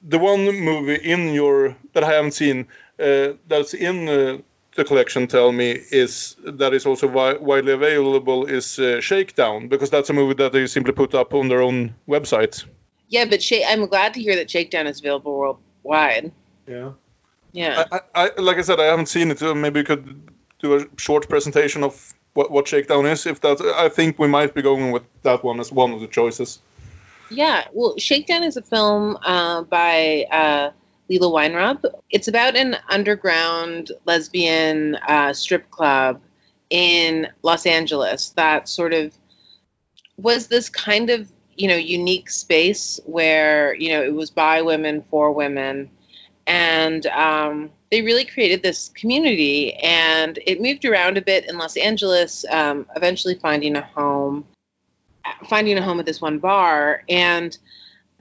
The 0.01 0.19
one 0.19 0.45
movie 0.45 0.95
in 0.95 1.35
your 1.35 1.77
that 1.93 2.05
I 2.05 2.13
haven't 2.13 2.35
seen 2.35 2.69
that's 2.97 3.75
in 3.75 4.09
uh, 4.09 4.39
the 4.75 4.85
collection 4.85 5.27
tell 5.27 5.53
me 5.53 5.71
is 5.91 6.37
that 6.45 6.73
is 6.73 6.87
also 6.87 7.07
wi- 7.07 7.39
widely 7.39 7.73
available 7.73 8.47
is 8.47 8.79
uh, 8.79 9.01
Shakedown 9.01 9.69
because 9.69 9.91
that's 9.91 10.11
a 10.11 10.13
movie 10.13 10.35
that 10.35 10.53
they 10.53 10.67
simply 10.67 10.93
put 10.93 11.15
up 11.15 11.35
on 11.35 11.49
their 11.49 11.63
own 11.63 11.95
website. 12.09 12.65
Yeah, 13.09 13.27
but 13.27 13.43
Sh- 13.43 13.67
I'm 13.67 13.87
glad 13.87 14.15
to 14.15 14.23
hear 14.23 14.37
that 14.37 14.51
Shakedown 14.51 14.87
is 14.87 15.01
available 15.01 15.37
worldwide. 15.37 16.33
Yeah. 16.67 16.93
Yeah. 17.53 17.85
I, 17.93 18.01
I, 18.15 18.31
like 18.41 18.57
I 18.57 18.63
said, 18.63 18.81
I 18.81 18.85
haven't 18.85 19.07
seen 19.07 19.31
it. 19.31 19.39
So 19.39 19.55
maybe 19.55 19.81
we 19.81 19.85
could 19.85 20.31
do 20.59 20.77
a 20.77 20.87
short 20.97 21.29
presentation 21.29 21.85
of 21.85 22.15
what, 22.33 22.51
what 22.51 22.67
Shakedown 22.67 23.05
is. 23.05 23.27
If 23.27 23.43
that, 23.43 23.61
I 23.61 23.91
think 23.91 24.19
we 24.19 24.29
might 24.29 24.55
be 24.55 24.63
going 24.63 24.91
with 24.91 25.03
that 25.23 25.45
one 25.45 25.61
as 25.61 25.71
one 25.71 25.93
of 25.93 26.01
the 26.01 26.07
choices. 26.07 26.59
Yeah. 27.31 27.67
Well, 27.73 27.99
Shakedown 27.99 28.43
is 28.45 28.57
a 28.57 28.63
film 28.63 29.19
uh, 29.23 29.63
by. 29.63 30.25
Uh, 30.31 30.71
Leilah 31.11 31.33
Weinraub. 31.33 31.85
It's 32.11 32.29
about 32.29 32.57
an 32.57 32.77
underground 32.89 33.93
lesbian 34.07 34.97
uh, 34.97 35.33
strip 35.33 35.71
club 35.71 36.21
in 36.71 37.29
Los 37.43 37.67
Angeles 37.67 38.31
that 38.31 38.69
sort 38.69 38.95
of 38.95 39.13
was 40.17 40.47
this 40.47 40.69
kind 40.69 41.11
of 41.11 41.31
you 41.57 41.69
know 41.69 41.77
unique 41.77 42.31
space 42.31 43.01
where 43.05 43.75
you 43.75 43.91
know 43.91 44.03
it 44.03 44.15
was 44.15 44.31
by 44.31 44.63
women 44.63 45.05
for 45.11 45.33
women 45.33 45.91
and 46.47 47.07
um, 47.07 47.71
they 47.91 48.03
really 48.03 48.25
created 48.25 48.63
this 48.63 48.89
community 48.89 49.75
and 49.75 50.39
it 50.47 50.61
moved 50.61 50.85
around 50.85 51.17
a 51.19 51.23
bit 51.23 51.49
in 51.49 51.59
los 51.59 51.77
angeles 51.77 52.45
um, 52.51 52.87
eventually 52.97 53.35
finding 53.35 53.77
a 53.77 53.83
home 53.83 54.45
finding 55.49 55.77
a 55.79 55.83
home 55.83 56.01
at 56.01 56.07
this 56.07 56.21
one 56.21 56.39
bar 56.39 57.03
and 57.09 57.59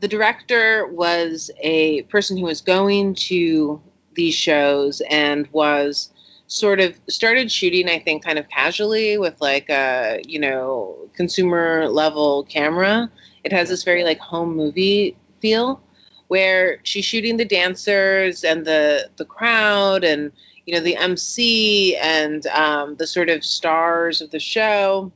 the 0.02 0.08
director 0.08 0.88
was 0.88 1.50
a 1.60 2.02
person 2.04 2.38
who 2.38 2.46
was 2.46 2.62
going 2.62 3.16
to 3.16 3.82
these 4.14 4.36
shows 4.36 5.02
and 5.10 5.48
was 5.54 6.12
sort 6.48 6.82
of 6.82 7.00
started 7.08 7.50
shooting 7.50 7.88
i 7.88 7.98
think 7.98 8.26
kind 8.26 8.38
of 8.38 8.50
casually 8.50 9.18
with 9.18 9.40
like 9.40 9.70
a 9.70 10.22
you 10.28 10.38
know 10.38 11.02
consumer 11.16 11.88
level 11.88 12.44
camera. 12.46 13.10
It 13.44 13.52
has 13.52 13.70
this 13.70 13.84
very 13.84 14.04
like 14.04 14.20
home 14.20 14.56
movie 14.56 15.16
feel 15.40 15.82
where 16.28 16.80
she's 16.84 17.06
shooting 17.06 17.38
the 17.38 17.46
dancers 17.46 18.44
and 18.44 18.66
the 18.66 19.10
the 19.18 19.26
crowd 19.26 20.04
and 20.04 20.32
you 20.66 20.74
know 20.74 20.80
the 20.80 20.96
mc 20.96 21.96
and 21.98 22.46
um, 22.48 22.96
the 22.96 23.08
sort 23.08 23.30
of 23.30 23.44
stars 23.44 24.22
of 24.22 24.32
the 24.32 24.40
show. 24.40 25.12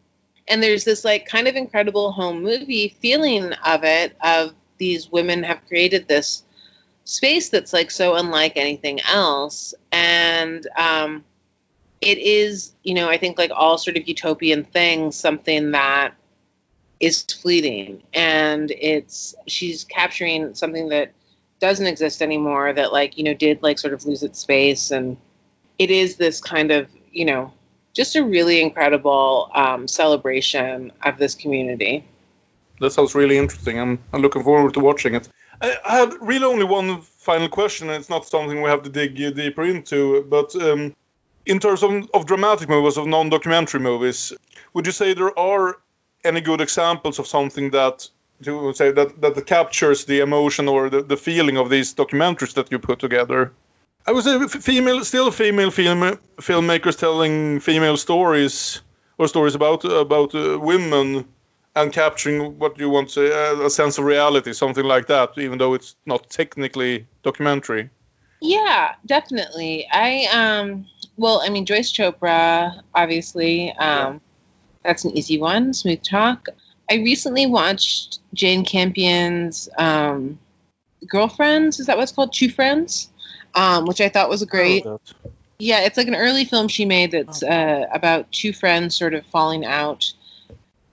And 0.47 0.61
there's 0.61 0.83
this 0.83 1.03
like 1.03 1.25
kind 1.25 1.47
of 1.47 1.55
incredible 1.55 2.11
home 2.11 2.43
movie 2.43 2.95
feeling 2.99 3.53
of 3.65 3.83
it 3.83 4.15
of 4.23 4.53
these 4.77 5.11
women 5.11 5.43
have 5.43 5.65
created 5.67 6.07
this 6.07 6.43
space 7.03 7.49
that's 7.49 7.73
like 7.73 7.91
so 7.91 8.15
unlike 8.15 8.53
anything 8.55 8.99
else. 9.01 9.73
And 9.91 10.65
um, 10.77 11.23
it 12.01 12.17
is 12.17 12.73
you 12.83 12.93
know 12.93 13.07
i 13.07 13.17
think 13.17 13.37
like 13.37 13.51
all 13.55 13.77
sort 13.77 13.95
of 13.95 14.05
utopian 14.07 14.65
things 14.65 15.15
something 15.15 15.71
that 15.71 16.13
is 16.99 17.23
fleeting. 17.23 18.03
And 18.13 18.71
it's 18.71 19.35
she's 19.47 19.83
capturing 19.83 20.53
something 20.55 20.89
that 20.89 21.11
doesn't 21.59 21.85
exist 21.85 22.21
anymore 22.21 22.73
that 22.73 22.91
like 22.91 23.17
you 23.17 23.23
know 23.23 23.33
did 23.33 23.61
like 23.63 23.79
sort 23.79 23.93
of 23.93 24.05
lose 24.05 24.23
its 24.23 24.39
space. 24.39 24.91
And 24.91 25.17
it 25.77 25.91
is 25.91 26.17
this 26.17 26.41
kind 26.41 26.71
of 26.71 26.89
you 27.11 27.25
know 27.25 27.53
just 27.93 28.15
a 28.15 28.23
really 28.23 28.61
incredible 28.61 29.49
um, 29.53 29.87
celebration 29.87 30.91
of 31.03 31.17
this 31.17 31.35
community 31.35 32.05
that 32.79 32.91
sounds 32.91 33.15
really 33.15 33.37
interesting. 33.37 33.79
I'm, 33.79 33.99
I'm 34.13 34.21
looking 34.21 34.43
forward 34.43 34.73
to 34.73 34.79
watching 34.79 35.15
it. 35.15 35.29
I, 35.61 35.77
I 35.85 35.97
had 35.97 36.13
really 36.21 36.45
only 36.45 36.65
one 36.65 37.01
final 37.01 37.49
question, 37.49 37.89
and 37.89 37.99
it's 37.99 38.09
not 38.09 38.25
something 38.25 38.61
we 38.61 38.69
have 38.69 38.83
to 38.83 38.89
dig 38.89 39.15
deeper 39.15 39.63
into. 39.63 40.23
But 40.23 40.55
um, 40.55 40.95
in 41.45 41.59
terms 41.59 41.83
of, 41.83 42.09
of 42.13 42.25
dramatic 42.25 42.69
movies, 42.69 42.97
of 42.97 43.07
non-documentary 43.07 43.79
movies, 43.79 44.33
would 44.73 44.85
you 44.85 44.91
say 44.91 45.13
there 45.13 45.37
are 45.37 45.77
any 46.23 46.41
good 46.41 46.61
examples 46.61 47.19
of 47.19 47.27
something 47.27 47.69
that 47.71 48.09
to 48.43 48.73
say 48.73 48.91
that 48.91 49.21
that 49.21 49.45
captures 49.45 50.05
the 50.05 50.19
emotion 50.19 50.67
or 50.67 50.89
the, 50.89 51.01
the 51.01 51.17
feeling 51.17 51.57
of 51.57 51.69
these 51.69 51.93
documentaries 51.93 52.53
that 52.55 52.71
you 52.71 52.79
put 52.79 52.99
together? 52.99 53.53
I 54.07 54.11
would 54.11 54.23
say 54.23 54.47
female, 54.47 55.03
still 55.03 55.31
female 55.31 55.71
film 55.71 56.19
filmmakers 56.37 56.97
telling 56.97 57.59
female 57.59 57.97
stories 57.97 58.81
or 59.17 59.27
stories 59.27 59.55
about 59.55 59.85
about 59.85 60.35
uh, 60.35 60.59
women 60.59 61.25
and 61.75 61.91
capturing 61.91 62.57
what 62.57 62.79
you 62.79 62.89
want 62.89 63.09
to 63.09 63.33
uh, 63.33 63.65
a 63.65 63.69
sense 63.69 63.97
of 63.97 64.05
reality, 64.05 64.53
something 64.53 64.85
like 64.85 65.07
that, 65.07 65.37
even 65.37 65.57
though 65.57 65.73
it's 65.73 65.95
not 66.05 66.29
technically 66.29 67.07
documentary. 67.23 67.89
Yeah, 68.41 68.93
definitely. 69.05 69.87
I 69.91 70.27
um 70.31 70.85
well, 71.17 71.41
I 71.43 71.49
mean 71.49 71.65
Joyce 71.65 71.91
Chopra, 71.91 72.81
obviously. 72.93 73.71
Um 73.71 74.13
yeah. 74.13 74.19
that's 74.83 75.05
an 75.05 75.17
easy 75.17 75.39
one, 75.39 75.73
smooth 75.73 76.03
talk. 76.03 76.47
I 76.89 76.95
recently 76.95 77.45
watched 77.47 78.19
Jane 78.33 78.63
Campion's 78.63 79.69
um 79.77 80.39
Girlfriends. 81.07 81.79
Is 81.79 81.87
that 81.87 81.97
what's 81.97 82.11
called? 82.11 82.33
Two 82.33 82.49
Friends, 82.49 83.09
um, 83.53 83.85
which 83.85 84.01
I 84.01 84.09
thought 84.09 84.29
was 84.29 84.41
a 84.41 84.45
great. 84.45 84.85
Oh, 84.85 84.99
Yeah, 85.59 85.81
it's 85.81 85.97
like 85.97 86.07
an 86.07 86.15
early 86.15 86.45
film 86.45 86.67
she 86.67 86.85
made 86.85 87.11
that's 87.11 87.43
uh, 87.43 87.85
about 87.91 88.31
two 88.31 88.53
friends 88.53 88.95
sort 88.95 89.13
of 89.13 89.25
falling 89.27 89.65
out. 89.65 90.13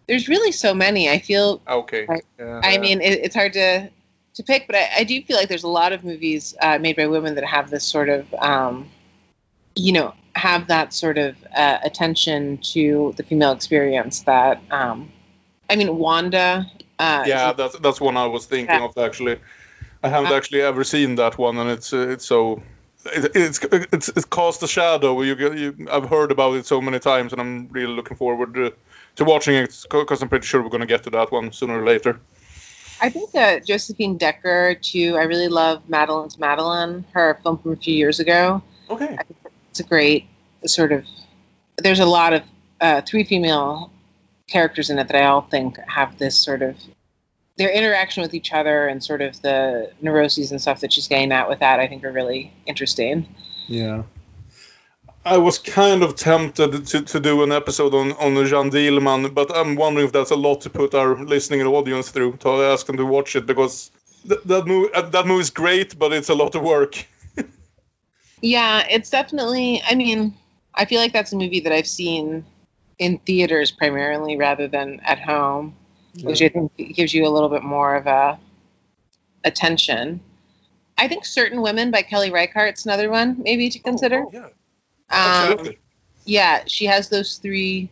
There's 0.07 0.29
really 0.29 0.53
so 0.53 0.75
many. 0.75 1.09
I 1.09 1.19
feel. 1.19 1.61
Okay. 1.67 2.09
Yeah. 2.39 2.61
I 2.63 2.79
mean, 2.79 3.01
it, 3.01 3.21
it's 3.25 3.35
hard 3.35 3.53
to 3.55 3.89
to 4.35 4.43
pick, 4.43 4.67
but 4.67 4.77
I, 4.77 4.89
I 4.99 5.05
do 5.05 5.23
feel 5.23 5.37
like 5.37 5.49
there's 5.49 5.65
a 5.65 5.69
lot 5.69 5.93
of 5.93 6.05
movies 6.05 6.55
uh, 6.61 6.79
made 6.79 6.97
by 6.97 7.07
women 7.07 7.35
that 7.35 7.45
have 7.45 7.71
this 7.71 7.85
sort 7.85 8.09
of, 8.09 8.33
um, 8.35 8.89
you 9.77 9.93
know, 9.93 10.15
have 10.35 10.69
that 10.69 10.95
sort 10.95 11.19
of 11.19 11.37
uh, 11.55 11.79
attention 11.85 12.59
to 12.59 13.13
the 13.17 13.23
female 13.23 13.53
experience. 13.53 14.21
That, 14.23 14.61
um, 14.71 15.11
I 15.69 15.77
mean, 15.77 15.97
Wanda. 15.99 16.67
Uh, 16.99 17.25
yeah, 17.27 17.53
that's 17.53 17.79
that's 17.79 18.01
one 18.01 18.17
I 18.17 18.27
was 18.27 18.47
thinking 18.47 18.75
Yeah. 18.75 18.85
of 18.85 18.97
actually. 18.97 19.39
I 20.03 20.09
haven't 20.09 20.33
Uh, 20.33 20.37
actually 20.37 20.63
ever 20.63 20.85
seen 20.85 21.17
that 21.17 21.39
one, 21.39 21.59
and 21.59 21.71
it's 21.71 21.93
uh, 21.93 22.09
it's 22.09 22.25
so 22.25 22.63
it, 23.07 23.31
it's 23.35 23.61
it's 23.73 24.09
it's 24.09 24.25
cast 24.25 24.63
a 24.63 24.67
shadow. 24.69 25.23
You, 25.23 25.37
you 25.55 25.89
I've 25.91 26.09
heard 26.09 26.33
about 26.33 26.57
it 26.57 26.67
so 26.67 26.81
many 26.81 26.99
times, 26.99 27.33
and 27.33 27.41
I'm 27.41 27.69
really 27.71 27.95
looking 27.95 28.17
forward 28.17 28.55
to, 28.55 28.73
to 29.17 29.25
watching 29.25 29.55
it 29.55 29.85
because 29.91 30.23
I'm 30.23 30.29
pretty 30.29 30.47
sure 30.47 30.63
we're 30.63 30.69
going 30.69 30.81
to 30.81 30.87
get 30.87 31.05
to 31.05 31.11
that 31.11 31.33
one 31.33 31.53
sooner 31.53 31.83
or 31.83 31.87
later. 31.87 32.21
I 33.01 33.09
think 33.09 33.35
uh, 33.35 33.59
Josephine 33.61 34.17
Decker 34.17 34.77
too. 34.81 35.17
I 35.17 35.25
really 35.25 35.49
love 35.49 35.89
Madeline's 35.89 36.39
Madeline, 36.39 37.05
her 37.13 37.39
film 37.43 37.59
from 37.59 37.73
a 37.73 37.77
few 37.77 37.95
years 37.95 38.21
ago. 38.21 38.63
Okay. 38.89 39.19
It's 39.71 39.81
a 39.81 39.85
great 39.85 40.27
sort 40.67 40.93
of. 40.93 41.05
There's 41.79 41.99
a 41.99 42.07
lot 42.07 42.33
of 42.33 42.43
uh, 42.81 43.01
three 43.01 43.25
female 43.25 43.91
characters 44.49 44.91
in 44.91 44.99
it 44.99 45.09
that 45.09 45.17
I 45.17 45.25
all 45.25 45.43
think 45.43 45.79
have 45.79 46.19
this 46.19 46.37
sort 46.39 46.63
of 46.63 46.77
their 47.57 47.71
interaction 47.71 48.23
with 48.23 48.35
each 48.35 48.53
other 48.53 48.87
and 48.87 49.03
sort 49.03 49.21
of 49.21 49.41
the 49.43 49.91
neuroses 50.01 50.53
and 50.53 50.61
stuff 50.61 50.81
that 50.81 50.93
she's 50.93 51.09
getting 51.09 51.33
at 51.33 51.49
with 51.49 51.59
that. 51.59 51.81
I 51.81 51.89
think 51.89 52.05
are 52.05 52.13
really 52.13 52.53
interesting. 52.67 53.27
Yeah. 53.67 54.05
I 55.25 55.39
was 55.39 55.59
kind 55.59 56.03
of 56.03 56.17
tempted 56.17 56.87
to, 56.87 57.03
to 57.03 57.21
do 57.21 57.43
an 57.45 57.53
episode 57.53 57.95
on, 57.95 58.13
on 58.13 58.35
Jeanne 58.47 58.71
Dielman, 58.71 59.33
but 59.33 59.55
I'm 59.57 59.77
wondering 59.77 60.07
if 60.07 60.13
that's 60.13 60.33
a 60.33 60.37
lot 60.37 60.63
to 60.63 60.71
put 60.71 60.95
our 60.95 61.17
listening 61.25 61.63
audience 61.63 62.11
through 62.11 62.39
to 62.39 62.49
ask 62.63 62.87
them 62.87 62.97
to 62.97 63.07
watch 63.07 63.37
it 63.37 63.47
because 63.47 63.91
th- 64.29 64.41
that 64.47 64.67
movie 64.67 64.93
uh, 64.93 65.03
that 65.03 65.27
movie 65.27 65.43
is 65.43 65.51
great, 65.51 65.97
but 65.99 66.13
it's 66.13 66.29
a 66.29 66.35
lot 66.35 66.55
of 66.55 66.63
work. 66.63 67.07
Yeah, 68.45 68.85
it's 68.91 69.09
definitely. 69.09 69.81
I 69.89 69.95
mean, 69.95 70.35
I 70.75 70.85
feel 70.85 71.01
like 71.01 71.13
that's 71.13 71.33
a 71.33 71.37
movie 71.37 71.61
that 71.61 71.73
I've 71.73 71.87
seen 71.87 72.45
in 72.99 73.19
theaters 73.19 73.71
primarily 73.71 74.37
rather 74.37 74.67
than 74.67 74.99
at 75.05 75.21
home, 75.21 75.77
which 76.23 76.43
I 76.43 76.49
think 76.49 76.73
gives 76.77 77.15
you 77.15 77.25
a 77.25 77.31
little 77.31 77.49
bit 77.49 77.63
more 77.63 77.95
of 77.95 78.09
a 78.09 78.41
attention. 79.45 80.21
I 80.99 81.07
think 81.07 81.25
Certain 81.25 81.63
Women 81.63 81.93
by 81.93 82.03
Kelly 82.03 82.33
Reichardt's 82.33 82.85
another 82.85 83.11
one 83.11 83.41
maybe 83.45 83.71
to 83.71 83.79
consider. 83.79 84.25
Oh, 84.27 84.31
yeah, 84.33 84.49
Um, 85.13 85.71
yeah, 86.25 86.63
she 86.67 86.87
has 86.87 87.09
those 87.09 87.37
three 87.37 87.91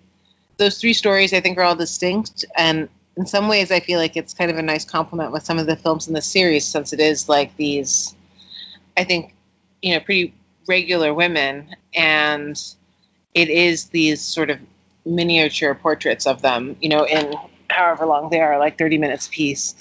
those 0.57 0.79
three 0.79 0.93
stories 0.93 1.33
I 1.33 1.41
think 1.41 1.59
are 1.59 1.63
all 1.63 1.77
distinct. 1.77 2.45
And 2.57 2.89
in 3.17 3.27
some 3.27 3.49
ways 3.49 3.71
I 3.71 3.81
feel 3.81 3.99
like 3.99 4.17
it's 4.17 4.35
kind 4.35 4.51
of 4.51 4.59
a 4.59 4.63
nice 4.63 4.85
compliment 4.85 5.33
with 5.33 5.43
some 5.43 5.59
of 5.59 5.67
the 5.67 5.77
films 5.77 6.07
in 6.09 6.15
the 6.15 6.23
series 6.23 6.67
since 6.67 6.93
it 6.93 7.01
is 7.01 7.29
like 7.29 7.57
these 7.57 8.15
I 8.97 9.05
think 9.05 9.35
you 9.83 9.95
know 9.95 10.01
pretty 10.01 10.35
regular 10.69 11.15
women. 11.15 11.75
And 11.95 12.61
it 13.35 13.49
is 13.49 13.87
these 13.87 14.21
sort 14.21 14.51
of 14.51 14.59
miniature 15.07 15.75
portraits 15.75 16.27
of 16.27 16.43
them 16.43 16.77
you 16.81 16.89
know 16.89 17.05
in 17.07 17.35
however 17.69 18.05
long 18.05 18.29
they 18.29 18.41
are 18.41 18.59
like 18.59 18.77
30 18.77 18.99
minutes 18.99 19.29
piece 19.33 19.75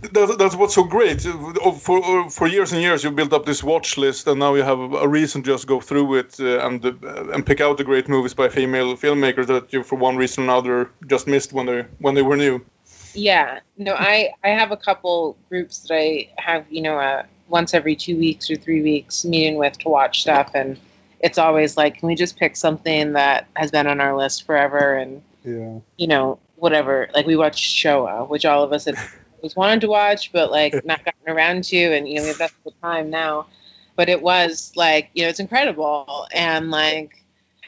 That, 0.00 0.36
that's 0.38 0.54
what's 0.54 0.74
so 0.74 0.84
great. 0.84 1.24
Uh, 1.26 1.72
For 1.72 2.04
uh, 2.04 2.28
for 2.28 2.46
years 2.46 2.72
and 2.72 2.82
years, 2.82 3.02
you 3.02 3.10
built 3.10 3.32
up 3.32 3.46
this 3.46 3.62
watch 3.64 3.96
list, 3.96 4.26
and 4.26 4.38
now 4.38 4.54
you 4.54 4.62
have 4.62 4.78
a 4.92 5.08
reason 5.08 5.42
to 5.42 5.50
just 5.50 5.66
go 5.66 5.80
through 5.80 6.16
it 6.16 6.38
uh, 6.38 6.66
and 6.66 6.84
uh, 6.84 7.32
and 7.32 7.44
pick 7.46 7.60
out 7.60 7.78
the 7.78 7.84
great 7.84 8.08
movies 8.08 8.34
by 8.34 8.48
female 8.48 8.96
filmmakers 8.96 9.46
that 9.46 9.72
you, 9.72 9.82
for 9.82 9.96
one 9.96 10.16
reason 10.16 10.44
or 10.44 10.46
another, 10.46 10.90
just 11.06 11.26
missed 11.26 11.52
when 11.52 11.66
they 11.66 11.84
when 11.98 12.14
they 12.14 12.22
were 12.22 12.36
new. 12.36 12.60
Yeah, 13.14 13.60
no, 13.78 13.94
I 13.94 14.32
I 14.44 14.48
have 14.50 14.70
a 14.70 14.76
couple 14.76 15.36
groups 15.48 15.78
that 15.80 15.94
I 15.94 16.28
have, 16.36 16.66
you 16.70 16.82
know, 16.82 16.98
uh, 16.98 17.22
once 17.48 17.72
every 17.72 17.96
two 17.96 18.18
weeks 18.18 18.50
or 18.50 18.56
three 18.56 18.82
weeks 18.82 19.24
meeting 19.24 19.56
with 19.56 19.78
to 19.78 19.88
watch 19.88 20.20
stuff, 20.20 20.50
and 20.54 20.76
it's 21.20 21.38
always 21.38 21.76
like, 21.78 21.98
can 21.98 22.08
we 22.08 22.14
just 22.14 22.36
pick 22.38 22.56
something 22.56 23.14
that 23.14 23.46
has 23.56 23.70
been 23.70 23.86
on 23.86 24.00
our 24.02 24.14
list 24.14 24.44
forever, 24.44 24.94
and 24.94 25.22
Yeah. 25.42 25.78
you 25.96 26.06
know, 26.06 26.38
whatever. 26.56 27.08
Like 27.14 27.26
we 27.26 27.36
watched 27.36 27.64
Shoah, 27.64 28.26
which 28.26 28.44
all 28.44 28.62
of 28.62 28.72
us 28.74 28.84
had 28.84 28.96
always 29.46 29.56
wanted 29.56 29.80
to 29.82 29.88
watch, 29.88 30.32
but 30.32 30.50
like 30.50 30.84
not 30.84 31.04
gotten 31.04 31.28
around 31.28 31.64
to, 31.64 31.76
and 31.76 32.08
you 32.08 32.16
know, 32.16 32.22
we 32.22 32.28
have 32.28 32.38
that 32.38 32.52
the 32.64 32.72
time 32.82 33.10
now. 33.10 33.46
But 33.94 34.08
it 34.08 34.20
was 34.20 34.72
like, 34.76 35.10
you 35.14 35.22
know, 35.22 35.28
it's 35.28 35.40
incredible, 35.40 36.26
and 36.32 36.70
like 36.70 37.22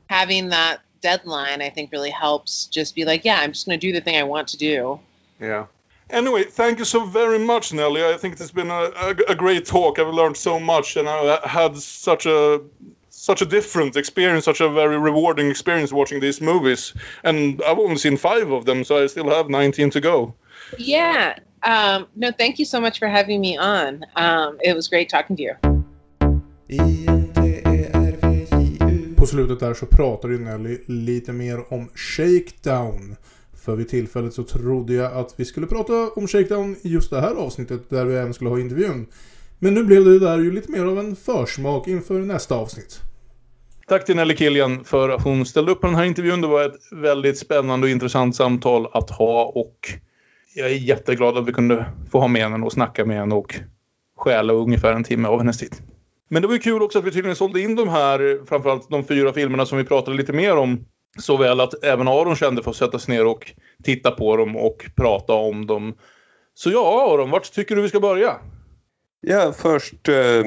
having 0.09 0.49
that 0.51 0.81
deadline, 1.01 1.63
I 1.63 1.71
think 1.71 1.93
really 1.93 2.11
helps. 2.11 2.67
Just 2.67 2.95
be 2.95 3.05
like, 3.05 3.25
yeah, 3.25 3.39
I'm 3.41 3.53
just 3.53 3.67
going 3.67 3.79
to 3.79 3.87
do 3.87 3.93
the 3.93 4.01
thing 4.01 4.17
I 4.17 4.25
want 4.25 4.49
to 4.49 4.57
do. 4.57 5.01
Yeah. 5.41 5.67
Anyway, 6.11 6.45
thank 6.45 6.79
you 6.79 6.85
so 6.85 7.05
very 7.05 7.39
much, 7.39 7.73
Nellie. 7.73 8.05
I 8.05 8.17
think 8.17 8.41
it's 8.41 8.51
been 8.51 8.71
a, 8.71 8.91
a, 8.97 9.11
a 9.29 9.35
great 9.35 9.67
talk. 9.67 9.99
I've 9.99 10.09
learned 10.13 10.39
so 10.39 10.59
much, 10.59 10.97
and 10.97 11.09
I 11.09 11.47
had 11.47 11.77
such 11.77 12.27
a 12.27 12.63
such 13.11 13.43
a 13.43 13.47
different 13.47 13.97
experience, 13.97 14.45
such 14.45 14.61
a 14.61 14.69
very 14.69 14.99
rewarding 14.99 15.51
experience 15.51 15.93
watching 15.93 16.21
these 16.21 16.41
movies. 16.41 16.95
And 17.25 17.61
I've 17.63 17.79
only 17.79 17.97
seen 17.97 18.17
five 18.17 18.51
of 18.51 18.65
them, 18.65 18.85
so 18.85 19.03
I 19.03 19.07
still 19.07 19.29
have 19.29 19.51
19 19.51 19.91
to 19.91 20.01
go. 20.01 20.35
Yeah. 20.79 21.39
Um, 21.67 22.07
no, 22.15 22.33
thank 22.39 22.59
you 22.59 22.67
so 22.67 22.81
much 22.81 22.99
for 22.99 23.09
having 23.09 23.41
me 23.41 23.59
on. 23.59 24.05
Um, 24.15 24.59
it 24.61 24.75
was 24.75 24.89
great 24.89 25.09
talking 25.09 25.37
to 25.37 25.43
you. 25.43 25.55
På 29.17 29.27
slutet 29.27 29.61
där 29.61 29.75
så 29.75 29.87
pratar 29.87 30.29
ju 30.29 30.39
Nelly 30.39 30.79
lite 30.87 31.33
mer 31.33 31.73
om 31.73 31.89
Shakedown. 31.95 33.17
För 33.57 33.77
vid 33.77 33.89
tillfället 33.89 34.35
så 34.35 34.45
trodde 34.45 34.95
jag 34.95 35.13
att 35.13 35.35
vi 35.37 35.45
skulle 35.45 35.67
prata 35.67 35.93
om 36.17 36.29
Shakedown 36.29 36.77
i 36.83 36.89
just 36.89 37.11
det 37.11 37.21
här 37.21 37.35
avsnittet 37.35 37.91
där 37.91 38.05
vi 38.05 38.15
även 38.15 38.35
skulle 38.35 38.51
ha 38.51 38.61
intervjun. 38.61 39.07
Men 39.59 39.75
nu 39.75 39.85
blev 39.85 40.05
det 40.05 40.19
där 40.19 40.39
ju 40.39 40.53
lite 40.53 40.73
mer 40.73 40.85
av 40.85 40.99
en 40.99 41.17
försmak 41.17 41.89
inför 41.89 42.19
nästa 42.19 42.55
avsnitt. 42.55 43.01
Tack 43.89 44.05
till 44.05 44.17
Nelly 44.17 44.37
Killian 44.37 44.85
för 44.85 45.09
att 45.09 45.23
hon 45.23 45.47
ställde 45.47 45.73
upp 45.73 45.81
på 45.81 45.87
den 45.87 45.97
här 45.97 46.05
intervjun. 46.05 46.41
Det 46.41 46.47
var 46.47 46.65
ett 46.65 46.93
väldigt 46.93 47.39
spännande 47.39 47.87
och 47.87 47.91
intressant 47.91 48.37
samtal 48.37 48.87
att 48.93 49.11
ha 49.11 49.45
och 49.45 49.77
jag 50.55 50.71
är 50.71 50.75
jätteglad 50.75 51.39
att 51.39 51.49
vi 51.49 51.53
kunde 51.53 51.87
få 52.11 52.21
ha 52.21 52.29
med 52.29 52.43
henne 52.43 52.67
och 52.67 52.73
snacka 52.73 53.05
med 53.05 53.17
henne 53.17 53.35
och 53.35 53.55
stjäla 54.17 54.53
ungefär 54.53 54.93
en 54.93 55.05
timme 55.05 55.29
av 55.29 55.39
hennes 55.39 55.59
tid. 55.59 55.75
Men 56.29 56.43
det 56.43 56.49
var 56.49 56.55
ju 56.55 56.61
kul 56.61 56.83
också 56.83 56.99
att 56.99 57.05
vi 57.05 57.11
tydligen 57.11 57.37
sålde 57.37 57.61
in 57.61 57.77
de 57.77 57.89
här, 57.89 58.47
framförallt 58.47 58.91
de 58.91 59.05
fyra 59.05 59.33
filmerna 59.33 59.67
som 59.67 59.79
vi 59.79 59.85
pratade 59.85 60.17
lite 60.17 60.33
mer 60.33 60.57
om. 60.57 60.85
Så 61.19 61.37
väl 61.37 61.61
att 61.61 61.85
även 61.85 62.09
Aron 62.09 62.37
kände 62.37 62.63
för 62.63 62.71
att 62.71 62.77
sätta 62.77 62.99
sig 62.99 63.15
ner 63.15 63.27
och 63.27 63.53
titta 63.83 64.11
på 64.11 64.37
dem 64.37 64.57
och 64.57 64.91
prata 64.97 65.33
om 65.33 65.67
dem. 65.67 65.95
Så 66.55 66.71
ja, 66.71 67.15
Aron, 67.15 67.31
vart 67.31 67.53
tycker 67.53 67.77
du 67.77 67.83
vi 67.83 67.89
ska 67.89 68.01
börja? 68.01 68.37
Ja, 69.21 69.53
först 69.53 70.09
eh, 70.09 70.47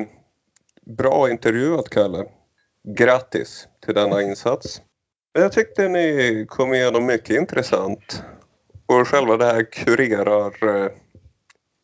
bra 0.98 1.30
intervjuat 1.32 1.90
Kalle. 1.90 2.26
Grattis 2.98 3.68
till 3.86 3.96
denna 3.96 4.22
insats. 4.22 4.82
Jag 5.34 5.52
tyckte 5.52 5.88
ni 5.88 6.46
kom 6.50 6.74
igenom 6.74 7.06
mycket 7.06 7.36
intressant. 7.36 8.24
Och 8.92 9.08
själva 9.08 9.38
det 9.38 9.46
här 9.46 9.64
kurerar, 9.64 10.84
eh, 10.84 10.92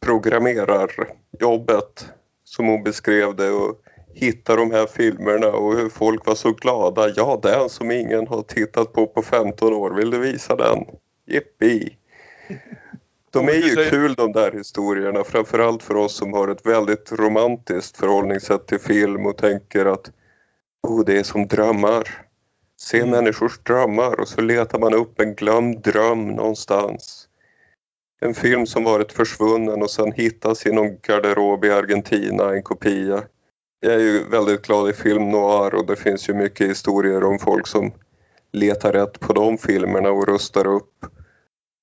programmerar 0.05 0.91
jobbet 1.39 2.09
som 2.43 2.67
hon 2.67 2.83
beskrev 2.83 3.35
det 3.35 3.51
och 3.51 3.81
hitta 4.13 4.55
de 4.55 4.71
här 4.71 4.85
filmerna 4.85 5.47
och 5.47 5.77
hur 5.77 5.89
folk 5.89 6.25
var 6.25 6.35
så 6.35 6.51
glada. 6.51 7.09
Ja, 7.15 7.39
den 7.43 7.69
som 7.69 7.91
ingen 7.91 8.27
har 8.27 8.41
tittat 8.41 8.93
på 8.93 9.07
på 9.07 9.21
15 9.21 9.73
år, 9.73 9.91
vill 9.91 10.09
du 10.09 10.19
visa 10.19 10.55
den? 10.55 10.85
Jippi! 11.27 11.97
De 13.31 13.47
är 13.47 13.53
ju 13.53 13.89
kul 13.89 14.13
de 14.13 14.31
där 14.31 14.51
historierna, 14.51 15.23
framförallt 15.23 15.83
för 15.83 15.95
oss 15.95 16.15
som 16.15 16.33
har 16.33 16.47
ett 16.47 16.65
väldigt 16.65 17.11
romantiskt 17.11 17.97
förhållningssätt 17.97 18.67
till 18.67 18.79
film 18.79 19.25
och 19.25 19.37
tänker 19.37 19.85
att 19.85 20.11
oh, 20.83 21.05
det 21.05 21.19
är 21.19 21.23
som 21.23 21.47
drömmar. 21.47 22.26
Se 22.79 22.97
Mm. 22.97 23.09
människors 23.09 23.59
drömmar 23.59 24.19
och 24.19 24.27
så 24.27 24.41
letar 24.41 24.79
man 24.79 24.93
upp 24.93 25.19
en 25.21 25.35
glömd 25.35 25.81
dröm 25.81 26.27
någonstans. 26.27 27.27
En 28.21 28.33
film 28.33 28.65
som 28.65 28.83
varit 28.83 29.11
försvunnen 29.11 29.81
och 29.81 29.91
sen 29.91 30.11
hittas 30.11 30.65
i 30.65 30.71
någon 30.71 30.97
garderob 31.07 31.65
i 31.65 31.71
Argentina, 31.71 32.53
en 32.53 32.63
kopia. 32.63 33.23
Jag 33.79 33.93
är 33.93 33.99
ju 33.99 34.23
väldigt 34.29 34.61
glad 34.61 34.89
i 34.89 34.93
film 34.93 35.29
noir 35.31 35.75
och 35.75 35.85
det 35.85 35.95
finns 35.95 36.29
ju 36.29 36.33
mycket 36.33 36.69
historier 36.69 37.23
om 37.23 37.39
folk 37.39 37.67
som 37.67 37.91
letar 38.51 38.93
rätt 38.93 39.19
på 39.19 39.33
de 39.33 39.57
filmerna 39.57 40.09
och 40.09 40.27
rustar 40.27 40.67
upp. 40.67 41.05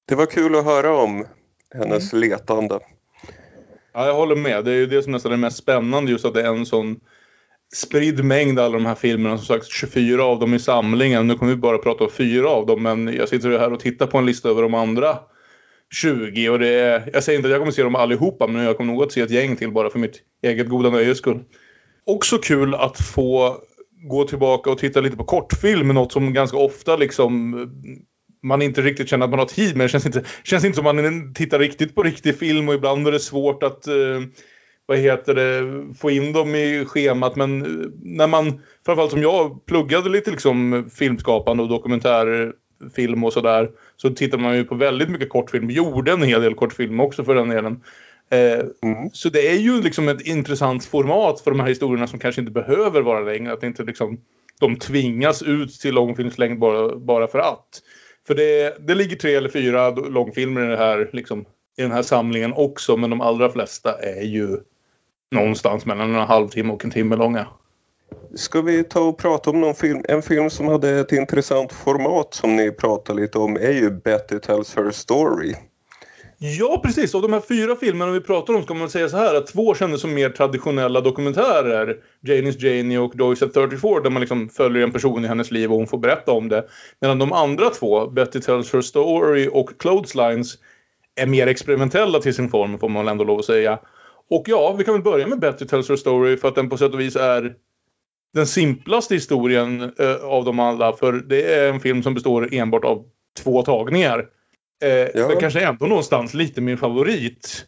Det 0.09 0.14
var 0.14 0.26
kul 0.26 0.57
att 0.57 0.64
höra 0.64 0.97
om 0.97 1.26
hennes 1.74 2.12
letande. 2.12 2.78
Ja, 3.92 4.07
jag 4.07 4.14
håller 4.14 4.36
med. 4.36 4.64
Det 4.64 4.70
är 4.70 4.76
ju 4.76 4.86
det 4.86 5.03
som 5.03 5.12
nästan 5.12 5.32
är 5.32 5.36
mest 5.36 5.57
spännande 5.57 6.11
just 6.12 6.24
att 6.24 6.34
det 6.34 6.42
är 6.42 6.55
en 6.55 6.66
sån 6.66 7.01
spridd 7.74 8.24
mängd 8.24 8.58
alla 8.58 8.74
de 8.74 8.86
här 8.86 8.94
filmerna. 8.94 9.38
Som 9.38 9.46
sagt 9.46 9.72
24 9.72 10.24
av 10.24 10.38
dem 10.38 10.54
i 10.54 10.58
samlingen. 10.58 11.26
Nu 11.26 11.34
kommer 11.34 11.52
vi 11.52 11.56
bara 11.56 11.78
prata 11.78 12.04
om 12.04 12.10
fyra 12.10 12.48
av 12.48 12.66
dem 12.66 12.82
men 12.82 13.14
jag 13.16 13.28
sitter 13.28 13.50
ju 13.50 13.58
här 13.58 13.72
och 13.72 13.80
tittar 13.80 14.06
på 14.06 14.18
en 14.18 14.26
lista 14.26 14.48
över 14.48 14.62
de 14.62 14.74
andra 14.74 15.18
20 15.94 16.48
och 16.48 16.58
det 16.58 16.68
är, 16.68 17.10
jag 17.12 17.24
säger 17.24 17.38
inte 17.38 17.48
att 17.48 17.52
jag 17.52 17.60
kommer 17.60 17.72
se 17.72 17.82
dem 17.82 17.94
allihopa 17.94 18.46
men 18.46 18.64
jag 18.64 18.76
kommer 18.76 18.92
nog 18.92 19.02
att 19.02 19.12
se 19.12 19.20
ett 19.20 19.30
gäng 19.30 19.56
till 19.56 19.72
bara 19.72 19.90
för 19.90 19.98
mitt 19.98 20.20
eget 20.42 20.68
goda 20.68 20.90
nöjes 20.90 21.18
skull. 21.18 21.40
Också 22.06 22.38
kul 22.38 22.74
att 22.74 23.00
få 23.00 23.56
gå 24.08 24.24
tillbaka 24.24 24.70
och 24.70 24.78
titta 24.78 25.00
lite 25.00 25.16
på 25.16 25.24
kortfilm, 25.24 25.88
något 25.88 26.12
som 26.12 26.32
ganska 26.32 26.56
ofta 26.56 26.96
liksom 26.96 27.54
man 28.42 28.62
inte 28.62 28.82
riktigt 28.82 29.08
känner 29.08 29.24
att 29.24 29.30
man 29.30 29.38
har 29.38 29.46
tid 29.46 29.76
med. 29.76 29.84
Det 29.84 29.88
känns 29.88 30.06
inte, 30.06 30.24
känns 30.44 30.64
inte 30.64 30.76
som 30.76 30.84
man 30.84 31.34
tittar 31.34 31.58
riktigt 31.58 31.94
på 31.94 32.02
riktig 32.02 32.38
film 32.38 32.68
och 32.68 32.74
ibland 32.74 33.08
är 33.08 33.12
det 33.12 33.20
svårt 33.20 33.62
att 33.62 33.86
eh, 33.86 34.20
vad 34.87 34.99
heter 34.99 35.35
det, 35.35 35.95
få 35.95 36.11
in 36.11 36.32
dem 36.32 36.55
i 36.55 36.85
schemat. 36.85 37.37
Men 37.37 37.62
eh, 37.62 37.89
när 38.03 38.26
man, 38.26 38.62
framförallt 38.87 39.11
som 39.11 39.22
jag, 39.22 39.66
pluggade 39.66 40.09
lite 40.09 40.30
liksom 40.30 40.91
filmskapande 40.95 41.62
och 41.62 41.68
dokumentärfilm 41.68 43.24
och 43.24 43.32
sådär. 43.32 43.70
Så 43.97 44.11
tittade 44.11 44.43
man 44.43 44.57
ju 44.57 44.64
på 44.64 44.74
väldigt 44.74 45.09
mycket 45.09 45.28
kortfilm. 45.28 45.70
Gjorde 45.70 46.12
en 46.12 46.22
hel 46.22 46.43
del 46.43 46.55
kortfilm 46.55 47.01
också 47.01 47.24
för 47.24 47.35
den 47.35 47.49
delen. 47.49 47.80
Eh, 48.30 48.66
mm. 48.82 49.11
Så 49.12 49.28
det 49.28 49.49
är 49.49 49.59
ju 49.59 49.82
liksom 49.82 50.09
ett 50.09 50.26
intressant 50.26 50.85
format 50.85 51.41
för 51.41 51.51
de 51.51 51.61
här 51.61 51.68
historierna 51.68 52.07
som 52.07 52.18
kanske 52.18 52.41
inte 52.41 52.53
behöver 52.53 53.03
vara 53.03 53.20
längre. 53.20 53.53
Att 53.53 53.62
inte 53.62 53.82
liksom, 53.82 54.20
de 54.61 54.76
tvingas 54.76 55.43
ut 55.43 55.80
till 55.80 55.95
långfilmslängd 55.95 56.59
bara, 56.59 56.97
bara 56.97 57.26
för 57.26 57.39
att. 57.39 57.82
För 58.26 58.35
det, 58.35 58.76
det 58.87 58.95
ligger 58.95 59.16
tre 59.16 59.35
eller 59.35 59.49
fyra 59.49 59.91
långfilmer 59.91 60.64
i, 60.64 60.70
det 60.70 60.76
här, 60.76 61.11
liksom, 61.12 61.45
i 61.76 61.82
den 61.82 61.93
här 61.93 62.03
samlingen 62.03 62.53
också. 62.53 62.97
Men 62.97 63.11
de 63.11 63.20
allra 63.20 63.51
flesta 63.51 63.99
är 63.99 64.22
ju 64.22 64.59
någonstans 65.30 65.86
mellan 65.86 66.14
en 66.14 66.26
halvtimme 66.26 66.72
och 66.72 66.84
en 66.84 66.90
timme 66.90 67.16
långa. 67.16 67.46
Ska 68.34 68.62
vi 68.62 68.84
ta 68.84 69.00
och 69.00 69.18
prata 69.18 69.50
om 69.50 69.60
någon 69.60 69.74
film? 69.74 70.02
En 70.08 70.22
film 70.22 70.50
som 70.50 70.68
hade 70.68 70.90
ett 70.90 71.12
intressant 71.12 71.72
format 71.72 72.34
som 72.34 72.56
ni 72.56 72.70
pratade 72.70 73.20
lite 73.20 73.38
om 73.38 73.56
är 73.56 73.72
ju 73.72 73.90
Betty 73.90 74.38
Tells 74.38 74.76
Her 74.76 74.90
Story. 74.90 75.54
Ja, 76.38 76.80
precis. 76.84 77.14
Av 77.14 77.22
de 77.22 77.32
här 77.32 77.40
fyra 77.40 77.76
filmerna 77.76 78.12
vi 78.12 78.20
pratar 78.20 78.54
om 78.54 78.62
ska 78.62 78.74
man 78.74 78.90
säga 78.90 79.08
så 79.08 79.16
här 79.16 79.34
att 79.34 79.46
två 79.46 79.74
kändes 79.74 80.00
som 80.00 80.14
mer 80.14 80.30
traditionella 80.30 81.00
dokumentärer. 81.00 81.96
Janis 82.20 82.62
Janie 82.62 82.98
och 82.98 83.16
Doys 83.16 83.42
at 83.42 83.54
34 83.54 84.00
där 84.00 84.10
man 84.10 84.20
liksom 84.20 84.48
följer 84.48 84.82
en 84.82 84.92
person 84.92 85.24
i 85.24 85.28
hennes 85.28 85.50
liv 85.50 85.72
och 85.72 85.78
hon 85.78 85.86
får 85.86 85.98
berätta 85.98 86.32
om 86.32 86.48
det. 86.48 86.64
Medan 87.00 87.18
de 87.18 87.32
andra 87.32 87.70
två, 87.70 88.06
Betty 88.06 88.40
Tells 88.40 88.72
Her 88.72 88.80
Story 88.80 89.48
och 89.52 89.78
Clotheslines, 89.78 90.58
är 91.16 91.26
mer 91.26 91.46
experimentella 91.46 92.18
till 92.18 92.34
sin 92.34 92.48
form 92.48 92.78
får 92.78 92.88
man 92.88 93.04
väl 93.04 93.12
ändå 93.12 93.24
lov 93.24 93.38
att 93.38 93.44
säga. 93.44 93.78
Och 94.30 94.44
ja, 94.46 94.74
vi 94.78 94.84
kan 94.84 94.94
väl 94.94 95.02
börja 95.02 95.26
med 95.26 95.38
Betty 95.38 95.66
Tells 95.66 95.88
Her 95.88 95.96
Story 95.96 96.36
för 96.36 96.48
att 96.48 96.54
den 96.54 96.68
på 96.68 96.76
sätt 96.76 96.92
och 96.92 97.00
vis 97.00 97.16
är 97.16 97.54
den 98.34 98.46
simplaste 98.46 99.14
historien 99.14 99.92
eh, 99.98 100.16
av 100.24 100.44
dem 100.44 100.60
alla. 100.60 100.92
För 100.92 101.12
det 101.12 101.54
är 101.54 101.72
en 101.72 101.80
film 101.80 102.02
som 102.02 102.14
består 102.14 102.54
enbart 102.54 102.84
av 102.84 103.04
två 103.42 103.62
tagningar. 103.62 104.26
Eh, 104.82 104.90
ja. 104.90 105.28
Men 105.28 105.40
kanske 105.40 105.60
ändå 105.60 105.86
någonstans 105.86 106.34
lite 106.34 106.60
min 106.60 106.78
favorit. 106.78 107.66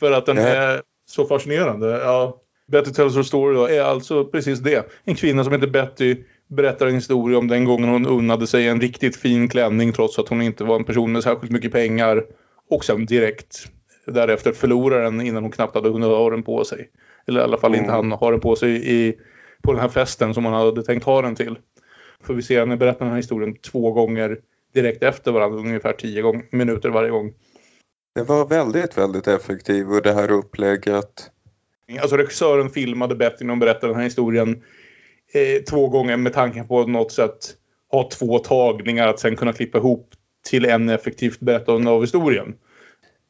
För 0.00 0.12
att 0.12 0.26
den 0.26 0.36
ja. 0.36 0.42
är 0.42 0.82
så 1.06 1.26
fascinerande. 1.26 1.86
Ja, 1.86 2.40
Betty 2.66 2.92
Tells 2.92 3.16
Her 3.16 3.22
Story 3.22 3.54
då, 3.54 3.66
är 3.66 3.82
alltså 3.82 4.24
precis 4.24 4.58
det. 4.58 4.90
En 5.04 5.14
kvinna 5.14 5.44
som 5.44 5.52
heter 5.52 5.66
Betty 5.66 6.16
berättar 6.48 6.86
en 6.86 6.94
historia 6.94 7.38
om 7.38 7.48
den 7.48 7.64
gången 7.64 7.88
hon 7.88 8.06
unnade 8.06 8.46
sig 8.46 8.68
en 8.68 8.80
riktigt 8.80 9.16
fin 9.16 9.48
klänning 9.48 9.92
trots 9.92 10.18
att 10.18 10.28
hon 10.28 10.42
inte 10.42 10.64
var 10.64 10.76
en 10.76 10.84
person 10.84 11.12
med 11.12 11.22
särskilt 11.22 11.52
mycket 11.52 11.72
pengar. 11.72 12.24
Och 12.70 12.84
sen 12.84 13.06
direkt 13.06 13.68
därefter 14.06 14.52
förlorar 14.52 15.02
den 15.02 15.20
innan 15.20 15.42
hon 15.42 15.52
knappt 15.52 15.74
hade 15.74 15.88
hunnit 15.88 16.08
ha 16.08 16.30
den 16.30 16.42
på 16.42 16.64
sig. 16.64 16.90
Eller 17.26 17.40
i 17.40 17.42
alla 17.42 17.58
fall 17.58 17.70
mm. 17.70 17.80
inte 17.80 17.92
han 17.92 18.12
har 18.12 18.32
den 18.32 18.40
på 18.40 18.56
sig 18.56 18.90
i, 18.90 19.18
på 19.62 19.72
den 19.72 19.80
här 19.80 19.88
festen 19.88 20.34
som 20.34 20.44
han 20.44 20.54
hade 20.54 20.82
tänkt 20.82 21.04
ha 21.04 21.22
den 21.22 21.34
till. 21.34 21.58
För 22.24 22.34
vi 22.34 22.42
ser 22.42 22.60
henne 22.60 22.76
berätta 22.76 22.98
den 22.98 23.08
här 23.08 23.16
historien 23.16 23.56
två 23.56 23.92
gånger 23.92 24.38
direkt 24.74 25.02
efter 25.02 25.32
varandra, 25.32 25.58
ungefär 25.58 25.92
tio 25.92 26.22
gång, 26.22 26.42
minuter 26.50 26.88
varje 26.88 27.10
gång. 27.10 27.34
Det 28.14 28.22
var 28.22 28.46
väldigt, 28.46 28.98
väldigt 28.98 29.26
effektivt 29.26 29.88
och 29.88 30.02
det 30.02 30.12
här 30.12 30.30
upplägget. 30.30 31.30
Alltså 32.00 32.16
regissören 32.16 32.70
filmade 32.70 33.14
bättre 33.14 33.44
när 33.44 33.52
de 33.52 33.58
berättade 33.58 33.92
den 33.92 33.96
här 33.96 34.04
historien 34.04 34.62
eh, 35.32 35.62
två 35.62 35.88
gånger 35.88 36.16
med 36.16 36.32
tanken 36.32 36.68
på 36.68 36.86
något 36.86 37.12
sätt 37.12 37.56
ha 37.90 38.08
två 38.08 38.38
tagningar 38.38 39.08
att 39.08 39.20
sen 39.20 39.36
kunna 39.36 39.52
klippa 39.52 39.78
ihop 39.78 40.10
till 40.50 40.64
en 40.64 40.88
effektivt 40.88 41.40
berättande 41.40 41.90
av 41.90 42.00
historien. 42.00 42.54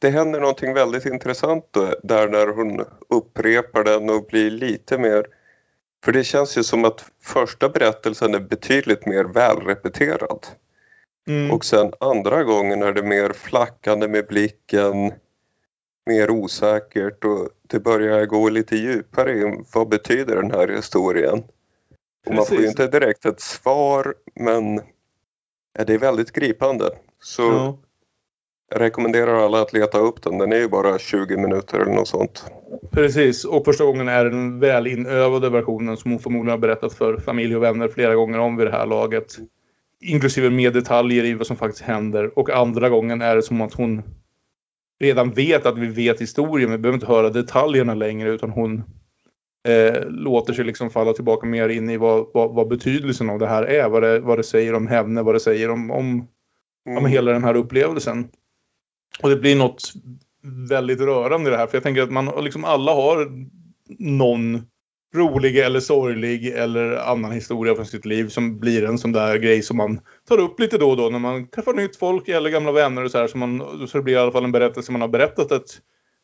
Det 0.03 0.09
händer 0.09 0.39
någonting 0.39 0.73
väldigt 0.73 1.05
intressant 1.05 1.67
då, 1.71 1.95
där 2.03 2.29
när 2.29 2.47
hon 2.47 2.85
upprepar 3.09 3.83
den 3.83 4.09
och 4.09 4.25
blir 4.25 4.51
lite 4.51 4.97
mer 4.97 5.25
för 6.05 6.11
det 6.11 6.23
känns 6.23 6.57
ju 6.57 6.63
som 6.63 6.85
att 6.85 7.05
första 7.21 7.69
berättelsen 7.69 8.33
är 8.33 8.39
betydligt 8.39 9.05
mer 9.05 9.23
välrepeterad. 9.23 10.47
Mm. 11.27 11.51
Och 11.51 11.65
sen 11.65 11.93
andra 11.99 12.43
gången 12.43 12.81
är 12.81 12.93
det 12.93 13.03
mer 13.03 13.33
flackande 13.33 14.07
med 14.07 14.27
blicken, 14.27 15.13
mer 16.05 16.29
osäkert 16.29 17.25
och 17.25 17.49
det 17.61 17.79
börjar 17.79 18.25
gå 18.25 18.49
lite 18.49 18.75
djupare 18.75 19.41
in. 19.41 19.65
Vad 19.73 19.89
betyder 19.89 20.35
den 20.35 20.51
här 20.51 20.67
historien? 20.67 21.43
Och 22.25 22.33
man 22.33 22.45
får 22.45 22.57
ju 22.57 22.67
inte 22.67 22.87
direkt 22.87 23.25
ett 23.25 23.41
svar 23.41 24.15
men 24.35 24.75
det 25.85 25.93
är 25.93 25.97
väldigt 25.97 26.31
gripande. 26.31 26.89
Så 27.19 27.41
ja. 27.41 27.77
Jag 28.73 28.81
rekommenderar 28.81 29.45
alla 29.45 29.61
att 29.61 29.73
leta 29.73 29.97
upp 29.97 30.21
den. 30.21 30.37
Den 30.37 30.51
är 30.51 30.57
ju 30.57 30.67
bara 30.67 30.99
20 30.99 31.37
minuter 31.37 31.79
eller 31.79 31.93
något 31.93 32.07
sånt. 32.07 32.45
Precis, 32.91 33.45
och 33.45 33.65
första 33.65 33.85
gången 33.85 34.07
är 34.07 34.25
den 34.25 34.59
väl 34.59 34.87
inövade 34.87 35.49
versionen 35.49 35.97
som 35.97 36.11
hon 36.11 36.19
förmodligen 36.19 36.51
har 36.51 36.57
berättat 36.57 36.93
för 36.93 37.17
familj 37.17 37.55
och 37.55 37.63
vänner 37.63 37.87
flera 37.87 38.15
gånger 38.15 38.39
om 38.39 38.57
vid 38.57 38.67
det 38.67 38.71
här 38.71 38.85
laget 38.85 39.37
inklusive 40.03 40.49
med 40.49 40.73
detaljer 40.73 41.23
i 41.23 41.33
vad 41.33 41.47
som 41.47 41.57
faktiskt 41.57 41.83
händer. 41.83 42.39
Och 42.39 42.49
andra 42.49 42.89
gången 42.89 43.21
är 43.21 43.35
det 43.35 43.41
som 43.41 43.61
att 43.61 43.73
hon 43.73 44.01
redan 44.99 45.31
vet 45.31 45.65
att 45.65 45.77
vi 45.77 45.87
vet 45.87 46.21
historien. 46.21 46.71
Vi 46.71 46.77
behöver 46.77 46.95
inte 46.95 47.07
höra 47.07 47.29
detaljerna 47.29 47.93
längre 47.93 48.29
utan 48.29 48.49
hon 48.49 48.83
eh, 49.67 50.05
låter 50.07 50.53
sig 50.53 50.65
liksom 50.65 50.89
falla 50.89 51.13
tillbaka 51.13 51.47
mer 51.47 51.69
in 51.69 51.89
i 51.89 51.97
vad, 51.97 52.27
vad, 52.33 52.55
vad, 52.55 52.67
betydelsen 52.67 53.29
av 53.29 53.39
det 53.39 53.47
här 53.47 53.63
är. 53.63 53.89
Vad 53.89 54.03
det, 54.03 54.19
vad 54.19 54.39
det 54.39 54.43
säger 54.43 54.73
om 54.73 54.87
henne, 54.87 55.21
vad 55.21 55.35
det 55.35 55.39
säger 55.39 55.69
om, 55.69 55.91
om, 55.91 56.27
mm. 56.87 56.97
om 56.97 57.05
hela 57.05 57.31
den 57.31 57.43
här 57.43 57.55
upplevelsen. 57.55 58.29
Och 59.21 59.29
det 59.29 59.35
blir 59.35 59.55
något 59.55 59.93
väldigt 60.69 60.99
rörande 60.99 61.49
i 61.49 61.51
det 61.51 61.57
här. 61.57 61.67
För 61.67 61.75
jag 61.75 61.83
tänker 61.83 62.01
att 62.01 62.11
man 62.11 62.43
liksom 62.43 62.65
alla 62.65 62.93
har 62.93 63.47
någon 63.99 64.61
rolig 65.15 65.57
eller 65.57 65.79
sorglig 65.79 66.47
eller 66.47 66.95
annan 66.95 67.31
historia 67.31 67.75
från 67.75 67.85
sitt 67.85 68.05
liv 68.05 68.27
som 68.27 68.59
blir 68.59 68.85
en 68.85 68.97
sån 68.97 69.11
där 69.11 69.37
grej 69.37 69.61
som 69.61 69.77
man 69.77 69.99
tar 70.27 70.39
upp 70.39 70.59
lite 70.59 70.77
då 70.77 70.89
och 70.89 70.97
då 70.97 71.09
när 71.09 71.19
man 71.19 71.47
träffar 71.47 71.73
nytt 71.73 71.95
folk 71.95 72.29
eller 72.29 72.49
gamla 72.49 72.71
vänner 72.71 73.03
och 73.03 73.11
så 73.11 73.17
här 73.17 73.27
så, 73.27 73.37
man, 73.37 73.87
så 73.87 73.97
det 73.97 74.03
blir 74.03 74.13
i 74.13 74.17
alla 74.17 74.31
fall 74.31 74.43
en 74.43 74.51
berättelse 74.51 74.91
man 74.91 75.01
har 75.01 75.07
berättat 75.07 75.51
ett 75.51 75.81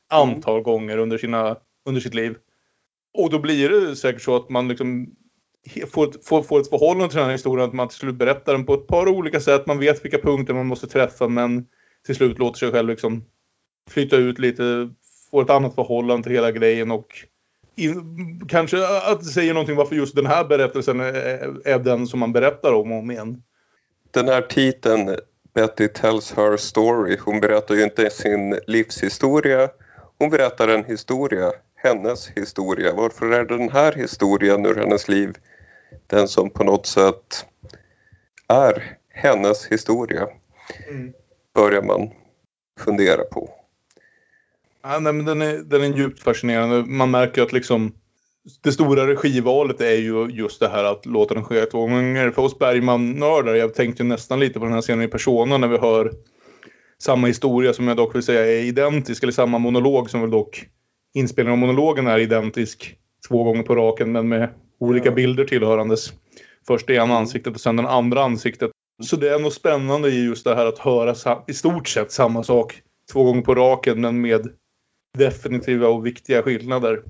antal 0.10 0.54
mm. 0.54 0.64
gånger 0.64 0.98
under, 0.98 1.18
sina, 1.18 1.58
under 1.86 2.02
sitt 2.02 2.14
liv. 2.14 2.36
Och 3.14 3.30
då 3.30 3.40
blir 3.40 3.70
det 3.70 3.96
säkert 3.96 4.22
så 4.22 4.36
att 4.36 4.50
man 4.50 4.68
liksom 4.68 5.16
får 5.92 6.10
ett, 6.10 6.26
får, 6.26 6.44
får 6.44 6.60
ett 6.60 6.70
förhållande 6.70 7.10
till 7.10 7.18
den 7.18 7.26
här 7.26 7.34
historien 7.34 7.68
att 7.68 7.74
man 7.74 7.88
till 7.88 7.98
slut 7.98 8.16
berättar 8.16 8.54
den 8.54 8.66
på 8.66 8.74
ett 8.74 8.88
par 8.88 9.08
olika 9.08 9.40
sätt. 9.40 9.68
Man 9.68 9.80
vet 9.80 10.06
vilka 10.06 10.18
punkter 10.18 10.54
man 10.54 10.68
måste 10.68 10.88
träffa 10.88 11.28
men 11.28 11.66
till 12.06 12.16
slut 12.16 12.40
låter 12.40 12.60
sig 12.60 12.72
själv 12.72 12.90
liksom 12.90 13.24
flytta 13.90 14.16
ut 14.16 14.40
lite, 14.40 14.90
får 15.32 15.44
ett 15.44 15.50
annat 15.50 15.76
förhållande 15.76 16.24
till 16.24 16.32
hela 16.32 16.52
grejen 16.52 16.92
och 16.92 17.26
in, 17.76 18.46
kanske 18.48 18.78
att 19.12 19.20
det 19.20 19.26
säger 19.26 19.54
någonting 19.54 19.76
varför 19.76 19.96
just 19.96 20.16
den 20.16 20.26
här 20.26 20.46
berättelsen 20.46 21.00
är, 21.00 21.68
är 21.68 21.80
den 21.80 22.08
som 22.08 22.20
man 22.20 22.34
berättar 22.34 22.74
om 22.74 22.92
och 22.92 22.98
om 22.98 23.12
igen. 23.12 23.44
Den 24.12 24.28
här 24.28 24.42
titeln 24.42 25.16
Betty 25.54 25.88
tells 25.88 26.32
her 26.32 26.58
story. 26.58 27.18
Hon 27.26 27.40
berättar 27.40 27.76
ju 27.76 27.84
inte 27.84 28.10
sin 28.10 28.60
livshistoria. 28.68 29.70
Hon 30.18 30.30
berättar 30.30 30.68
en 30.68 30.86
historia, 30.86 31.52
hennes 31.76 32.30
historia. 32.30 32.94
Varför 32.94 33.32
är 33.32 33.46
den 33.46 33.70
här 33.70 33.94
historien 33.94 34.66
ur 34.66 34.76
hennes 34.76 35.08
liv 35.08 35.38
den 36.08 36.28
som 36.28 36.50
på 36.50 36.64
något 36.64 36.86
sätt 36.86 37.46
är 38.48 38.98
hennes 39.10 39.66
historia? 39.66 40.28
Mm. 40.90 41.14
Börjar 41.56 41.82
man 41.82 42.10
fundera 42.80 43.24
på. 43.24 43.50
Ja, 44.84 45.00
nej, 45.00 45.14
men 45.14 45.26
den, 45.26 45.42
är, 45.42 45.58
den 45.58 45.84
är 45.84 45.98
djupt 45.98 46.24
fascinerande. 46.24 46.84
Man 46.86 47.12
märker 47.12 47.42
att 47.42 47.54
liksom 47.54 47.92
det 48.64 48.72
stora 48.72 49.08
regivalet 49.08 49.82
är 49.82 49.96
ju 49.96 50.28
just 50.30 50.60
det 50.60 50.68
här 50.68 50.84
att 50.84 51.06
låta 51.06 51.34
den 51.34 51.44
ske 51.44 51.66
två 51.66 51.80
gånger. 51.80 52.32
För 52.32 52.42
oss 52.42 52.60
Bergman-nördar, 52.60 53.56
jag 53.56 53.74
tänkte 53.74 54.04
nästan 54.04 54.40
lite 54.40 54.60
på 54.60 54.66
den 54.66 54.74
här 54.74 54.82
scenen 54.82 55.06
i 55.06 55.08
Persona 55.08 55.58
när 55.58 55.68
vi 55.68 55.78
hör 55.78 56.12
samma 56.98 57.28
historia 57.28 57.74
som 57.74 57.88
jag 57.88 57.98
dock 57.98 58.16
vill 58.16 58.24
säga 58.24 58.46
är 58.46 58.64
identisk, 58.64 59.24
eller 59.24 59.34
samma 59.34 59.58
monolog 59.58 60.10
som 60.10 60.22
väl 60.22 60.32
dock 60.32 60.66
inspelningen 61.14 61.64
av 61.64 61.68
monologen 61.68 62.08
är 62.08 62.20
identisk 62.20 62.96
två 63.28 63.44
gånger 63.44 63.64
på 63.64 63.76
raken 63.76 64.12
men 64.12 64.30
med 64.30 64.50
olika 64.80 65.12
bilder 65.12 65.46
tillhörandes. 65.46 66.14
Först 66.68 66.88
det 66.88 66.94
ena 66.94 67.18
ansiktet 67.18 67.54
och 67.54 67.62
sen 67.62 67.76
den 67.76 67.86
andra 67.86 68.24
ansiktet. 68.24 68.72
Så 69.04 69.16
det 69.16 69.30
är 69.30 69.40
nog 69.40 69.54
spännande 69.54 70.10
i 70.10 70.26
just 70.26 70.44
det 70.44 70.56
här 70.56 70.66
att 70.66 70.80
höra 70.80 71.16
i 71.48 71.54
stort 71.54 71.88
sett 71.88 72.12
samma 72.12 72.44
sak 72.44 72.82
två 73.12 73.24
gånger 73.24 73.42
på 73.42 73.56
raken 73.56 74.02
men 74.02 74.22
med 74.22 74.50
definitiva 75.18 75.88
och 75.88 76.06
viktiga 76.06 76.44
skillnader. 76.44 77.02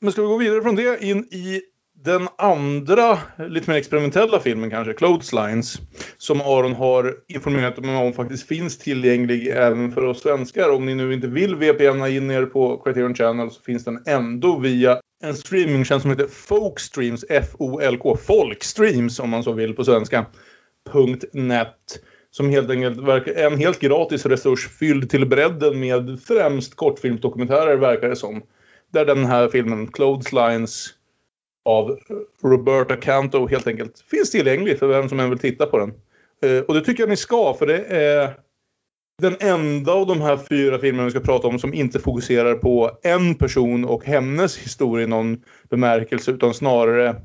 Men 0.00 0.12
ska 0.12 0.22
vi 0.22 0.28
gå 0.28 0.36
vidare 0.36 0.62
från 0.62 0.76
det 0.76 1.04
in 1.04 1.18
i 1.18 1.62
Den 2.04 2.28
andra, 2.38 3.18
lite 3.48 3.70
mer 3.70 3.78
experimentella 3.78 4.40
filmen 4.40 4.70
kanske, 4.70 4.92
Clotheslines, 4.92 5.78
som 6.16 6.40
Aron 6.40 6.74
har 6.74 7.14
informerat 7.28 7.78
mig 7.78 7.96
om 7.96 8.12
faktiskt 8.12 8.48
finns 8.48 8.78
tillgänglig 8.78 9.48
även 9.48 9.92
för 9.92 10.04
oss 10.04 10.20
svenskar. 10.20 10.70
Om 10.70 10.86
ni 10.86 10.94
nu 10.94 11.14
inte 11.14 11.26
vill 11.26 11.56
VPNa 11.56 12.08
in 12.08 12.30
er 12.30 12.46
på 12.46 12.82
Criterion 12.84 13.14
Channel 13.14 13.50
så 13.50 13.62
finns 13.62 13.84
den 13.84 14.02
ändå 14.06 14.58
via 14.58 15.00
en 15.22 15.34
streamingtjänst 15.34 16.02
som 16.02 16.10
heter 16.10 16.26
Folkstreams, 16.26 17.24
F-O-L-K, 17.28 18.16
Folkstreams 18.16 19.20
om 19.20 19.30
man 19.30 19.42
så 19.42 19.52
vill 19.52 19.74
på 19.74 19.84
svenska, 19.84 20.26
.net. 20.92 22.00
Som 22.30 22.50
helt 22.50 22.70
enkelt 22.70 22.98
verkar 22.98 23.32
en 23.32 23.58
helt 23.58 23.80
gratis 23.80 24.26
resurs 24.26 24.68
fylld 24.68 25.10
till 25.10 25.26
bredden 25.26 25.80
med 25.80 26.20
främst 26.26 26.74
kortfilmsdokumentärer 26.74 27.76
verkar 27.76 28.08
det 28.08 28.16
som. 28.16 28.42
Där 28.92 29.04
den 29.04 29.24
här 29.24 29.48
filmen, 29.48 29.86
Clotheslines, 29.86 30.94
av 31.64 31.98
Roberta 32.42 32.96
Canto 32.96 33.46
helt 33.46 33.66
enkelt 33.66 34.04
finns 34.10 34.30
tillgänglig 34.30 34.78
för 34.78 34.86
vem 34.86 35.08
som 35.08 35.20
än 35.20 35.30
vill 35.30 35.38
titta 35.38 35.66
på 35.66 35.78
den. 35.78 35.92
Eh, 36.42 36.62
och 36.62 36.74
det 36.74 36.80
tycker 36.80 37.02
jag 37.02 37.10
ni 37.10 37.16
ska 37.16 37.54
för 37.54 37.66
det 37.66 37.84
är 37.84 38.34
den 39.22 39.36
enda 39.40 39.92
av 39.92 40.06
de 40.06 40.20
här 40.20 40.36
fyra 40.36 40.78
filmerna 40.78 41.04
vi 41.04 41.10
ska 41.10 41.20
prata 41.20 41.48
om 41.48 41.58
som 41.58 41.74
inte 41.74 42.00
fokuserar 42.00 42.54
på 42.54 42.90
en 43.02 43.34
person 43.34 43.84
och 43.84 44.04
hennes 44.04 44.58
historia 44.58 45.04
i 45.04 45.08
någon 45.08 45.42
bemärkelse 45.70 46.30
utan 46.30 46.54
snarare 46.54 47.16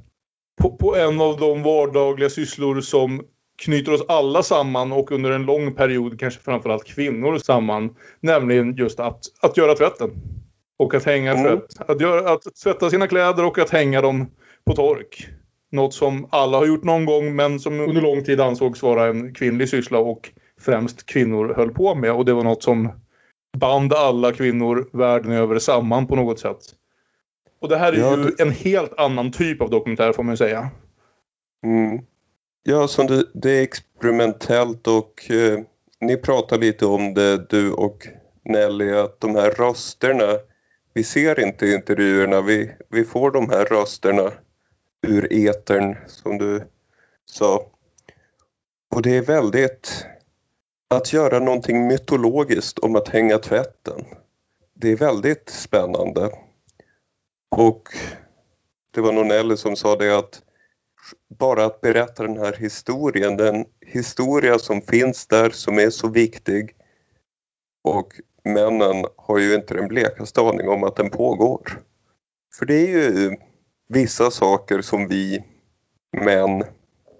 på, 0.61 0.77
på 0.77 0.95
en 0.95 1.21
av 1.21 1.37
de 1.37 1.63
vardagliga 1.63 2.29
sysslor 2.29 2.81
som 2.81 3.21
knyter 3.61 3.93
oss 3.93 4.05
alla 4.07 4.43
samman 4.43 4.91
och 4.91 5.11
under 5.11 5.31
en 5.31 5.45
lång 5.45 5.73
period 5.73 6.19
kanske 6.19 6.41
framförallt 6.41 6.85
kvinnor 6.85 7.37
samman. 7.37 7.95
Nämligen 8.19 8.75
just 8.75 8.99
att, 8.99 9.19
att 9.41 9.57
göra 9.57 9.75
tvätten. 9.75 10.11
Och 10.79 10.93
att 10.93 11.05
hänga 11.05 11.31
mm. 11.31 11.43
tvätt. 11.43 11.89
Att, 11.89 12.01
göra, 12.01 12.31
att 12.31 12.41
tvätta 12.63 12.89
sina 12.89 13.07
kläder 13.07 13.45
och 13.45 13.59
att 13.59 13.69
hänga 13.69 14.01
dem 14.01 14.31
på 14.65 14.75
tork. 14.75 15.27
Något 15.71 15.93
som 15.93 16.27
alla 16.29 16.57
har 16.57 16.65
gjort 16.65 16.83
någon 16.83 17.05
gång 17.05 17.35
men 17.35 17.59
som 17.59 17.79
under 17.79 18.01
lång 18.01 18.23
tid 18.23 18.41
ansågs 18.41 18.83
vara 18.83 19.07
en 19.07 19.33
kvinnlig 19.33 19.69
syssla 19.69 19.99
och 19.99 20.29
främst 20.61 21.05
kvinnor 21.05 21.53
höll 21.53 21.71
på 21.71 21.95
med. 21.95 22.11
Och 22.11 22.25
det 22.25 22.33
var 22.33 22.43
något 22.43 22.63
som 22.63 22.89
band 23.57 23.93
alla 23.93 24.31
kvinnor 24.31 24.89
världen 24.93 25.31
över 25.31 25.59
samman 25.59 26.07
på 26.07 26.15
något 26.15 26.39
sätt. 26.39 26.59
Och 27.61 27.69
det 27.69 27.77
här 27.77 27.93
är 27.93 27.97
ja, 27.97 28.17
ju 28.17 28.23
det... 28.23 28.43
en 28.43 28.51
helt 28.51 28.99
annan 28.99 29.31
typ 29.31 29.61
av 29.61 29.69
dokumentär 29.69 30.13
får 30.13 30.23
man 30.23 30.33
ju 30.33 30.37
säga. 30.37 30.69
Mm. 31.65 32.01
Ja, 32.63 32.87
som 32.87 33.07
det, 33.07 33.25
det 33.33 33.51
är 33.51 33.63
experimentellt 33.63 34.87
och 34.87 35.31
eh, 35.31 35.59
ni 35.99 36.17
pratar 36.17 36.57
lite 36.57 36.85
om 36.85 37.13
det 37.13 37.49
du 37.49 37.71
och 37.71 38.07
Nelly 38.43 38.91
att 38.91 39.19
de 39.19 39.35
här 39.35 39.51
rösterna 39.51 40.37
vi 40.93 41.03
ser 41.03 41.39
inte 41.39 41.67
intervjuerna, 41.67 42.41
vi, 42.41 42.71
vi 42.89 43.03
får 43.03 43.31
de 43.31 43.49
här 43.49 43.65
rösterna 43.65 44.31
ur 45.07 45.33
etern 45.33 45.97
som 46.07 46.37
du 46.37 46.67
sa. 47.25 47.65
Och 48.95 49.01
det 49.01 49.17
är 49.17 49.21
väldigt 49.21 50.05
att 50.87 51.13
göra 51.13 51.39
någonting 51.39 51.87
mytologiskt 51.87 52.79
om 52.79 52.95
att 52.95 53.07
hänga 53.07 53.37
tvätten. 53.37 54.05
Det 54.73 54.91
är 54.91 54.95
väldigt 54.95 55.49
spännande. 55.49 56.31
Och 57.49 57.89
det 58.91 59.01
var 59.01 59.13
Nonelli 59.13 59.57
som 59.57 59.75
sa 59.75 59.95
det 59.95 60.17
att 60.17 60.41
bara 61.39 61.65
att 61.65 61.81
berätta 61.81 62.23
den 62.23 62.37
här 62.37 62.53
historien, 62.53 63.37
den 63.37 63.65
historia 63.85 64.59
som 64.59 64.81
finns 64.81 65.27
där 65.27 65.49
som 65.49 65.79
är 65.79 65.89
så 65.89 66.07
viktig 66.07 66.75
och 67.83 68.13
männen 68.43 69.05
har 69.17 69.37
ju 69.37 69.55
inte 69.55 69.73
den 69.73 69.87
blekaste 69.87 70.41
aning 70.41 70.69
om 70.69 70.83
att 70.83 70.95
den 70.95 71.09
pågår. 71.09 71.81
För 72.53 72.65
det 72.65 72.93
är 72.93 73.11
ju 73.11 73.35
vissa 73.87 74.31
saker 74.31 74.81
som 74.81 75.07
vi 75.07 75.43
män 76.17 76.63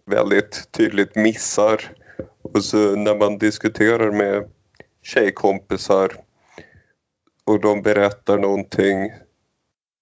väldigt 0.06 0.72
tydligt 0.72 1.16
missar. 1.16 1.96
Och 2.42 2.64
så 2.64 2.96
när 2.96 3.16
man 3.16 3.38
diskuterar 3.38 4.12
med 4.12 4.50
tjejkompisar 5.02 6.12
och 7.46 7.62
de 7.62 7.82
berättar 7.82 8.38
någonting 8.38 9.12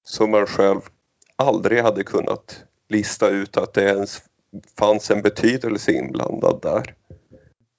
som 0.03 0.31
man 0.31 0.45
själv 0.45 0.81
aldrig 1.35 1.81
hade 1.81 2.03
kunnat 2.03 2.63
lista 2.89 3.29
ut 3.29 3.57
att 3.57 3.73
det 3.73 3.83
ens 3.83 4.21
fanns 4.79 5.11
en 5.11 5.21
betydelse 5.21 5.91
inblandad 5.91 6.59
där. 6.61 6.93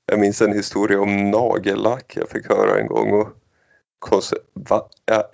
Jag 0.06 0.20
minns 0.20 0.42
en 0.42 0.52
historia 0.52 1.00
om 1.00 1.30
nagellack 1.30 2.12
jag 2.16 2.28
fick 2.28 2.48
höra 2.48 2.80
en 2.80 2.86
gång 2.86 3.12
och 3.12 3.28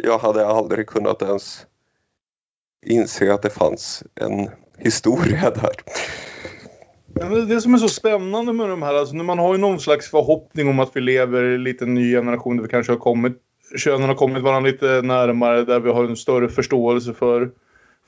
jag 0.02 0.18
hade 0.18 0.46
aldrig 0.46 0.86
kunnat 0.86 1.22
ens 1.22 1.66
inse 2.86 3.34
att 3.34 3.42
det 3.42 3.50
fanns 3.50 4.04
en 4.14 4.50
historia 4.78 5.50
där. 5.54 5.76
Det 7.46 7.60
som 7.60 7.74
är 7.74 7.78
så 7.78 7.88
spännande 7.88 8.52
med 8.52 8.68
de 8.68 8.82
här, 8.82 8.94
alltså 8.94 9.14
man 9.14 9.38
har 9.38 9.54
ju 9.54 9.60
någon 9.60 9.80
slags 9.80 10.10
förhoppning 10.10 10.68
om 10.68 10.80
att 10.80 10.90
vi 10.96 11.00
lever 11.00 11.44
i 11.44 11.54
en 11.54 11.64
liten 11.64 11.94
ny 11.94 12.12
generation 12.12 12.56
där 12.56 12.62
vi 12.62 12.68
kanske 12.68 12.92
har 12.92 12.98
kommit, 12.98 13.36
könen 13.76 14.08
har 14.08 14.14
kommit 14.14 14.42
varandra 14.42 14.70
lite 14.70 15.02
närmare, 15.02 15.64
där 15.64 15.80
vi 15.80 15.90
har 15.90 16.04
en 16.04 16.16
större 16.16 16.48
förståelse 16.48 17.14
för, 17.14 17.50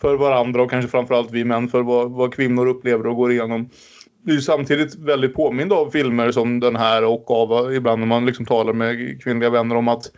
för 0.00 0.16
varandra 0.16 0.62
och 0.62 0.70
kanske 0.70 0.90
framförallt 0.90 1.30
vi 1.30 1.44
män 1.44 1.68
för 1.68 1.82
vad, 1.82 2.10
vad 2.10 2.34
kvinnor 2.34 2.66
upplever 2.66 3.06
och 3.06 3.16
går 3.16 3.32
igenom 3.32 3.70
blir 4.24 4.40
samtidigt 4.40 4.94
väldigt 4.94 5.34
påmind 5.34 5.72
av 5.72 5.90
filmer 5.90 6.30
som 6.30 6.60
den 6.60 6.76
här 6.76 7.04
och 7.04 7.30
av 7.30 7.74
ibland 7.74 8.00
när 8.00 8.06
man 8.06 8.26
liksom 8.26 8.46
talar 8.46 8.72
med 8.72 9.22
kvinnliga 9.22 9.50
vänner 9.50 9.76
om 9.76 9.88
att 9.88 10.10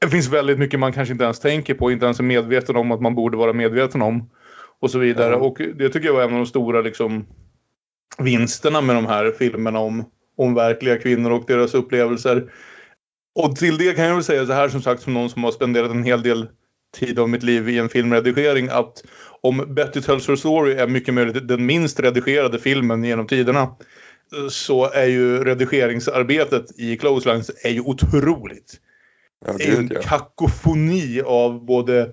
det 0.00 0.08
finns 0.08 0.28
väldigt 0.28 0.58
mycket 0.58 0.80
man 0.80 0.92
kanske 0.92 1.12
inte 1.12 1.24
ens 1.24 1.40
tänker 1.40 1.74
på, 1.74 1.90
inte 1.90 2.04
ens 2.04 2.18
är 2.18 2.24
medveten 2.24 2.76
om 2.76 2.92
att 2.92 3.00
man 3.00 3.14
borde 3.14 3.36
vara 3.36 3.52
medveten 3.52 4.02
om. 4.02 4.30
Och 4.80 4.90
så 4.90 4.98
vidare. 4.98 5.34
Mm. 5.34 5.46
Och 5.46 5.58
det 5.58 5.88
tycker 5.88 6.06
jag 6.06 6.14
var 6.14 6.22
en 6.22 6.32
av 6.32 6.36
de 6.36 6.46
stora 6.46 6.80
liksom, 6.80 7.26
vinsterna 8.18 8.80
med 8.80 8.96
de 8.96 9.06
här 9.06 9.30
filmerna 9.38 9.78
om, 9.78 10.04
om 10.36 10.54
verkliga 10.54 10.98
kvinnor 10.98 11.30
och 11.30 11.44
deras 11.46 11.74
upplevelser. 11.74 12.52
Och 13.34 13.56
till 13.56 13.78
det 13.78 13.96
kan 13.96 14.04
jag 14.04 14.14
väl 14.14 14.24
säga 14.24 14.46
så 14.46 14.52
här 14.52 14.68
som 14.68 14.82
sagt 14.82 15.02
som 15.02 15.14
någon 15.14 15.30
som 15.30 15.44
har 15.44 15.50
spenderat 15.50 15.90
en 15.90 16.04
hel 16.04 16.22
del 16.22 16.48
tid 16.92 17.18
av 17.18 17.28
mitt 17.28 17.42
liv 17.42 17.68
i 17.68 17.78
en 17.78 17.88
filmredigering 17.88 18.68
att 18.68 19.04
om 19.42 19.74
Betty 19.74 20.00
Tells 20.00 20.28
Her 20.28 20.36
Story 20.36 20.72
är 20.72 20.86
mycket 20.86 21.14
möjligt 21.14 21.48
den 21.48 21.66
minst 21.66 22.00
redigerade 22.00 22.58
filmen 22.58 23.04
genom 23.04 23.26
tiderna 23.26 23.76
så 24.50 24.90
är 24.90 25.06
ju 25.06 25.44
redigeringsarbetet 25.44 26.78
i 26.78 26.96
Clotheslines 26.96 27.50
är 27.64 27.70
ju 27.70 27.80
otroligt. 27.80 28.80
Ja, 29.46 29.52
det 29.58 29.64
är 29.64 29.76
en 29.76 29.90
ja. 29.94 30.00
kakofoni 30.02 31.22
av 31.22 31.64
både 31.64 32.12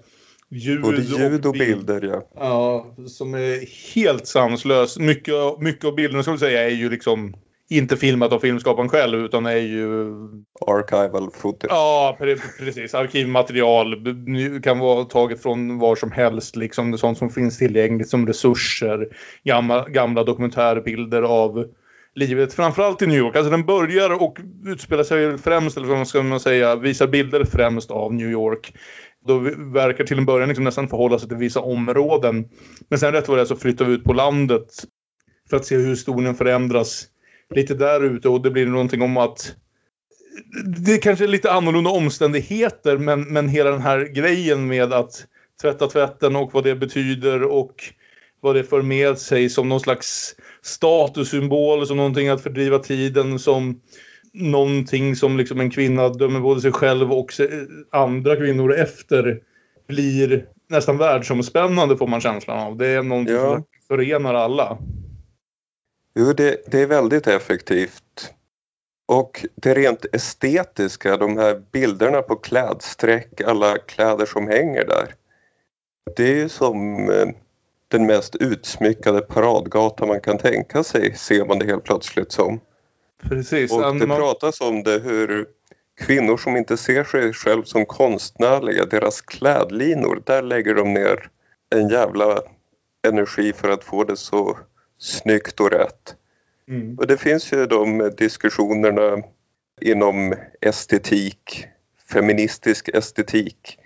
ljud, 0.49 0.82
både 0.82 1.01
ljud 1.01 1.45
och, 1.45 1.49
och 1.49 1.53
bilder. 1.53 2.01
Ja. 2.01 2.23
ja, 2.36 2.95
som 3.07 3.34
är 3.34 3.93
helt 3.95 4.27
sanslös. 4.27 4.99
Mycket, 4.99 5.36
mycket 5.59 5.86
av 5.86 5.95
bilderna 5.95 6.32
vi 6.32 6.38
säga 6.38 6.65
är 6.65 6.75
ju 6.75 6.89
liksom 6.89 7.34
inte 7.70 7.97
filmat 7.97 8.34
av 8.34 8.39
filmskaparen 8.39 8.89
själv 8.89 9.20
utan 9.26 9.45
är 9.45 9.57
ju... 9.57 10.11
Archival 10.67 11.32
footage. 11.32 11.72
Ja, 11.72 12.17
precis. 12.59 12.93
Arkivmaterial 12.93 13.95
kan 14.63 14.80
vara 14.80 15.03
taget 15.05 15.43
från 15.43 15.80
var 15.80 15.95
som 15.95 16.11
helst. 16.11 16.55
Liksom 16.55 16.97
sånt 16.97 17.17
som 17.17 17.30
finns 17.30 17.57
tillgängligt 17.57 18.09
som 18.09 18.28
resurser. 18.28 19.07
Gamla, 19.43 19.89
gamla 19.89 20.24
dokumentärbilder 20.24 21.22
av 21.22 21.65
livet, 22.15 22.53
framförallt 22.53 23.01
i 23.01 23.07
New 23.07 23.17
York. 23.17 23.36
Alltså 23.36 23.51
den 23.51 23.65
börjar 23.65 24.24
och 24.24 24.38
utspelar 24.65 25.03
sig 25.03 25.38
främst, 25.38 25.78
eller 25.78 25.88
vad 25.88 26.07
ska 26.07 26.24
man 26.24 26.39
säga, 26.39 26.76
visar 26.76 27.07
bilder 27.07 27.45
främst 27.45 27.91
av 27.91 28.13
New 28.13 28.32
York. 28.32 28.74
Då 29.28 29.39
verkar 29.74 30.03
till 30.03 30.17
en 30.17 30.26
början 30.26 30.49
liksom 30.49 30.63
nästan 30.63 30.88
förhålla 30.88 31.20
sig 31.20 31.30
till 31.30 31.38
vissa 31.38 31.59
områden. 31.59 32.49
Men 32.89 32.99
sen 32.99 33.11
rätt 33.11 33.28
vad 33.28 33.38
det 33.38 33.41
är 33.41 33.45
så 33.45 33.55
flyttar 33.55 33.86
vi 33.86 33.93
ut 33.93 34.03
på 34.03 34.13
landet 34.13 34.67
för 35.49 35.57
att 35.57 35.65
se 35.65 35.76
hur 35.76 35.89
historien 35.89 36.36
förändras 36.36 37.07
lite 37.55 37.73
där 37.73 38.03
ute 38.03 38.29
och 38.29 38.41
det 38.41 38.51
blir 38.51 38.65
någonting 38.65 39.01
om 39.01 39.17
att 39.17 39.55
det 40.85 40.93
är 40.93 41.01
kanske 41.01 41.25
är 41.25 41.27
lite 41.27 41.51
annorlunda 41.51 41.89
omständigheter 41.89 42.97
men, 42.97 43.21
men 43.21 43.49
hela 43.49 43.71
den 43.71 43.81
här 43.81 44.05
grejen 44.05 44.67
med 44.67 44.93
att 44.93 45.25
tvätta 45.61 45.87
tvätten 45.87 46.35
och 46.35 46.53
vad 46.53 46.63
det 46.63 46.75
betyder 46.75 47.43
och 47.43 47.83
vad 48.41 48.55
det 48.55 48.63
för 48.63 48.81
med 48.81 49.17
sig 49.17 49.49
som 49.49 49.69
någon 49.69 49.79
slags 49.79 50.35
statussymbol, 50.61 51.87
som 51.87 51.97
någonting 51.97 52.29
att 52.29 52.43
fördriva 52.43 52.79
tiden, 52.79 53.39
som 53.39 53.81
någonting 54.33 55.15
som 55.15 55.37
liksom 55.37 55.59
en 55.59 55.69
kvinna 55.69 56.09
dömer 56.09 56.39
både 56.39 56.61
sig 56.61 56.71
själv 56.71 57.11
och 57.11 57.31
andra 57.91 58.35
kvinnor 58.35 58.73
efter 58.73 59.39
blir 59.87 60.45
nästan 60.69 60.97
världsomspännande 60.97 61.97
får 61.97 62.07
man 62.07 62.21
känslan 62.21 62.59
av. 62.59 62.77
Det 62.77 62.87
är 62.87 63.03
någonting 63.03 63.35
ja. 63.35 63.55
som 63.55 63.63
förenar 63.87 64.33
alla. 64.33 64.77
Jo, 66.20 66.34
det, 66.34 66.63
det 66.67 66.82
är 66.82 66.88
väldigt 66.88 67.28
effektivt. 67.28 68.34
Och 69.05 69.45
det 69.55 69.74
rent 69.74 70.05
estetiska, 70.13 71.17
de 71.17 71.38
här 71.38 71.61
bilderna 71.72 72.22
på 72.22 72.36
klädsträck, 72.36 73.41
alla 73.41 73.78
kläder 73.78 74.26
som 74.26 74.47
hänger 74.47 74.86
där. 74.86 75.15
Det 76.15 76.41
är 76.41 76.47
som 76.47 77.09
eh, 77.09 77.28
den 77.88 78.05
mest 78.05 78.36
utsmyckade 78.36 79.22
paradgata 79.22 80.05
man 80.05 80.22
kan 80.22 80.38
tänka 80.38 80.84
sig, 80.84 81.15
ser 81.15 81.45
man 81.45 81.59
det 81.59 81.65
helt 81.65 81.84
plötsligt 81.84 82.32
som. 82.32 82.59
Precis. 83.24 83.72
Och 83.72 83.95
det 83.95 84.05
pratas 84.05 84.61
om 84.61 84.84
det 84.84 84.99
hur 84.99 85.47
kvinnor 86.01 86.38
som 86.38 86.57
inte 86.57 86.78
ser 86.78 87.03
sig 87.03 87.34
själv 87.34 87.63
som 87.63 87.86
konstnärliga, 87.86 88.86
deras 88.86 89.22
klädlinor, 89.22 90.24
där 90.26 90.41
lägger 90.41 90.76
de 90.76 90.93
ner 90.93 91.30
en 91.76 91.89
jävla 91.89 92.41
energi 93.07 93.53
för 93.53 93.70
att 93.70 93.84
få 93.84 94.03
det 94.03 94.17
så 94.17 94.57
snyggt 94.99 95.59
och 95.59 95.71
rätt. 95.71 96.15
Mm. 96.67 96.97
Och 96.97 97.07
det 97.07 97.17
finns 97.17 97.53
ju 97.53 97.65
de 97.65 98.11
diskussionerna 98.17 99.23
inom 99.81 100.35
estetik, 100.61 101.67
feministisk 102.11 102.89
estetik. 102.89 103.77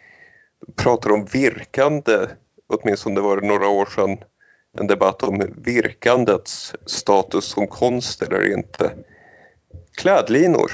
Pratar 0.76 1.12
om 1.12 1.26
virkande, 1.26 2.30
åtminstone 2.68 3.22
var 3.22 3.42
det 3.42 3.48
några 3.48 3.68
år 3.68 3.86
sedan 3.86 4.18
en 4.78 4.88
debatt 4.88 5.24
om 5.24 5.54
virkandets 5.58 6.76
status 6.86 7.46
som 7.46 7.68
konst 7.68 8.22
eller 8.22 8.52
inte. 8.52 8.92
Klädlinor, 9.98 10.72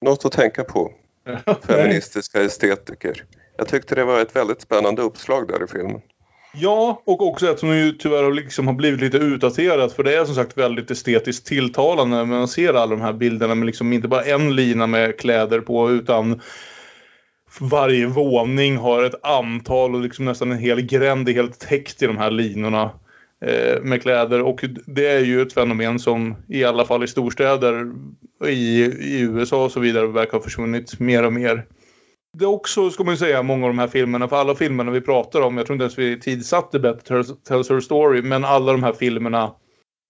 något 0.00 0.24
att 0.24 0.32
tänka 0.32 0.64
på, 0.64 0.92
feministiska 1.66 2.42
estetiker. 2.42 3.24
Jag 3.56 3.68
tyckte 3.68 3.94
det 3.94 4.04
var 4.04 4.20
ett 4.20 4.36
väldigt 4.36 4.60
spännande 4.60 5.02
uppslag 5.02 5.48
där 5.48 5.64
i 5.64 5.66
filmen. 5.66 6.02
Ja, 6.58 7.02
och 7.04 7.26
också 7.26 7.50
ett 7.50 7.58
som 7.58 7.76
ju 7.76 7.92
tyvärr 7.92 8.22
har 8.22 8.32
liksom 8.32 8.66
har 8.66 8.74
blivit 8.74 9.00
lite 9.00 9.16
utdaterat. 9.16 9.92
För 9.92 10.02
det 10.02 10.16
är 10.16 10.24
som 10.24 10.34
sagt 10.34 10.58
väldigt 10.58 10.90
estetiskt 10.90 11.46
tilltalande 11.46 12.16
när 12.16 12.24
man 12.24 12.48
ser 12.48 12.74
alla 12.74 12.86
de 12.86 13.00
här 13.00 13.12
bilderna 13.12 13.54
med 13.54 13.66
liksom 13.66 13.92
inte 13.92 14.08
bara 14.08 14.24
en 14.24 14.56
lina 14.56 14.86
med 14.86 15.18
kläder 15.18 15.60
på 15.60 15.90
utan 15.90 16.40
varje 17.60 18.06
våning 18.06 18.76
har 18.76 19.02
ett 19.02 19.24
antal 19.24 19.94
och 19.94 20.00
liksom 20.00 20.24
nästan 20.24 20.52
en 20.52 20.58
hel 20.58 20.80
gränd 20.80 21.28
är 21.28 21.32
helt 21.32 21.60
täckt 21.60 22.02
i 22.02 22.06
de 22.06 22.16
här 22.16 22.30
linorna 22.30 22.90
eh, 23.44 23.82
med 23.82 24.02
kläder. 24.02 24.42
Och 24.42 24.64
det 24.86 25.06
är 25.06 25.20
ju 25.20 25.42
ett 25.42 25.52
fenomen 25.52 25.98
som 25.98 26.34
i 26.48 26.64
alla 26.64 26.84
fall 26.84 27.04
i 27.04 27.08
storstäder 27.08 27.92
i, 28.46 28.84
i 28.84 29.20
USA 29.20 29.64
och 29.64 29.72
så 29.72 29.80
vidare 29.80 30.06
verkar 30.06 30.32
ha 30.32 30.44
försvunnit 30.44 31.00
mer 31.00 31.22
och 31.24 31.32
mer 31.32 31.66
det 32.38 32.44
är 32.44 32.48
också, 32.48 32.90
ska 32.90 33.04
man 33.04 33.14
ju 33.14 33.18
säga, 33.18 33.42
många 33.42 33.66
av 33.66 33.70
de 33.70 33.78
här 33.78 33.88
filmerna, 33.88 34.28
för 34.28 34.36
alla 34.36 34.54
filmerna 34.54 34.90
vi 34.90 35.00
pratar 35.00 35.40
om, 35.40 35.56
jag 35.56 35.66
tror 35.66 35.74
inte 35.74 35.82
ens 35.82 35.98
vi 35.98 36.20
tidsatte 36.20 36.78
Better 36.78 37.22
Tells 37.44 37.70
Her 37.70 37.80
Story, 37.80 38.22
men 38.22 38.44
alla 38.44 38.72
de 38.72 38.82
här 38.82 38.92
filmerna 38.92 39.54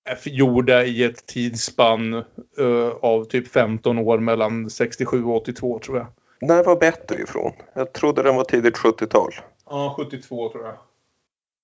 är 0.08 0.28
gjorda 0.28 0.84
i 0.84 1.04
ett 1.04 1.26
tidsspann 1.26 2.14
uh, 2.60 2.88
av 3.02 3.24
typ 3.24 3.48
15 3.48 3.98
år 3.98 4.18
mellan 4.18 4.70
67 4.70 5.24
och 5.24 5.36
82 5.36 5.78
tror 5.78 5.98
jag. 5.98 6.06
När 6.40 6.64
var 6.64 6.76
Better 6.76 7.20
ifrån? 7.20 7.52
Jag 7.74 7.92
trodde 7.92 8.22
den 8.22 8.36
var 8.36 8.44
tidigt 8.44 8.76
70-tal. 8.76 9.30
Ja, 9.70 9.94
72 9.96 10.48
tror 10.48 10.64
jag. 10.64 10.76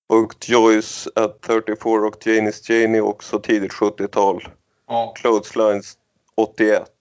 Och 0.08 0.34
Joyce 0.46 1.10
at 1.14 1.40
34 1.40 1.92
och 1.92 2.26
Janis 2.26 2.70
Janie 2.70 3.00
också 3.00 3.38
tidigt 3.38 3.72
70-tal. 3.72 4.48
Ja. 4.88 5.14
Clotheslines 5.16 5.96
81. 6.34 6.91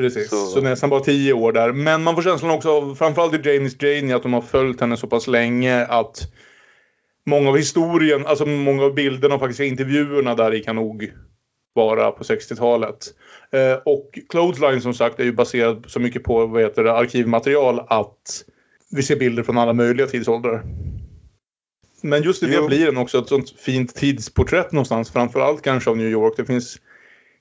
Precis, 0.00 0.30
så. 0.30 0.36
Så- 0.46 0.60
nästan 0.60 0.90
bara 0.90 1.00
tio 1.00 1.32
år 1.32 1.52
där. 1.52 1.72
Men 1.72 2.02
man 2.02 2.14
får 2.14 2.22
känslan 2.22 2.50
också 2.50 2.70
av, 2.70 2.94
framförallt 2.94 3.46
i 3.46 3.50
Janis 3.50 3.82
Janie, 3.82 4.16
att 4.16 4.22
de 4.22 4.32
har 4.32 4.40
följt 4.40 4.80
henne 4.80 4.96
så 4.96 5.06
pass 5.06 5.26
länge 5.26 5.84
att 5.86 6.18
många 7.26 7.48
av 7.48 7.56
historien, 7.56 8.26
alltså 8.26 8.46
många 8.46 8.82
av 8.84 8.94
bilderna 8.94 9.34
och 9.34 9.40
faktiskt 9.40 9.60
intervjuerna 9.60 10.34
där 10.34 10.54
i 10.54 10.62
kan 10.62 10.76
nog 10.76 11.12
vara 11.74 12.10
på 12.10 12.24
60-talet. 12.24 13.06
Eh, 13.52 13.78
och 13.84 14.18
Clothesline 14.28 14.80
som 14.80 14.94
sagt 14.94 15.20
är 15.20 15.24
ju 15.24 15.32
baserad 15.32 15.84
så 15.88 16.00
mycket 16.00 16.22
på 16.24 16.46
vad 16.46 16.62
heter 16.62 16.84
det, 16.84 16.92
arkivmaterial 16.92 17.80
att 17.88 18.44
vi 18.90 19.02
ser 19.02 19.16
bilder 19.16 19.42
från 19.42 19.58
alla 19.58 19.72
möjliga 19.72 20.06
tidsåldrar. 20.06 20.62
Men 22.02 22.22
just 22.22 22.42
i 22.42 22.46
det 22.46 22.54
Jo. 22.54 22.66
blir 22.66 22.86
den 22.86 22.96
också 22.96 23.18
ett 23.18 23.28
sånt 23.28 23.50
fint 23.50 23.94
tidsporträtt 23.94 24.72
någonstans. 24.72 25.10
Framförallt 25.10 25.62
kanske 25.62 25.90
av 25.90 25.96
New 25.96 26.08
York. 26.10 26.34
Det 26.36 26.44
finns 26.44 26.78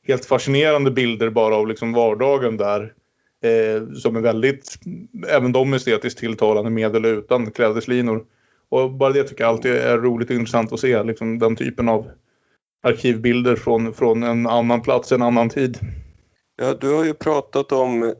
helt 0.10 0.26
fascinerande 0.26 0.91
bilder 0.91 1.30
bara 1.30 1.55
av 1.55 1.68
liksom 1.68 1.93
vardagen 1.93 2.57
där. 2.57 2.93
Eh, 3.43 3.93
som 3.93 4.16
är 4.16 4.22
väldigt, 4.22 4.76
även 5.28 5.51
de 5.51 5.74
estetiskt 5.74 6.20
tilltalande 6.20 6.70
med 6.70 6.95
eller 6.95 7.14
utan 7.14 7.51
klädeslinor. 7.51 8.26
Och 8.70 8.91
bara 8.91 9.14
det 9.14 9.24
tycker 9.24 9.43
jag 9.43 9.49
alltid 9.49 9.72
är 9.72 9.97
roligt 9.97 10.30
och 10.30 10.36
intressant 10.36 10.74
att 10.74 10.80
se. 10.80 11.03
Liksom 11.03 11.39
den 11.39 11.55
typen 11.55 11.89
av 11.89 12.12
arkivbilder 12.84 13.55
från, 13.55 13.93
från 13.93 14.24
en 14.24 14.47
annan 14.47 14.82
plats, 14.82 15.12
en 15.12 15.22
annan 15.22 15.49
tid. 15.49 15.78
Ja, 16.55 16.74
du 16.74 16.93
har 16.93 17.05
ju 17.05 17.14
pratat 17.14 17.72
om 17.72 18.14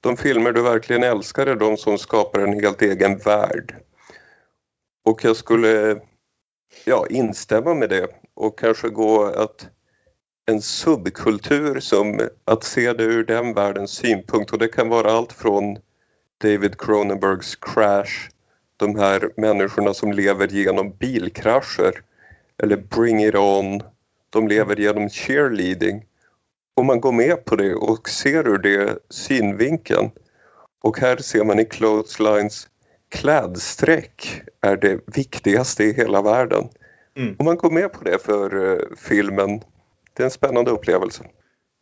de 0.00 0.16
filmer 0.16 0.52
du 0.52 0.62
verkligen 0.62 1.02
älskar 1.02 1.46
är 1.46 1.56
de 1.56 1.76
som 1.76 1.98
skapar 1.98 2.40
en 2.40 2.60
helt 2.60 2.82
egen 2.82 3.18
värld. 3.18 3.74
Och 5.04 5.24
jag 5.24 5.36
skulle 5.36 6.00
ja, 6.84 7.06
instämma 7.10 7.74
med 7.74 7.88
det 7.88 8.08
och 8.34 8.58
kanske 8.58 8.88
gå 8.88 9.24
att 9.24 9.68
en 10.46 10.62
subkultur 10.62 11.80
som 11.80 12.28
att 12.44 12.64
se 12.64 12.92
det 12.92 13.04
ur 13.04 13.24
den 13.24 13.54
världens 13.54 13.90
synpunkt 13.90 14.52
och 14.52 14.58
det 14.58 14.68
kan 14.68 14.88
vara 14.88 15.10
allt 15.12 15.32
från 15.32 15.78
David 16.38 16.80
Cronenbergs 16.80 17.56
Crash, 17.56 18.30
de 18.76 18.98
här 18.98 19.30
människorna 19.36 19.94
som 19.94 20.12
lever 20.12 20.48
genom 20.48 20.92
bilkrascher 20.98 22.02
eller 22.62 22.76
Bring 22.76 23.24
It 23.24 23.34
On, 23.34 23.82
de 24.30 24.48
lever 24.48 24.76
genom 24.76 25.10
cheerleading 25.10 26.04
om 26.74 26.86
man 26.86 27.00
går 27.00 27.12
med 27.12 27.44
på 27.44 27.56
det 27.56 27.74
och 27.74 28.08
ser 28.08 28.48
ur 28.48 28.58
det 28.58 28.98
synvinkeln 29.10 30.10
och 30.82 31.00
här 31.00 31.16
ser 31.16 31.44
man 31.44 31.58
i 31.58 31.64
Clotheslines 31.64 32.68
klädsträck 33.08 34.42
är 34.60 34.76
det 34.76 35.00
viktigaste 35.06 35.84
i 35.84 35.92
hela 35.92 36.22
världen. 36.22 36.68
Mm. 37.16 37.36
Om 37.38 37.44
man 37.44 37.56
går 37.56 37.70
med 37.70 37.92
på 37.92 38.04
det 38.04 38.22
för 38.22 38.72
eh, 38.72 38.80
filmen, 38.96 39.60
det 40.16 40.22
är 40.22 40.24
en 40.24 40.30
spännande 40.30 40.70
upplevelse. 40.70 41.24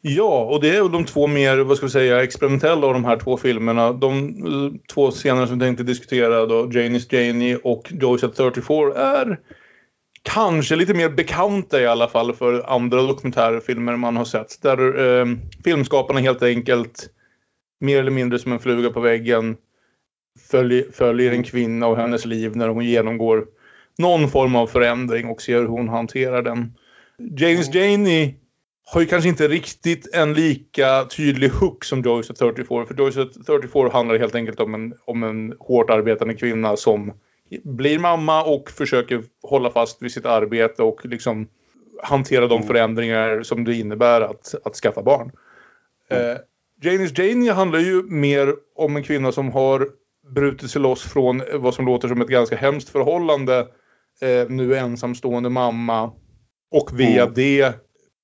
Ja, 0.06 0.44
och 0.44 0.60
det 0.60 0.76
är 0.76 0.82
väl 0.82 0.92
de 0.92 1.04
två 1.04 1.26
mer, 1.26 1.58
vad 1.58 1.76
ska 1.76 1.86
vi 1.86 1.92
säga, 1.92 2.22
experimentella 2.22 2.86
av 2.86 2.92
de 2.92 3.04
här 3.04 3.16
två 3.16 3.36
filmerna. 3.36 3.92
De 3.92 4.28
eh, 4.28 4.80
två 4.94 5.10
scener 5.10 5.46
som 5.46 5.58
vi 5.58 5.64
tänkte 5.64 5.84
diskutera 5.84 6.46
då, 6.46 6.70
Janis 6.72 7.12
Janie 7.12 7.58
och 7.64 7.92
Joyce 7.92 8.26
at 8.26 8.36
34, 8.36 8.94
är 8.94 9.40
kanske 10.22 10.76
lite 10.76 10.94
mer 10.94 11.08
bekanta 11.08 11.80
i 11.80 11.86
alla 11.86 12.08
fall 12.08 12.34
för 12.34 12.70
andra 12.74 13.02
dokumentärfilmer 13.02 13.96
man 13.96 14.16
har 14.16 14.24
sett. 14.24 14.62
Där 14.62 15.08
eh, 15.20 15.26
filmskaparna 15.64 16.20
helt 16.20 16.42
enkelt 16.42 17.08
mer 17.80 18.00
eller 18.00 18.10
mindre 18.10 18.38
som 18.38 18.52
en 18.52 18.58
fluga 18.58 18.90
på 18.90 19.00
väggen 19.00 19.56
följ, 20.50 20.92
följer 20.92 21.32
en 21.32 21.42
kvinna 21.42 21.86
och 21.86 21.96
hennes 21.96 22.24
liv 22.24 22.56
när 22.56 22.68
hon 22.68 22.84
genomgår 22.84 23.46
någon 23.98 24.28
form 24.28 24.56
av 24.56 24.66
förändring 24.66 25.28
och 25.28 25.42
ser 25.42 25.58
hur 25.58 25.66
hon 25.66 25.88
hanterar 25.88 26.42
den. 26.42 26.72
James 27.18 27.74
Janie 27.74 28.34
har 28.86 29.00
ju 29.00 29.06
kanske 29.06 29.28
inte 29.28 29.48
riktigt 29.48 30.14
en 30.14 30.34
lika 30.34 31.04
tydlig 31.04 31.48
hook 31.48 31.84
som 31.84 32.02
Joyce 32.02 32.30
at 32.32 32.38
34. 32.38 32.86
För 32.86 32.94
Joyce 32.94 33.22
at 33.22 33.46
34 33.46 33.90
handlar 33.92 34.18
helt 34.18 34.34
enkelt 34.34 34.60
om 34.60 34.74
en, 34.74 34.94
om 35.04 35.22
en 35.22 35.54
hårt 35.58 35.90
arbetande 35.90 36.34
kvinna 36.34 36.76
som 36.76 37.12
blir 37.64 37.98
mamma 37.98 38.42
och 38.44 38.70
försöker 38.70 39.22
hålla 39.42 39.70
fast 39.70 40.02
vid 40.02 40.12
sitt 40.12 40.26
arbete 40.26 40.82
och 40.82 41.06
liksom 41.06 41.48
hantera 42.02 42.46
de 42.46 42.54
Mm. 42.54 42.66
förändringar 42.66 43.42
som 43.42 43.64
det 43.64 43.74
innebär 43.74 44.20
att, 44.20 44.54
att 44.64 44.74
skaffa 44.74 45.02
barn. 45.02 45.32
Eh, 46.10 46.36
Janis 46.82 47.18
Janie 47.18 47.52
handlar 47.52 47.78
ju 47.78 48.02
mer 48.02 48.54
om 48.74 48.96
en 48.96 49.02
kvinna 49.02 49.32
som 49.32 49.52
har 49.52 49.88
brutit 50.34 50.70
sig 50.70 50.82
loss 50.82 51.02
från 51.02 51.42
vad 51.54 51.74
som 51.74 51.86
låter 51.86 52.08
som 52.08 52.20
ett 52.20 52.28
ganska 52.28 52.56
hemskt 52.56 52.88
förhållande. 52.88 53.58
Eh, 54.20 54.48
nu 54.48 54.76
ensamstående 54.76 55.50
mamma. 55.50 56.12
Och 56.74 57.00
via 57.00 57.22
Mm. 57.22 57.34
det 57.34 57.72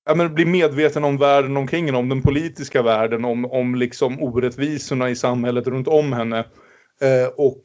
ja, 0.06 0.14
men 0.14 0.34
bli 0.34 0.44
medveten 0.44 1.04
om 1.04 1.16
världen 1.16 1.56
omkring 1.56 1.86
henne, 1.86 1.98
om 1.98 2.08
den 2.08 2.22
politiska 2.22 2.82
världen, 2.82 3.24
om, 3.24 3.44
om 3.44 3.74
liksom 3.74 4.22
orättvisorna 4.22 5.10
i 5.10 5.16
samhället 5.16 5.66
runt 5.66 5.88
om 5.88 6.12
henne. 6.12 6.38
Eh, 7.00 7.28
och 7.36 7.64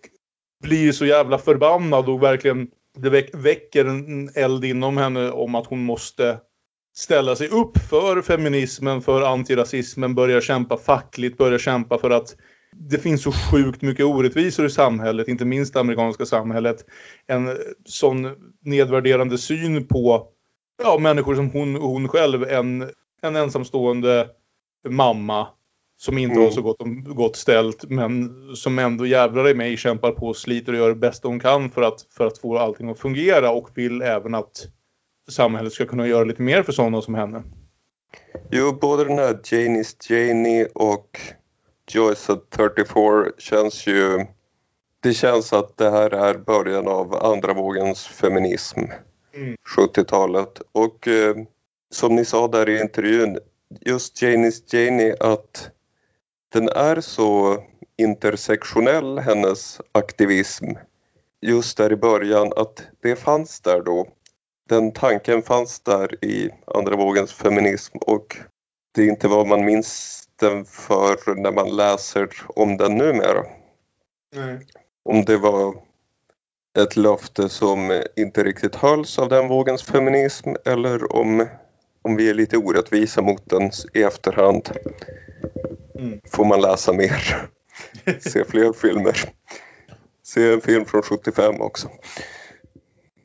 blir 0.64 0.92
så 0.92 1.06
jävla 1.06 1.38
förbannad 1.38 2.10
och 2.10 2.24
verkligen 2.24 2.68
det 2.98 3.10
väck, 3.10 3.30
väcker 3.34 3.86
en 3.86 4.30
eld 4.36 4.66
inom 4.66 4.98
henne 4.98 5.32
om 5.32 5.56
att 5.56 5.68
hon 5.68 5.86
måste 5.86 6.38
ställa 6.98 7.36
sig 7.36 7.48
upp 7.48 7.78
för 7.78 8.22
feminismen, 8.22 9.02
för 9.02 9.22
antirasismen, 9.22 10.16
börja 10.16 10.42
kämpa 10.42 10.78
fackligt, 10.78 11.38
börja 11.38 11.60
kämpa 11.60 11.98
för 11.98 12.10
att 12.10 12.36
det 12.90 12.98
finns 12.98 13.24
så 13.24 13.32
sjukt 13.32 13.82
mycket 13.82 14.06
orättvisor 14.06 14.66
i 14.66 14.70
samhället, 14.70 15.28
inte 15.28 15.46
minst 15.46 15.74
det 15.74 15.80
amerikanska 15.80 16.26
samhället. 16.26 16.86
En 17.28 17.58
sån 17.86 18.28
nedvärderande 18.66 19.38
syn 19.38 19.88
på 19.88 20.35
ja, 20.84 20.98
människor 21.00 21.36
som 21.36 21.50
hon, 21.50 21.76
hon 21.76 22.08
själv, 22.08 22.44
en, 22.44 22.92
en 23.22 23.36
ensamstående 23.36 24.30
mamma 24.90 25.48
som 25.98 26.18
inte 26.18 26.34
Mm. 26.34 26.44
har 26.44 26.52
så 26.52 26.62
gott, 26.62 26.78
gott 27.06 27.36
ställt 27.36 27.90
men 27.90 28.32
som 28.56 28.80
ändå 28.80 29.06
jävlar 29.06 29.50
i 29.50 29.54
mig 29.54 29.78
kämpar 29.78 30.12
på 30.12 30.28
och 30.28 30.38
sliter 30.38 30.74
och 30.74 30.80
gör 30.80 30.90
det 30.90 30.96
bästa 30.96 31.28
hon 31.28 31.40
kan 31.40 31.72
för 31.72 31.82
att, 31.82 32.02
för 32.18 32.28
att 32.28 32.38
få 32.38 32.58
allting 32.58 32.90
att 32.90 33.00
fungera 33.00 33.52
och 33.52 33.70
vill 33.74 34.02
även 34.02 34.36
att 34.36 34.68
samhället 35.30 35.74
ska 35.74 35.86
kunna 35.86 36.08
göra 36.08 36.24
lite 36.24 36.42
mer 36.42 36.64
för 36.64 36.72
sådana 36.72 37.02
som 37.02 37.16
henne. 37.16 37.44
Jo, 38.52 38.78
både 38.82 39.04
den 39.04 39.18
här 39.18 39.40
Janis 39.52 40.10
Janie 40.10 40.68
och 40.74 41.20
Joyce 41.92 42.34
at 42.34 42.50
34 42.50 43.26
känns 43.38 43.88
ju... 43.88 44.26
Det 45.00 45.14
känns 45.14 45.54
att 45.54 45.78
det 45.78 45.90
här 45.90 46.10
är 46.14 46.38
början 46.38 46.88
av 46.88 47.16
andra 47.26 47.54
vågens 47.54 48.08
feminism. 48.08 48.80
Mm. 49.36 49.56
70-talet. 49.78 50.62
Och 50.72 51.08
eh, 51.08 51.36
som 51.92 52.16
ni 52.16 52.26
sa 52.26 52.48
där 52.48 52.70
i 52.70 52.82
intervjun, 52.82 53.40
just 53.82 54.22
Janis 54.22 54.74
Janie 54.74 55.16
att 55.20 55.70
den 56.54 56.70
är 56.70 57.02
så 57.02 57.58
intersektionell, 57.98 59.20
hennes 59.20 59.82
aktivism. 59.92 60.66
just 61.42 61.78
där 61.78 61.92
i 61.92 61.96
början 61.96 62.54
att 62.56 62.84
det 63.02 63.16
fanns 63.16 63.62
där 63.62 63.82
då. 63.82 64.08
Den 64.70 64.92
tanken 64.92 65.42
fanns 65.42 65.80
där 65.80 66.26
i 66.26 66.50
andra 66.68 66.96
vågens 66.96 67.34
feminism 67.34 67.98
och 68.02 68.38
det 68.96 69.02
är 69.02 69.08
inte 69.08 69.28
vad 69.28 69.48
man 69.48 69.66
minns 69.66 70.22
den 70.40 70.66
för 70.66 71.36
när 71.36 71.52
man 71.52 71.76
läser 71.76 72.30
om 72.48 72.78
den 72.78 72.98
numera. 72.98 73.46
Nej. 74.36 74.60
Om 75.04 75.26
det 75.26 75.38
var 75.38 75.76
ett 76.76 76.98
löfte 76.98 77.50
som 77.50 78.02
inte 78.16 78.44
riktigt 78.44 78.76
hölls 78.76 79.20
av 79.20 79.30
den 79.30 79.48
vågens 79.48 79.84
feminism 79.84 80.50
eller 80.66 81.16
om, 81.16 81.48
om 82.02 82.16
vi 82.16 82.30
är 82.30 82.34
lite 82.34 82.58
orättvisa 82.58 83.22
mot 83.22 83.50
den 83.50 83.72
i 83.94 84.04
efterhand. 84.04 84.70
Mm. 86.00 86.20
Får 86.32 86.46
man 86.46 86.62
läsa 86.62 86.94
mer. 86.94 87.48
Se 88.20 88.46
fler 88.46 88.74
filmer. 88.74 89.18
Se 90.24 90.54
en 90.54 90.62
film 90.62 90.86
från 90.86 91.02
75 91.02 91.62
också. 91.62 91.90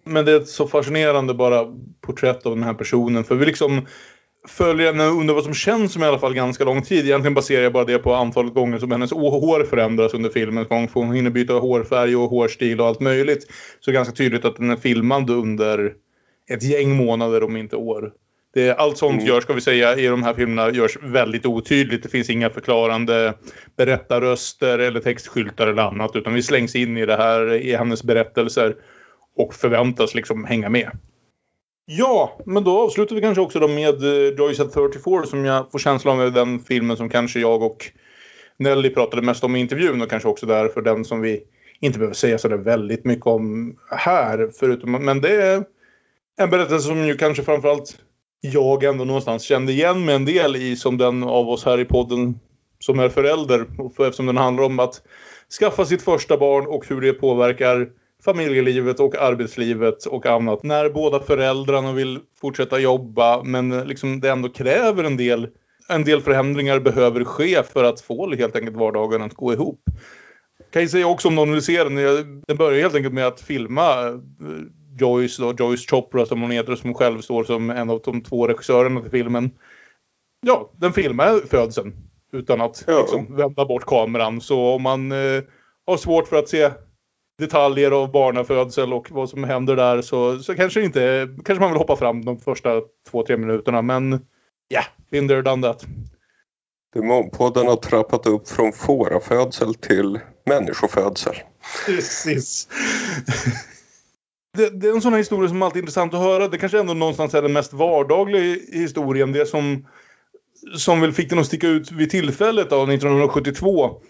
Men 0.04 0.24
det 0.24 0.32
är 0.32 0.36
ett 0.36 0.48
så 0.48 0.68
fascinerande 0.68 1.34
bara 1.34 1.66
porträtt 2.00 2.46
av 2.46 2.54
den 2.54 2.64
här 2.64 2.74
personen. 2.74 3.24
För 3.24 3.34
vi 3.34 3.46
liksom 3.46 3.86
följer 4.48 4.86
henne 4.86 5.04
under 5.04 5.34
vad 5.34 5.44
som 5.44 5.54
känns 5.54 5.92
som 5.92 6.02
i 6.02 6.06
alla 6.06 6.18
fall 6.18 6.34
ganska 6.34 6.64
lång 6.64 6.82
tid. 6.82 7.04
Egentligen 7.04 7.34
baserar 7.34 7.62
jag 7.62 7.72
bara 7.72 7.84
det 7.84 7.98
på 7.98 8.14
antalet 8.14 8.54
gånger 8.54 8.78
som 8.78 8.90
hennes 8.90 9.12
hår 9.12 9.64
förändras 9.64 10.14
under 10.14 10.30
filmens 10.30 10.68
gång. 10.68 10.88
För 10.88 11.00
hon 11.00 11.14
hinner 11.14 11.30
byta 11.30 11.52
hårfärg 11.52 12.16
och 12.16 12.30
hårstil 12.30 12.80
och 12.80 12.86
allt 12.86 13.00
möjligt. 13.00 13.46
Så 13.80 13.90
det 13.90 13.92
är 13.92 13.94
ganska 13.94 14.14
tydligt 14.14 14.44
att 14.44 14.56
den 14.56 14.70
är 14.70 14.76
filmad 14.76 15.30
under 15.30 15.92
ett 16.50 16.62
gäng 16.62 16.96
månader 16.96 17.42
om 17.42 17.56
inte 17.56 17.76
år. 17.76 18.12
Det, 18.54 18.70
allt 18.70 18.98
sånt 18.98 19.22
Mm. 19.22 19.26
görs, 19.26 19.44
ska 19.44 19.52
vi 19.52 19.60
säga, 19.60 19.96
i 19.96 20.06
de 20.06 20.22
här 20.22 20.34
filmerna 20.34 20.70
görs 20.70 20.98
väldigt 21.02 21.46
otydligt. 21.46 22.02
Det 22.02 22.08
finns 22.08 22.30
inga 22.30 22.50
förklarande 22.50 23.34
berättarröster 23.76 24.78
eller 24.78 25.00
textskyltar 25.00 25.66
eller 25.66 25.82
annat. 25.82 26.16
Utan 26.16 26.34
vi 26.34 26.42
slängs 26.42 26.76
in 26.76 26.96
i 26.96 27.06
det 27.06 27.16
här, 27.16 27.52
i 27.54 27.76
hennes 27.76 28.02
berättelser. 28.02 28.74
Och 29.36 29.54
förväntas 29.54 30.14
liksom 30.14 30.44
hänga 30.44 30.68
med. 30.68 30.90
Ja, 31.92 32.38
men 32.46 32.64
då 32.64 32.78
avslutar 32.78 33.14
vi 33.16 33.20
kanske 33.20 33.40
också 33.40 33.58
då 33.58 33.68
med 33.68 34.02
eh, 34.02 34.34
Joyce 34.38 34.62
at 34.62 34.72
34 34.72 35.26
som 35.26 35.44
jag 35.44 35.72
får 35.72 35.78
känslan 35.78 36.20
av 36.20 36.26
är 36.26 36.30
den 36.30 36.60
filmen 36.60 36.96
som 36.96 37.08
kanske 37.08 37.40
jag 37.40 37.62
och 37.62 37.92
Nelly 38.56 38.90
pratade 38.90 39.22
mest 39.22 39.44
om 39.44 39.56
i 39.56 39.60
intervjun 39.60 40.02
och 40.02 40.10
kanske 40.10 40.28
också 40.28 40.46
därför 40.46 40.82
den 40.82 41.04
som 41.04 41.20
vi 41.20 41.42
inte 41.80 41.98
behöver 41.98 42.14
säga 42.14 42.38
så 42.38 42.48
där 42.48 42.56
väldigt 42.56 43.04
mycket 43.04 43.26
om 43.26 43.76
här. 43.90 44.50
Förutom, 44.58 44.92
men 44.92 45.20
det 45.20 45.42
är 45.42 45.64
en 46.36 46.50
berättelse 46.50 46.88
som 46.88 47.06
ju 47.06 47.16
kanske 47.16 47.42
framförallt 47.42 47.98
jag 48.40 48.84
ändå 48.84 49.04
någonstans 49.04 49.42
kände 49.42 49.72
igen 49.72 50.04
mig 50.04 50.14
en 50.14 50.24
del 50.24 50.56
i 50.56 50.76
som 50.76 50.98
den 50.98 51.22
av 51.22 51.48
oss 51.48 51.64
här 51.64 51.80
i 51.80 51.84
podden 51.84 52.40
som 52.78 52.98
är 52.98 53.08
förälder. 53.08 53.66
Eftersom 53.98 54.26
den 54.26 54.36
handlar 54.36 54.64
om 54.64 54.78
att 54.78 55.02
skaffa 55.60 55.84
sitt 55.84 56.02
första 56.02 56.36
barn 56.36 56.66
och 56.66 56.86
hur 56.88 57.00
det 57.00 57.12
påverkar 57.12 57.88
familjelivet 58.24 59.00
och 59.00 59.16
arbetslivet 59.16 60.06
och 60.06 60.26
annat. 60.26 60.62
När 60.62 60.90
båda 60.90 61.20
föräldrarna 61.20 61.92
vill 61.92 62.18
fortsätta 62.40 62.78
jobba 62.78 63.42
men 63.42 63.70
liksom 63.70 64.20
det 64.20 64.30
ändå 64.30 64.48
kräver 64.48 65.04
en 65.04 65.16
del 65.16 65.48
en 65.88 66.04
del 66.04 66.20
förändringar 66.20 66.80
behöver 66.80 67.24
ske 67.24 67.62
för 67.62 67.84
att 67.84 68.00
få 68.00 68.34
helt 68.34 68.56
enkelt 68.56 68.76
vardagen 68.76 69.22
att 69.22 69.34
gå 69.34 69.52
ihop. 69.52 69.80
Kan 70.72 70.82
jag 70.82 70.90
säga 70.90 71.06
också 71.06 71.28
om 71.28 71.34
någon 71.34 71.52
vill 71.52 71.62
se 71.62 71.84
den. 71.84 71.94
Den 72.46 72.56
börjar 72.56 72.80
helt 72.80 72.94
enkelt 72.94 73.14
med 73.14 73.26
att 73.26 73.40
filma 73.40 74.08
eh, 74.08 74.16
Joyce, 75.00 75.42
då, 75.42 75.54
Joyce 75.58 75.90
Chopra 75.90 76.26
som 76.26 76.40
hon 76.40 76.50
heter, 76.50 76.76
som 76.76 76.94
själv 76.94 77.20
står 77.20 77.44
som 77.44 77.70
en 77.70 77.90
av 77.90 78.00
de 78.04 78.22
två 78.22 78.48
regissörerna 78.48 79.00
till 79.00 79.10
filmen. 79.10 79.50
Ja, 80.46 80.70
den 80.76 80.92
filmar 80.92 81.48
födseln 81.50 81.92
utan 82.32 82.60
att 82.60 82.84
Ja. 82.86 83.00
liksom, 83.00 83.36
vända 83.36 83.64
bort 83.64 83.86
kameran. 83.86 84.40
Så 84.40 84.74
om 84.74 84.82
man 84.82 85.12
eh, 85.12 85.42
har 85.86 85.96
svårt 85.96 86.28
för 86.28 86.36
att 86.36 86.48
se 86.48 86.70
detaljer 87.40 87.90
av 87.90 88.12
barnafödsel 88.12 88.92
och 88.92 89.10
vad 89.10 89.28
som 89.30 89.44
händer 89.44 89.76
där 89.76 90.02
så, 90.02 90.38
så 90.38 90.54
kanske 90.54 90.82
inte, 90.82 91.28
kanske 91.44 91.60
man 91.60 91.70
vill 91.70 91.78
hoppa 91.78 91.96
fram 91.96 92.24
de 92.24 92.38
första 92.38 92.80
två, 93.10 93.22
tre 93.26 93.36
minuterna. 93.36 93.82
Men 93.82 94.26
ja, 94.68 94.82
been 95.10 95.28
there, 95.28 95.42
done 95.42 95.66
that. 95.68 95.86
Demonpodden 96.94 97.66
har 97.66 97.76
trappat 97.76 98.26
upp 98.26 98.48
från 98.48 98.72
fårafödsel 98.72 99.74
till 99.74 100.20
människofödsel. 100.46 101.34
Precis. 101.86 102.68
Det, 104.56 104.80
det 104.80 104.88
är 104.88 104.92
en 104.92 105.02
sån 105.02 105.12
här 105.12 105.18
historia 105.18 105.48
som 105.48 105.62
alltid 105.62 105.76
är 105.76 105.82
intressant 105.82 106.14
att 106.14 106.20
höra. 106.20 106.48
Det 106.48 106.58
kanske 106.58 106.80
ändå 106.80 106.94
någonstans 106.94 107.34
är 107.34 107.42
den 107.42 107.52
mest 107.52 107.72
vardagliga 107.72 108.58
historien. 108.72 109.32
Det 109.32 109.46
som, 109.46 109.86
som 110.76 111.00
väl 111.00 111.12
fick 111.12 111.30
den 111.30 111.38
att 111.38 111.46
sticka 111.46 111.68
ut 111.68 111.92
vid 111.92 112.10
tillfället 112.10 112.72
av 112.72 112.90
1972 112.90 114.00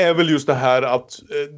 är 0.00 0.14
väl 0.14 0.30
just 0.30 0.46
det 0.46 0.54
här 0.54 0.82
att 0.82 1.22
eh, 1.22 1.54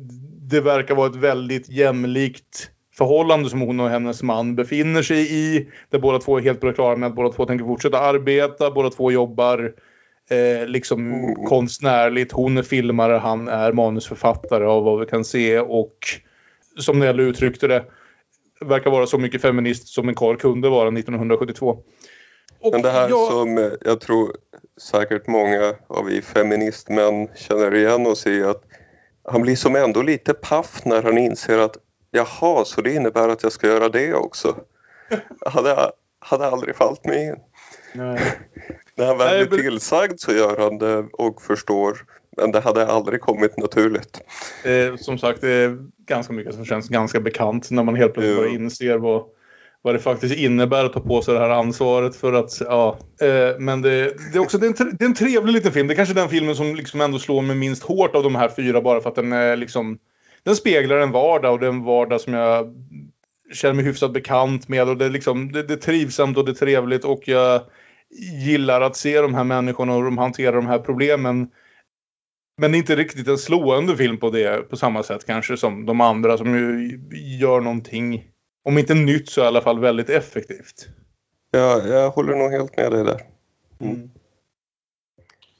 det 0.48 0.60
verkar 0.60 0.94
vara 0.94 1.06
ett 1.10 1.16
väldigt 1.16 1.68
jämlikt 1.68 2.70
förhållande 2.94 3.50
som 3.50 3.60
hon 3.60 3.80
och 3.80 3.88
hennes 3.90 4.22
man 4.22 4.56
befinner 4.56 5.02
sig 5.02 5.34
i. 5.34 5.68
Där 5.90 5.98
båda 5.98 6.18
två 6.18 6.36
är 6.38 6.42
helt 6.42 6.60
på 6.60 6.66
det 6.66 6.72
klara 6.72 6.96
med 6.96 7.06
att 7.06 7.14
båda 7.14 7.28
två 7.32 7.44
tänker 7.46 7.64
fortsätta 7.64 7.98
arbeta. 8.00 8.70
Båda 8.70 8.90
två 8.90 9.12
jobbar 9.12 9.72
eh, 10.30 10.66
liksom 10.66 11.12
Mm. 11.14 11.34
konstnärligt. 11.46 12.32
Hon 12.32 12.58
är 12.58 12.62
filmare, 12.62 13.12
han 13.12 13.48
är 13.48 13.72
manusförfattare 13.72 14.64
av 14.66 14.84
vad 14.84 15.00
vi 15.00 15.06
kan 15.06 15.24
se. 15.24 15.58
Och 15.60 15.98
som 16.78 16.98
Nelly 16.98 17.22
uttryckte 17.22 17.66
det, 17.68 17.84
verkar 18.60 18.90
vara 18.90 19.06
så 19.06 19.18
mycket 19.18 19.42
feminist 19.42 19.88
som 19.88 20.08
en 20.08 20.14
karl 20.14 20.36
kunde 20.36 20.68
vara 20.68 20.90
1972. 20.90 21.78
Och 22.60 22.72
Men 22.72 22.82
det 22.82 22.90
här 22.90 23.08
jag- 23.08 23.32
som 23.32 23.70
jag 23.84 24.00
tror 24.00 24.32
säkert 24.80 25.26
många 25.26 25.74
av 25.86 26.04
vi 26.04 26.22
feministmän 26.22 27.28
känner 27.36 27.74
igen 27.74 28.06
oss 28.06 28.26
i 28.26 28.42
att 28.44 28.62
han 29.28 29.42
blir 29.42 29.56
som 29.56 29.76
ändå 29.76 30.02
lite 30.02 30.34
paff 30.34 30.84
när 30.84 31.02
han 31.02 31.18
inser 31.18 31.58
att 31.58 31.76
jaha, 32.10 32.64
så 32.64 32.80
det 32.80 32.94
innebär 32.94 33.28
att 33.28 33.42
jag 33.42 33.52
ska 33.52 33.66
göra 33.66 33.88
det 33.88 34.14
också. 34.14 34.56
hade, 35.46 35.90
hade 36.18 36.46
aldrig 36.46 36.76
fallit 36.76 37.04
mig 37.04 37.26
in. 37.26 37.36
Nej. 37.94 38.20
När 38.94 39.06
han 39.06 39.18
väl 39.18 39.36
Nej, 39.36 39.46
blir 39.46 39.58
tillsagd 39.58 40.20
så 40.20 40.32
gör 40.32 40.56
han 40.56 40.78
det 40.78 40.98
och 41.12 41.42
förstår. 41.42 41.98
Men 42.36 42.52
det 42.52 42.60
hade 42.60 42.86
aldrig 42.86 43.20
kommit 43.20 43.56
naturligt. 43.58 44.20
Eh, 44.64 44.96
som 44.96 45.18
sagt, 45.18 45.40
det 45.40 45.50
är 45.50 45.78
ganska 46.06 46.32
mycket 46.32 46.54
som 46.54 46.64
känns 46.64 46.88
ganska 46.88 47.20
bekant 47.20 47.70
när 47.70 47.82
man 47.82 47.94
helt 47.94 48.14
plötsligt 48.14 48.52
inser 48.52 48.98
vad, 48.98 49.24
vad 49.82 49.94
det 49.94 49.98
faktiskt 49.98 50.36
innebär 50.36 50.84
att 50.84 50.92
ta 50.92 51.00
på 51.00 51.22
sig 51.22 51.34
det 51.34 51.40
här 51.40 51.50
ansvaret 51.50 52.16
för 52.16 52.32
att, 52.32 52.60
ja. 52.60 52.98
Eh, 53.20 53.58
men 53.58 53.82
det, 53.82 54.14
det 54.32 54.38
är 54.38 54.42
också 54.42 54.58
det 54.58 54.66
är, 54.66 54.82
en, 54.82 54.96
det 54.98 55.04
är 55.04 55.08
en 55.08 55.14
trevlig 55.14 55.52
liten 55.52 55.72
film. 55.72 55.86
Det 55.86 55.94
är 55.94 55.96
kanske 55.96 56.14
den 56.14 56.28
filmen 56.28 56.56
som 56.56 56.74
liksom 56.74 57.00
ändå 57.00 57.18
slår 57.18 57.42
mig 57.42 57.56
minst 57.56 57.82
hårt 57.82 58.14
av 58.14 58.22
de 58.22 58.34
här 58.34 58.48
fyra 58.48 58.80
bara 58.80 59.00
för 59.00 59.08
att 59.08 59.14
den 59.14 59.32
är 59.32 59.56
liksom, 59.56 59.98
den 60.42 60.56
speglar 60.56 60.96
en 60.96 61.12
vardag 61.12 61.52
och 61.52 61.60
det 61.60 61.66
är 61.66 61.70
en 61.70 61.84
vardag 61.84 62.20
som 62.20 62.34
jag 62.34 62.74
känner 63.52 63.74
mig 63.74 63.84
hyfsat 63.84 64.12
bekant 64.12 64.68
med 64.68 64.88
och 64.88 64.96
det 64.96 65.04
är 65.04 65.10
liksom, 65.10 65.52
det, 65.52 65.62
det 65.62 65.74
är 65.74 65.78
trivsamt 65.78 66.38
och 66.38 66.44
det 66.44 66.50
är 66.50 66.54
trevligt 66.54 67.04
och 67.04 67.22
jag 67.24 67.60
gillar 68.44 68.80
att 68.80 68.96
se 68.96 69.20
de 69.20 69.34
här 69.34 69.44
människorna 69.44 69.94
och 69.94 70.04
de 70.04 70.18
hanterar 70.18 70.56
de 70.56 70.66
här 70.66 70.78
problemen. 70.78 71.48
Men 72.58 72.72
det 72.72 72.76
är 72.76 72.78
inte 72.78 72.96
riktigt 72.96 73.28
en 73.28 73.38
slående 73.38 73.96
film 73.96 74.18
på 74.18 74.30
det 74.30 74.70
på 74.70 74.76
samma 74.76 75.02
sätt 75.02 75.26
kanske 75.26 75.56
som 75.56 75.86
de 75.86 76.00
andra 76.00 76.38
som 76.38 76.54
ju 76.54 77.00
gör 77.40 77.60
någonting, 77.60 78.24
om 78.66 78.78
inte 78.78 78.94
nytt 78.94 79.28
så 79.28 79.40
i 79.40 79.46
alla 79.46 79.60
fall 79.60 79.78
väldigt 79.78 80.10
effektivt. 80.10 80.88
Jag, 81.50 81.88
jag 81.88 82.10
håller 82.10 82.36
nog 82.36 82.50
helt 82.50 82.76
med 82.76 82.92
dig 82.92 83.04
där. 83.04 83.22
Mm. 83.80 84.10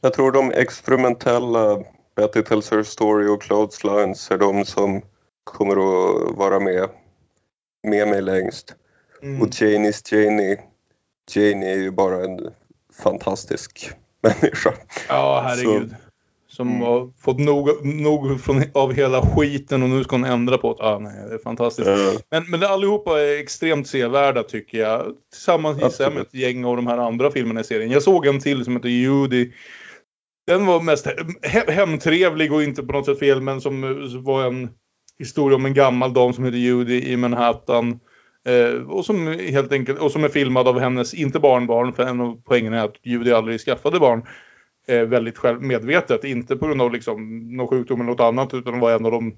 Jag 0.00 0.12
tror 0.12 0.32
de 0.32 0.52
experimentella 0.52 1.84
Betty 2.16 2.42
Tells 2.42 2.70
Her 2.70 2.82
Story 2.82 3.28
och 3.28 3.42
Clotheslines 3.42 4.30
är 4.30 4.38
de 4.38 4.64
som 4.64 5.02
kommer 5.44 5.72
att 5.72 6.36
vara 6.36 6.60
med, 6.60 6.88
med 7.82 8.08
mig 8.08 8.22
längst. 8.22 8.74
Mm. 9.22 9.42
Och 9.42 9.48
Janie's 9.48 10.14
Janie, 10.14 10.60
Janie 11.34 11.72
är 11.72 11.78
ju 11.78 11.90
bara 11.90 12.24
en 12.24 12.50
fantastisk 13.02 13.90
människa. 14.22 14.74
Ja, 15.08 15.44
herregud. 15.46 15.94
Som 16.56 16.68
Mm. 16.68 16.80
har 16.82 17.10
fått 17.24 17.38
nog, 17.38 17.86
nog 17.86 18.40
från, 18.40 18.62
av 18.74 18.92
hela 18.92 19.22
skiten 19.22 19.82
och 19.82 19.88
nu 19.88 20.04
ska 20.04 20.16
hon 20.16 20.24
ändra 20.24 20.58
på 20.58 20.74
det. 20.74 20.82
Ah, 20.84 20.98
nej, 20.98 21.28
det 21.28 21.34
är 21.34 21.38
fantastiskt. 21.38 21.88
Eh, 21.88 21.96
Men, 22.30 22.50
men 22.50 22.62
allihopa 22.62 23.20
är 23.20 23.38
extremt 23.40 23.88
sevärda 23.88 24.42
tycker 24.42 24.78
jag. 24.78 25.06
Tillsammans 25.32 26.00
jag 26.00 26.12
med 26.14 26.22
ett 26.22 26.34
gäng 26.34 26.64
av 26.64 26.76
de 26.76 26.86
här 26.86 26.98
andra 26.98 27.30
filmerna 27.30 27.60
i 27.60 27.64
serien. 27.64 27.90
Jag 27.90 28.02
såg 28.02 28.26
en 28.26 28.40
till 28.40 28.64
som 28.64 28.76
heter 28.76 28.88
Judy. 28.88 29.52
Den 30.46 30.66
var 30.66 30.80
mest 30.80 31.06
he- 31.42 31.70
hemtrevlig 31.70 32.52
och 32.52 32.62
inte 32.62 32.82
på 32.82 32.92
något 32.92 33.06
sätt 33.06 33.18
fel 33.18 33.40
men 33.40 33.60
som 33.60 33.84
eh, 33.84 34.20
var 34.20 34.44
en 34.44 34.68
historia 35.18 35.56
om 35.56 35.66
en 35.66 35.74
gammal 35.74 36.12
dam 36.12 36.32
som 36.32 36.44
heter 36.44 36.58
Judy 36.58 37.02
i 37.02 37.16
Manhattan. 37.16 38.00
Eh, 38.48 38.82
och 38.88 39.04
som 39.04 39.26
helt 39.26 39.72
enkelt, 39.72 39.98
och 39.98 40.12
som 40.12 40.24
är 40.24 40.28
filmad 40.28 40.68
av 40.68 40.78
hennes, 40.80 41.14
inte 41.14 41.38
barnbarn, 41.40 41.92
för 41.92 42.02
en 42.02 42.20
av 42.20 42.40
poängen 42.44 42.72
är 42.74 42.84
att 42.84 42.96
Judy 43.02 43.32
aldrig 43.32 43.60
skaffade 43.60 44.00
barn. 44.00 44.22
Eh, 44.88 45.02
väldigt 45.02 45.38
självmedvetet, 45.38 46.24
inte 46.24 46.56
på 46.56 46.66
grund 46.66 46.82
av 46.82 46.92
liksom 46.92 47.48
någon 47.56 47.68
sjukdom 47.68 48.00
eller 48.00 48.10
något 48.10 48.20
annat 48.20 48.54
utan 48.54 48.80
var 48.80 48.92
en 48.92 49.06
av 49.06 49.12
de 49.12 49.36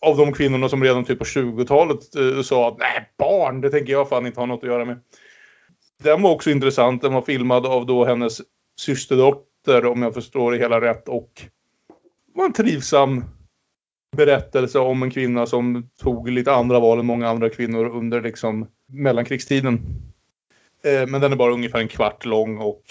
av 0.00 0.16
de 0.16 0.32
kvinnorna 0.32 0.68
som 0.68 0.84
redan 0.84 1.04
typ 1.04 1.18
på 1.18 1.24
20-talet 1.24 2.16
eh, 2.16 2.42
sa 2.42 2.68
att 2.68 2.78
nej, 2.78 3.10
barn, 3.18 3.60
det 3.60 3.70
tänker 3.70 3.92
jag 3.92 4.08
fan 4.08 4.26
inte 4.26 4.40
ha 4.40 4.46
något 4.46 4.62
att 4.62 4.68
göra 4.68 4.84
med. 4.84 5.00
Den 6.02 6.22
var 6.22 6.30
också 6.30 6.50
intressant. 6.50 7.02
Den 7.02 7.12
var 7.12 7.22
filmad 7.22 7.66
av 7.66 7.86
då 7.86 8.04
hennes 8.04 8.40
systerdotter, 8.80 9.86
om 9.86 10.02
jag 10.02 10.14
förstår 10.14 10.52
det 10.52 10.58
hela 10.58 10.80
rätt. 10.80 11.08
Och 11.08 11.42
var 12.34 12.44
en 12.44 12.52
trivsam 12.52 13.24
berättelse 14.16 14.78
om 14.78 15.02
en 15.02 15.10
kvinna 15.10 15.46
som 15.46 15.88
tog 16.02 16.28
lite 16.28 16.52
andra 16.52 16.80
val 16.80 16.98
än 16.98 17.06
många 17.06 17.28
andra 17.28 17.50
kvinnor 17.50 17.86
under 17.86 18.20
liksom 18.20 18.66
mellankrigstiden. 18.86 19.80
Eh, 20.84 21.06
men 21.06 21.20
den 21.20 21.32
är 21.32 21.36
bara 21.36 21.52
ungefär 21.52 21.78
en 21.78 21.88
kvart 21.88 22.24
lång 22.24 22.58
och 22.58 22.84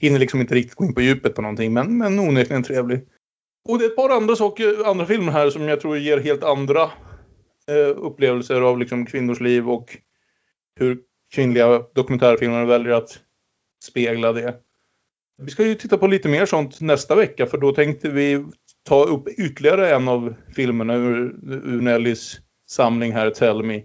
hinner 0.00 0.18
liksom 0.18 0.40
inte 0.40 0.54
riktigt 0.54 0.74
gå 0.74 0.84
in 0.84 0.94
på 0.94 1.00
djupet 1.00 1.34
på 1.34 1.42
någonting, 1.42 1.72
men, 1.72 1.98
men 1.98 2.18
onekligen 2.18 2.62
trevlig. 2.62 3.00
Och 3.68 3.78
det 3.78 3.84
är 3.84 3.88
ett 3.88 3.96
par 3.96 4.10
andra 4.10 4.36
saker, 4.36 4.90
andra 4.90 5.06
filmer 5.06 5.32
här 5.32 5.50
som 5.50 5.68
jag 5.68 5.80
tror 5.80 5.98
ger 5.98 6.18
helt 6.18 6.44
andra 6.44 6.82
eh, 7.68 7.96
upplevelser 7.96 8.60
av 8.60 8.78
liksom 8.78 9.06
kvinnors 9.06 9.40
liv 9.40 9.70
och 9.70 9.96
hur 10.80 10.98
kvinnliga 11.34 11.82
dokumentärfilmer 11.94 12.64
väljer 12.64 12.92
att 12.92 13.18
spegla 13.84 14.32
det. 14.32 14.54
Vi 15.42 15.50
ska 15.50 15.66
ju 15.66 15.74
titta 15.74 15.98
på 15.98 16.06
lite 16.06 16.28
mer 16.28 16.46
sånt 16.46 16.80
nästa 16.80 17.14
vecka 17.14 17.46
för 17.46 17.58
då 17.58 17.72
tänkte 17.72 18.10
vi 18.10 18.44
ta 18.88 19.04
upp 19.04 19.28
ytterligare 19.28 19.94
en 19.94 20.08
av 20.08 20.34
filmerna 20.56 20.94
ur, 20.94 21.38
ur 21.64 21.80
Nellys 21.80 22.40
samling 22.68 23.12
här, 23.12 23.30
Tell 23.30 23.62
Me. 23.62 23.82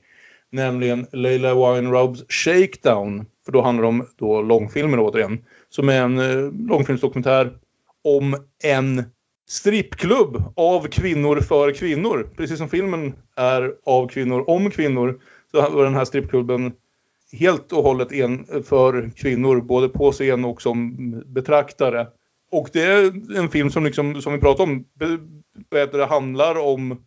Nämligen 0.51 1.07
Leila 1.11 1.55
Weinraubs 1.55 2.23
Shakedown. 2.29 3.25
För 3.45 3.51
då 3.51 3.61
handlar 3.61 3.81
det 3.81 3.87
om 3.87 4.07
då 4.17 4.41
långfilmer 4.41 4.99
återigen. 4.99 5.45
Som 5.75 5.89
är 5.89 6.01
en 6.01 6.19
eh, 6.19 6.51
långfilmsdokumentär 6.67 7.53
om 8.03 8.35
en 8.63 9.03
strippklubb 9.47 10.43
av 10.55 10.87
kvinnor 10.87 11.39
för 11.39 11.71
kvinnor. 11.71 12.29
Precis 12.37 12.57
som 12.57 12.69
filmen 12.69 13.13
är 13.35 13.75
av 13.85 14.07
kvinnor 14.07 14.49
om 14.49 14.71
kvinnor. 14.71 15.19
Så 15.51 15.69
var 15.69 15.83
den 15.83 15.95
här 15.95 16.05
strippklubben 16.05 16.73
helt 17.31 17.71
och 17.71 17.83
hållet 17.83 18.11
en 18.11 18.45
för 18.63 19.11
kvinnor, 19.15 19.61
både 19.61 19.89
på 19.89 20.11
scen 20.11 20.45
och 20.45 20.61
som 20.61 20.95
betraktare. 21.25 22.07
Och 22.51 22.69
det 22.73 22.81
är 22.81 23.37
en 23.37 23.49
film 23.49 23.71
som, 23.71 23.85
liksom, 23.85 24.21
som 24.21 24.33
vi 24.33 24.39
pratade 24.39 24.71
om, 24.71 24.85
det 25.69 26.05
handlar 26.05 26.57
om 26.57 27.05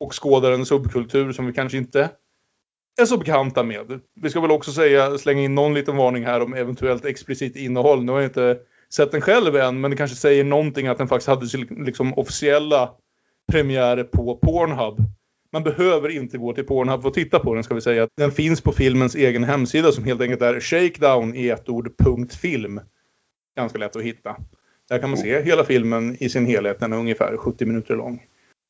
och 0.00 0.22
skådar 0.22 0.52
en 0.52 0.66
subkultur 0.66 1.32
som 1.32 1.46
vi 1.46 1.52
kanske 1.52 1.78
inte 1.78 2.10
är 3.00 3.04
så 3.04 3.18
bekanta 3.18 3.62
med. 3.62 4.00
Vi 4.14 4.30
ska 4.30 4.40
väl 4.40 4.50
också 4.50 4.72
säga, 4.72 5.18
slänga 5.18 5.42
in 5.42 5.54
någon 5.54 5.74
liten 5.74 5.96
varning 5.96 6.24
här 6.24 6.42
om 6.42 6.54
eventuellt 6.54 7.04
explicit 7.04 7.56
innehåll. 7.56 8.04
Nu 8.04 8.12
har 8.12 8.20
jag 8.20 8.28
inte 8.28 8.58
sett 8.94 9.12
den 9.12 9.20
själv 9.20 9.56
än, 9.56 9.80
men 9.80 9.90
det 9.90 9.96
kanske 9.96 10.16
säger 10.16 10.44
någonting 10.44 10.86
att 10.86 10.98
den 10.98 11.08
faktiskt 11.08 11.28
hade 11.28 11.46
sin 11.46 11.84
liksom, 11.84 12.14
officiella 12.18 12.90
premiär 13.52 14.04
på 14.04 14.36
Pornhub. 14.36 14.98
Man 15.52 15.62
behöver 15.62 16.08
inte 16.08 16.38
gå 16.38 16.52
till 16.52 16.64
Pornhub 16.64 17.02
för 17.02 17.08
att 17.08 17.14
titta 17.14 17.38
på 17.38 17.54
den 17.54 17.64
ska 17.64 17.74
vi 17.74 17.80
säga. 17.80 18.08
Den 18.16 18.32
finns 18.32 18.60
på 18.60 18.72
filmens 18.72 19.14
egen 19.14 19.44
hemsida 19.44 19.92
som 19.92 20.04
helt 20.04 20.20
enkelt 20.20 20.42
är 20.42 20.60
shakedown 20.60 21.34
i 21.34 21.48
ett 21.48 21.68
ord 21.68 21.98
punkt 21.98 22.34
film. 22.34 22.80
Ganska 23.56 23.78
lätt 23.78 23.96
att 23.96 24.02
hitta. 24.02 24.36
Där 24.88 24.98
kan 24.98 25.10
man 25.10 25.18
se 25.18 25.42
hela 25.42 25.64
filmen 25.64 26.16
i 26.20 26.28
sin 26.28 26.46
helhet. 26.46 26.80
Den 26.80 26.92
är 26.92 26.96
ungefär 26.96 27.36
70 27.36 27.66
minuter 27.66 27.96
lång. 27.96 28.22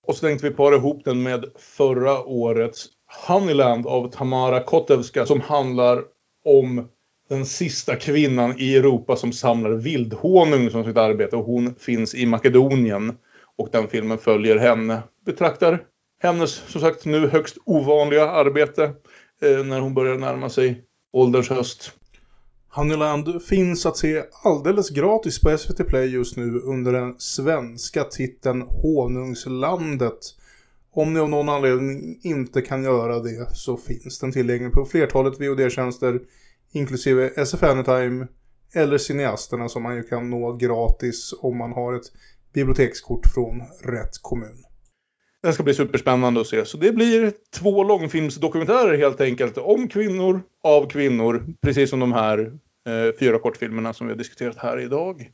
Och 0.07 0.15
så 0.17 0.27
tänkte 0.27 0.49
vi 0.49 0.55
para 0.55 0.75
ihop 0.75 1.05
den 1.05 1.23
med 1.23 1.45
förra 1.59 2.25
årets 2.25 2.89
Honeyland 3.27 3.87
av 3.87 4.11
Tamara 4.11 4.61
Kotevska 4.61 5.27
som 5.27 5.41
handlar 5.41 6.03
om 6.45 6.89
den 7.29 7.47
sista 7.47 7.97
kvinnan 7.97 8.55
i 8.59 8.77
Europa 8.77 9.17
som 9.17 9.33
samlar 9.33 9.71
vildhonung 9.71 10.71
som 10.71 10.85
sitt 10.85 10.97
arbete 10.97 11.37
och 11.37 11.45
hon 11.45 11.75
finns 11.75 12.15
i 12.15 12.27
Makedonien. 12.27 13.17
Och 13.59 13.69
den 13.73 13.89
filmen 13.89 14.19
följer 14.19 14.59
henne. 14.59 15.03
Betraktar 15.27 15.83
hennes, 16.23 16.51
som 16.53 16.81
sagt, 16.81 17.05
nu 17.05 17.29
högst 17.29 17.57
ovanliga 17.65 18.31
arbete 18.31 18.85
eh, 19.43 19.65
när 19.65 19.81
hon 19.81 19.95
börjar 19.95 20.19
närma 20.19 20.51
sig 20.51 20.83
ålderns 21.13 21.51
höst. 21.51 21.93
Honeyland 22.75 23.43
finns 23.43 23.87
att 23.87 23.97
se 23.97 24.23
alldeles 24.45 24.91
gratis 24.91 25.41
på 25.41 25.59
SVT 25.59 25.87
Play 25.87 26.07
just 26.07 26.37
nu 26.37 26.59
under 26.59 26.93
den 26.93 27.15
svenska 27.19 28.05
titeln 28.05 28.63
Honungslandet. 28.63 30.19
Om 30.95 31.15
ni 31.15 31.21
av 31.21 31.29
någon 31.29 31.49
anledning 31.49 32.21
inte 32.23 32.63
kan 32.63 32.85
göra 32.85 33.19
det 33.19 33.57
så 33.57 33.77
finns 33.77 34.19
den 34.19 34.33
tillgänglig 34.33 34.73
på 34.73 34.85
flertalet 34.85 35.41
VOD-tjänster 35.41 36.21
inklusive 36.73 37.31
SF 37.37 37.63
Anytime 37.63 38.27
eller 38.75 38.99
cineasterna 38.99 39.69
som 39.69 39.83
man 39.83 39.97
ju 39.97 40.03
kan 40.03 40.31
nå 40.31 40.53
gratis 40.53 41.35
om 41.41 41.59
man 41.59 41.73
har 41.73 41.95
ett 41.95 42.13
bibliotekskort 42.55 43.27
från 43.27 43.63
rätt 43.93 44.23
kommun. 44.23 44.65
Den 45.43 45.55
ska 45.55 45.63
bli 45.63 45.75
superspännande 45.75 46.41
att 46.41 46.47
se. 46.47 46.65
Så 46.65 46.77
det 46.77 46.93
blir 46.93 47.33
två 47.55 47.85
långfilmsdokumentärer 47.85 48.99
helt 48.99 49.21
enkelt 49.21 49.59
om 49.59 49.89
kvinnor, 49.89 50.43
av 50.63 50.89
kvinnor. 50.89 51.45
Precis 51.63 51.91
som 51.91 52.01
de 52.01 52.13
här 52.13 52.39
eh, 52.87 53.19
fyra 53.19 53.39
kortfilmerna 53.39 53.93
som 53.93 54.07
vi 54.07 54.13
har 54.13 54.19
diskuterat 54.19 54.57
här 54.57 54.81
idag. 54.81 55.31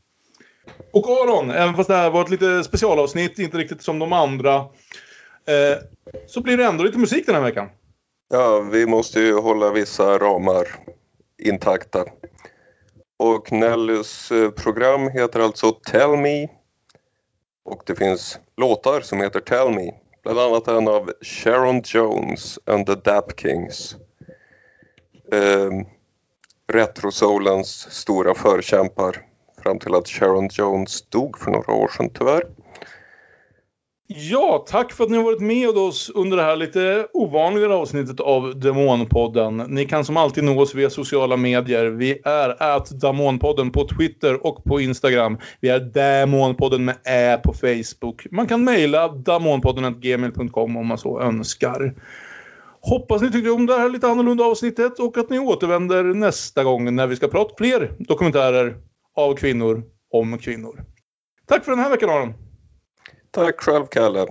Och 0.92 1.08
Aron, 1.08 1.50
även 1.50 1.74
fast 1.74 1.88
det 1.88 1.94
här 1.94 2.10
var 2.10 2.22
ett 2.22 2.30
lite 2.30 2.64
specialavsnitt, 2.64 3.38
inte 3.38 3.58
riktigt 3.58 3.82
som 3.82 3.98
de 3.98 4.12
andra. 4.12 4.64
Eh, 5.48 5.78
så 6.26 6.40
blir 6.40 6.56
det 6.56 6.64
ändå 6.64 6.84
lite 6.84 6.98
musik 6.98 7.26
den 7.26 7.34
här 7.34 7.42
veckan. 7.42 7.68
Ja, 8.30 8.60
vi 8.60 8.86
måste 8.86 9.20
ju 9.20 9.38
hålla 9.38 9.70
vissa 9.70 10.18
ramar 10.18 10.68
intakta. 11.38 12.04
Och 13.18 13.52
Nellys 13.52 14.30
eh, 14.30 14.50
program 14.50 15.08
heter 15.08 15.40
alltså 15.40 15.72
Tell 15.72 16.16
Me 16.16 16.48
och 17.64 17.82
det 17.86 17.94
finns 17.94 18.40
låtar 18.56 19.00
som 19.00 19.20
heter 19.20 19.40
Tell 19.40 19.70
Me. 19.70 19.90
Bland 20.22 20.38
annat 20.38 20.68
en 20.68 20.88
av 20.88 21.12
Sharon 21.22 21.82
Jones 21.84 22.58
and 22.64 22.86
the 22.86 22.94
Dap 22.94 23.40
Kings. 23.40 23.96
Eh, 25.32 25.70
Retrosolens 26.72 27.90
stora 27.90 28.34
förkämpar 28.34 29.26
fram 29.62 29.78
till 29.78 29.94
att 29.94 30.08
Sharon 30.08 30.48
Jones 30.52 31.02
dog 31.02 31.38
för 31.38 31.50
några 31.50 31.72
år 31.72 31.88
sedan 31.88 32.10
tyvärr. 32.14 32.42
Ja, 34.10 34.64
tack 34.68 34.92
för 34.92 35.04
att 35.04 35.10
ni 35.10 35.16
har 35.16 35.24
varit 35.24 35.40
med 35.40 35.68
oss 35.68 36.10
under 36.14 36.36
det 36.36 36.42
här 36.42 36.56
lite 36.56 37.08
ovanligare 37.12 37.74
avsnittet 37.74 38.20
av 38.20 38.60
Demonpodden. 38.60 39.56
Ni 39.56 39.84
kan 39.84 40.04
som 40.04 40.16
alltid 40.16 40.44
nå 40.44 40.60
oss 40.60 40.74
via 40.74 40.90
sociala 40.90 41.36
medier. 41.36 41.86
Vi 41.86 42.20
är 42.24 42.62
att 42.62 42.90
Damonpodden 42.90 43.70
på 43.70 43.88
Twitter 43.88 44.46
och 44.46 44.64
på 44.64 44.80
Instagram. 44.80 45.38
Vi 45.60 45.68
är 45.68 45.80
Damonpodden 45.80 46.84
med 46.84 46.96
Ä 47.04 47.40
på 47.44 47.52
Facebook. 47.52 48.26
Man 48.30 48.46
kan 48.46 48.64
mejla 48.64 49.08
damonpodden.gmail.com 49.08 50.76
om 50.76 50.86
man 50.86 50.98
så 50.98 51.20
önskar. 51.20 51.94
Hoppas 52.80 53.22
ni 53.22 53.32
tyckte 53.32 53.50
om 53.50 53.66
det 53.66 53.78
här 53.78 53.88
lite 53.88 54.08
annorlunda 54.08 54.44
avsnittet 54.44 54.98
och 54.98 55.18
att 55.18 55.30
ni 55.30 55.38
återvänder 55.38 56.04
nästa 56.04 56.64
gång 56.64 56.94
när 56.94 57.06
vi 57.06 57.16
ska 57.16 57.28
prata 57.28 57.54
fler 57.58 57.92
dokumentärer 57.98 58.76
av 59.16 59.34
kvinnor 59.34 59.82
om 60.12 60.38
kvinnor. 60.38 60.84
Tack 61.46 61.64
för 61.64 61.72
den 61.72 61.80
här 61.80 61.90
veckan 61.90 62.10
Aron! 62.10 62.47
Tack 63.30 63.60
själv, 63.60 63.86
Kalle. 63.86 64.26